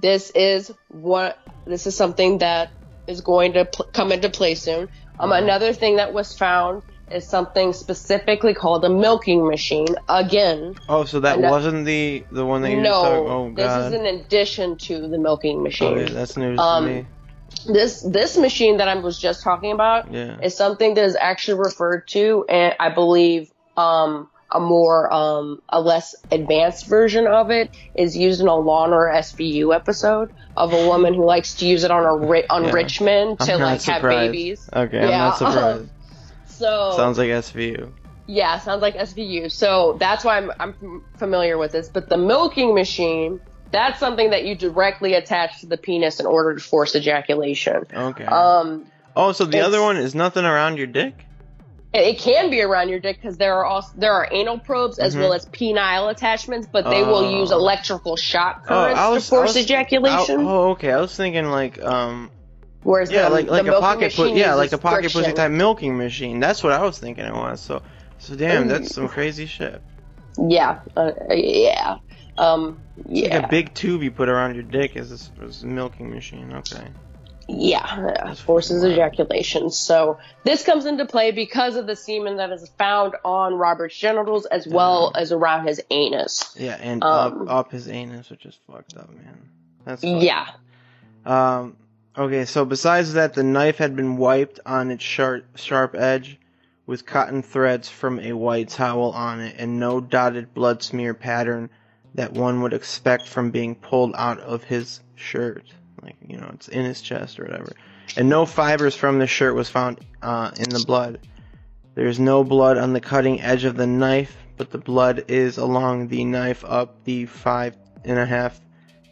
this 0.00 0.30
is 0.30 0.72
what 0.88 1.38
this 1.66 1.86
is 1.86 1.96
something 1.96 2.38
that 2.38 2.70
is 3.06 3.20
going 3.20 3.54
to 3.54 3.64
pl- 3.64 3.86
come 3.92 4.12
into 4.12 4.28
play 4.28 4.54
soon 4.54 4.88
um 5.18 5.32
another 5.32 5.72
thing 5.72 5.96
that 5.96 6.12
was 6.12 6.34
found 6.34 6.82
is 7.12 7.26
something 7.28 7.72
specifically 7.72 8.54
called 8.54 8.84
a 8.84 8.88
milking 8.88 9.46
machine 9.46 9.86
again 10.08 10.74
oh, 10.88 11.04
so 11.04 11.20
that 11.20 11.40
wasn't 11.40 11.84
the 11.84 12.24
the 12.30 12.44
one 12.44 12.62
that 12.62 12.70
you 12.70 12.80
no 12.80 13.02
were 13.02 13.08
talking. 13.28 13.32
Oh 13.32 13.52
this 13.54 13.86
is 13.86 13.92
in 13.94 14.06
addition 14.06 14.76
to 14.78 15.08
the 15.08 15.18
milking 15.18 15.62
machine 15.62 15.98
Okay, 15.98 16.12
that's 16.12 16.36
news 16.36 16.58
Um, 16.58 16.84
to 16.84 16.90
me. 16.90 17.06
this 17.66 18.02
this 18.02 18.36
machine 18.36 18.76
that 18.78 18.88
i 18.88 18.94
was 18.94 19.18
just 19.18 19.42
talking 19.42 19.72
about 19.72 20.12
Yeah. 20.12 20.38
is 20.42 20.56
something 20.56 20.94
that 20.94 21.04
is 21.04 21.16
actually 21.16 21.58
referred 21.60 22.06
to, 22.08 22.44
and 22.48 22.74
I 22.78 22.90
believe 22.90 23.50
um, 23.76 24.28
a 24.50 24.60
more 24.60 25.12
um, 25.12 25.60
a 25.68 25.80
less 25.80 26.14
advanced 26.30 26.86
version 26.86 27.26
of 27.26 27.50
it 27.50 27.70
is 27.94 28.16
used 28.16 28.40
in 28.40 28.48
a 28.48 28.54
Law 28.56 28.84
and 28.84 28.92
Order 28.94 29.12
SVU 29.14 29.74
episode 29.74 30.30
of 30.56 30.72
a 30.72 30.86
woman 30.86 31.14
who 31.14 31.24
likes 31.24 31.54
to 31.56 31.66
use 31.66 31.84
it 31.84 31.90
on 31.90 32.04
a 32.04 32.16
ri- 32.26 32.46
on 32.48 32.64
Yeah. 32.64 32.72
rich 32.72 33.00
men 33.00 33.36
to 33.36 33.56
like 33.58 33.82
have 33.84 34.02
babies. 34.02 34.68
Okay, 34.74 34.98
I'm 35.00 35.10
not 35.10 35.36
surprised. 35.42 35.90
So 36.58 36.92
Sounds 36.96 37.18
like 37.18 37.28
SVU. 37.30 37.90
yeah, 38.26 38.58
sounds 38.58 38.82
like 38.82 38.96
SVU. 38.96 39.50
So 39.50 39.96
that's 39.98 40.24
why 40.24 40.36
I'm 40.38 40.52
I'm 40.58 41.04
familiar 41.16 41.56
with 41.58 41.72
this. 41.72 41.88
But 41.88 42.08
the 42.08 42.16
milking 42.18 42.74
machine. 42.74 43.40
That's 43.70 44.00
something 44.00 44.30
that 44.30 44.46
you 44.46 44.54
directly 44.54 45.12
attach 45.12 45.60
to 45.60 45.66
the 45.66 45.76
penis 45.76 46.20
in 46.20 46.24
order 46.26 46.54
to 46.54 46.60
force 46.60 46.96
ejaculation. 46.96 47.84
Okay. 47.92 48.24
Um, 48.24 48.86
oh, 49.14 49.32
so 49.32 49.44
the 49.44 49.60
other 49.60 49.82
one 49.82 49.98
is 49.98 50.14
nothing 50.14 50.46
around 50.46 50.78
your 50.78 50.86
dick? 50.86 51.12
It, 51.92 52.18
can 52.18 52.48
be 52.48 52.62
around 52.62 52.88
your 52.88 52.98
dick 52.98 53.16
because 53.20 53.36
there 53.36 53.54
are 53.56 53.66
also 53.66 53.90
there 53.96 54.12
are 54.14 54.26
anal 54.30 54.58
probes 54.58 54.98
as 54.98 55.14
Mhm. 55.14 55.20
well 55.20 55.32
as 55.34 55.44
penile 55.44 56.10
attachments, 56.10 56.66
but 56.72 56.88
they 56.88 57.02
will 57.02 57.30
use 57.30 57.52
Oh. 57.52 57.56
electrical 57.58 58.16
shock 58.16 58.62
Oh, 58.64 58.68
currents 58.68 59.00
was, 59.10 59.24
to 59.24 59.28
force 59.28 59.48
was- 59.54 59.64
ejaculation. 59.64 60.40
I- 60.40 60.50
oh, 60.50 60.70
okay. 60.70 60.90
I 60.90 61.00
was 61.02 61.14
thinking 61.14 61.50
like 61.50 61.78
um 61.82 62.30
whereas 62.82 63.10
yeah, 63.10 63.24
the, 63.28 63.30
like 63.30 63.46
like 63.48 63.66
a 63.66 63.80
pocket 63.80 64.00
machine 64.06 64.34
pu- 64.34 64.38
yeah, 64.40 64.54
like 64.54 64.72
a 64.72 64.78
pocket 64.78 65.12
pussy 65.12 65.32
type 65.32 65.50
milking 65.50 65.96
machine. 65.96 66.40
That's 66.40 66.62
what 66.62 66.72
I 66.72 66.82
was 66.82 66.98
thinking 66.98 67.24
it 67.24 67.34
was. 67.34 67.60
So 67.60 67.82
so 68.18 68.34
damn, 68.36 68.64
Ooh. 68.64 68.68
that's 68.68 68.94
some 68.94 69.08
crazy 69.08 69.46
shit. 69.46 69.80
Yeah, 70.38 70.80
uh, 70.96 71.12
yeah, 71.30 71.98
um, 72.36 72.78
yeah, 73.08 73.36
like 73.36 73.44
a 73.44 73.48
big 73.48 73.74
tube 73.74 74.02
you 74.02 74.10
put 74.12 74.28
around 74.28 74.54
your 74.54 74.62
dick 74.62 74.94
is 74.96 75.10
this, 75.10 75.30
is 75.42 75.62
a 75.64 75.66
milking 75.66 76.10
machine. 76.10 76.52
Okay. 76.52 76.84
yeah, 77.48 77.96
yeah, 78.06 78.24
That's 78.26 78.40
forces 78.40 78.82
wild. 78.82 78.92
ejaculation. 78.92 79.70
So 79.70 80.18
this 80.44 80.62
comes 80.62 80.86
into 80.86 81.06
play 81.06 81.32
because 81.32 81.74
of 81.74 81.88
the 81.88 81.96
semen 81.96 82.36
that 82.36 82.50
is 82.52 82.68
found 82.78 83.14
on 83.24 83.54
Robert's 83.54 83.96
genitals 83.96 84.46
as 84.46 84.64
well 84.68 85.10
as 85.14 85.32
around 85.32 85.66
his 85.66 85.80
anus. 85.90 86.54
Yeah, 86.56 86.76
and 86.80 87.02
Um, 87.02 87.48
up 87.48 87.50
up 87.66 87.72
his 87.72 87.88
anus, 87.88 88.30
which 88.30 88.46
is 88.46 88.56
fucked 88.70 88.96
up, 88.96 89.10
man. 89.10 89.48
That's 89.84 90.02
fucked 90.02 90.22
Yeah, 90.22 90.46
Um, 91.26 91.76
okay, 92.18 92.44
so 92.44 92.64
besides 92.64 93.14
that, 93.14 93.34
the 93.34 93.42
knife 93.42 93.78
had 93.78 93.96
been 93.96 94.16
wiped 94.16 94.60
on 94.66 94.90
its 94.90 95.04
sharp, 95.04 95.44
sharp 95.56 95.94
edge 95.94 96.38
with 96.86 97.06
cotton 97.06 97.42
threads 97.42 97.88
from 97.88 98.18
a 98.20 98.32
white 98.32 98.68
towel 98.68 99.12
on 99.12 99.40
it 99.40 99.54
and 99.58 99.78
no 99.78 100.00
dotted 100.00 100.52
blood 100.54 100.82
smear 100.82 101.14
pattern 101.14 101.70
that 102.14 102.32
one 102.32 102.62
would 102.62 102.72
expect 102.72 103.28
from 103.28 103.50
being 103.50 103.74
pulled 103.74 104.14
out 104.16 104.40
of 104.40 104.64
his 104.64 105.00
shirt. 105.14 105.72
Like, 106.02 106.16
you 106.26 106.38
know, 106.38 106.50
it's 106.54 106.68
in 106.68 106.84
his 106.84 107.00
chest 107.00 107.38
or 107.38 107.44
whatever. 107.44 107.72
And 108.16 108.28
no 108.28 108.46
fibers 108.46 108.94
from 108.94 109.18
the 109.18 109.26
shirt 109.26 109.54
was 109.54 109.68
found 109.68 110.00
uh, 110.22 110.50
in 110.58 110.70
the 110.70 110.82
blood. 110.86 111.20
There's 111.94 112.18
no 112.18 112.42
blood 112.42 112.78
on 112.78 112.92
the 112.92 113.00
cutting 113.00 113.40
edge 113.40 113.64
of 113.64 113.76
the 113.76 113.86
knife, 113.86 114.36
but 114.56 114.70
the 114.70 114.78
blood 114.78 115.24
is 115.28 115.58
along 115.58 116.08
the 116.08 116.24
knife 116.24 116.64
up 116.66 117.04
the 117.04 117.26
five 117.26 117.76
and 118.04 118.18
a 118.18 118.26
half 118.26 118.60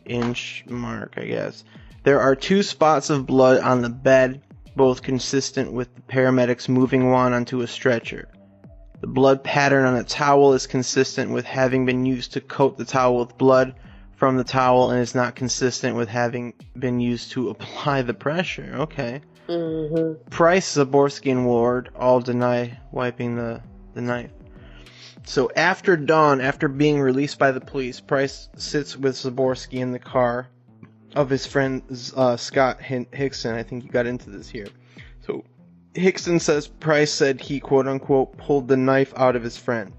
inch 0.07 0.65
mark, 0.67 1.15
I 1.17 1.27
guess. 1.27 1.65
There 2.07 2.21
are 2.21 2.37
two 2.37 2.63
spots 2.63 3.11
of 3.11 3.27
blood 3.27 3.59
on 3.63 3.83
the 3.83 3.89
bed, 3.89 4.41
both 4.77 5.03
consistent 5.03 5.73
with 5.73 5.93
the 5.97 6.03
paramedics 6.03 6.69
moving 6.69 7.11
Wone 7.11 7.33
onto 7.33 7.63
a 7.63 7.67
stretcher. 7.67 8.29
The 9.01 9.09
blood 9.09 9.43
pattern 9.43 9.85
on 9.85 9.97
the 9.97 10.05
towel 10.05 10.53
is 10.53 10.69
consistent 10.69 11.33
with 11.33 11.45
having 11.45 11.85
been 11.85 12.07
used 12.07 12.33
to 12.35 12.41
coat 12.41 12.79
the 12.79 12.85
towel 12.85 13.19
with 13.19 13.37
blood 13.37 13.75
from 14.15 14.37
the 14.37 14.45
towel 14.45 14.93
and 14.93 15.01
is 15.01 15.17
not 15.17 15.35
consistent 15.35 15.97
with 15.97 16.09
having 16.09 16.55
been 16.79 17.01
used 17.01 17.33
to 17.33 17.49
apply 17.51 18.03
the 18.03 18.15
pressure. 18.15 18.71
Okay. 18.77 19.21
hmm 19.49 20.13
Price, 20.31 20.77
Zaborsky, 20.77 21.33
and 21.33 21.45
Ward 21.45 21.91
all 21.97 22.21
deny 22.21 22.79
wiping 22.93 23.35
the, 23.35 23.61
the 23.95 24.01
knife. 24.01 24.31
So 25.25 25.51
after 25.57 25.97
dawn, 25.97 26.41
after 26.41 26.69
being 26.69 27.01
released 27.01 27.41
by 27.41 27.51
the 27.51 27.61
police, 27.61 27.99
Price 27.99 28.49
sits 28.55 28.97
with 28.97 29.17
Zaborsky 29.17 29.81
in 29.81 29.91
the 29.91 29.99
car 29.99 30.47
of 31.17 31.31
his 31.31 31.47
friend 31.47 31.83
uh, 32.15 32.37
Scott 32.37 32.81
Hickson. 32.81 33.55
I 33.55 33.63
think 33.63 33.85
you 33.85 33.91
got 33.91 34.07
into 34.07 34.31
this 34.31 34.49
here. 34.49 34.69
So 35.27 35.45
Hickson 35.95 36.39
says 36.39 36.69
Price 36.69 37.11
said 37.11 37.41
he 37.41 37.59
quote 37.59 37.89
unquote 37.89 38.37
pulled 38.37 38.69
the 38.69 38.77
knife 38.77 39.13
out 39.17 39.35
of 39.35 39.43
his 39.43 39.57
friend. 39.57 39.93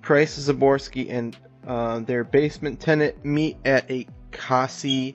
Price, 0.00 0.38
Zaborsky, 0.38 1.10
and 1.10 1.36
uh, 1.66 2.00
their 2.00 2.24
basement 2.24 2.80
tenant 2.80 3.24
meet 3.24 3.58
at 3.66 3.88
a 3.90 4.06
Kasi. 4.32 5.14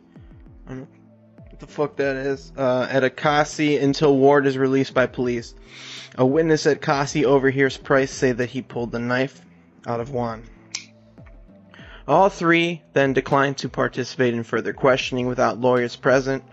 Know 0.70 0.88
what 1.36 1.60
the 1.60 1.68
fuck 1.68 1.96
that 1.96 2.16
is. 2.16 2.52
Uh, 2.56 2.88
at 2.90 3.04
a 3.04 3.10
Kasi 3.10 3.78
until 3.78 4.16
Ward 4.18 4.46
is 4.46 4.56
released 4.56 4.94
by 4.94 5.08
police. 5.08 5.56
A 6.16 6.26
witness 6.26 6.68
at 6.68 6.80
Kasi 6.80 7.26
overhears 7.26 7.76
Price 7.76 8.12
say 8.12 8.34
that 8.34 8.52
he 8.52 8.62
pulled 8.62 8.92
the 8.92 9.00
knife 9.00 9.42
out 9.88 10.00
of 10.00 10.12
Wone. 10.12 10.44
All 12.08 12.30
three 12.30 12.82
then 12.94 13.14
decline 13.14 13.56
to 13.56 13.70
participate 13.70 14.34
in 14.34 14.44
further 14.44 14.74
questioning 14.74 15.28
without 15.28 15.60
lawyers 15.60 15.96
present, 15.96 16.44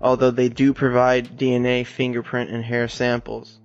although 0.00 0.32
they 0.32 0.48
do 0.48 0.72
provide 0.74 1.38
DNA, 1.38 1.86
fingerprint, 1.86 2.50
and 2.50 2.64
hair 2.64 2.88
samples. 2.88 3.60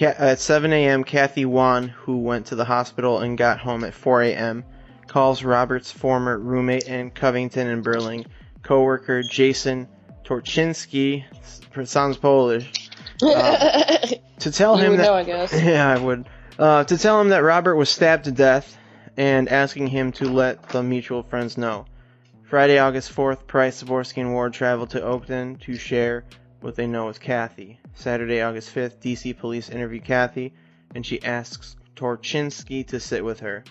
At 0.00 0.40
7 0.40 0.72
a.m., 0.72 1.04
Kathy 1.04 1.44
Wone, 1.44 1.88
who 1.88 2.18
went 2.18 2.46
to 2.46 2.56
the 2.56 2.64
hospital 2.64 3.20
and 3.20 3.38
got 3.38 3.60
home 3.60 3.84
at 3.84 3.94
4 3.94 4.22
a.m., 4.22 4.64
calls 5.06 5.44
Robert's 5.44 5.92
former 5.92 6.36
roommate 6.36 6.88
in 6.88 7.12
Covington 7.12 7.68
and 7.68 7.84
Burling, 7.84 8.26
coworker 8.64 9.22
Jason 9.22 9.86
Torchinsky, 10.24 11.24
sounds 11.84 12.16
Polish, 12.16 12.90
Uh, 13.22 13.98
to 14.40 14.50
tell 14.50 14.76
him 14.76 14.96
that 14.96 15.04
know, 15.04 15.14
I 15.14 15.22
guess. 15.22 15.52
yeah, 15.62 15.88
I 15.88 15.98
would. 15.98 16.28
Uh, 16.58 16.82
to 16.82 16.98
tell 16.98 17.20
him 17.20 17.28
that 17.28 17.44
Robert 17.44 17.76
was 17.76 17.88
stabbed 17.88 18.24
to 18.24 18.32
death 18.32 18.76
and 19.16 19.48
asking 19.48 19.88
him 19.88 20.12
to 20.12 20.28
let 20.28 20.68
the 20.70 20.82
mutual 20.82 21.22
friends 21.22 21.56
know. 21.56 21.86
Friday, 22.42 22.78
August 22.78 23.14
4th, 23.14 23.46
Price, 23.46 23.82
Zaborsky, 23.82 24.18
and 24.18 24.32
Ward 24.32 24.52
traveled 24.52 24.90
to 24.90 25.00
Oakton 25.00 25.60
to 25.62 25.76
share 25.76 26.24
what 26.60 26.76
they 26.76 26.86
know 26.86 27.06
with 27.06 27.20
Kathy. 27.20 27.78
Saturday, 27.94 28.40
August 28.42 28.74
5th, 28.74 28.98
DC 29.00 29.36
police 29.38 29.70
interview 29.70 30.00
Kathy, 30.00 30.52
and 30.94 31.04
she 31.04 31.22
asks 31.22 31.76
Torchinsky 31.96 32.86
to 32.88 33.00
sit 33.00 33.24
with 33.24 33.40
her. 33.40 33.64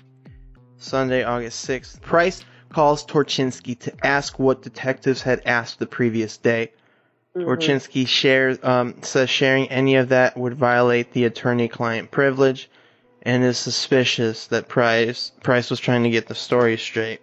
Sunday, 0.78 1.24
August 1.24 1.68
6th, 1.68 2.02
Price 2.02 2.44
calls 2.70 3.06
Torchinsky 3.06 3.78
to 3.80 3.94
ask 4.06 4.40
what 4.40 4.62
detectives 4.62 5.22
had 5.22 5.42
asked 5.46 5.80
the 5.80 5.86
previous 5.86 6.38
day. 6.38 6.72
Mhm. 7.36 7.46
Torchinsky 7.46 8.08
shares 8.08 8.58
um, 8.64 9.02
says 9.02 9.30
sharing 9.30 9.68
any 9.70 9.96
of 9.96 10.10
that 10.10 10.38
would 10.38 10.56
violate 10.56 11.14
the 11.14 11.26
attorney-client 11.26 12.12
privilege, 12.12 12.70
and 13.24 13.44
is 13.44 13.58
suspicious 13.58 14.48
that 14.48 14.68
Price 14.68 15.32
Price 15.42 15.70
was 15.70 15.80
trying 15.80 16.04
to 16.04 16.10
get 16.10 16.28
the 16.28 16.36
story 16.36 16.78
straight. 16.78 17.22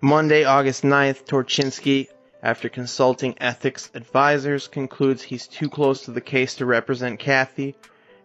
Monday, 0.00 0.44
August 0.44 0.82
9th, 0.82 1.24
Torchinsky, 1.24 2.08
after 2.42 2.68
consulting 2.68 3.34
ethics 3.40 3.90
advisors, 3.94 4.66
concludes 4.66 5.22
he's 5.22 5.46
too 5.46 5.68
close 5.68 6.02
to 6.02 6.10
the 6.10 6.20
case 6.20 6.54
to 6.56 6.66
represent 6.66 7.20
Kathy, 7.20 7.76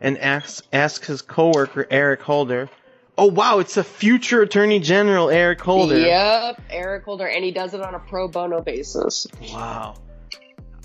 and 0.02 0.18
asks 0.18 0.64
asks 0.74 1.08
his 1.08 1.22
coworker 1.22 1.88
Eric 1.90 2.22
Holder. 2.22 2.70
Oh 3.18 3.28
wow, 3.28 3.60
it's 3.60 3.78
a 3.78 3.84
future 3.84 4.42
Attorney 4.42 4.80
General 4.80 5.30
Eric 5.30 5.62
Holder. 5.62 6.00
Yep, 6.00 6.62
Eric 6.70 7.04
Holder, 7.04 7.28
and 7.28 7.46
he 7.46 7.52
does 7.52 7.74
it 7.74 7.82
on 7.82 7.94
a 7.96 8.00
pro 8.00 8.28
bono 8.28 8.62
basis. 8.62 9.28
Wow. 9.54 9.96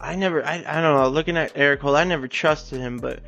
I 0.03 0.17
never, 0.17 0.45
I, 0.45 0.65
I 0.67 0.81
don't 0.81 0.97
know. 0.97 1.09
Looking 1.09 1.37
at 1.37 1.53
Eric 1.55 1.81
Holder, 1.81 1.99
I 1.99 2.05
never 2.05 2.27
trusted 2.27 2.81
him, 2.81 2.99
but 2.99 3.21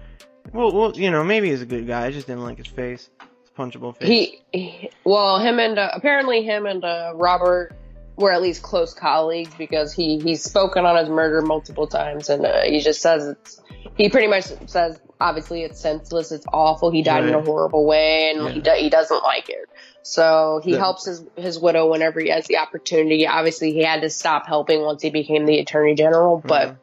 well, 0.52 0.72
well, 0.72 0.92
you 0.94 1.10
know, 1.10 1.22
maybe 1.24 1.50
he's 1.50 1.62
a 1.62 1.66
good 1.66 1.86
guy. 1.86 2.06
I 2.06 2.10
just 2.10 2.26
didn't 2.26 2.42
like 2.42 2.58
his 2.58 2.66
face. 2.66 3.08
His 3.20 3.50
punchable 3.56 3.96
face. 3.96 4.08
He, 4.08 4.42
he 4.52 4.90
well, 5.04 5.38
him 5.38 5.58
and 5.58 5.78
uh, 5.78 5.90
apparently 5.92 6.42
him 6.42 6.66
and 6.66 6.84
uh, 6.84 7.12
Robert 7.14 7.74
were 8.16 8.30
at 8.32 8.42
least 8.42 8.62
close 8.62 8.92
colleagues 8.94 9.54
because 9.56 9.92
he 9.92 10.18
he's 10.18 10.42
spoken 10.42 10.84
on 10.84 10.96
his 10.96 11.08
murder 11.08 11.40
multiple 11.42 11.86
times, 11.86 12.28
and 12.28 12.44
uh, 12.44 12.62
he 12.62 12.80
just 12.80 13.00
says 13.00 13.26
it's. 13.28 13.60
He 13.96 14.08
pretty 14.08 14.28
much 14.28 14.44
says 14.68 14.98
obviously 15.20 15.62
it's 15.64 15.78
senseless, 15.78 16.32
it's 16.32 16.46
awful. 16.52 16.90
He 16.90 17.02
died 17.02 17.24
in 17.24 17.34
a 17.34 17.42
horrible 17.42 17.84
way, 17.84 18.30
and 18.34 18.48
he 18.48 18.60
do, 18.60 18.70
he 18.72 18.88
doesn't 18.88 19.22
like 19.22 19.50
it. 19.50 19.68
So 20.02 20.60
he 20.64 20.72
The- 20.72 20.78
helps 20.78 21.04
his 21.06 21.24
his 21.36 21.58
widow 21.58 21.90
whenever 21.90 22.18
he 22.20 22.30
has 22.30 22.46
the 22.46 22.58
opportunity. 22.58 23.26
Obviously, 23.26 23.72
he 23.72 23.82
had 23.82 24.00
to 24.02 24.08
stop 24.10 24.46
helping 24.46 24.80
once 24.82 25.02
he 25.02 25.10
became 25.10 25.44
the 25.46 25.58
attorney 25.58 25.94
general, 25.94 26.42
but 26.44 26.68
Mhm. 26.70 26.76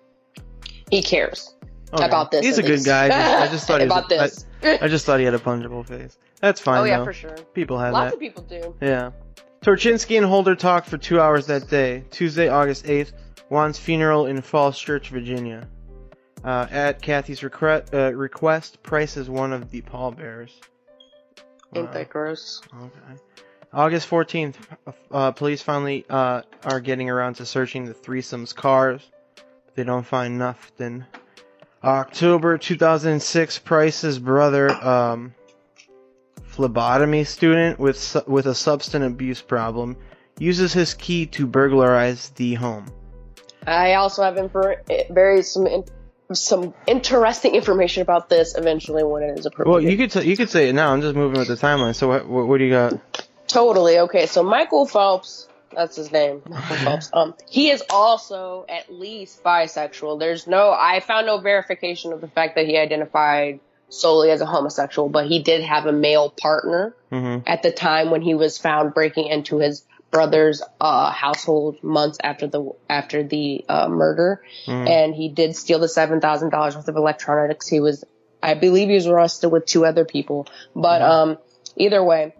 he 0.92 1.02
cares 1.02 1.54
Okay. 1.94 2.06
about 2.06 2.32
this. 2.32 2.46
He's 2.46 2.58
a 2.60 2.64
at 2.64 2.68
good 2.68 2.84
guy. 2.84 3.06
I 3.42 3.48
just, 3.48 3.68
thought 3.68 3.82
he 3.82 3.88
was. 3.88 3.98
about 3.98 4.10
this. 4.10 4.46
I, 4.64 4.80
I 4.82 4.88
just 4.88 5.06
thought 5.06 5.20
he 5.20 5.26
had 5.26 5.34
a 5.34 5.40
punchable 5.40 5.86
face. 5.86 6.18
That's 6.40 6.62
fine 6.62 6.82
oh 6.82 6.84
yeah, 6.84 7.00
though. 7.00 7.06
for 7.06 7.14
sure. 7.14 7.36
People 7.54 7.80
have 7.80 7.94
Lots 7.94 8.12
that. 8.12 8.14
of 8.16 8.20
people 8.20 8.44
do. 8.44 8.76
Yeah. 8.82 9.12
Torchinsky 9.62 10.18
and 10.18 10.26
Holder 10.26 10.56
talked 10.56 10.88
for 10.88 10.98
two 10.98 11.20
hours 11.20 11.48
that 11.48 11.70
day. 11.70 12.06
Tuesday, 12.12 12.48
August 12.48 12.86
8th, 12.86 13.12
Wone's 13.50 13.78
funeral 13.78 14.26
in 14.28 14.42
Falls 14.42 14.78
Church, 14.80 15.10
Virginia. 15.10 15.68
Uh, 16.44 16.68
at 16.72 17.02
Kathy's 17.02 17.44
request, 17.44 17.94
uh, 17.94 18.14
request, 18.14 18.82
Price 18.84 19.18
is 19.18 19.30
one 19.30 19.52
of 19.52 19.70
the 19.72 19.82
pallbearers. 19.82 20.52
Ain't 21.76 21.92
that 21.92 22.10
gross? 22.10 22.62
Okay. 22.74 23.20
August 23.74 24.10
14th, 24.10 24.56
uh, 25.12 25.32
police 25.32 25.62
finally 25.62 26.06
uh, 26.10 26.42
are 26.64 26.80
getting 26.80 27.10
around 27.10 27.36
to 27.36 27.46
searching 27.46 27.86
the 27.86 27.94
threesome's 27.94 28.54
cars. 28.54 29.02
But 29.36 29.76
they 29.76 29.84
don't 29.84 30.06
find 30.06 30.40
nothing. 30.40 31.04
October 31.84 32.58
2006, 32.58 33.60
Price's 33.60 34.20
brother, 34.20 34.70
um, 34.70 35.34
phlebotomy 36.44 37.24
student 37.24 37.80
with 37.80 37.98
su- 37.98 38.24
with 38.28 38.46
a 38.48 38.56
substance 38.56 39.06
abuse 39.06 39.42
problem, 39.42 39.96
uses 40.40 40.74
his 40.74 40.94
key 40.94 41.26
to 41.28 41.48
burglarize 41.48 42.30
the 42.32 42.56
home. 42.56 42.86
I 43.66 43.94
also 43.94 44.24
have 44.24 44.38
info- 44.38 44.76
very 45.10 45.42
some 45.42 45.68
in- 45.68 45.86
some 46.34 46.74
interesting 46.86 47.56
information 47.56 48.02
about 48.02 48.30
this 48.30 48.56
eventually 48.56 49.04
when 49.04 49.24
it 49.24 49.40
is 49.40 49.46
appropriate. 49.46 49.72
Well, 49.72 49.82
you 49.82 49.98
could 49.98 50.12
t- 50.12 50.30
you 50.30 50.38
could 50.38 50.50
say 50.50 50.70
it 50.70 50.74
now. 50.74 50.92
I'm 50.94 51.02
just 51.02 51.16
moving 51.16 51.40
with 51.40 51.48
the 51.48 51.56
timeline. 51.56 51.96
So 51.96 52.08
what 52.08 52.28
what, 52.28 52.48
what 52.48 52.58
do 52.58 52.66
you 52.66 52.72
got? 52.72 52.94
totally 53.48 53.98
okay. 54.00 54.28
So 54.28 54.44
Michael 54.44 54.86
Phelps, 54.86 55.48
that's 55.72 55.96
his 55.96 56.12
name, 56.12 56.42
Um, 57.14 57.36
he 57.50 57.70
is 57.70 57.84
also 57.90 58.66
at 58.68 58.92
least 58.92 59.44
bisexual. 59.44 60.20
There's 60.20 60.48
no, 60.48 60.72
I 60.72 61.00
found 61.00 61.28
no 61.28 61.40
verification 61.40 62.14
of 62.14 62.22
the 62.22 62.28
fact 62.28 62.56
that 62.56 62.66
he 62.66 62.78
identified 62.78 63.60
solely 63.90 64.32
as 64.32 64.42
a 64.42 64.46
homosexual, 64.46 65.10
but 65.10 65.28
he 65.28 65.42
did 65.42 65.64
have 65.64 65.86
a 65.86 65.92
male 65.92 66.30
partner 66.30 66.96
hmm 67.10 67.38
at 67.48 67.64
the 67.64 67.72
time 67.72 68.12
when 68.12 68.22
he 68.22 68.36
was 68.36 68.58
found 68.58 68.94
breaking 68.94 69.28
into 69.28 69.58
his 69.58 69.84
brother's 70.12 70.62
uh, 70.80 71.12
household 71.12 71.82
months 71.84 72.18
after 72.24 72.48
the 72.48 72.72
after 72.90 73.24
the 73.24 73.66
uh, 73.70 73.88
murder, 73.88 74.44
and 74.68 75.16
he 75.16 75.30
did 75.30 75.56
steal 75.56 75.80
the 75.80 75.88
seven 75.88 76.22
thousand 76.22 76.50
dollars 76.50 76.76
worth 76.76 76.88
of 76.88 76.96
electronics. 76.96 77.68
He 77.68 77.80
was, 77.80 78.04
I 78.42 78.54
believe, 78.54 78.90
he 78.90 78.96
was 78.96 79.08
arrested 79.08 79.50
with 79.50 79.66
two 79.66 79.86
other 79.86 80.06
people, 80.06 80.48
but 80.76 81.02
um, 81.02 81.38
either 81.76 82.04
way, 82.04 82.34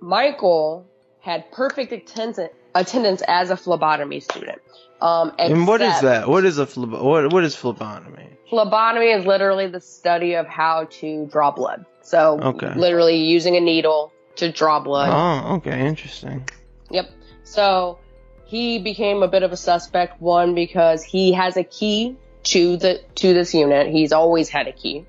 Michael 0.00 0.91
had 1.22 1.50
perfect 1.52 1.92
attendance 1.92 2.52
attendance 2.74 3.22
as 3.26 3.50
a 3.50 3.56
phlebotomy 3.56 4.20
student. 4.20 4.60
Um, 5.00 5.32
And 5.38 5.66
what 5.66 5.80
is 5.80 6.00
that? 6.02 6.28
What 6.28 6.44
is 6.44 6.58
a 6.58 6.66
phlebo- 6.66 7.02
what 7.02 7.32
what 7.32 7.44
is 7.44 7.56
phlebotomy? 7.56 8.28
Phlebotomy 8.50 9.06
is 9.06 9.24
literally 9.24 9.66
the 9.66 9.80
study 9.80 10.34
of 10.34 10.46
how 10.46 10.84
to 11.00 11.26
draw 11.26 11.50
blood. 11.50 11.84
So, 12.02 12.38
Okay. 12.40 12.74
literally 12.74 13.16
using 13.16 13.56
a 13.56 13.60
needle 13.60 14.12
to 14.36 14.52
draw 14.52 14.80
blood. 14.80 15.10
Oh, 15.10 15.54
okay, 15.56 15.86
interesting. 15.86 16.44
Yep. 16.90 17.10
So, 17.44 17.98
he 18.44 18.78
became 18.78 19.22
a 19.22 19.28
bit 19.28 19.42
of 19.42 19.52
a 19.52 19.56
suspect. 19.56 20.20
One 20.20 20.54
because 20.54 21.02
he 21.02 21.32
has 21.32 21.56
a 21.56 21.64
key 21.64 22.16
to 22.44 22.76
the 22.76 23.00
to 23.16 23.32
this 23.32 23.54
unit. 23.54 23.88
He's 23.88 24.12
always 24.12 24.48
had 24.48 24.66
a 24.68 24.72
key. 24.72 25.06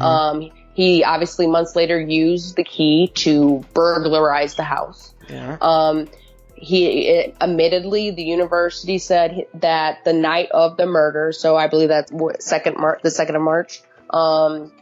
Um, 0.00 0.50
he 0.74 1.04
obviously 1.04 1.46
months 1.46 1.74
later 1.76 2.00
used 2.00 2.56
the 2.56 2.64
key 2.64 3.08
to 3.16 3.64
burglarize 3.74 4.54
the 4.54 4.64
house. 4.64 5.11
Yeah. 5.28 5.56
Um, 5.60 6.08
he 6.54 7.08
it, 7.08 7.36
admittedly, 7.40 8.12
the 8.12 8.22
university 8.22 8.98
said 8.98 9.46
that 9.54 10.04
the 10.04 10.12
night 10.12 10.48
of 10.52 10.76
the 10.76 10.86
murder, 10.86 11.32
so 11.32 11.56
I 11.56 11.66
believe 11.66 11.88
that's 11.88 12.12
second 12.38 12.76
Mar- 12.76 13.00
the 13.02 13.10
second 13.10 13.36
of 13.36 13.42
March. 13.42 13.82
Um, 14.10 14.72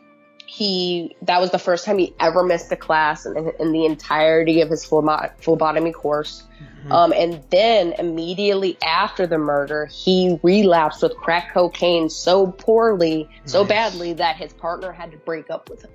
he 0.46 1.16
that 1.22 1.40
was 1.40 1.50
the 1.50 1.58
first 1.58 1.84
time 1.84 1.96
he 1.96 2.14
ever 2.20 2.42
missed 2.42 2.70
a 2.72 2.76
class 2.76 3.24
in, 3.24 3.52
in 3.58 3.72
the 3.72 3.86
entirety 3.86 4.60
of 4.60 4.68
his 4.68 4.84
phlebo- 4.84 5.30
phlebotomy 5.40 5.92
course. 5.92 6.44
Um, 6.90 7.12
and 7.12 7.42
then 7.50 7.92
immediately 7.98 8.78
after 8.82 9.26
the 9.26 9.36
murder, 9.36 9.86
he 9.86 10.38
relapsed 10.42 11.02
with 11.02 11.14
crack 11.16 11.52
cocaine 11.52 12.08
so 12.08 12.46
poorly, 12.46 13.28
so 13.44 13.64
badly 13.64 14.14
that 14.14 14.36
his 14.36 14.52
partner 14.54 14.90
had 14.90 15.10
to 15.12 15.18
break 15.18 15.50
up 15.50 15.68
with 15.68 15.84
him 15.84 15.90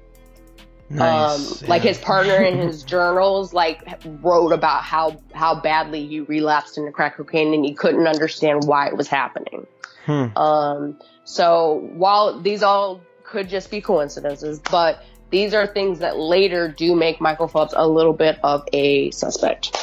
Nice. 0.90 1.62
um, 1.64 1.68
like 1.68 1.84
yeah. 1.84 1.90
his 1.90 1.98
partner 1.98 2.36
in 2.44 2.60
his 2.60 2.84
journals 2.94 3.54
like 3.54 3.82
wrote 4.22 4.52
about 4.52 4.84
how 4.84 5.18
how 5.34 5.60
badly 5.60 6.06
he 6.08 6.20
relapsed 6.20 6.78
into 6.78 6.92
crack 6.92 7.18
cocaine 7.18 7.54
and 7.54 7.66
he 7.66 7.74
couldn't 7.74 8.06
understand 8.08 8.66
why 8.66 8.88
it 8.88 8.96
was 8.96 9.08
happening 9.08 9.66
Hmm. 10.06 10.26
um 10.38 11.00
so 11.24 11.90
while 11.96 12.40
these 12.40 12.62
all 12.62 13.02
could 13.24 13.50
just 13.50 13.72
be 13.72 13.82
coincidences 13.82 14.60
but 14.60 15.04
these 15.32 15.56
are 15.56 15.66
things 15.66 15.98
that 16.00 16.18
later 16.20 16.68
do 16.68 16.96
make 16.96 17.20
michael 17.20 17.48
phelps 17.48 17.74
a 17.76 17.88
little 17.88 18.14
bit 18.14 18.38
of 18.44 18.64
a 18.72 19.10
suspect 19.12 19.76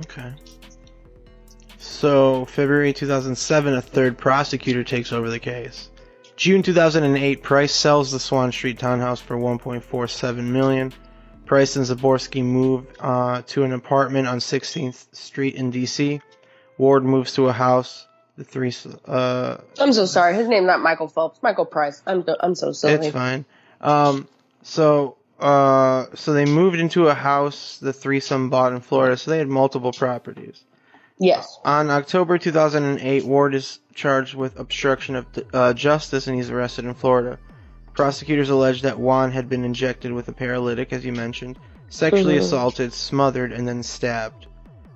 Okay. 0.00 0.32
So, 1.78 2.46
February 2.46 2.92
2007, 2.92 3.74
a 3.74 3.82
third 3.82 4.16
prosecutor 4.16 4.82
takes 4.84 5.12
over 5.12 5.28
the 5.28 5.38
case. 5.38 5.90
June 6.42 6.64
2008, 6.64 7.40
Price 7.44 7.72
sells 7.72 8.10
the 8.10 8.18
Swann 8.18 8.50
Street 8.50 8.76
townhouse 8.76 9.20
for 9.20 9.36
1.47 9.36 10.42
million. 10.42 10.92
Price 11.46 11.76
and 11.76 11.86
Zaborsky 11.86 12.44
move 12.44 12.84
uh, 12.98 13.42
to 13.42 13.62
an 13.62 13.72
apartment 13.72 14.26
on 14.26 14.40
16th 14.40 15.14
Street 15.14 15.54
in 15.54 15.70
DC. 15.70 16.20
Ward 16.78 17.04
moves 17.04 17.34
to 17.34 17.46
a 17.46 17.52
house. 17.52 18.08
The 18.36 18.42
three, 18.42 18.74
uh, 19.06 19.58
i'm 19.78 19.92
so 19.92 20.04
sorry 20.04 20.34
his 20.34 20.48
name 20.48 20.66
not 20.66 20.80
michael 20.80 21.06
phelps 21.06 21.40
michael 21.42 21.66
price 21.66 22.02
i'm, 22.06 22.24
I'm 22.40 22.56
so 22.56 22.72
sorry. 22.72 22.94
it's 22.94 23.08
fine. 23.10 23.44
Um, 23.80 24.26
so, 24.62 25.18
uh, 25.38 26.06
so 26.14 26.32
they 26.32 26.46
moved 26.46 26.80
into 26.80 27.06
a 27.06 27.14
house 27.14 27.78
the 27.78 27.92
threesome 27.92 28.50
bought 28.50 28.72
in 28.72 28.80
Florida. 28.80 29.16
So 29.16 29.30
they 29.30 29.38
had 29.38 29.46
multiple 29.46 29.92
properties. 29.92 30.64
Yes 31.22 31.60
On 31.64 31.88
October 31.88 32.36
2008, 32.36 33.24
Ward 33.24 33.54
is 33.54 33.78
charged 33.94 34.34
with 34.34 34.58
obstruction 34.58 35.14
of 35.14 35.26
uh, 35.54 35.72
justice 35.72 36.26
and 36.26 36.34
he's 36.36 36.50
arrested 36.50 36.84
in 36.84 36.94
Florida. 36.94 37.38
Prosecutors 37.94 38.50
allege 38.50 38.82
that 38.82 38.98
Wone 38.98 39.30
had 39.30 39.48
been 39.48 39.64
injected 39.64 40.12
with 40.12 40.26
a 40.28 40.32
paralytic, 40.32 40.92
as 40.92 41.04
you 41.04 41.12
mentioned, 41.12 41.58
sexually 41.88 42.36
Mhm. 42.36 42.40
assaulted, 42.40 42.92
smothered, 42.92 43.52
and 43.52 43.68
then 43.68 43.82
stabbed. 43.82 44.46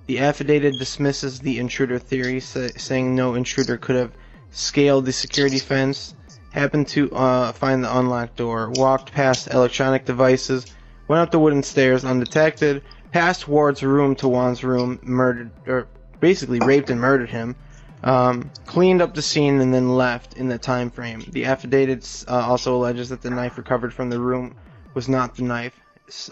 The 0.07 0.19
affidavit 0.19 0.79
dismisses 0.79 1.39
the 1.39 1.59
intruder 1.59 1.99
theory, 1.99 2.41
sa- 2.41 2.69
saying 2.77 3.15
no 3.15 3.35
intruder 3.35 3.77
could 3.77 3.97
have 3.97 4.13
scaled 4.51 5.05
the 5.05 5.13
security 5.13 5.59
fence, 5.59 6.15
happened 6.51 6.89
to 6.89 7.11
uh, 7.13 7.53
find 7.53 7.85
the 7.85 7.99
unlocked 7.99 8.37
door, 8.37 8.73
walked 8.75 9.13
past 9.13 9.53
electronic 9.53 10.05
devices, 10.07 10.67
went 11.07 11.21
up 11.21 11.31
the 11.31 11.39
wooden 11.39 11.63
stairs 11.63 12.05
undetected, 12.05 12.83
passed 13.13 13.47
Ward's 13.47 13.83
room 13.83 14.15
to 14.17 14.27
Wone's 14.29 14.65
room, 14.65 14.99
murdered, 15.03 15.51
or 15.67 15.87
basically 16.21 16.61
raped 16.61 16.91
and 16.91 17.01
murdered 17.01 17.31
him, 17.31 17.57
um, 18.03 18.51
cleaned 18.67 19.03
up 19.03 19.15
the 19.15 19.23
scene, 19.23 19.61
and 19.61 19.73
then 19.73 19.97
left 19.97 20.35
in 20.35 20.49
the 20.49 20.59
time 20.59 20.91
frame. 20.91 21.25
The 21.29 21.47
affidavit 21.47 22.25
uh, 22.29 22.35
also 22.35 22.77
alleges 22.77 23.09
that 23.09 23.23
the 23.23 23.31
knife 23.31 23.59
recovered 23.59 23.93
from 23.93 24.11
the 24.11 24.21
room 24.21 24.55
was 24.95 25.09
not 25.09 25.35
the 25.37 25.43
knife 25.43 25.79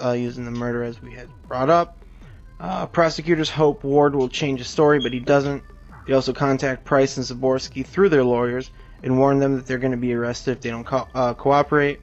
uh, 0.03 0.13
used 0.13 0.39
in 0.39 0.45
the 0.45 0.51
murder, 0.51 0.83
as 0.83 1.01
we 1.03 1.13
had 1.13 1.29
brought 1.49 1.71
up. 1.71 2.05
Uh, 2.61 2.87
prosecutors 2.87 3.51
hope 3.51 3.83
Ward 3.85 4.15
will 4.15 4.29
change 4.29 4.61
his 4.61 4.69
story, 4.69 5.01
but 5.01 5.13
he 5.13 5.21
doesn't. 5.21 5.63
They 6.07 6.13
also 6.13 6.33
contact 6.33 6.85
Price 6.85 7.17
and 7.17 7.27
Zaborsky 7.27 7.85
through 7.85 8.11
their 8.11 8.25
lawyers 8.25 8.71
and 9.03 9.19
warn 9.19 9.39
them 9.39 9.57
that 9.57 9.67
they're 9.67 9.79
going 9.79 9.91
to 9.93 9.99
be 9.99 10.15
arrested 10.15 10.53
if 10.53 10.61
they 10.61 10.71
don't 10.71 10.85
co- 10.85 11.09
uh, 11.15 11.35
cooperate. 11.35 12.01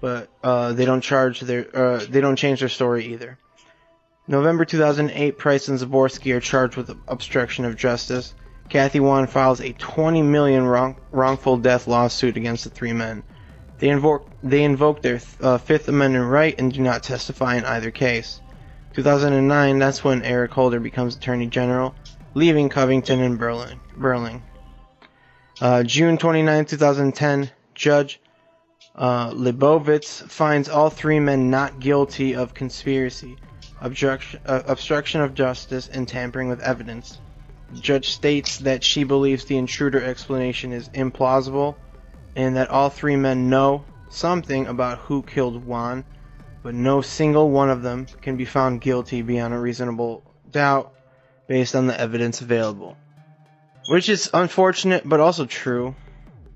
But 0.00 0.30
uh, 0.42 0.72
they 0.72 0.84
don't 0.84 1.00
charge 1.00 1.40
their. 1.40 1.76
Uh, 1.76 2.04
they 2.08 2.20
don't 2.20 2.36
change 2.36 2.60
their 2.60 2.68
story 2.68 3.12
either. 3.12 3.38
November 4.28 4.64
2008, 4.64 5.36
Price 5.36 5.66
and 5.66 5.78
Zaborsky 5.78 6.34
are 6.34 6.40
charged 6.40 6.76
with 6.76 6.96
obstruction 7.08 7.64
of 7.64 7.76
justice. 7.76 8.34
Kathy 8.68 9.00
Wone 9.00 9.26
files 9.26 9.60
a 9.60 9.72
20 9.72 10.22
million 10.22 10.64
wrong, 10.64 10.96
wrongful 11.10 11.56
death 11.56 11.88
lawsuit 11.88 12.36
against 12.36 12.64
the 12.64 12.70
three 12.70 12.92
men. 12.92 13.24
They 13.78 13.88
invoke 13.88 14.28
they 14.44 14.62
invoke 14.62 15.02
their 15.02 15.20
uh, 15.40 15.58
Fifth 15.58 15.88
Amendment 15.88 16.30
right 16.30 16.54
and 16.56 16.72
do 16.72 16.80
not 16.80 17.02
testify 17.02 17.56
in 17.56 17.64
either 17.64 17.90
case. 17.90 18.40
2009, 18.94 19.78
that's 19.78 20.04
when 20.04 20.22
Eric 20.22 20.52
Holder 20.52 20.78
becomes 20.78 21.16
Attorney 21.16 21.48
General, 21.48 21.94
leaving 22.34 22.68
Covington 22.68 23.20
and 23.20 23.38
Burling. 23.38 24.42
Uh, 25.60 25.82
June 25.82 26.16
29, 26.16 26.64
2010, 26.66 27.50
Judge 27.74 28.20
uh, 28.94 29.30
Leibovitz 29.30 30.22
finds 30.28 30.68
all 30.68 30.90
three 30.90 31.18
men 31.18 31.50
not 31.50 31.80
guilty 31.80 32.34
of 32.34 32.54
conspiracy, 32.54 33.36
obstruction, 33.82 34.40
uh, 34.46 34.62
obstruction 34.66 35.20
of 35.20 35.34
justice, 35.34 35.88
and 35.92 36.08
tampering 36.08 36.48
with 36.48 36.60
evidence. 36.60 37.18
The 37.72 37.80
judge 37.80 38.08
states 38.10 38.58
that 38.58 38.84
she 38.84 39.04
believes 39.04 39.44
the 39.44 39.56
intruder 39.58 40.02
explanation 40.02 40.72
is 40.72 40.88
implausible 40.90 41.74
and 42.36 42.56
that 42.56 42.70
all 42.70 42.88
three 42.90 43.16
men 43.16 43.50
know 43.50 43.84
something 44.08 44.66
about 44.66 44.98
who 44.98 45.22
killed 45.22 45.64
Wone, 45.66 46.04
but 46.62 46.74
no 46.74 47.00
single 47.00 47.50
one 47.50 47.70
of 47.70 47.82
them 47.82 48.06
can 48.20 48.36
be 48.36 48.44
found 48.44 48.80
guilty 48.80 49.22
beyond 49.22 49.52
a 49.54 49.58
reasonable 49.58 50.22
doubt 50.50 50.92
based 51.46 51.74
on 51.74 51.86
the 51.86 51.98
evidence 52.00 52.40
available. 52.40 52.96
Which 53.88 54.08
is 54.08 54.30
unfortunate, 54.32 55.02
but 55.08 55.20
also 55.20 55.44
true. 55.44 55.94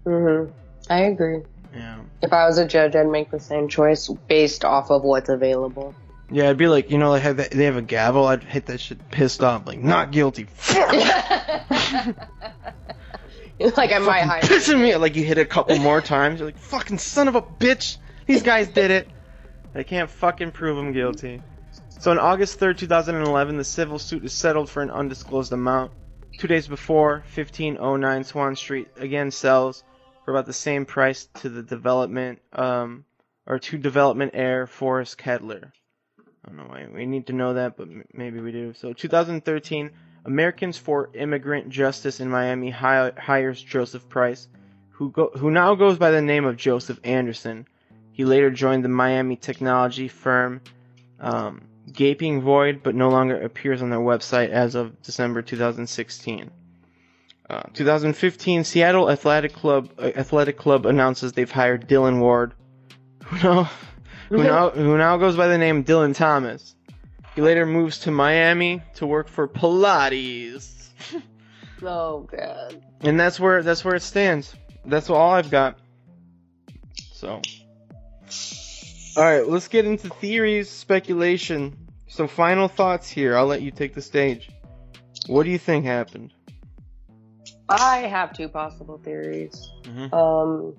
hmm 0.05 0.44
i 0.89 1.01
agree 1.01 1.43
Yeah. 1.74 1.98
if 2.23 2.32
i 2.32 2.47
was 2.47 2.59
a 2.59 2.66
judge 2.66 2.94
i'd 2.94 3.09
make 3.09 3.31
the 3.32 3.40
same 3.40 3.66
choice 3.69 4.09
based 4.28 4.65
off 4.65 4.90
of 4.90 5.03
what's 5.03 5.28
available 5.28 5.93
Yeah, 6.31 6.51
I'd 6.51 6.57
be 6.57 6.66
like, 6.66 6.90
you 6.90 6.98
know, 6.98 7.12
they 7.12 7.20
have 7.20 7.36
that, 7.36 7.53
they 7.53 7.65
have 7.65 7.77
a 7.77 7.82
gavel. 7.82 8.27
I'd 8.27 8.43
hit 8.43 8.66
that 8.66 8.81
shit 8.81 9.11
pissed 9.11 9.43
off, 9.43 9.66
like 9.66 9.78
not 9.78 10.11
guilty. 10.11 10.44
Fuck, 10.44 10.93
like 13.77 13.93
I 13.93 13.98
might 13.98 14.24
fucking 14.24 14.28
hire. 14.28 14.40
pissing 14.43 14.81
me. 14.81 14.97
Like 14.97 15.15
you 15.16 15.23
hit 15.24 15.39
it 15.39 15.43
a 15.43 15.47
couple 15.47 15.78
more 15.78 16.01
times. 16.01 16.40
You're 16.40 16.48
like, 16.48 16.59
fucking 16.59 16.98
son 16.98 17.28
of 17.28 17.36
a 17.36 17.43
bitch. 17.43 17.98
These 18.27 18.43
guys 18.43 18.69
did 18.69 18.90
it. 18.90 19.09
They 19.73 19.85
can't 19.85 20.11
fucking 20.11 20.51
prove 20.53 20.77
him 20.78 20.93
guilty. 20.93 21.43
So 22.01 22.11
on 22.11 22.19
August 22.19 22.59
3rd, 22.61 22.78
2011, 22.78 23.57
the 23.57 23.65
civil 23.65 23.98
suit 23.98 24.24
is 24.24 24.32
settled 24.32 24.69
for 24.69 24.82
an 24.82 24.90
undisclosed 24.90 25.53
amount. 25.53 25.93
Two 26.39 26.48
days 26.48 26.66
before, 26.66 27.24
1509 27.35 28.24
Swann 28.24 28.57
Street 28.57 28.89
again 28.97 29.31
sells 29.31 29.85
for 30.24 30.32
about 30.32 30.47
the 30.47 30.53
same 30.53 30.85
price 30.85 31.28
to 31.40 31.48
the 31.48 31.62
development, 31.62 32.40
um, 32.53 33.05
or 33.47 33.59
to 33.59 33.78
development 33.78 34.32
heir 34.35 34.66
Forrest 34.66 35.19
Kedler. 35.19 35.70
I 36.47 36.51
don't 36.51 36.59
know 36.59 36.64
why 36.68 36.86
we 36.93 37.06
need 37.06 37.27
to 37.27 37.32
know 37.32 37.55
that, 37.55 37.77
but 37.77 37.89
maybe 38.14 38.40
we 38.40 38.52
do. 38.52 38.73
So 38.74 38.93
2013, 38.93 39.90
Americans 40.24 40.78
for 40.78 41.10
Immigrant 41.14 41.70
Justice 41.70 42.20
in 42.20 42.31
Miami 42.31 42.70
hi- 42.70 43.12
hires 43.18 43.60
Joseph 43.60 44.09
Price, 44.09 44.47
who 44.90 45.10
go- 45.10 45.32
who 45.36 45.51
now 45.51 45.74
goes 45.74 45.98
by 45.98 46.10
the 46.10 46.23
name 46.23 46.44
of 46.44 46.56
Joseph 46.56 47.01
Anderson. 47.05 47.66
He 48.12 48.24
later 48.24 48.51
joined 48.51 48.85
the 48.85 48.89
Miami 48.89 49.36
technology 49.36 50.09
firm 50.09 50.60
um, 51.20 51.62
Gaping 51.93 52.40
Void, 52.43 52.81
but 52.82 52.94
no 52.94 53.09
longer 53.10 53.40
appears 53.40 53.82
on 53.82 53.90
their 53.90 53.98
website 53.98 54.51
as 54.51 54.74
of 54.74 55.02
December 55.02 55.43
2016. 55.43 56.51
Uh, 57.48 57.62
2015, 57.74 58.64
Seattle 58.64 59.10
Athletic 59.10 59.52
Club 59.52 59.90
uh, 59.98 60.10
Athletic 60.16 60.59
Club 60.59 60.86
announces 60.86 61.32
they've 61.32 61.51
hired 61.51 61.89
Dylan 61.89 62.20
Ward. 62.20 62.55
who 63.24 63.36
now, 63.36 63.70
who 64.28 64.43
now, 64.43 64.70
who 64.70 64.97
now 64.97 65.16
goes 65.16 65.36
by 65.36 65.48
the 65.48 65.59
name 65.59 65.85
Dylan 65.85 66.15
Thomas. 66.15 66.74
He 67.35 67.43
later 67.43 67.66
moves 67.66 67.98
to 68.01 68.11
Miami 68.11 68.82
to 68.94 69.07
work 69.07 69.28
for 69.28 69.47
Pilates, 69.47 70.89
Oh 71.82 72.20
god. 72.20 72.82
and 73.03 73.20
that's 73.20 73.39
where 73.39 73.62
that's 73.62 73.85
where 73.85 73.94
it 73.94 74.03
stands. 74.03 74.55
That's 74.85 75.11
all 75.11 75.32
I've 75.32 75.51
got. 75.51 75.78
So, 77.12 77.40
all 79.16 79.23
right, 79.24 79.47
let's 79.47 79.69
get 79.69 79.85
into 79.85 80.09
theories, 80.09 80.70
speculation. 80.70 81.77
Some 82.09 82.28
final 82.28 82.69
thoughts 82.69 83.09
here. 83.11 83.36
I'll 83.36 83.47
let 83.47 83.61
you 83.62 83.70
take 83.70 83.94
the 83.94 84.01
stage. 84.03 84.48
What 85.27 85.43
do 85.43 85.51
you 85.51 85.59
think 85.59 85.85
happened? 85.85 86.32
I 87.69 87.98
have 87.98 88.32
two 88.32 88.48
possible 88.48 88.98
theories. 88.98 89.70
Mhm. 89.82 90.12
Um, 90.12 90.74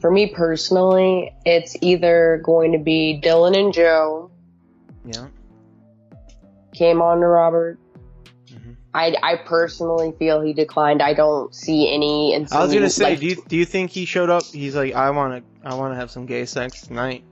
for 0.00 0.10
me 0.10 0.28
personally, 0.28 1.32
it's 1.44 1.76
either 1.82 2.40
going 2.44 2.72
to 2.72 2.78
be 2.78 3.20
Dylan 3.22 3.58
and 3.58 3.72
Joe 3.72 4.30
Yeah. 5.04 5.26
came 6.72 7.00
on 7.02 7.20
to 7.20 7.26
Robert. 7.26 7.78
Mhm. 8.48 8.76
I, 8.94 9.14
I 9.22 9.36
personally 9.36 10.12
feel 10.18 10.40
he 10.40 10.52
declined. 10.52 11.02
I 11.02 11.14
don't 11.14 11.54
see 11.54 11.92
any. 11.92 12.34
I 12.50 12.62
was 12.62 12.72
gonna 12.72 12.88
say, 12.90 13.10
like, 13.10 13.20
do 13.20 13.26
you 13.26 13.36
do 13.48 13.56
you 13.56 13.64
think 13.64 13.90
he 13.90 14.04
showed 14.04 14.30
up? 14.30 14.44
He's 14.44 14.74
like, 14.74 14.94
I 14.94 15.10
wanna 15.10 15.42
I 15.64 15.74
wanna 15.74 15.96
have 15.96 16.10
some 16.10 16.26
gay 16.26 16.44
sex 16.46 16.82
tonight. 16.82 17.24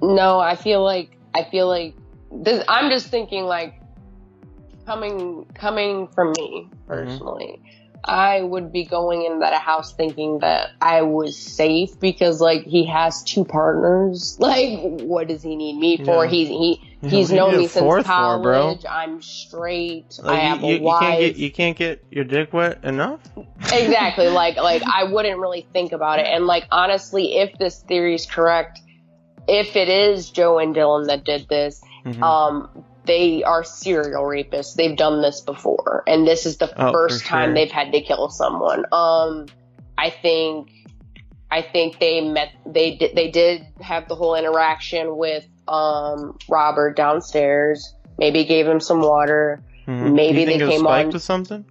No, 0.00 0.38
I 0.38 0.56
feel 0.56 0.82
like 0.82 1.16
I 1.34 1.44
feel 1.44 1.68
like 1.68 1.94
this. 2.30 2.64
I'm 2.68 2.90
just 2.90 3.08
thinking 3.08 3.44
like 3.44 3.74
coming 4.86 5.46
coming 5.54 6.08
from 6.08 6.32
me 6.32 6.68
personally. 6.86 7.60
I 8.04 8.42
would 8.42 8.72
be 8.72 8.84
going 8.84 9.24
into 9.24 9.38
that 9.40 9.60
house 9.62 9.94
thinking 9.94 10.40
that 10.40 10.70
I 10.80 11.02
was 11.02 11.38
safe 11.38 11.98
because 12.00 12.40
like 12.40 12.64
he 12.64 12.84
has 12.86 13.22
two 13.22 13.44
partners. 13.44 14.36
Like, 14.40 14.80
what 14.80 15.28
does 15.28 15.42
he 15.42 15.54
need 15.56 15.78
me 15.78 15.98
for? 16.04 16.24
Yeah. 16.24 16.30
He's 16.30 16.48
he 16.48 16.80
Yeah, 17.02 17.10
he's 17.10 17.28
what 17.28 17.28
do 17.28 17.34
you 17.34 17.40
known 17.40 17.56
me 17.58 17.66
since 17.68 17.82
fourth 17.84 18.06
for, 18.06 18.12
college. 18.12 18.84
I'm 18.88 19.22
straight. 19.22 20.18
Like, 20.22 20.30
I 20.30 20.40
have 20.40 20.60
you, 20.62 20.66
a 20.66 20.72
you 20.78 20.82
wife. 20.82 21.00
can't 21.00 21.20
get 21.20 21.36
you 21.36 21.50
can't 21.52 21.76
get 21.76 22.04
your 22.10 22.24
dick 22.24 22.52
wet 22.52 22.82
enough. 22.84 23.20
exactly 23.72 24.28
like 24.42 24.56
like 24.56 24.82
i 24.82 25.04
wouldn't 25.04 25.38
really 25.38 25.66
think 25.72 25.92
about 25.92 26.18
it 26.18 26.26
and 26.26 26.46
like 26.46 26.66
honestly 26.72 27.36
if 27.38 27.56
this 27.58 27.80
theory 27.82 28.14
is 28.14 28.26
correct 28.26 28.80
if 29.48 29.76
it 29.76 29.88
is 29.88 30.30
joe 30.30 30.58
and 30.58 30.74
dylan 30.74 31.06
that 31.06 31.24
did 31.24 31.46
this 31.48 31.80
Mhm. 32.04 32.20
um 32.22 32.84
they 33.04 33.42
are 33.42 33.64
serial 33.64 34.22
rapists 34.24 34.74
they've 34.74 34.96
done 34.96 35.22
this 35.22 35.40
before 35.40 36.02
and 36.06 36.26
this 36.26 36.46
is 36.46 36.58
the 36.58 36.70
Oh, 36.80 36.92
first 36.92 37.24
time 37.26 37.48
sure. 37.48 37.54
they've 37.54 37.70
had 37.70 37.92
to 37.92 38.00
kill 38.00 38.28
someone 38.30 38.84
um 38.92 39.46
i 39.98 40.10
think 40.10 40.70
i 41.50 41.62
think 41.62 41.98
they 41.98 42.20
met 42.20 42.50
they 42.66 42.96
did 42.96 43.14
they 43.16 43.30
did 43.30 43.66
have 43.80 44.08
the 44.08 44.14
whole 44.14 44.34
interaction 44.34 45.16
with 45.16 45.46
um 45.68 46.36
robert 46.48 46.96
downstairs 46.96 47.94
maybe 48.18 48.44
gave 48.44 48.66
him 48.66 48.80
some 48.80 49.00
water 49.00 49.62
Mhm. 49.88 50.14
maybe 50.14 50.44
they 50.44 50.58
came 50.58 50.80
spiked 50.80 51.06
on- 51.08 51.12
with 51.12 51.22
something. 51.22 51.64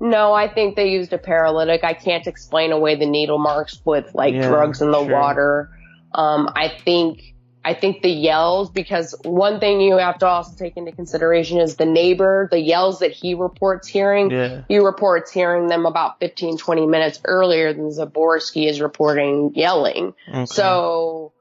no, 0.00 0.32
I 0.32 0.48
think 0.52 0.74
they 0.74 0.88
used 0.88 1.12
a 1.12 1.18
paralytic. 1.18 1.84
I 1.84 1.92
can't 1.94 2.26
explain 2.26 2.72
away 2.72 2.96
the 2.96 3.06
needle 3.06 3.38
marks 3.38 3.80
with 3.86 4.12
like 4.12 4.34
Yeah, 4.34 4.48
drugs 4.48 4.82
in 4.82 4.90
the 4.90 5.04
sure. 5.04 5.12
water. 5.12 5.70
Um, 6.12 6.50
I 6.56 6.68
think 6.84 7.33
I 7.64 7.72
think 7.72 8.02
the 8.02 8.10
yells 8.10 8.70
because 8.70 9.14
one 9.22 9.58
thing 9.58 9.80
you 9.80 9.96
have 9.96 10.18
to 10.18 10.26
also 10.26 10.54
take 10.56 10.76
into 10.76 10.92
consideration 10.92 11.58
is 11.58 11.76
the 11.76 11.86
neighbor, 11.86 12.46
the 12.50 12.60
yells 12.60 12.98
that 12.98 13.12
he 13.12 13.34
reports 13.34 13.88
hearing. 13.88 14.30
Yeah. 14.30 14.62
He 14.68 14.78
reports 14.78 15.30
hearing 15.30 15.68
them 15.68 15.86
about 15.86 16.20
15, 16.20 16.58
20 16.58 16.86
minutes 16.86 17.20
earlier 17.24 17.72
than 17.72 17.88
Zaborsky 17.88 18.68
is 18.68 18.82
reporting 18.82 19.52
yelling. 19.54 20.12
Okay. 20.28 20.44
So 20.44 21.32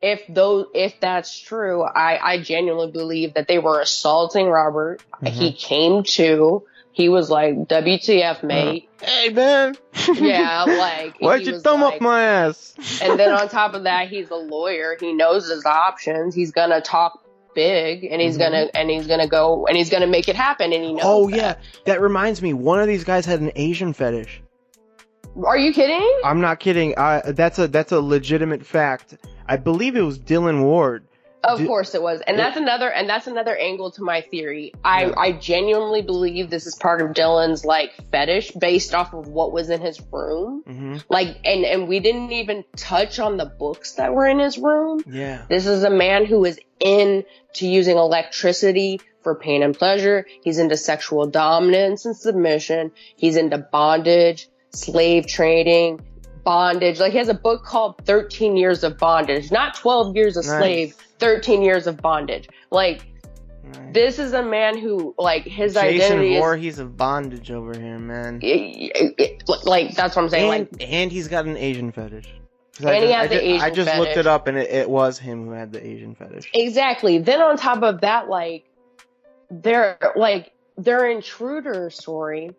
if 0.00 0.22
those 0.28 0.66
if 0.74 1.00
that's 1.00 1.36
true, 1.40 1.82
I, 1.82 2.34
I 2.34 2.40
genuinely 2.40 2.92
believe 2.92 3.34
that 3.34 3.48
they 3.48 3.58
were 3.58 3.80
assaulting 3.80 4.46
Robert. 4.46 5.02
Mhm. 5.22 5.28
He 5.28 5.52
came 5.52 6.04
to. 6.04 6.64
He 6.98 7.08
was 7.08 7.30
like, 7.30 7.54
WTF, 7.68 8.42
mate. 8.42 8.88
hey 9.00 9.28
man. 9.28 9.76
Yeah, 10.14 10.64
like 10.68 11.16
Why'd 11.20 11.46
you 11.46 11.60
thumb 11.60 11.80
like- 11.82 11.94
up 11.94 12.00
my 12.00 12.22
ass? 12.22 12.74
And 13.00 13.16
then 13.20 13.30
on 13.32 13.48
top 13.60 13.74
of 13.74 13.84
that, 13.84 14.08
he's 14.08 14.30
a 14.30 14.34
lawyer. 14.34 14.96
He 14.98 15.12
knows 15.12 15.48
his 15.48 15.64
options. 15.64 16.34
He's 16.34 16.50
gonna 16.50 16.80
talk 16.80 17.24
big, 17.54 18.02
and 18.04 18.20
he's 18.20 18.34
Mhm. 18.34 18.40
gonna 18.40 18.66
and 18.74 18.90
he's 18.90 19.06
gonna 19.06 19.28
go 19.28 19.64
and 19.68 19.76
he's 19.76 19.90
gonna 19.90 20.08
make 20.08 20.28
it 20.28 20.34
happen. 20.34 20.72
And 20.72 20.82
he 20.82 20.92
knows. 20.92 21.02
Oh 21.04 21.30
that. 21.30 21.36
yeah, 21.36 21.54
that 21.84 22.00
reminds 22.00 22.42
me. 22.42 22.52
One 22.52 22.80
of 22.80 22.88
these 22.88 23.04
guys 23.04 23.24
had 23.24 23.40
an 23.40 23.52
Asian 23.54 23.92
fetish. 23.92 24.42
Are 25.46 25.56
you 25.56 25.72
kidding? 25.72 26.20
I'm 26.24 26.40
not 26.40 26.58
kidding. 26.58 26.98
I, 26.98 27.20
that's 27.30 27.60
a 27.60 27.68
that's 27.68 27.92
a 27.92 28.00
legitimate 28.00 28.66
fact. 28.66 29.16
I 29.46 29.56
believe 29.56 29.94
it 29.94 30.02
was 30.02 30.18
Dylan 30.18 30.64
Ward. 30.64 31.04
Of 31.44 31.60
Do- 31.60 31.66
course 31.66 31.94
it 31.94 32.02
was, 32.02 32.20
and 32.26 32.38
that's 32.38 32.56
another 32.56 32.90
and 32.90 33.08
that's 33.08 33.26
another 33.28 33.56
angle 33.56 33.92
to 33.92 34.02
my 34.02 34.22
theory. 34.22 34.72
I 34.84 35.06
Yeah. 35.06 35.14
I 35.16 35.32
genuinely 35.32 36.02
believe 36.02 36.50
this 36.50 36.66
is 36.66 36.74
part 36.74 37.00
of 37.00 37.10
Dylan's 37.10 37.64
like 37.64 37.92
fetish 38.10 38.50
based 38.52 38.92
off 38.94 39.14
of 39.14 39.28
what 39.28 39.52
was 39.52 39.70
in 39.70 39.80
his 39.80 40.00
room. 40.12 40.62
hmm 40.66 40.96
Like, 41.08 41.36
and 41.44 41.64
and 41.64 41.88
we 41.88 42.00
didn't 42.00 42.32
even 42.32 42.64
touch 42.76 43.18
on 43.20 43.36
the 43.36 43.46
books 43.46 43.92
that 43.94 44.12
were 44.14 44.26
in 44.26 44.40
his 44.40 44.58
room. 44.58 45.00
Yeah. 45.06 45.42
This 45.48 45.66
is 45.66 45.84
a 45.84 45.90
man 45.90 46.26
who 46.26 46.44
is 46.44 46.58
into 46.80 47.24
using 47.66 47.96
electricity 47.96 49.00
for 49.22 49.34
pain 49.34 49.62
and 49.62 49.76
pleasure. 49.76 50.26
He's 50.42 50.58
into 50.58 50.76
sexual 50.76 51.26
dominance 51.26 52.04
and 52.04 52.16
submission. 52.16 52.92
He's 53.16 53.36
into 53.36 53.58
bondage, 53.58 54.48
slave 54.70 55.26
trading, 55.26 56.04
bondage. 56.48 56.98
Like 56.98 57.12
he 57.12 57.18
has 57.18 57.28
a 57.28 57.34
book 57.34 57.62
called 57.64 57.96
13 58.04 58.56
Years 58.56 58.82
of 58.82 58.96
Bondage, 58.96 59.50
not 59.52 59.74
12 59.74 60.16
Years 60.16 60.36
a 60.36 60.40
Nice. 60.40 60.58
Slave, 60.58 60.94
13 61.18 61.62
Years 61.62 61.86
of 61.86 61.98
Bondage. 61.98 62.48
Like 62.70 63.06
Nice. 63.64 63.92
this 63.92 64.18
is 64.18 64.32
a 64.32 64.42
man 64.42 64.78
who 64.78 65.14
like 65.18 65.44
his 65.44 65.74
Jason 65.74 65.94
identity 65.94 66.34
is 66.36 66.40
Voorhees 66.40 66.78
of 66.78 66.96
bondage 66.96 67.50
over 67.50 67.78
here, 67.78 67.98
man. 67.98 68.38
it- 68.42 69.14
it- 69.18 69.42
like 69.64 69.94
that's 69.94 70.16
what 70.16 70.22
I'm 70.22 70.28
saying. 70.30 70.50
and, 70.52 70.68
like 70.72 70.82
and 70.90 71.12
he's 71.12 71.28
got 71.28 71.44
an 71.44 71.56
Asian 71.58 71.92
fetish. 71.92 72.28
And 72.80 72.88
I 72.88 72.94
he 72.94 73.00
just, 73.00 73.12
has 73.14 73.24
I 73.24 73.26
the 73.28 73.34
just, 73.34 73.44
I 73.44 73.66
Asian 73.66 73.74
just 73.74 73.98
looked 73.98 74.16
it 74.16 74.26
up, 74.26 74.46
and 74.46 74.56
it, 74.56 74.70
it 74.70 74.88
was 74.88 75.18
him 75.18 75.44
who 75.46 75.50
had 75.50 75.72
the 75.72 75.84
Asian 75.84 76.14
fetish. 76.14 76.48
Exactly. 76.54 77.18
Then 77.18 77.42
on 77.42 77.56
top 77.58 77.82
of 77.82 78.00
that, 78.02 78.28
like 78.28 78.64
their 79.50 79.98
like 80.16 80.52
their 80.78 81.10
intruder 81.10 81.90
story 81.90 82.52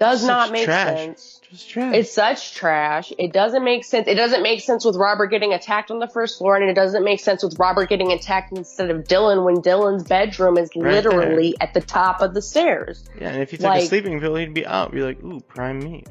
does 0.00 0.20
Such 0.22 0.28
not 0.28 0.50
make 0.52 0.64
trash. 0.64 0.96
sense. 0.98 1.40
Just 1.50 1.68
trash. 1.70 1.94
It's 1.94 2.10
such 2.12 2.54
trash. 2.54 3.12
It 3.18 3.32
doesn't 3.32 3.62
make 3.62 3.84
sense. 3.84 4.08
It 4.08 4.14
doesn't 4.14 4.42
make 4.42 4.60
sense 4.60 4.84
with 4.84 4.96
Robert 4.96 5.26
getting 5.28 5.52
attacked 5.52 5.90
on 5.90 5.98
the 5.98 6.08
first 6.08 6.38
floor, 6.38 6.56
and 6.56 6.68
it 6.70 6.74
doesn't 6.74 7.04
make 7.04 7.20
sense 7.20 7.42
with 7.42 7.58
Robert 7.58 7.88
getting 7.88 8.10
attacked 8.12 8.56
instead 8.56 8.90
of 8.90 9.04
Dylan 9.04 9.44
when 9.44 9.56
Dylan's 9.56 10.04
bedroom 10.04 10.56
is 10.58 10.70
Right 10.74 10.92
literally 10.94 11.54
at 11.60 11.74
the 11.74 11.80
top 11.80 12.22
of 12.22 12.34
the 12.34 12.40
stairs. 12.42 13.04
yeah, 13.20 13.28
and 13.30 13.42
if 13.42 13.52
you 13.52 13.58
took 13.58 13.74
a 13.74 13.82
sleeping 13.86 14.20
pill, 14.20 14.34
he'd 14.36 14.54
be 14.54 14.64
out. 14.66 14.90
Be 14.92 15.02
like, 15.02 15.22
ooh, 15.22 15.40
prime 15.40 15.78
meat. 15.80 16.08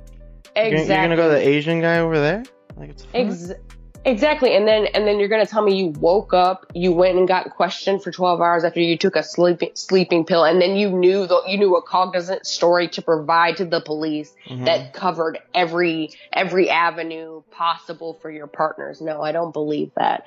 You're 0.56 0.66
gonna- 0.66 0.82
Exactly. 0.82 0.94
You're 0.96 1.04
gonna 1.04 1.16
go 1.16 1.28
to 1.30 1.36
the 1.36 1.48
Asian 1.48 1.82
guy 1.82 2.00
over 2.00 2.20
there? 2.20 2.44
Like, 2.78 2.90
it's 2.92 3.08
Ex- 3.14 3.54
exactly. 4.06 4.56
And 4.56 4.68
then 4.68 4.88
and 4.88 5.08
then 5.08 5.20
you're 5.20 5.28
gonna 5.30 5.46
tell 5.46 5.62
me 5.62 5.76
you 5.76 5.88
woke 5.88 6.34
up, 6.34 6.66
you 6.74 6.92
went 6.92 7.18
and 7.18 7.28
got 7.28 7.50
questioned 7.52 8.04
for 8.04 8.12
12 8.12 8.42
hours 8.42 8.64
after 8.64 8.80
you 8.80 8.98
took 8.98 9.16
a 9.16 9.24
sleeping 9.24 9.72
sleeping 9.76 10.26
pill, 10.26 10.44
and 10.44 10.62
then 10.62 10.76
you 10.76 10.90
knew 10.90 11.28
the, 11.28 11.42
you 11.48 11.58
knew 11.58 11.76
a 11.76 11.82
cognizant 11.82 12.46
story 12.46 12.88
to 12.90 13.02
provide 13.02 13.58
to 13.58 13.66
the 13.66 13.82
police 13.82 14.34
Mhm. 14.48 14.66
that 14.66 14.94
covered 14.94 15.40
every 15.54 16.12
every 16.34 16.70
avenue 16.70 17.42
possible 17.52 18.14
for 18.22 18.30
your 18.32 18.48
partners. 18.48 19.02
No, 19.02 19.22
I 19.22 19.32
don't 19.32 19.52
believe 19.54 19.92
that. 19.96 20.26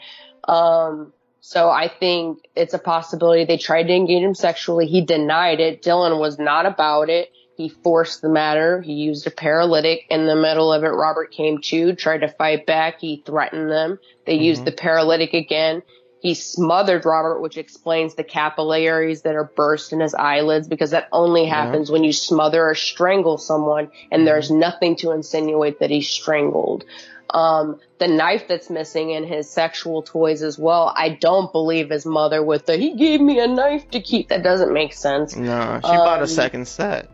Um 0.49 1.13
so 1.45 1.69
I 1.69 1.89
think 1.89 2.39
it's 2.55 2.73
a 2.73 2.79
possibility 2.79 3.45
they 3.45 3.57
tried 3.59 3.85
to 3.89 3.93
engage 3.93 4.23
him 4.23 4.35
sexually. 4.35 4.87
He 4.87 5.01
denied 5.05 5.59
it. 5.59 5.83
Dylan 5.83 6.21
was 6.21 6.39
not 6.39 6.67
about 6.67 7.11
it. 7.11 7.33
He 7.63 7.69
forced 7.69 8.23
the 8.23 8.29
matter. 8.29 8.81
He 8.83 8.95
used 8.95 9.25
a 9.29 9.31
paralytic 9.31 10.01
in 10.11 10.27
the 10.27 10.35
middle 10.35 10.73
of 10.73 10.83
it. 10.83 10.89
Robert 10.89 11.31
came 11.31 11.61
to, 11.67 11.95
tried 11.95 12.23
to 12.23 12.29
fight 12.29 12.67
back. 12.67 12.99
He 13.01 13.23
threatened 13.25 13.71
them. 13.71 14.01
They 14.27 14.35
used 14.35 14.63
Mhm. 14.63 14.65
the 14.65 14.73
paralytic 14.73 15.33
again. 15.33 15.83
He 16.19 16.35
smothered 16.35 17.05
Robert, 17.05 17.41
which 17.41 17.57
explains 17.57 18.17
the 18.17 18.25
capillaries 18.25 19.23
that 19.23 19.37
are 19.37 19.45
burst 19.55 19.93
in 19.93 20.01
his 20.01 20.13
eyelids 20.13 20.67
because 20.67 20.91
that 20.91 21.07
only 21.13 21.45
Yeah. 21.45 21.51
happens 21.67 21.89
when 21.89 22.03
you 22.03 22.13
smother 22.13 22.69
or 22.69 22.75
strangle 22.75 23.39
someone 23.39 23.93
and 24.11 24.27
there's 24.27 24.51
nothing 24.51 24.97
to 24.97 25.13
insinuate 25.13 25.79
that 25.79 25.91
he's 25.91 26.09
strangled. 26.09 26.85
Um, 27.31 27.79
the 27.99 28.09
knife 28.09 28.47
that's 28.49 28.71
missing 28.71 29.11
in 29.11 29.25
his 29.25 29.49
sexual 29.49 30.03
toys 30.03 30.43
as 30.43 30.59
well. 30.59 30.93
I 30.95 31.11
don't 31.11 31.51
believe 31.51 31.91
his 31.91 32.05
mother 32.05 32.43
with 32.43 32.67
the, 32.67 32.77
he 32.77 32.95
gave 32.95 33.21
me 33.21 33.39
a 33.39 33.47
knife 33.47 33.89
to 33.93 34.01
keep. 34.01 34.29
That 34.29 34.43
doesn't 34.43 34.73
make 34.73 34.93
sense. 34.93 35.35
No, 35.37 35.81
she 35.83 35.89
bought 35.93 36.19
Um, 36.19 36.25
a 36.25 36.27
second 36.27 36.67
set. 36.69 37.09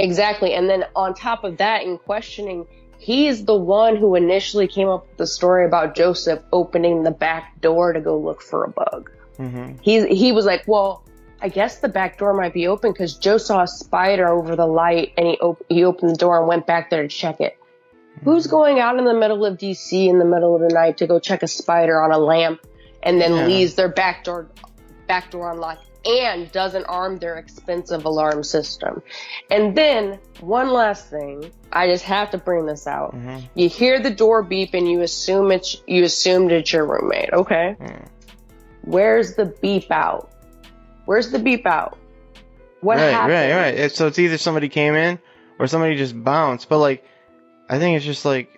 Exactly. 0.00 0.54
And 0.54 0.68
then 0.68 0.84
on 0.96 1.14
top 1.14 1.44
of 1.44 1.58
that, 1.58 1.82
in 1.84 1.98
questioning, 1.98 2.66
he's 2.98 3.44
the 3.44 3.54
one 3.56 3.96
who 3.96 4.14
initially 4.14 4.66
came 4.66 4.88
up 4.88 5.06
with 5.06 5.16
the 5.18 5.26
story 5.26 5.64
about 5.66 5.94
Joseph 5.94 6.40
opening 6.52 7.02
the 7.02 7.10
back 7.10 7.60
door 7.60 7.92
to 7.92 8.00
go 8.00 8.18
look 8.18 8.42
for 8.42 8.64
a 8.64 8.68
bug. 8.70 9.10
hmm 9.36 9.72
He, 9.82 10.06
he 10.08 10.32
was 10.32 10.44
like, 10.44 10.64
well, 10.66 11.04
I 11.42 11.48
guess 11.48 11.78
the 11.78 11.88
back 11.88 12.18
door 12.18 12.34
might 12.34 12.52
be 12.52 12.66
open 12.66 12.92
because 12.92 13.14
Joe 13.16 13.38
saw 13.38 13.62
a 13.62 13.66
spider 13.68 14.28
over 14.28 14.56
the 14.56 14.66
light 14.66 15.12
and 15.16 15.26
he, 15.28 15.38
op- 15.38 15.62
he 15.68 15.84
opened 15.84 16.10
the 16.12 16.16
door 16.16 16.38
and 16.38 16.46
went 16.48 16.66
back 16.66 16.90
there 16.90 17.02
to 17.02 17.08
check 17.08 17.40
it. 17.40 17.56
Who's 18.24 18.46
going 18.46 18.78
out 18.80 18.98
in 18.98 19.04
the 19.06 19.14
middle 19.14 19.46
of 19.46 19.56
DC 19.56 20.06
in 20.08 20.18
the 20.18 20.26
middle 20.26 20.54
of 20.54 20.60
the 20.60 20.68
night 20.74 20.98
to 20.98 21.06
go 21.06 21.18
check 21.18 21.42
a 21.42 21.46
spider 21.46 22.02
on 22.02 22.12
a 22.12 22.18
lamp 22.18 22.60
and 23.02 23.18
then 23.20 23.34
Yeah. 23.34 23.46
leaves 23.46 23.74
their 23.76 23.88
back 23.88 24.24
door 24.24 24.48
back 25.06 25.30
door 25.30 25.50
unlocked 25.52 25.84
and 26.04 26.50
doesn't 26.52 26.84
arm 26.84 27.18
their 27.18 27.36
expensive 27.36 28.04
alarm 28.04 28.42
system? 28.44 29.02
And 29.50 29.76
then 29.76 30.18
one 30.40 30.70
last 30.70 31.08
thing, 31.10 31.50
I 31.72 31.86
just 31.86 32.04
have 32.04 32.30
to 32.30 32.38
bring 32.38 32.66
this 32.66 32.86
out. 32.86 33.14
Mhm. 33.14 33.42
You 33.54 33.68
hear 33.68 34.00
the 34.00 34.10
door 34.10 34.42
beep 34.42 34.74
and 34.74 34.88
you 34.88 35.02
assume 35.02 35.52
it's 35.52 35.76
you 35.86 36.04
assumed 36.04 36.52
it's 36.52 36.72
your 36.72 36.86
roommate, 36.86 37.32
okay? 37.32 37.76
Mm. 37.80 38.06
Where's 38.82 39.34
the 39.34 39.46
beep 39.46 39.90
out? 39.90 40.30
Where's 41.04 41.30
the 41.30 41.38
beep 41.38 41.66
out? 41.66 41.98
What 42.80 42.96
right, 42.96 43.10
happened? 43.10 43.32
right, 43.34 43.52
right. 43.54 43.74
It's, 43.74 43.94
so 43.96 44.06
it's 44.06 44.18
either 44.18 44.38
somebody 44.38 44.68
came 44.68 44.94
in 44.94 45.18
or 45.58 45.66
somebody 45.66 45.96
just 45.96 46.22
bounced. 46.24 46.68
But 46.68 46.78
like, 46.78 47.04
I 47.68 47.78
think 47.78 47.96
it's 47.96 48.06
just 48.06 48.24
like, 48.24 48.48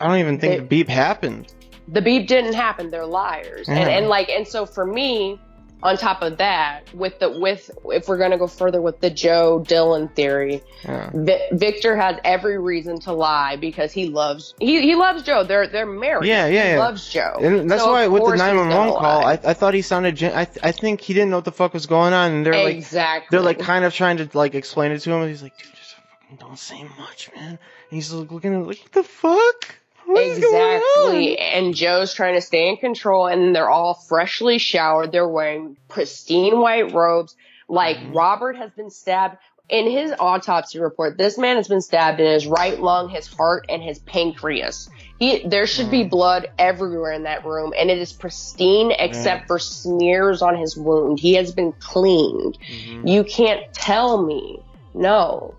I 0.00 0.06
don't 0.06 0.16
even 0.18 0.38
think 0.40 0.56
the 0.62 0.66
beep 0.66 0.88
happened. 0.88 1.52
the 1.88 2.00
beep 2.00 2.26
didn't 2.28 2.54
happen 2.54 2.88
they're 2.90 3.04
liars 3.04 3.68
and 3.68 3.78
and 3.78 4.08
like 4.08 4.28
and 4.30 4.46
so 4.46 4.64
for 4.64 4.86
me 4.86 5.38
on 5.82 5.96
top 5.96 6.22
of 6.22 6.38
that 6.38 6.82
with 6.94 7.18
the 7.20 7.30
with 7.30 7.70
if 7.86 8.06
we're 8.08 8.18
going 8.18 8.30
to 8.32 8.38
go 8.38 8.46
further 8.46 8.80
with 8.82 9.00
the 9.00 9.08
joe 9.10 9.64
dylan 9.66 10.14
theory 10.14 10.62
Yeah. 10.84 11.10
Vi- 11.14 11.48
victor 11.52 11.96
has 11.96 12.16
every 12.24 12.58
reason 12.58 13.00
to 13.00 13.12
lie 13.12 13.56
because 13.56 13.90
he 13.92 14.06
loves 14.08 14.54
he, 14.60 14.82
he 14.82 14.94
loves 14.94 15.22
joe 15.22 15.44
they're 15.44 15.66
they're 15.66 15.86
married 15.86 16.26
Yeah, 16.28 16.46
yeah, 16.46 16.64
he 16.64 16.70
yeah. 16.72 16.78
loves 16.78 17.08
joe 17.10 17.36
And 17.40 17.70
that's 17.70 17.82
So 17.82 17.92
why 17.92 18.08
with 18.08 18.24
the 18.24 18.36
911 18.36 18.92
call. 18.94 19.24
I, 19.24 19.32
I 19.32 19.54
thought 19.54 19.74
he 19.74 19.82
sounded. 19.82 20.16
Gen- 20.16 20.34
I, 20.36 20.44
th- 20.44 20.58
I 20.62 20.72
think 20.72 21.00
he 21.00 21.14
didn't 21.14 21.30
know 21.30 21.38
what 21.38 21.44
the 21.44 21.52
fuck 21.52 21.72
was 21.74 21.86
going 21.86 22.12
on, 22.12 22.32
and 22.32 22.46
they're 22.46 22.64
like, 22.64 22.76
exactly 22.76 23.28
they're 23.30 23.44
like 23.44 23.58
kind 23.58 23.84
of 23.84 23.94
trying 23.94 24.18
to 24.18 24.28
like 24.34 24.54
explain 24.54 24.92
it 24.92 25.00
to 25.00 25.10
him. 25.12 25.20
And 25.22 25.30
he's 25.30 25.42
like, 25.42 25.56
dude, 25.58 25.72
just 25.74 25.94
fucking 25.94 26.36
don't 26.38 26.58
say 26.58 26.84
much, 26.98 27.30
man. 27.34 27.50
And 27.50 27.58
he's 27.90 28.12
like 28.12 28.30
looking 28.30 28.54
at 28.54 28.66
like, 28.66 28.78
what 28.82 28.92
the 28.92 29.02
fuck? 29.02 29.76
What 30.12 30.22
is 30.22 30.38
going 30.38 30.76
Exactly. 30.76 31.38
And 31.38 31.74
Joe's 31.74 32.14
trying 32.14 32.34
to 32.34 32.40
stay 32.40 32.68
in 32.68 32.76
control 32.76 33.26
and 33.26 33.54
they're 33.54 33.70
all 33.70 33.94
freshly 33.94 34.58
showered. 34.58 35.12
They're 35.12 35.28
wearing 35.28 35.76
pristine 35.88 36.58
white 36.60 36.92
robes. 36.92 37.36
Like 37.68 37.98
Mhm. 37.98 38.14
Robert 38.14 38.56
has 38.56 38.70
been 38.72 38.90
stabbed 38.90 39.36
in 39.68 39.88
his 39.88 40.12
autopsy 40.18 40.80
report. 40.80 41.16
This 41.16 41.38
man 41.38 41.56
has 41.56 41.68
been 41.68 41.80
stabbed 41.80 42.18
in 42.18 42.26
his 42.26 42.46
right 42.46 42.80
lung, 42.80 43.08
his 43.08 43.28
heart, 43.28 43.66
and 43.68 43.80
his 43.80 44.00
pancreas. 44.00 44.90
He, 45.20 45.46
there 45.46 45.66
should 45.66 45.90
be 45.90 46.04
Mm. 46.04 46.10
blood 46.10 46.50
everywhere 46.58 47.12
in 47.12 47.22
that 47.24 47.44
room 47.44 47.72
and 47.78 47.90
it 47.90 47.98
is 47.98 48.12
pristine 48.12 48.90
except 48.90 49.46
for 49.46 49.58
smears 49.60 50.42
on 50.42 50.56
his 50.56 50.76
wound. 50.76 51.20
He 51.20 51.34
has 51.34 51.52
been 51.52 51.72
cleaned. 51.78 52.58
Mhm. 52.68 53.08
You 53.08 53.22
can't 53.22 53.62
tell 53.72 54.20
me. 54.22 54.60
No. 54.92 55.54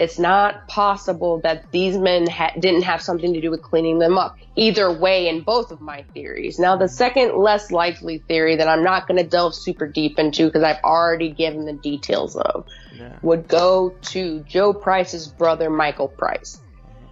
It's 0.00 0.18
not 0.18 0.66
possible 0.66 1.40
that 1.40 1.70
these 1.72 1.96
men 1.98 2.26
ha- 2.26 2.52
didn't 2.58 2.82
have 2.84 3.02
something 3.02 3.34
to 3.34 3.40
do 3.42 3.50
with 3.50 3.60
cleaning 3.60 3.98
them 3.98 4.16
up. 4.16 4.38
Either 4.56 4.90
way, 4.90 5.28
in 5.28 5.42
both 5.42 5.70
of 5.70 5.82
my 5.82 6.04
theories. 6.14 6.58
Now, 6.58 6.76
the 6.76 6.88
second 6.88 7.36
less 7.36 7.70
likely 7.70 8.16
theory 8.18 8.56
that 8.56 8.66
I'm 8.66 8.82
not 8.82 9.06
going 9.06 9.18
to 9.22 9.28
delve 9.28 9.54
super 9.54 9.86
deep 9.86 10.18
into 10.18 10.46
because 10.46 10.62
I've 10.62 10.82
already 10.82 11.30
given 11.30 11.66
the 11.66 11.74
details 11.74 12.34
of 12.34 12.66
Yeah. 12.98 13.18
would 13.20 13.46
go 13.46 13.90
to 14.12 14.40
Joe 14.48 14.72
Price's 14.72 15.28
brother, 15.28 15.68
Michael 15.68 16.08
Price. 16.08 16.58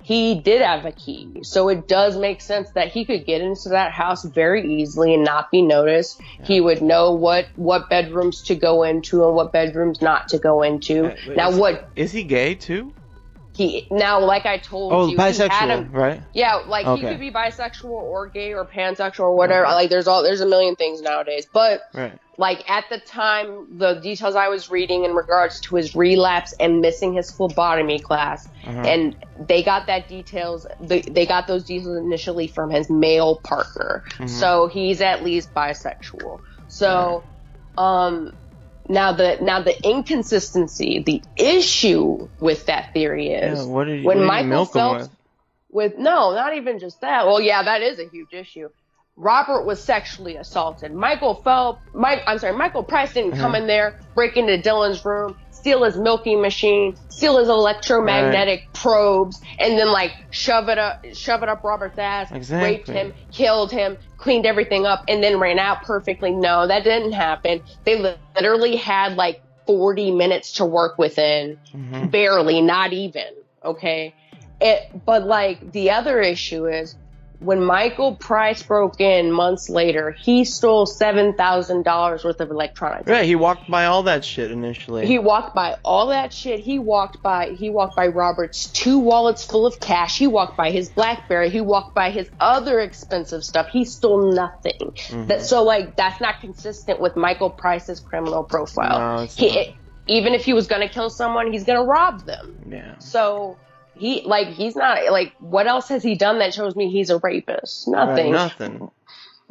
He 0.09 0.37
did 0.41 0.63
have 0.63 0.87
a 0.87 0.93
key, 0.93 1.41
so 1.43 1.69
it 1.69 1.87
does 1.87 2.17
make 2.17 2.41
sense 2.41 2.71
that 2.71 2.89
he 2.89 3.05
could 3.05 3.27
get 3.27 3.43
into 3.43 3.69
that 3.69 3.93
house 3.93 4.25
very 4.25 4.67
easily 4.81 5.13
and 5.13 5.23
not 5.23 5.51
be 5.51 5.61
noticed. 5.61 6.19
He 6.45 6.63
would 6.63 6.81
know 6.81 7.13
what 7.13 7.49
what 7.57 7.91
bedrooms 7.91 8.41
to 8.45 8.55
go 8.55 8.85
into 8.85 9.27
and 9.27 9.35
what 9.37 9.53
bedrooms 9.53 10.01
not 10.01 10.29
to 10.31 10.39
go 10.39 10.63
into. 10.63 11.09
Uh, 11.09 11.17
wait, 11.27 11.37
now, 11.37 11.51
is- 11.51 11.59
what 11.59 11.91
Is 11.95 12.11
he 12.13 12.23
gay 12.25 12.55
too? 12.55 12.95
he 13.55 13.87
now, 13.91 14.19
like 14.21 14.47
I 14.47 14.57
told 14.57 14.93
Oh, 14.95 15.09
you, 15.09 15.19
bisexual, 15.19 15.69
him. 15.69 15.93
right? 15.93 16.23
Yeah, 16.33 16.55
like 16.67 16.87
Okay. 16.87 17.03
he 17.03 17.07
could 17.09 17.21
be 17.21 17.31
bisexual 17.31 17.91
or 17.91 18.29
gay 18.29 18.55
or 18.55 18.65
pansexual 18.65 19.25
or 19.25 19.37
whatever. 19.37 19.67
Like 19.67 19.91
there's 19.91 20.07
all 20.09 20.23
there's 20.23 20.41
a 20.41 20.47
million 20.47 20.75
things 20.75 21.03
nowadays, 21.03 21.47
but 21.53 21.83
Right. 21.93 22.13
Like 22.39 22.71
at 22.71 22.85
the 22.89 22.99
time 22.99 23.67
the 23.79 23.95
details 23.95 24.35
i 24.35 24.49
was 24.49 24.71
reading 24.71 25.05
in 25.05 25.13
regards 25.13 25.61
to 25.61 25.75
his 25.77 25.95
relapse 25.95 26.55
and 26.59 26.81
missing 26.81 27.13
his 27.13 27.31
phlebotomy 27.33 27.99
class 27.99 28.49
Uh-huh. 28.65 28.81
and 28.87 29.17
they 29.39 29.63
got 29.63 29.89
that 29.89 30.09
details 30.09 30.67
they, 30.81 31.01
they 31.03 31.27
got 31.27 31.47
those 31.47 31.65
details 31.65 31.99
initially 31.99 32.47
from 32.47 32.71
his 32.71 32.89
male 32.89 33.37
partner 33.37 34.05
Mhm. 34.19 34.29
so 34.31 34.69
he's 34.69 35.01
at 35.03 35.23
least 35.25 35.53
bisexual 35.53 36.39
so 36.69 37.25
um 37.77 38.33
now 38.89 39.13
the 39.13 39.37
now 39.43 39.61
the 39.61 39.77
inconsistency 39.87 41.03
the 41.05 41.23
issue 41.37 42.29
with 42.41 42.67
that 42.67 42.93
theory 42.95 43.29
is 43.29 43.59
yeah. 43.67 43.85
Did, 43.85 44.05
when 44.05 44.25
Michael 44.25 44.65
Phelps- 44.65 45.09
with 45.71 45.99
no, 45.99 46.33
not 46.35 46.57
even 46.57 46.79
just 46.79 47.03
that. 47.03 47.27
Well, 47.27 47.43
yeah, 47.43 47.63
that 47.63 47.83
is 47.83 47.99
a 47.99 48.09
huge 48.09 48.33
issue. 48.33 48.71
Robert 49.19 49.67
was 49.67 49.83
sexually 49.83 50.37
assaulted. 50.37 50.95
Michael 50.95 51.35
Phelps, 51.35 51.83
Mike, 51.93 52.23
I'm 52.27 52.39
sorry, 52.39 52.57
Michael 52.57 52.85
Price 52.85 53.13
didn't 53.13 53.33
come 53.37 53.53
Mhm. 53.53 53.63
in 53.63 53.67
there, 53.67 53.99
break 54.15 54.37
into 54.37 54.57
Dylan's 54.59 55.05
room, 55.05 55.37
steal 55.51 55.83
his 55.83 55.97
milking 55.97 56.41
machine, 56.41 56.97
steal 57.09 57.37
his 57.39 57.49
electromagnetic 57.49 58.73
probes, 58.73 59.41
and 59.59 59.77
then 59.77 59.91
like 59.91 60.13
shove 60.31 60.69
it 60.69 60.79
up, 60.79 61.05
shove 61.15 61.43
it 61.43 61.49
up 61.49 61.65
Robert's 61.65 61.99
ass, 61.99 62.31
raped 62.53 62.87
him, 62.89 63.13
killed 63.33 63.73
him, 63.73 63.99
cleaned 64.19 64.47
everything 64.47 64.87
up, 64.87 65.03
and 65.09 65.23
then 65.23 65.41
ran 65.41 65.59
out 65.59 65.83
perfectly. 65.83 66.31
No, 66.31 66.69
that 66.69 66.85
didn't 66.85 67.13
happen. 67.13 67.61
They 67.85 67.97
literally 68.37 68.77
had 68.77 69.17
like 69.17 69.43
40 69.67 70.13
minutes 70.13 70.53
to 70.55 70.65
work 70.65 70.97
within 70.97 71.59
Mhm. 71.75 72.11
barely, 72.13 72.63
not 72.63 72.93
even. 72.93 73.27
Okay. 73.65 74.15
It, 74.61 75.05
but 75.05 75.25
like 75.27 75.73
the 75.73 75.91
other 75.91 76.21
issue 76.21 76.67
is 76.67 76.97
when 77.41 77.63
Michael 77.63 78.17
Price 78.17 78.63
broke 78.65 79.01
in 79.01 79.31
months 79.31 79.69
later, 79.71 80.11
he 80.11 80.45
stole 80.45 80.87
seven 80.87 81.35
thousand 81.35 81.85
dollars 81.85 82.25
worth 82.25 82.41
of 82.41 82.51
electronics. 82.51 83.09
Yeah, 83.09 83.23
He 83.23 83.37
walked 83.37 83.71
by 83.71 83.85
all 83.87 84.03
that 84.05 84.25
shit 84.25 84.51
initially. 84.51 85.07
He 85.07 85.19
walked 85.21 85.55
by 85.55 85.77
all 85.85 86.09
that 86.09 86.33
shit. 86.33 86.61
He 86.61 86.79
walked 86.81 87.23
by 87.23 87.51
he 87.51 87.71
walked 87.71 87.95
by 87.95 88.09
Robert's 88.09 88.67
two 88.67 88.99
wallets 88.99 89.45
full 89.45 89.67
of 89.67 89.79
cash. 89.79 90.19
He 90.19 90.27
walked 90.27 90.57
by 90.57 90.71
his 90.73 90.89
BlackBerry. 90.89 91.51
He 91.51 91.61
walked 91.61 91.95
by 91.95 92.11
his 92.11 92.29
other 92.41 92.81
expensive 92.81 93.45
stuff. 93.45 93.69
He 93.69 93.85
stole 93.85 94.33
nothing. 94.33 94.79
Mhm. 94.81 95.29
That 95.29 95.43
so 95.43 95.63
like 95.63 95.95
that's 95.97 96.21
not 96.21 96.41
consistent 96.41 97.01
with 97.01 97.15
Michael 97.15 97.51
Price's 97.51 98.01
criminal 98.01 98.43
profile. 98.43 99.17
No, 99.19 99.23
it's 99.23 99.37
he 99.37 99.55
not. 99.55 99.67
even 100.09 100.35
if 100.35 100.45
he 100.45 100.55
was 100.55 100.67
going 100.67 100.83
to 100.83 100.93
kill 100.93 101.11
someone, 101.11 101.53
he's 101.53 101.65
going 101.65 101.79
to 101.79 101.85
rob 101.85 102.25
them. 102.27 102.59
yeah. 102.69 102.95
So 102.99 103.57
he 103.99 104.23
like 104.23 104.49
he's 104.49 104.77
not 104.77 105.11
like 105.11 105.33
what 105.39 105.67
else 105.67 105.89
has 105.89 106.03
he 106.03 106.15
done 106.15 106.39
that 106.39 106.55
shows 106.55 106.75
me 106.77 106.91
he's 106.91 107.11
a 107.11 107.19
rapist? 107.19 107.89
Nothing. 107.89 108.33
Right, 108.33 108.59
nothing. 108.59 108.91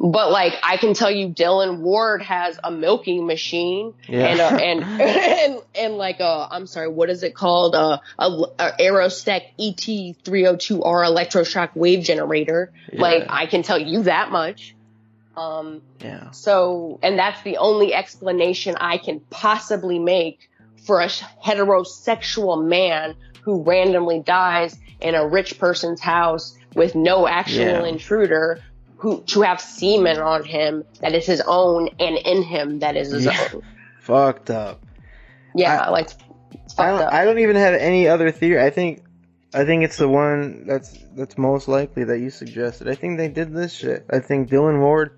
But 0.00 0.30
like 0.30 0.54
I 0.62 0.76
can 0.76 0.94
tell 0.94 1.10
you, 1.10 1.28
Dylan 1.28 1.80
Ward 1.80 2.22
has 2.22 2.56
a 2.62 2.70
milking 2.70 3.26
machine 3.26 3.94
Yeah. 4.06 4.26
and 4.26 4.40
a, 4.40 4.44
and 4.64 4.84
and 4.84 5.62
and 5.74 5.94
like 5.96 6.20
a 6.20 6.48
I'm 6.50 6.66
sorry, 6.68 6.88
what 6.88 7.10
is 7.10 7.22
it 7.24 7.34
called? 7.34 7.74
A 7.74 8.00
a, 8.18 8.26
a 8.58 8.72
ErosTek 8.80 9.42
ET 9.58 10.16
302R 10.24 10.80
electroshock 10.82 11.70
wave 11.74 12.04
generator. 12.04 12.72
Yeah. 12.92 13.00
Like 13.00 13.24
I 13.28 13.46
can 13.46 13.62
tell 13.62 13.78
you 13.78 14.04
that 14.04 14.30
much. 14.30 14.74
Um. 15.36 15.82
Yeah. 16.00 16.30
So, 16.32 16.98
and 17.02 17.18
that's 17.18 17.42
the 17.42 17.56
only 17.58 17.92
explanation 17.94 18.76
I 18.80 18.98
can 18.98 19.20
possibly 19.30 19.98
make 19.98 20.48
for 20.84 21.00
a 21.00 21.06
heterosexual 21.06 22.64
man 22.64 23.14
who 23.48 23.62
randomly 23.62 24.20
dies 24.20 24.78
in 25.00 25.14
a 25.14 25.26
rich 25.26 25.58
person's 25.58 26.02
house 26.02 26.54
with 26.74 26.94
no 26.94 27.26
actual 27.26 27.64
Yeah. 27.64 27.86
intruder 27.86 28.60
who 28.98 29.22
to 29.22 29.40
have 29.40 29.58
semen 29.58 30.18
on 30.18 30.44
him 30.44 30.84
that 31.00 31.14
is 31.14 31.24
his 31.24 31.40
own 31.46 31.88
and 31.98 32.18
in 32.18 32.42
him 32.42 32.80
that 32.80 32.94
is 32.94 33.10
his 33.10 33.24
Yeah. 33.24 33.38
own. 33.54 33.62
Fucked 34.00 34.50
up. 34.50 34.84
Yeah, 35.54 35.78
I- 35.86 35.88
like 35.90 36.08
it's 36.52 36.78
I 36.78 36.90
don't, 36.90 37.00
up. 37.00 37.12
I 37.14 37.24
don't 37.24 37.38
even 37.38 37.56
have 37.56 37.72
any 37.72 38.06
other 38.06 38.30
theory. 38.30 38.60
I 38.62 38.68
think 38.68 39.02
I 39.54 39.64
think 39.64 39.82
it's 39.82 39.96
the 39.96 40.08
one 40.10 40.66
that's 40.66 40.98
that's 41.16 41.38
most 41.38 41.68
likely 41.68 42.04
that 42.04 42.18
you 42.18 42.28
suggested. 42.28 42.86
I 42.86 42.94
think 42.96 43.16
they 43.16 43.28
did 43.28 43.54
this 43.54 43.72
shit. 43.72 44.04
I 44.10 44.18
think 44.18 44.50
Dylan 44.50 44.78
Ward 44.80 45.12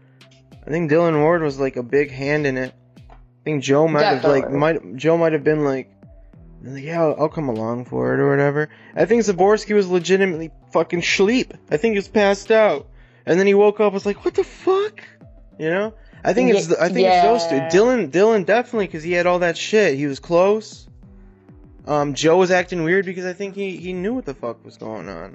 I 0.65 0.70
think 0.70 0.89
Dylan 0.89 1.20
Ward 1.20 1.43
was 1.43 1.59
like 1.59 1.74
a 1.74 1.82
big 1.82 2.12
hand 2.12 2.47
in 2.47 2.57
it. 2.59 2.73
I 3.11 3.15
think 3.43 3.65
Joe 3.65 3.89
might 3.89 4.05
have 4.05 4.23
like 4.23 4.48
might 4.52 4.94
Joe 4.94 5.16
might 5.16 5.32
have 5.32 5.43
been 5.43 5.65
like 5.65 5.90
like, 6.62 6.84
yeah, 6.84 7.02
I'll, 7.02 7.16
I'll 7.18 7.28
come 7.28 7.48
along 7.48 7.86
for 7.86 8.14
it 8.14 8.20
or 8.20 8.28
whatever. 8.28 8.68
I 8.94 9.04
think 9.06 9.22
Zaborsky 9.22 9.74
was 9.74 9.88
legitimately 9.88 10.50
fucking 10.72 11.02
sleep. 11.02 11.54
I 11.70 11.76
think 11.76 11.92
he 11.92 11.98
was 11.98 12.08
passed 12.08 12.50
out, 12.50 12.88
and 13.26 13.38
then 13.38 13.46
he 13.46 13.54
woke 13.54 13.80
up. 13.80 13.92
Was 13.92 14.06
like, 14.06 14.24
what 14.24 14.34
the 14.34 14.44
fuck, 14.44 15.02
you 15.58 15.70
know? 15.70 15.94
I 16.22 16.34
think 16.34 16.54
it's 16.54 16.66
the, 16.66 16.82
I 16.82 16.90
think 16.90 17.08
it's 17.08 17.22
those 17.22 17.46
two. 17.46 17.78
Dylan 17.78 18.10
Dylan 18.10 18.44
definitely 18.44 18.86
because 18.86 19.02
he 19.02 19.12
had 19.12 19.26
all 19.26 19.38
that 19.38 19.56
shit. 19.56 19.96
He 19.96 20.06
was 20.06 20.20
close. 20.20 20.86
Um, 21.86 22.14
Joe 22.14 22.36
was 22.36 22.50
acting 22.50 22.84
weird 22.84 23.06
because 23.06 23.24
I 23.24 23.32
think 23.32 23.54
he, 23.54 23.76
he 23.76 23.94
knew 23.94 24.14
what 24.14 24.26
the 24.26 24.34
fuck 24.34 24.64
was 24.64 24.76
going 24.76 25.08
on. 25.08 25.34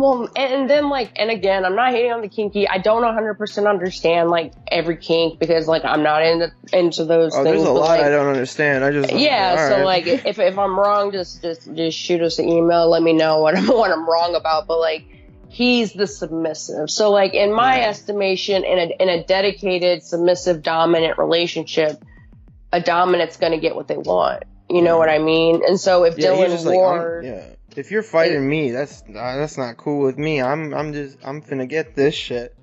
Well, 0.00 0.30
and 0.34 0.68
then 0.70 0.88
like, 0.88 1.12
and 1.16 1.30
again, 1.30 1.64
I'm 1.66 1.76
not 1.76 1.92
hating 1.92 2.10
on 2.12 2.22
the 2.22 2.28
kinky. 2.28 2.66
I 2.66 2.78
don't 2.78 3.02
100% 3.02 3.68
understand 3.68 4.30
like 4.30 4.52
every 4.70 4.96
kink 4.96 5.38
because 5.38 5.68
like 5.68 5.84
I'm 5.84 6.02
not 6.02 6.22
into 6.24 6.50
into 6.72 7.04
those 7.04 7.34
Oh, 7.34 7.44
things. 7.44 7.56
there's 7.56 7.68
a 7.68 7.72
lot 7.72 7.88
like, 7.88 8.00
I 8.00 8.08
don't 8.08 8.28
understand. 8.28 8.82
I 8.82 8.92
just 8.92 9.12
yeah, 9.12 9.68
so 9.68 9.76
right. 9.76 9.84
like 9.84 10.06
if 10.06 10.38
if 10.38 10.58
I'm 10.58 10.78
wrong, 10.78 11.12
just 11.12 11.42
just 11.42 11.72
just 11.74 11.98
shoot 11.98 12.22
us 12.22 12.38
an 12.38 12.48
email. 12.48 12.88
Let 12.88 13.02
me 13.02 13.12
know 13.12 13.40
what 13.40 13.56
I'm 13.56 13.66
what 13.80 13.90
I'm 13.90 14.08
wrong 14.08 14.34
about. 14.34 14.66
But 14.66 14.80
like 14.80 15.04
he's 15.50 15.92
the 15.92 16.06
submissive. 16.06 16.88
So 16.88 17.10
like 17.10 17.34
in 17.34 17.52
my 17.52 17.80
Yeah. 17.80 17.88
estimation, 17.88 18.64
in 18.64 18.78
a 18.78 19.02
in 19.02 19.08
a 19.10 19.22
dedicated 19.24 20.02
submissive 20.02 20.62
dominant 20.62 21.18
relationship, 21.18 22.02
a 22.72 22.80
dominant's 22.80 23.36
gonna 23.36 23.60
get 23.60 23.76
what 23.76 23.86
they 23.88 23.98
want. 23.98 24.44
You 24.70 24.82
know 24.82 24.98
what 24.98 25.08
I 25.10 25.18
mean? 25.18 25.62
And 25.66 25.78
so 25.80 26.04
if 26.04 26.16
yeah, 26.16 26.28
Dylan 26.28 26.46
just 26.50 26.64
like, 26.64 26.78
yeah. 27.24 27.44
If 27.76 27.90
you're 27.90 28.02
fighting 28.02 28.48
me, 28.48 28.72
that's 28.72 29.02
uh, 29.02 29.12
that's 29.12 29.56
not 29.56 29.76
cool 29.76 30.02
with 30.02 30.18
me. 30.18 30.40
I'm 30.42 30.74
I'm 30.74 30.92
just 30.92 31.18
I'm 31.24 31.42
finna 31.42 31.68
get 31.68 31.94
this 31.94 32.14
shit. 32.14 32.54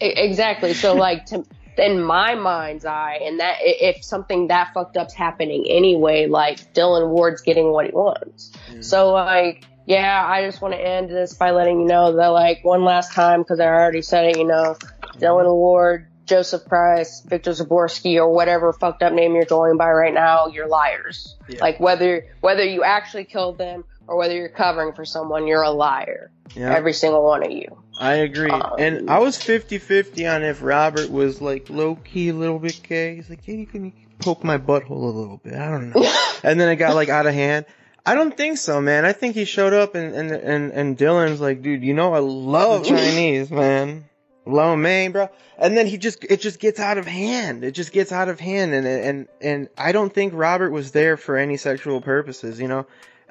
Exactly. 0.00 0.74
So 0.74 0.94
like 0.94 1.26
to 1.26 1.44
in 1.76 2.02
my 2.02 2.34
mind's 2.34 2.84
eye, 2.84 3.20
and 3.22 3.40
that 3.40 3.56
if 3.60 4.04
something 4.04 4.48
that 4.48 4.72
fucked 4.74 4.96
up's 4.96 5.14
happening 5.14 5.66
anyway, 5.68 6.26
like 6.26 6.72
Dylan 6.72 7.10
Ward's 7.10 7.42
getting 7.42 7.70
what 7.70 7.86
he 7.86 7.92
wants. 7.92 8.52
So 8.80 9.12
like, 9.12 9.64
yeah, 9.86 10.24
I 10.26 10.44
just 10.44 10.60
want 10.60 10.74
to 10.74 10.80
end 10.80 11.10
this 11.10 11.34
by 11.34 11.50
letting 11.50 11.80
you 11.80 11.86
know 11.86 12.16
that 12.16 12.28
like 12.28 12.64
one 12.64 12.84
last 12.84 13.12
time 13.12 13.40
because 13.40 13.60
I 13.60 13.66
already 13.66 14.02
said 14.02 14.26
it. 14.26 14.38
You 14.38 14.46
know, 14.46 14.76
Dylan 15.18 15.52
Ward, 15.52 16.08
Joseph 16.26 16.64
Price, 16.66 17.20
Victor 17.20 17.50
Zaborsky, 17.50 18.16
or 18.16 18.32
whatever 18.32 18.72
fucked 18.72 19.02
up 19.02 19.12
name 19.12 19.34
you're 19.34 19.44
going 19.44 19.76
by 19.76 19.90
right 19.90 20.14
now, 20.14 20.46
you're 20.46 20.68
liars. 20.68 21.36
Yeah. 21.48 21.60
Like 21.60 21.80
whether 21.80 22.26
whether 22.40 22.64
you 22.64 22.82
actually 22.82 23.24
killed 23.24 23.58
them 23.58 23.84
or 24.06 24.16
whether 24.16 24.34
you're 24.34 24.48
covering 24.48 24.92
for 24.92 25.04
someone, 25.04 25.46
you're 25.46 25.62
a 25.62 25.70
liar. 25.70 26.30
Yeah. 26.54 26.74
Every 26.74 26.92
single 26.92 27.24
one 27.24 27.44
of 27.44 27.50
you. 27.50 27.82
I 27.98 28.14
agree. 28.14 28.50
Um, 28.50 28.74
and 28.78 29.10
I 29.10 29.18
was 29.18 29.38
50-50 29.38 30.34
on 30.34 30.42
if 30.42 30.62
Robert 30.62 31.10
was 31.10 31.40
like 31.40 31.70
low 31.70 31.96
key 31.96 32.30
a 32.30 32.34
little 32.34 32.58
bit 32.58 32.80
gay. 32.82 33.16
He's 33.16 33.30
like, 33.30 33.46
yeah, 33.46 33.54
you 33.54 33.66
can 33.66 33.92
poke 34.18 34.44
my 34.44 34.58
butthole 34.58 34.90
a 34.90 35.18
little 35.18 35.40
bit. 35.42 35.54
I 35.54 35.70
don't 35.70 35.90
know. 35.90 36.12
and 36.42 36.60
then 36.60 36.68
it 36.68 36.76
got 36.76 36.94
like 36.94 37.08
out 37.08 37.26
of 37.26 37.34
hand. 37.34 37.66
I 38.06 38.14
don't 38.14 38.36
think 38.36 38.58
so, 38.58 38.80
man. 38.80 39.04
I 39.04 39.12
think 39.12 39.34
he 39.34 39.44
showed 39.44 39.72
up 39.72 39.94
and 39.94 40.14
and 40.14 40.30
and, 40.30 40.72
and 40.72 40.98
Dylan's 40.98 41.40
like, 41.40 41.62
dude, 41.62 41.82
you 41.82 41.94
know 41.94 42.12
I 42.12 42.18
love 42.18 42.84
Chinese, 42.86 43.50
man. 43.50 44.04
Lo 44.46 44.76
mein, 44.76 45.12
bro. 45.12 45.30
And 45.56 45.76
then 45.76 45.86
he 45.86 45.96
just 45.96 46.22
it 46.24 46.40
just 46.40 46.60
gets 46.60 46.78
out 46.78 46.98
of 46.98 47.06
hand. 47.06 47.64
It 47.64 47.72
just 47.72 47.92
gets 47.92 48.12
out 48.12 48.28
of 48.28 48.40
hand 48.40 48.74
and 48.74 48.86
and 48.86 49.28
and 49.40 49.68
I 49.78 49.92
don't 49.92 50.12
think 50.12 50.34
Robert 50.34 50.70
was 50.70 50.90
there 50.92 51.16
for 51.16 51.36
any 51.38 51.56
sexual 51.56 52.02
purposes, 52.02 52.60
you 52.60 52.68
know. 52.68 52.86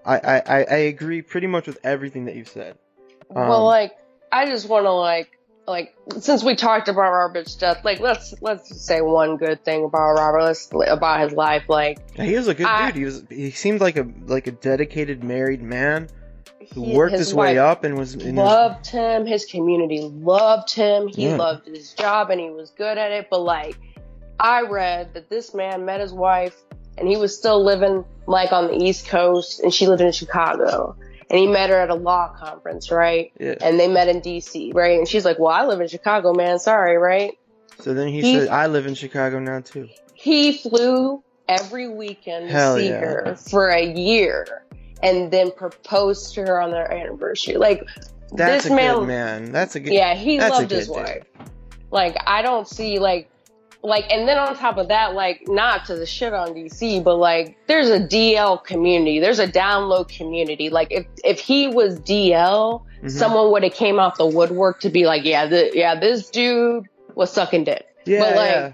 I 0.06 0.18
I 0.46 0.64
I 0.64 0.76
agree 0.92 1.22
pretty 1.22 1.48
much 1.48 1.68
with 1.68 1.80
everything 1.84 2.26
that 2.26 2.36
you've 2.36 2.50
said. 2.50 2.78
well, 3.30 3.58
Um, 3.60 3.64
like 3.64 3.94
I 4.32 4.46
just 4.46 4.68
want 4.68 4.86
to 4.86 4.92
like 4.92 5.40
like 5.68 5.96
since 6.20 6.44
we 6.44 6.56
talked 6.56 6.90
about 6.90 7.12
Robert's 7.12 7.56
death, 7.56 7.86
like 7.86 8.00
let's 8.00 8.34
let's 8.42 8.82
say 8.84 9.02
one 9.02 9.38
good 9.38 9.64
thing 9.64 9.86
about 9.86 10.16
Robert. 10.16 10.42
Let's 10.44 10.70
about 10.88 11.22
his 11.22 11.34
life. 11.34 11.64
Like 11.70 12.00
He 12.16 12.36
was 12.36 12.48
a 12.48 12.54
good 12.54 12.66
I- 12.66 12.88
dude. 12.92 12.96
He 12.98 13.06
was. 13.06 13.24
He 13.30 13.52
seemed 13.52 13.80
like 13.82 13.96
a 13.98 14.06
like 14.26 14.48
a 14.48 14.52
dedicated 14.52 15.24
married 15.24 15.62
man 15.62 16.10
who 16.74 16.84
he- 16.84 16.96
worked 16.98 17.16
his, 17.16 17.34
way 17.34 17.58
up 17.58 17.84
and 17.86 17.98
was. 17.98 18.14
And 18.16 18.36
was 18.38 18.46
loved 18.46 18.88
him. 18.88 19.26
His 19.26 19.46
community 19.46 20.02
loved 20.02 20.74
him. 20.74 21.08
He 21.08 21.28
Yeah. 21.30 21.38
loved 21.38 21.68
his 21.68 21.94
job 21.94 22.30
and 22.30 22.42
he 22.42 22.50
was 22.50 22.72
good 22.72 22.98
at 22.98 23.12
it. 23.12 23.28
But 23.30 23.42
like, 23.44 23.78
I 24.40 24.64
read 24.64 25.14
that 25.14 25.30
this 25.30 25.54
man 25.54 25.86
met 25.86 26.02
his 26.02 26.12
wife 26.12 26.58
and 26.98 27.08
he 27.08 27.18
was 27.18 27.38
still 27.38 27.64
living 27.64 28.06
like 28.28 28.52
on 28.52 28.68
the 28.68 28.84
East 28.84 29.08
Coast 29.08 29.60
and 29.60 29.74
she 29.74 29.88
lived 29.88 30.02
in 30.02 30.12
Chicago. 30.12 30.96
And 31.30 31.40
he 31.40 31.48
met 31.48 31.70
her 31.70 31.78
at 31.78 31.90
a 31.90 31.96
law 31.96 32.36
conference, 32.38 32.92
right? 32.92 33.32
yeah. 33.40 33.56
And 33.62 33.80
they 33.80 33.88
met 33.88 34.08
in 34.08 34.22
DC, 34.22 34.74
right? 34.76 35.00
And 35.00 35.08
she's 35.08 35.26
like, 35.26 35.40
"Well, 35.40 35.50
I 35.50 35.66
live 35.66 35.82
in 35.82 35.88
Chicago, 35.88 36.34
man. 36.34 36.60
Sorry, 36.60 36.98
right?" 36.98 37.38
So 37.80 37.94
then 37.96 38.10
he, 38.10 38.22
he- 38.22 38.40
said, 38.40 38.50
"I 38.50 38.68
live 38.68 38.86
in 38.86 38.94
Chicago 38.94 39.40
now 39.40 39.62
too." 39.62 39.90
He 40.14 40.58
flew 40.58 41.24
every 41.48 41.90
weekend 41.90 42.50
to 42.50 42.76
see 42.76 42.90
yeah. 42.90 43.00
her 43.00 43.36
for 43.36 43.70
a 43.70 43.84
year, 43.84 44.64
and 45.02 45.32
then 45.32 45.52
proposed 45.52 46.36
to 46.36 46.42
her 46.42 46.62
on 46.62 46.70
their 46.70 46.92
anniversary. 46.92 47.56
Like 47.56 47.88
That's 48.32 48.66
this 48.66 48.72
a 48.72 48.76
man, 48.76 48.96
good 49.00 49.08
man. 49.08 49.52
That's 49.52 49.76
a 49.76 49.80
good. 49.80 49.94
Yeah, 49.94 50.14
he 50.14 50.40
loved 50.40 50.70
his 50.70 50.88
dude. 50.88 50.96
wife. 50.96 51.24
Like 51.90 52.16
I 52.28 52.44
don't 52.44 52.68
see 52.68 53.00
like 53.00 53.30
like 53.84 54.10
and 54.12 54.28
then 54.28 54.38
on 54.38 54.56
top 54.56 54.78
of 54.78 54.88
that, 54.88 55.14
like 55.14 55.44
not 55.48 55.86
to 55.86 55.96
the 55.96 56.06
shit 56.06 56.34
on 56.34 56.54
DC, 56.54 57.04
but 57.04 57.18
like 57.18 57.58
there's 57.68 57.90
a 57.90 58.00
DL 58.00 58.64
community. 58.64 59.20
There's 59.20 59.40
a 59.40 59.48
download 59.48 60.08
community. 60.08 60.70
Like 60.70 60.88
if 60.92 61.06
if 61.24 61.40
he 61.40 61.68
was 61.68 62.00
DL, 62.00 62.84
Mhm. 63.04 63.12
someone 63.12 63.52
would 63.52 63.64
have 63.64 63.74
came 63.74 64.00
out 64.00 64.18
the 64.18 64.26
woodwork 64.26 64.80
to 64.82 64.90
be 64.90 65.06
like, 65.06 65.26
yeah, 65.26 65.46
the, 65.46 65.72
yeah, 65.74 66.00
this 66.00 66.30
dude 66.30 66.86
was 67.16 67.32
sucking 67.32 67.66
dick. 67.66 67.86
Yeah, 68.06 68.20
but 68.22 68.36
like 68.38 68.52
yeah. 68.52 68.72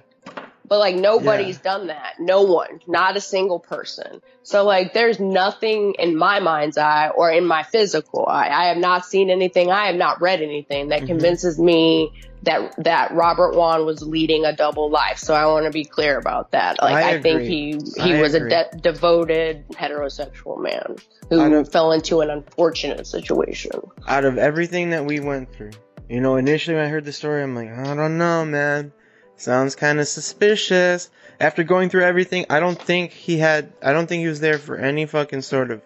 But 0.70 0.80
like 0.80 0.96
nobody's 0.96 1.58
done 1.58 1.88
that. 1.88 2.14
No 2.20 2.44
one, 2.44 2.80
not 2.88 3.18
a 3.18 3.22
single 3.22 3.60
person. 3.60 4.22
So 4.44 4.64
like 4.66 4.94
there's 4.94 5.20
nothing 5.20 5.96
in 5.98 6.16
my 6.16 6.40
mind's 6.40 6.78
eye 6.78 7.10
or 7.10 7.32
in 7.32 7.46
my 7.46 7.64
physical 7.64 8.26
eye. 8.28 8.50
I 8.50 8.68
have 8.68 8.78
not 8.78 9.06
seen 9.06 9.30
anything. 9.32 9.72
I 9.72 9.88
have 9.88 9.96
not 9.96 10.22
read 10.22 10.42
anything 10.42 10.90
that 10.90 11.02
Mhm. 11.02 11.08
convinces 11.08 11.60
me 11.60 12.12
that 12.44 12.74
that 12.86 13.12
Robert 13.14 13.56
Wone 13.56 13.86
was 13.86 14.02
leading 14.02 14.46
a 14.46 14.56
double 14.56 14.90
life. 14.90 15.18
So 15.18 15.34
I 15.34 15.46
want 15.48 15.66
to 15.66 15.72
be 15.72 15.84
clear 15.84 16.18
about 16.18 16.52
that. 16.52 16.78
Like 16.82 16.94
I 16.96 17.16
I, 17.16 17.22
think 17.22 17.42
he 17.42 17.78
he 18.02 18.14
I 18.14 18.22
was 18.22 18.34
agree. 18.36 18.54
a 18.54 18.70
de- 18.72 18.78
devoted 18.78 19.68
heterosexual 19.70 20.62
man 20.62 20.96
who 21.30 21.38
don't- 21.50 21.70
fell 21.70 21.92
into 21.92 22.22
an 22.22 22.30
unfortunate 22.30 23.06
situation. 23.08 23.72
Out 24.08 24.24
of 24.24 24.38
everything 24.38 24.92
that 24.92 25.04
we 25.06 25.20
went 25.20 25.52
through, 25.54 25.72
you 26.08 26.22
know, 26.22 26.38
initially 26.38 26.76
when 26.78 26.86
I 26.86 26.90
heard 26.90 27.06
the 27.06 27.12
story, 27.12 27.44
I'm 27.44 27.56
like, 27.56 27.72
I 27.76 27.96
don't 27.96 28.18
know, 28.18 28.46
man. 28.46 28.94
Sounds 29.40 29.76
kind 29.76 30.00
of 30.00 30.08
suspicious. 30.08 31.10
After 31.40 31.64
going 31.64 31.90
through 31.90 32.04
everything, 32.04 32.46
I 32.50 32.60
don't 32.60 32.80
think 32.80 33.12
he 33.12 33.38
had. 33.38 33.72
I 33.82 33.94
don't 33.94 34.08
think 34.08 34.22
he 34.22 34.28
was 34.28 34.42
there 34.42 34.58
for 34.58 34.76
any 34.76 35.06
fucking 35.06 35.42
sort 35.44 35.72
of 35.72 35.82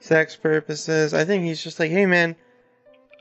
sex 0.00 0.36
purposes. 0.36 1.12
I 1.12 1.24
think 1.24 1.44
he's 1.44 1.62
just 1.62 1.80
like, 1.80 1.90
hey, 1.90 2.06
man. 2.06 2.36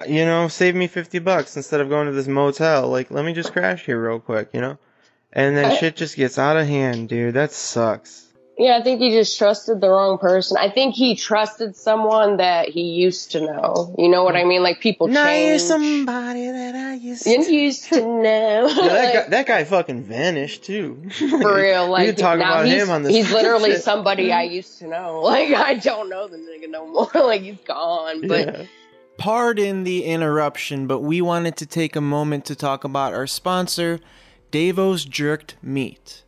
You 0.08 0.26
know, 0.26 0.48
save 0.48 0.76
me 0.76 0.88
50 0.88 1.20
bucks 1.20 1.56
instead 1.58 1.80
of 1.82 1.90
going 1.90 2.08
to 2.08 2.14
this 2.14 2.28
motel. 2.28 2.90
Like, 2.90 3.12
let 3.12 3.24
me 3.26 3.34
just 3.34 3.54
crash 3.54 3.86
here 3.86 4.02
real 4.02 4.20
quick, 4.20 4.50
you 4.54 4.62
know? 4.62 4.78
And 5.34 5.56
then 5.56 5.66
I- 5.72 5.76
shit 5.76 5.96
just 5.96 6.16
gets 6.16 6.40
out 6.40 6.58
of 6.58 6.68
hand, 6.68 7.10
dude. 7.10 7.36
That 7.36 7.52
sucks. 7.52 8.26
Yeah, 8.62 8.78
I 8.78 8.84
think 8.84 9.02
he 9.02 9.10
just 9.10 9.38
trusted 9.40 9.82
the 9.82 9.90
wrong 9.90 10.20
person. 10.20 10.56
I 10.58 10.70
think 10.70 10.94
he 10.94 11.16
trusted 11.16 11.76
someone 11.76 12.38
that 12.38 12.70
he 12.70 12.82
used 12.82 13.32
to 13.32 13.42
know. 13.42 13.96
You 13.98 14.08
know 14.08 14.24
what 14.24 14.36
I 14.36 14.44
mean? 14.44 14.62
Like 14.62 14.80
people 14.82 15.08
Now 15.08 15.32
you're 15.32 15.58
somebody 15.58 16.46
that 16.46 16.76
I 16.76 16.94
used 16.94 17.26
You 17.26 17.44
to. 17.44 17.52
used 17.52 17.86
to 17.86 18.02
know. 18.02 18.68
Yeah, 18.68 18.76
that, 18.76 19.04
Like, 19.04 19.14
guy, 19.14 19.30
that 19.30 19.46
guy 19.48 19.64
fucking 19.64 20.04
vanished 20.04 20.64
too. 20.64 21.02
for 21.18 21.56
real, 21.56 21.90
like 21.90 22.02
we 22.02 22.06
could 22.14 22.18
talk 22.20 22.36
about 22.36 22.66
he's, 22.68 22.84
him 22.84 22.92
on 22.92 23.02
this. 23.02 23.14
He's 23.14 23.32
literally 23.34 23.72
shit. 23.72 23.82
somebody 23.82 24.32
I 24.32 24.44
used 24.44 24.78
to 24.80 24.88
know. 24.88 25.22
Like 25.32 25.54
I 25.54 25.74
don't 25.76 26.10
know 26.10 26.28
the 26.28 26.38
nigga 26.38 26.70
no 26.70 26.86
more. 26.88 27.10
like 27.16 27.42
he's 27.42 27.58
gone. 27.66 28.28
But 28.28 28.46
Yeah. 28.48 28.66
Pardon 29.18 29.84
the 29.84 30.04
interruption, 30.06 30.88
but 30.88 31.00
we 31.00 31.22
wanted 31.22 31.56
to 31.58 31.66
take 31.66 31.96
a 31.96 32.02
moment 32.02 32.46
to 32.46 32.56
talk 32.56 32.84
about 32.84 33.14
our 33.14 33.28
sponsor, 33.28 34.00
Davos 34.52 35.06
Jerked 35.06 35.56
Meat. 35.62 36.24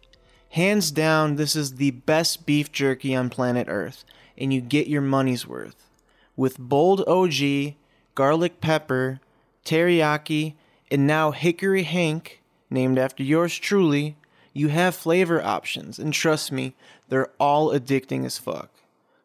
Hands 0.53 0.91
down, 0.91 1.38
this 1.38 1.55
is 1.55 1.77
the 1.77 1.89
best 1.89 2.45
beef 2.45 2.71
jerky 2.71 3.15
on 3.15 3.31
planet 3.31 3.65
Earth, 3.67 4.05
and 4.38 4.53
you 4.53 4.61
get 4.61 4.85
your 4.85 5.01
money's 5.01 5.47
worth. 5.47 5.89
With 6.35 6.59
bold 6.59 7.03
OG, 7.07 7.73
garlic 8.13 8.61
pepper, 8.61 9.19
teriyaki, 9.65 10.53
and 10.91 11.07
now 11.07 11.31
Hickory 11.31 11.81
Hank, 11.81 12.43
named 12.69 12.99
after 12.99 13.23
yours 13.23 13.57
truly, 13.57 14.15
you 14.53 14.67
have 14.67 14.93
flavor 14.93 15.41
options, 15.41 15.97
and 15.97 16.13
trust 16.13 16.51
me, 16.51 16.75
they're 17.09 17.31
all 17.39 17.71
addicting 17.71 18.23
as 18.23 18.38
fuck. 18.38 18.69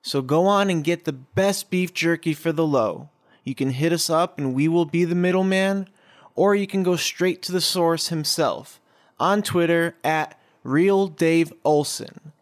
So 0.00 0.22
go 0.22 0.46
on 0.46 0.70
and 0.70 0.82
get 0.82 1.04
the 1.04 1.12
best 1.12 1.68
beef 1.68 1.92
jerky 1.92 2.32
for 2.32 2.52
the 2.52 2.66
low. 2.66 3.10
You 3.44 3.54
can 3.54 3.72
hit 3.72 3.92
us 3.92 4.08
up 4.08 4.38
and 4.38 4.54
we 4.54 4.66
will 4.66 4.86
be 4.86 5.04
the 5.04 5.14
middleman, 5.14 5.90
or 6.34 6.54
you 6.54 6.66
can 6.66 6.82
go 6.82 6.96
straight 6.96 7.42
to 7.42 7.52
the 7.52 7.60
source 7.60 8.08
himself 8.08 8.80
on 9.20 9.42
Twitter 9.42 9.94
at 10.02 10.34
Real 10.68 11.06
Dave 11.06 11.50
Olson. 11.64 12.32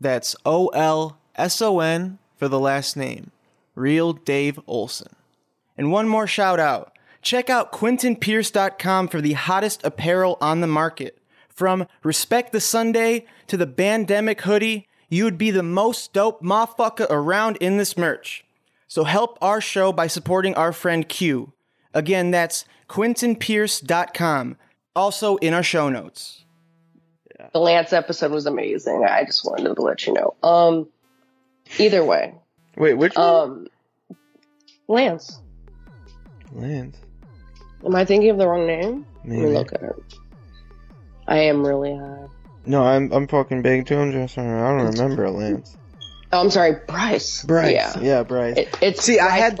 That's 0.00 0.34
O 0.44 0.66
L 0.68 1.18
S 1.36 1.62
O 1.62 1.78
N 1.78 2.18
for 2.36 2.48
the 2.48 2.58
last 2.58 2.96
name. 2.96 3.30
Real 3.76 4.12
Dave 4.12 4.58
Olson. 4.66 5.14
And 5.78 5.92
one 5.92 6.08
more 6.08 6.26
shout 6.26 6.58
out. 6.58 6.98
Check 7.22 7.48
out 7.48 7.72
QuintonPierce.com 7.72 9.06
for 9.06 9.20
the 9.20 9.34
hottest 9.34 9.84
apparel 9.84 10.36
on 10.40 10.60
the 10.60 10.66
market. 10.66 11.18
From 11.48 11.86
Respect 12.02 12.52
the 12.52 12.60
Sunday 12.60 13.24
to 13.46 13.56
the 13.56 13.68
Bandemic 13.68 14.40
hoodie, 14.40 14.88
you 15.08 15.22
would 15.22 15.38
be 15.38 15.52
the 15.52 15.62
most 15.62 16.12
dope 16.12 16.42
motherfucker 16.42 17.06
around 17.08 17.56
in 17.58 17.76
this 17.76 17.96
merch. 17.96 18.44
So 18.88 19.04
help 19.04 19.38
our 19.40 19.60
show 19.60 19.92
by 19.92 20.08
supporting 20.08 20.54
our 20.54 20.72
friend 20.72 21.08
Q. 21.08 21.52
Again, 21.94 22.32
that's 22.32 22.64
QuintonPierce.com. 22.88 24.56
Also 24.96 25.36
in 25.36 25.54
our 25.54 25.62
show 25.62 25.88
notes. 25.88 26.45
The 27.52 27.60
Lance 27.60 27.92
episode 27.92 28.32
was 28.32 28.46
amazing. 28.46 29.04
I 29.04 29.24
just 29.24 29.44
wanted 29.44 29.74
to 29.74 29.82
let 29.82 30.06
you 30.06 30.12
know. 30.12 30.34
Um 30.42 30.88
either 31.78 32.04
way. 32.04 32.34
Wait, 32.76 32.94
which 32.94 33.16
one? 33.16 33.26
Um 33.26 33.66
Lance. 34.88 35.40
Lance. 36.52 36.96
Am 37.84 37.94
I 37.94 38.04
thinking 38.04 38.30
of 38.30 38.38
the 38.38 38.48
wrong 38.48 38.66
name? 38.66 39.06
Let 39.24 39.38
me 39.38 39.46
look 39.46 39.72
at 39.72 39.82
it. 39.82 39.94
I 41.28 41.38
am 41.38 41.66
really 41.66 41.96
high. 41.96 42.26
No, 42.64 42.84
I'm 42.84 43.12
I'm 43.12 43.26
fucking 43.28 43.62
big 43.62 43.86
too. 43.86 43.98
I'm 43.98 44.12
just 44.12 44.38
I 44.38 44.42
don't 44.42 44.92
remember 44.92 45.30
Lance. 45.30 45.76
Oh, 46.32 46.40
I'm 46.40 46.50
sorry, 46.50 46.76
Bryce. 46.88 47.44
Bryce. 47.44 47.72
Yeah. 47.72 47.98
Yeah, 48.00 48.22
Bryce. 48.24 48.56
It, 48.56 48.78
it's 48.82 49.02
See, 49.04 49.20
I 49.20 49.30
had-. 49.30 49.58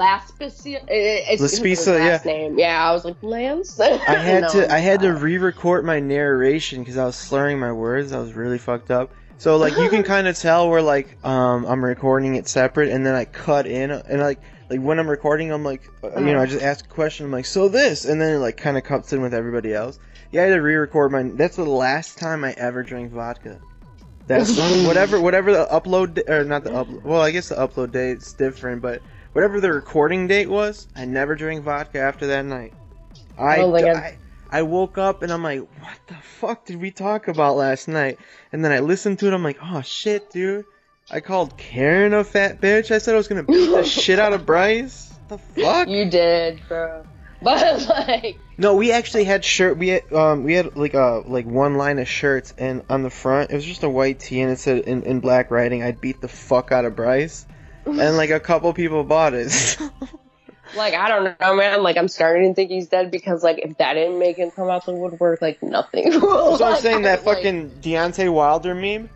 it's 0.90 1.42
Laspicia, 1.42 1.98
last 1.98 2.24
name. 2.24 2.58
Yeah, 2.58 2.88
I 2.88 2.92
was 2.92 3.04
like 3.04 3.16
Lance. 3.22 3.78
I 3.78 3.96
had 3.96 4.42
No, 4.42 4.48
to 4.48 4.72
I 4.72 4.78
had 4.78 5.00
to 5.00 5.14
re-record 5.14 5.84
my 5.84 6.00
narration 6.00 6.80
because 6.80 6.96
I 6.96 7.04
was 7.04 7.16
slurring 7.16 7.58
my 7.58 7.72
words. 7.72 8.12
I 8.12 8.18
was 8.18 8.32
really 8.34 8.58
fucked 8.58 8.90
up. 8.90 9.12
So 9.38 9.58
like 9.58 9.76
you 9.76 9.88
can 9.88 10.02
kind 10.14 10.26
of 10.26 10.36
tell 10.36 10.68
where 10.68 10.82
like 10.82 11.24
um 11.24 11.66
I'm 11.66 11.84
recording 11.84 12.34
it 12.36 12.48
separate 12.48 12.90
and 12.90 13.06
then 13.06 13.14
I 13.14 13.26
cut 13.26 13.66
in 13.66 13.90
and 13.90 14.20
like 14.20 14.40
like 14.70 14.80
when 14.80 14.98
I'm 14.98 15.08
recording 15.08 15.52
I'm 15.52 15.62
like 15.62 15.82
uh, 16.02 16.18
you 16.18 16.32
know 16.32 16.40
I 16.40 16.46
just 16.46 16.62
ask 16.62 16.84
a 16.84 16.88
question 16.88 17.26
I'm 17.26 17.32
like 17.32 17.44
so 17.44 17.68
this 17.68 18.06
and 18.06 18.20
then 18.20 18.36
it 18.36 18.38
like 18.38 18.56
kind 18.56 18.76
of 18.76 18.84
cuts 18.84 19.12
in 19.12 19.20
with 19.20 19.34
everybody 19.34 19.74
else. 19.74 19.98
Yeah, 20.32 20.42
I 20.42 20.44
had 20.46 20.54
to 20.54 20.60
re-record 20.62 21.12
my. 21.12 21.22
That's 21.22 21.56
the 21.56 21.64
last 21.64 22.18
time 22.18 22.44
I 22.44 22.52
ever 22.52 22.82
drank 22.82 23.12
vodka. 23.12 23.60
That's 24.26 24.56
whatever 24.86 25.20
whatever 25.20 25.52
the 25.52 25.66
upload 25.70 26.28
or 26.28 26.44
not 26.44 26.64
the 26.64 26.70
upload. 26.70 27.02
Well, 27.02 27.20
I 27.20 27.30
guess 27.30 27.48
the 27.48 27.56
upload 27.56 27.92
date's 27.92 28.32
different, 28.32 28.82
but 28.82 29.02
whatever 29.32 29.60
the 29.60 29.72
recording 29.72 30.26
date 30.26 30.48
was, 30.48 30.88
I 30.96 31.04
never 31.04 31.34
drank 31.34 31.62
vodka 31.62 32.00
after 32.00 32.26
that 32.28 32.44
night. 32.44 32.74
I, 33.38 33.58
oh 33.58 33.74
think 33.74 33.88
I, 33.88 34.18
I 34.50 34.62
woke 34.62 34.98
up 34.98 35.22
and 35.22 35.32
I'm 35.32 35.42
like, 35.42 35.60
what 35.60 35.98
the 36.06 36.14
fuck 36.14 36.64
did 36.64 36.80
we 36.80 36.90
talk 36.90 37.28
about 37.28 37.56
last 37.56 37.86
night? 37.86 38.18
And 38.52 38.64
then 38.64 38.72
I 38.72 38.80
listened 38.80 39.18
to 39.20 39.26
it. 39.26 39.34
I'm 39.34 39.42
like, 39.42 39.58
oh 39.62 39.82
shit, 39.82 40.30
dude. 40.30 40.64
I 41.10 41.20
called 41.20 41.56
Karen 41.56 42.14
a 42.14 42.24
fat 42.24 42.60
bitch. 42.60 42.90
I 42.90 42.98
said 42.98 43.14
I 43.14 43.18
was 43.18 43.28
gonna 43.28 43.44
beat 43.44 43.66
the 43.66 43.84
shit 43.84 44.18
out 44.18 44.32
of 44.32 44.44
Bryce. 44.44 45.12
The 45.28 45.38
fuck? 45.38 45.88
You 45.88 46.10
did, 46.10 46.60
bro. 46.68 47.04
But 47.46 47.86
like, 48.08 48.40
No, 48.58 48.74
we 48.74 48.90
actually 48.90 49.22
had 49.22 49.44
shirt. 49.44 49.78
We 49.78 49.86
had 49.88 50.12
um 50.12 50.42
we 50.42 50.54
had 50.54 50.76
like 50.76 50.94
a 50.94 51.22
like 51.24 51.46
one 51.46 51.76
line 51.76 52.00
of 52.00 52.08
shirts, 52.08 52.52
and 52.58 52.82
on 52.90 53.04
the 53.04 53.10
front 53.10 53.52
it 53.52 53.54
was 53.54 53.64
just 53.64 53.84
a 53.84 53.88
white 53.88 54.18
tee, 54.18 54.40
and 54.40 54.50
it 54.50 54.58
said 54.58 54.78
in, 54.80 55.04
in 55.04 55.20
black 55.20 55.52
writing, 55.52 55.80
"I'd 55.84 56.00
beat 56.00 56.20
the 56.20 56.26
fuck 56.26 56.72
out 56.72 56.84
of 56.84 56.96
Bryce," 56.96 57.46
and 57.84 58.16
like 58.16 58.30
a 58.30 58.40
couple 58.40 58.72
people 58.72 59.04
bought 59.04 59.32
it. 59.34 59.78
like 60.76 60.94
I 60.94 61.06
don't 61.06 61.40
know, 61.40 61.54
man. 61.54 61.84
Like 61.84 61.96
I'm 61.96 62.08
starting 62.08 62.50
to 62.50 62.54
think 62.56 62.70
he's 62.72 62.88
dead 62.88 63.12
because 63.12 63.44
like 63.44 63.58
if 63.58 63.78
that 63.78 63.94
didn't 63.94 64.18
make 64.18 64.38
him 64.38 64.50
come 64.50 64.68
out 64.68 64.84
the 64.84 64.92
woodwork, 64.92 65.40
like 65.40 65.62
nothing. 65.62 66.10
so 66.20 66.64
I'm 66.64 66.80
saying 66.80 67.02
that 67.02 67.20
fucking 67.20 67.70
Deontay 67.80 68.32
Wilder 68.32 68.74
meme. 68.74 69.08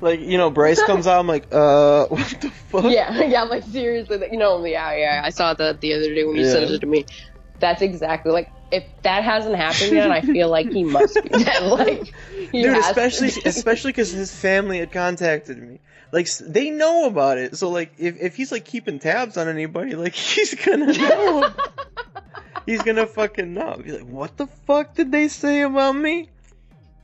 Like 0.00 0.20
you 0.20 0.38
know, 0.38 0.50
Bryce 0.50 0.80
comes 0.82 1.08
out. 1.08 1.18
I'm 1.18 1.26
like, 1.26 1.48
uh, 1.50 2.06
what 2.06 2.40
the 2.40 2.50
fuck? 2.50 2.84
Yeah, 2.84 3.24
yeah, 3.24 3.42
like 3.42 3.64
seriously, 3.64 4.20
you 4.30 4.38
know, 4.38 4.64
yeah, 4.64 4.94
yeah. 4.94 5.22
I 5.24 5.30
saw 5.30 5.54
that 5.54 5.80
the 5.80 5.94
other 5.94 6.14
day 6.14 6.24
when 6.24 6.36
you 6.36 6.44
Yeah. 6.44 6.52
sent 6.52 6.70
it 6.70 6.80
to 6.80 6.86
me. 6.86 7.04
That's 7.60 7.82
exactly 7.82 8.32
like 8.32 8.50
if 8.70 8.84
that 9.02 9.24
hasn't 9.24 9.56
happened 9.56 9.92
yet, 9.92 10.10
I 10.10 10.20
feel 10.20 10.48
like 10.48 10.70
he 10.70 10.84
must 10.84 11.14
be 11.22 11.28
dead. 11.28 11.62
Like, 11.70 12.12
Dude, 12.52 12.76
especially 12.76 13.28
be. 13.30 13.42
especially 13.46 13.90
because 13.92 14.12
his 14.12 14.34
family 14.34 14.78
had 14.78 14.92
contacted 14.92 15.58
me. 15.58 15.80
Like 16.12 16.28
they 16.38 16.70
know 16.70 17.06
about 17.06 17.38
it, 17.38 17.56
so 17.56 17.70
like 17.70 17.92
if, 17.98 18.16
if 18.20 18.36
he's 18.36 18.50
like 18.52 18.64
keeping 18.64 18.98
tabs 18.98 19.36
on 19.36 19.48
anybody, 19.48 19.94
like 19.94 20.14
he's 20.14 20.54
gonna 20.54 20.92
know. 20.92 21.50
he's 22.66 22.82
gonna 22.82 23.06
fucking 23.06 23.52
know. 23.52 23.80
Be 23.82 23.92
like, 23.92 24.06
what 24.06 24.36
the 24.36 24.46
fuck 24.66 24.94
did 24.94 25.12
they 25.12 25.28
say 25.28 25.62
about 25.62 25.92
me? 25.96 26.28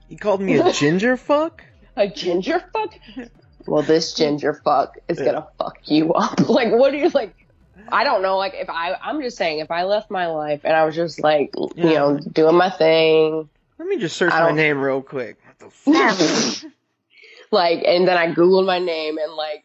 He 0.09 0.17
called 0.17 0.41
me 0.41 0.59
a 0.59 0.73
ginger 0.73 1.17
fuck. 1.17 1.63
a 1.97 2.09
ginger 2.09 2.63
fuck. 2.73 2.95
Well, 3.67 3.83
this 3.83 4.13
ginger 4.15 4.55
fuck 4.65 4.99
is 5.09 5.19
Yeah. 5.19 5.25
gonna 5.27 5.49
fuck 5.59 5.79
you 5.85 6.13
up. 6.13 6.49
Like, 6.49 6.73
what 6.73 6.93
do 6.93 6.99
you 6.99 7.09
like? 7.11 7.35
I 7.91 8.05
don't 8.05 8.23
know. 8.23 8.37
Like, 8.39 8.55
if 8.55 8.69
I, 8.71 8.95
I'm 9.03 9.21
just 9.23 9.37
saying, 9.37 9.59
if 9.61 9.71
I 9.71 9.85
left 9.85 10.11
my 10.11 10.27
life 10.27 10.61
and 10.65 10.75
I 10.75 10.85
was 10.85 10.95
just 10.95 11.23
like, 11.23 11.53
you 11.77 11.85
know, 11.85 12.19
doing 12.19 12.57
my 12.57 12.71
thing, 12.71 13.49
Let 13.79 13.89
me 13.89 13.97
just 13.99 14.17
search 14.17 14.31
my 14.33 14.51
name 14.53 14.81
real 14.81 15.03
quick. 15.03 15.39
What 15.47 15.59
the 15.59 15.71
fuck? 16.63 16.71
like, 17.51 17.83
and 17.87 18.07
then 18.09 18.17
I 18.17 18.33
googled 18.33 18.67
my 18.67 18.79
name 18.79 19.19
and 19.19 19.33
like 19.35 19.65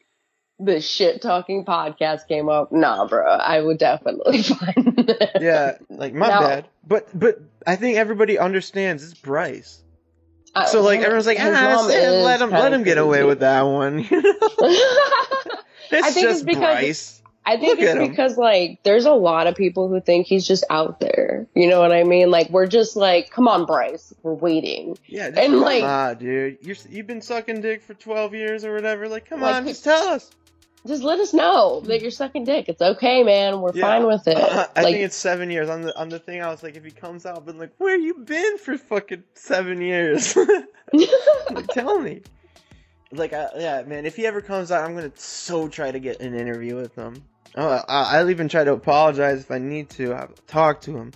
the 0.59 0.81
shit 0.81 1.21
talking 1.21 1.63
podcast 1.65 2.27
came 2.27 2.49
up. 2.49 2.71
Nah, 2.71 3.07
bro, 3.07 3.25
I 3.25 3.61
would 3.61 3.77
definitely 3.77 4.43
find. 4.43 5.15
yeah, 5.39 5.77
like 5.89 6.13
my 6.13 6.27
No. 6.27 6.39
bad. 6.41 6.67
But 6.85 7.07
but 7.17 7.39
I 7.65 7.75
think 7.77 7.97
everybody 7.97 8.37
understands 8.37 9.03
it's 9.03 9.13
Bryce. 9.19 9.81
I- 10.55 10.65
So 10.65 10.81
like 10.81 10.99
everyone's 10.99 11.27
like, 11.27 11.37
ah, 11.39 11.85
let 11.87 12.41
him 12.41 12.49
let 12.51 12.73
him 12.73 12.83
get 12.83 12.97
away 12.97 13.23
with 13.23 13.39
that 13.39 13.61
one. 13.61 13.99
You 13.99 14.21
know? 14.21 14.33
It's 15.91 16.05
I 16.07 16.11
think 16.11 16.25
it's 16.27 16.33
just 16.33 16.45
because- 16.45 16.59
Bryce. 16.61 17.21
I 17.45 17.57
think 17.57 17.79
Look 17.79 17.89
it's 17.89 18.09
because 18.09 18.37
like 18.37 18.79
there's 18.83 19.05
a 19.05 19.11
lot 19.13 19.47
of 19.47 19.55
people 19.55 19.87
who 19.87 19.99
think 20.01 20.27
he's 20.27 20.45
just 20.45 20.63
out 20.69 20.99
there. 20.99 21.47
You 21.55 21.67
know 21.67 21.79
what 21.79 21.91
I 21.91 22.03
mean? 22.03 22.29
Like 22.29 22.49
we're 22.49 22.67
just 22.67 22.95
like, 22.95 23.31
come 23.31 23.47
on, 23.47 23.65
Bryce, 23.65 24.13
we're 24.21 24.33
waiting. 24.35 24.97
Yeah, 25.07 25.27
And, 25.27 25.35
come 25.35 25.61
like- 25.61 25.83
on, 25.83 26.17
dude. 26.17 26.57
You're, 26.61 26.75
you've 26.89 27.07
been 27.07 27.21
sucking 27.21 27.61
dick 27.61 27.81
for 27.81 27.95
12 27.95 28.35
years 28.35 28.65
or 28.65 28.73
whatever. 28.75 29.07
Like, 29.09 29.27
come 29.29 29.41
Like, 29.41 29.55
on, 29.55 29.65
just 29.67 29.83
tell 29.83 30.09
us. 30.09 30.29
Just 30.87 31.03
let 31.03 31.19
us 31.19 31.33
know 31.33 31.81
that 31.87 32.01
you're 32.01 32.09
sucking 32.11 32.45
dick. 32.45 32.69
It's 32.69 32.81
okay, 32.81 33.21
man. 33.23 33.59
We're 33.59 33.73
Yeah. 33.73 33.81
fine 33.81 34.05
with 34.07 34.27
it. 34.27 34.37
I 34.37 34.57
like, 34.81 34.93
think 34.93 34.97
it's 34.99 35.15
seven 35.15 35.49
years. 35.51 35.69
On 35.69 35.81
the 35.81 35.97
on 35.99 36.07
the 36.07 36.19
thing, 36.19 36.41
I 36.41 36.47
was 36.49 36.63
like, 36.63 36.77
if 36.77 36.85
he 36.85 36.91
comes 36.91 37.25
out, 37.25 37.45
but 37.45 37.57
like, 37.57 37.71
where 37.79 37.97
you 37.97 38.13
been 38.13 38.57
for 38.59 38.77
fucking 38.77 39.23
seven 39.33 39.81
years? 39.81 40.37
like, 40.93 41.67
tell 41.71 41.99
me. 41.99 42.21
Like, 43.11 43.33
I, 43.33 43.49
yeah, 43.57 43.81
man. 43.83 44.05
If 44.05 44.15
he 44.15 44.25
ever 44.25 44.41
comes 44.41 44.71
out, 44.71 44.83
I'm 44.83 44.95
gonna 44.95 45.11
so 45.15 45.67
try 45.67 45.91
to 45.91 45.99
get 45.99 46.19
an 46.21 46.35
interview 46.35 46.75
with 46.75 46.95
him. 46.95 47.23
Oh, 47.55 47.83
I'll 47.87 48.29
even 48.29 48.47
try 48.47 48.63
to 48.63 48.73
apologize 48.73 49.41
if 49.41 49.51
I 49.51 49.57
need 49.57 49.89
to. 49.91 50.13
I'll 50.13 50.29
talk 50.47 50.81
to 50.81 50.95
him 50.95 51.11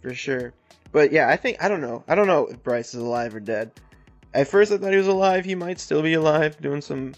for 0.00 0.14
sure. 0.14 0.54
But 0.92 1.12
yeah, 1.12 1.28
I 1.28 1.36
think 1.36 1.62
I 1.62 1.68
don't 1.68 1.80
know. 1.80 2.04
I 2.08 2.14
don't 2.14 2.26
know 2.26 2.46
if 2.46 2.62
Bryce 2.62 2.94
is 2.94 3.02
alive 3.02 3.34
or 3.34 3.40
dead. 3.40 3.72
At 4.32 4.48
first, 4.48 4.72
I 4.72 4.78
thought 4.78 4.92
he 4.92 4.96
was 4.96 5.06
alive. 5.06 5.44
He 5.44 5.54
might 5.54 5.78
still 5.78 6.02
be 6.02 6.14
alive, 6.14 6.60
doing 6.60 6.80
some, 6.80 7.14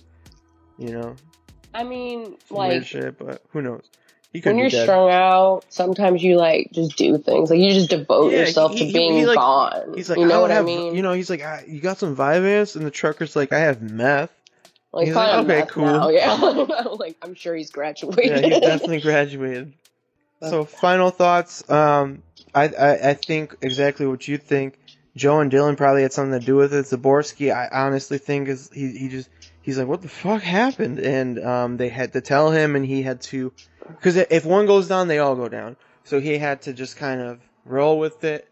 you 0.77 0.91
know, 0.91 1.17
I 1.73 1.85
mean, 1.85 2.37
like 2.51 2.85
shit. 2.85 3.19
But 3.19 3.43
who 3.51 3.63
knows? 3.63 3.91
He 4.33 4.41
when 4.41 4.59
you're 4.59 4.69
strung 4.71 5.11
out, 5.11 5.63
sometimes 5.71 6.23
you 6.23 6.37
like 6.37 6.71
just 6.73 6.97
do 6.97 7.17
things. 7.19 7.49
Like 7.51 7.59
you 7.59 7.73
just 7.73 7.89
devote 7.91 8.33
Yeah, 8.33 8.41
yourself 8.41 8.73
he- 8.73 8.79
to 8.81 8.85
he- 8.87 8.93
being 8.93 9.15
he, 9.15 9.27
like- 9.27 9.37
gone. 9.37 9.95
He's 9.95 10.11
like, 10.11 10.19
you 10.19 10.25
I 10.25 10.29
know 10.29 10.35
don't 10.35 10.43
what 10.43 10.51
have, 10.51 10.65
I 10.65 10.67
mean? 10.67 10.95
You 10.95 11.03
know, 11.03 11.13
he's 11.13 11.31
like, 11.31 11.41
ah, 11.45 11.61
you 11.67 11.81
got 11.81 11.99
some 11.99 12.15
Vyvanse, 12.17 12.77
and 12.77 12.85
the 12.85 12.91
trucker's 12.91 13.35
like, 13.35 13.53
I 13.53 13.61
have 13.61 13.81
meth. 13.81 14.31
like, 14.93 15.07
he's 15.07 15.15
like, 15.17 15.45
okay, 15.45 15.65
cool. 15.69 15.85
Now. 15.87 16.09
Yeah, 16.11 16.35
like 16.99 17.17
I'm 17.23 17.35
sure 17.35 17.55
he's 17.55 17.71
graduated. 17.71 18.43
Yeah, 18.43 18.49
he's 18.49 18.61
definitely 18.61 19.01
graduated. 19.01 19.73
So, 20.43 20.65
final 20.67 21.11
thoughts. 21.11 21.69
Um, 21.71 22.23
I, 22.55 22.65
I 22.69 23.09
I 23.11 23.15
think 23.15 23.57
exactly 23.63 24.07
what 24.07 24.29
you 24.29 24.37
think. 24.37 24.79
Joe 25.17 25.41
and 25.41 25.51
Dylan 25.51 25.79
probably 25.79 26.03
had 26.03 26.13
something 26.13 26.39
to 26.39 26.45
do 26.45 26.57
with 26.57 26.75
it. 26.75 26.85
Zaborsky, 26.85 27.51
I 27.55 27.69
honestly 27.73 28.19
think 28.19 28.49
is 28.49 28.71
he 28.71 28.91
he 28.99 29.09
just 29.09 29.31
he's 29.63 29.79
like, 29.79 29.89
what 29.89 30.03
the 30.03 30.11
fuck 30.11 30.43
happened? 30.43 30.99
And 30.99 31.43
um, 31.43 31.77
they 31.79 31.89
had 31.89 32.13
to 32.13 32.21
tell 32.21 32.51
him, 32.51 32.77
and 32.77 32.85
he 32.85 33.01
had 33.03 33.23
to, 33.23 33.51
because 33.89 34.17
if 34.17 34.45
one 34.45 34.67
goes 34.67 34.89
down, 34.89 35.09
they 35.09 35.19
all 35.19 35.37
go 35.37 35.49
down. 35.49 35.77
So 36.05 36.21
he 36.21 36.39
had 36.39 36.63
to 36.63 36.73
just 36.73 36.97
kind 36.97 37.21
of 37.21 37.41
roll 37.65 37.99
with 37.99 38.25
it. 38.25 38.49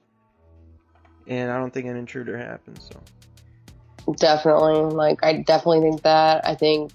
And 1.27 1.51
I 1.51 1.59
don't 1.59 1.73
think 1.73 1.87
an 1.87 1.97
intruder 1.97 2.37
happened. 2.37 2.81
So. 2.83 3.01
definitely 4.17 4.95
like 4.95 5.19
i 5.25 5.33
definitely 5.33 5.81
think 5.81 6.03
that 6.03 6.47
i 6.47 6.55
think 6.55 6.93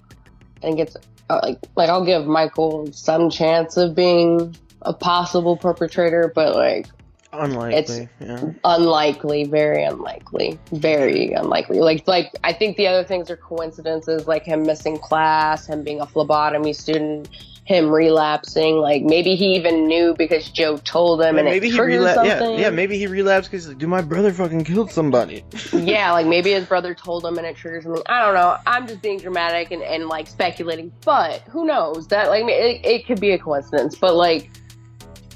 i 0.58 0.60
think 0.60 0.78
it's 0.78 0.96
uh, 1.28 1.40
like 1.42 1.58
like 1.74 1.90
i'll 1.90 2.04
give 2.04 2.24
michael 2.24 2.88
some 2.92 3.30
chance 3.30 3.76
of 3.76 3.96
being 3.96 4.54
a 4.82 4.92
possible 4.92 5.56
perpetrator 5.56 6.30
but 6.34 6.54
like 6.54 6.86
Unlikely, 7.32 8.08
yeah. 8.20 8.50
unlikely 8.64 9.44
very 9.44 9.84
unlikely 9.84 10.58
very 10.72 11.32
unlikely 11.32 11.78
like 11.78 12.06
like 12.08 12.32
i 12.42 12.52
think 12.52 12.76
the 12.76 12.88
other 12.88 13.04
things 13.04 13.30
are 13.30 13.36
coincidences 13.36 14.26
like 14.26 14.44
him 14.44 14.64
missing 14.64 14.98
class 14.98 15.66
him 15.66 15.84
being 15.84 16.00
a 16.00 16.06
phlebotomy 16.06 16.72
student 16.72 17.28
him 17.70 17.88
relapsing 17.88 18.78
like 18.78 19.04
maybe 19.04 19.36
he 19.36 19.54
even 19.54 19.86
knew 19.86 20.12
because 20.18 20.50
joe 20.50 20.76
told 20.78 21.22
him 21.22 21.36
Yeah, 21.36 21.40
and 21.42 21.48
maybe 21.48 21.68
it 21.68 21.74
he 21.74 21.80
relapsed. 21.80 22.24
Yeah, 22.26 22.48
yeah, 22.56 22.70
maybe 22.70 22.98
he 22.98 23.06
relapsed 23.06 23.48
because 23.48 23.66
dude, 23.66 23.88
my 23.88 24.02
brother 24.02 24.32
fucking 24.32 24.64
killed 24.64 24.90
somebody. 24.90 25.44
yeah, 25.72 26.10
like 26.10 26.26
maybe 26.26 26.50
his 26.50 26.64
brother 26.66 26.94
told 26.94 27.24
him 27.24 27.38
and 27.38 27.46
it 27.46 27.54
triggers 27.54 27.84
something. 27.84 28.02
I 28.06 28.24
don't 28.24 28.34
know. 28.34 28.56
I'm 28.66 28.88
just 28.88 29.02
being 29.02 29.20
dramatic 29.20 29.70
and, 29.70 29.84
and 29.84 30.08
like 30.08 30.26
speculating, 30.26 30.90
but 31.04 31.42
who 31.42 31.64
knows? 31.64 32.08
That 32.08 32.28
like 32.28 32.42
it, 32.48 32.84
it 32.84 33.06
could 33.06 33.20
be 33.20 33.30
a 33.30 33.38
coincidence, 33.38 33.94
but 33.96 34.16
like 34.16 34.50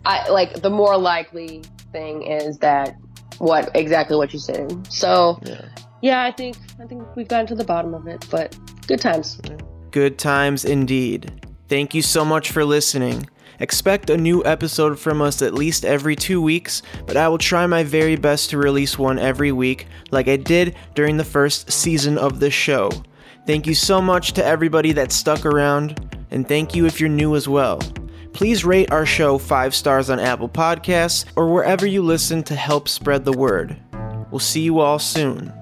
I 0.05 0.29
like 0.29 0.61
the 0.61 0.71
more 0.71 0.99
likely 0.99 1.63
thing 1.93 2.23
is 2.25 2.59
that 2.59 2.97
what 3.39 3.71
exactly 3.77 4.17
what 4.17 4.33
you 4.33 4.41
said. 4.41 4.93
So 4.93 5.39
Yeah. 5.45 5.69
yeah, 6.03 6.23
I 6.25 6.33
think 6.33 6.57
I 6.83 6.87
think 6.87 7.05
we've 7.15 7.29
gotten 7.29 7.47
to 7.47 7.55
the 7.55 7.65
bottom 7.65 7.95
of 7.95 8.09
it, 8.09 8.27
but 8.29 8.59
good 8.89 9.01
times. 9.01 9.41
Good 9.93 10.19
times 10.19 10.65
indeed. 10.65 11.44
Thank 11.69 11.95
you 11.95 12.03
so 12.03 12.25
much 12.25 12.51
for 12.51 12.65
listening. 12.65 13.29
Expect 13.61 14.11
a 14.11 14.17
new 14.17 14.45
episode 14.45 14.99
from 14.99 15.23
us 15.23 15.41
at 15.41 15.55
least 15.55 15.85
every 15.85 16.17
two 16.17 16.43
weeks, 16.43 16.83
but 17.07 17.17
I 17.17 17.29
will 17.29 17.39
try 17.39 17.67
my 17.67 17.85
very 17.85 18.17
best 18.17 18.51
to 18.51 18.59
release 18.59 18.99
one 18.99 19.19
every 19.19 19.53
week, 19.53 19.87
like 20.11 20.29
I 20.29 20.37
did 20.37 20.77
during 20.95 21.17
the 21.17 21.25
first 21.25 21.71
season 21.71 22.19
of 22.19 22.41
the 22.41 22.51
show. 22.51 22.91
Thank 23.47 23.67
you 23.67 23.75
so 23.75 24.01
much 24.01 24.33
to 24.33 24.45
everybody 24.45 24.93
that 24.93 25.13
stuck 25.13 25.47
around, 25.47 26.17
and 26.31 26.49
thank 26.49 26.75
you 26.75 26.87
if 26.87 27.01
you're 27.01 27.09
new 27.09 27.37
as 27.37 27.49
well. 27.49 27.79
Please 28.33 28.65
rate 28.65 28.91
our 28.91 29.07
show 29.07 29.39
five 29.39 29.75
stars 29.75 30.11
on 30.11 30.19
Apple 30.19 30.49
Podcasts 30.49 31.25
or 31.37 31.53
wherever 31.53 31.87
you 31.87 32.03
listen 32.03 32.43
to 32.45 32.57
help 32.57 32.89
spread 32.89 33.25
the 33.25 33.33
word. 33.33 33.77
We'll 34.33 34.41
see 34.41 34.63
you 34.63 34.81
all 34.81 34.99
soon. 34.99 35.53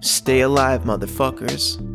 Stay 0.00 0.42
alive, 0.42 0.84
motherfuckers. 0.84 1.91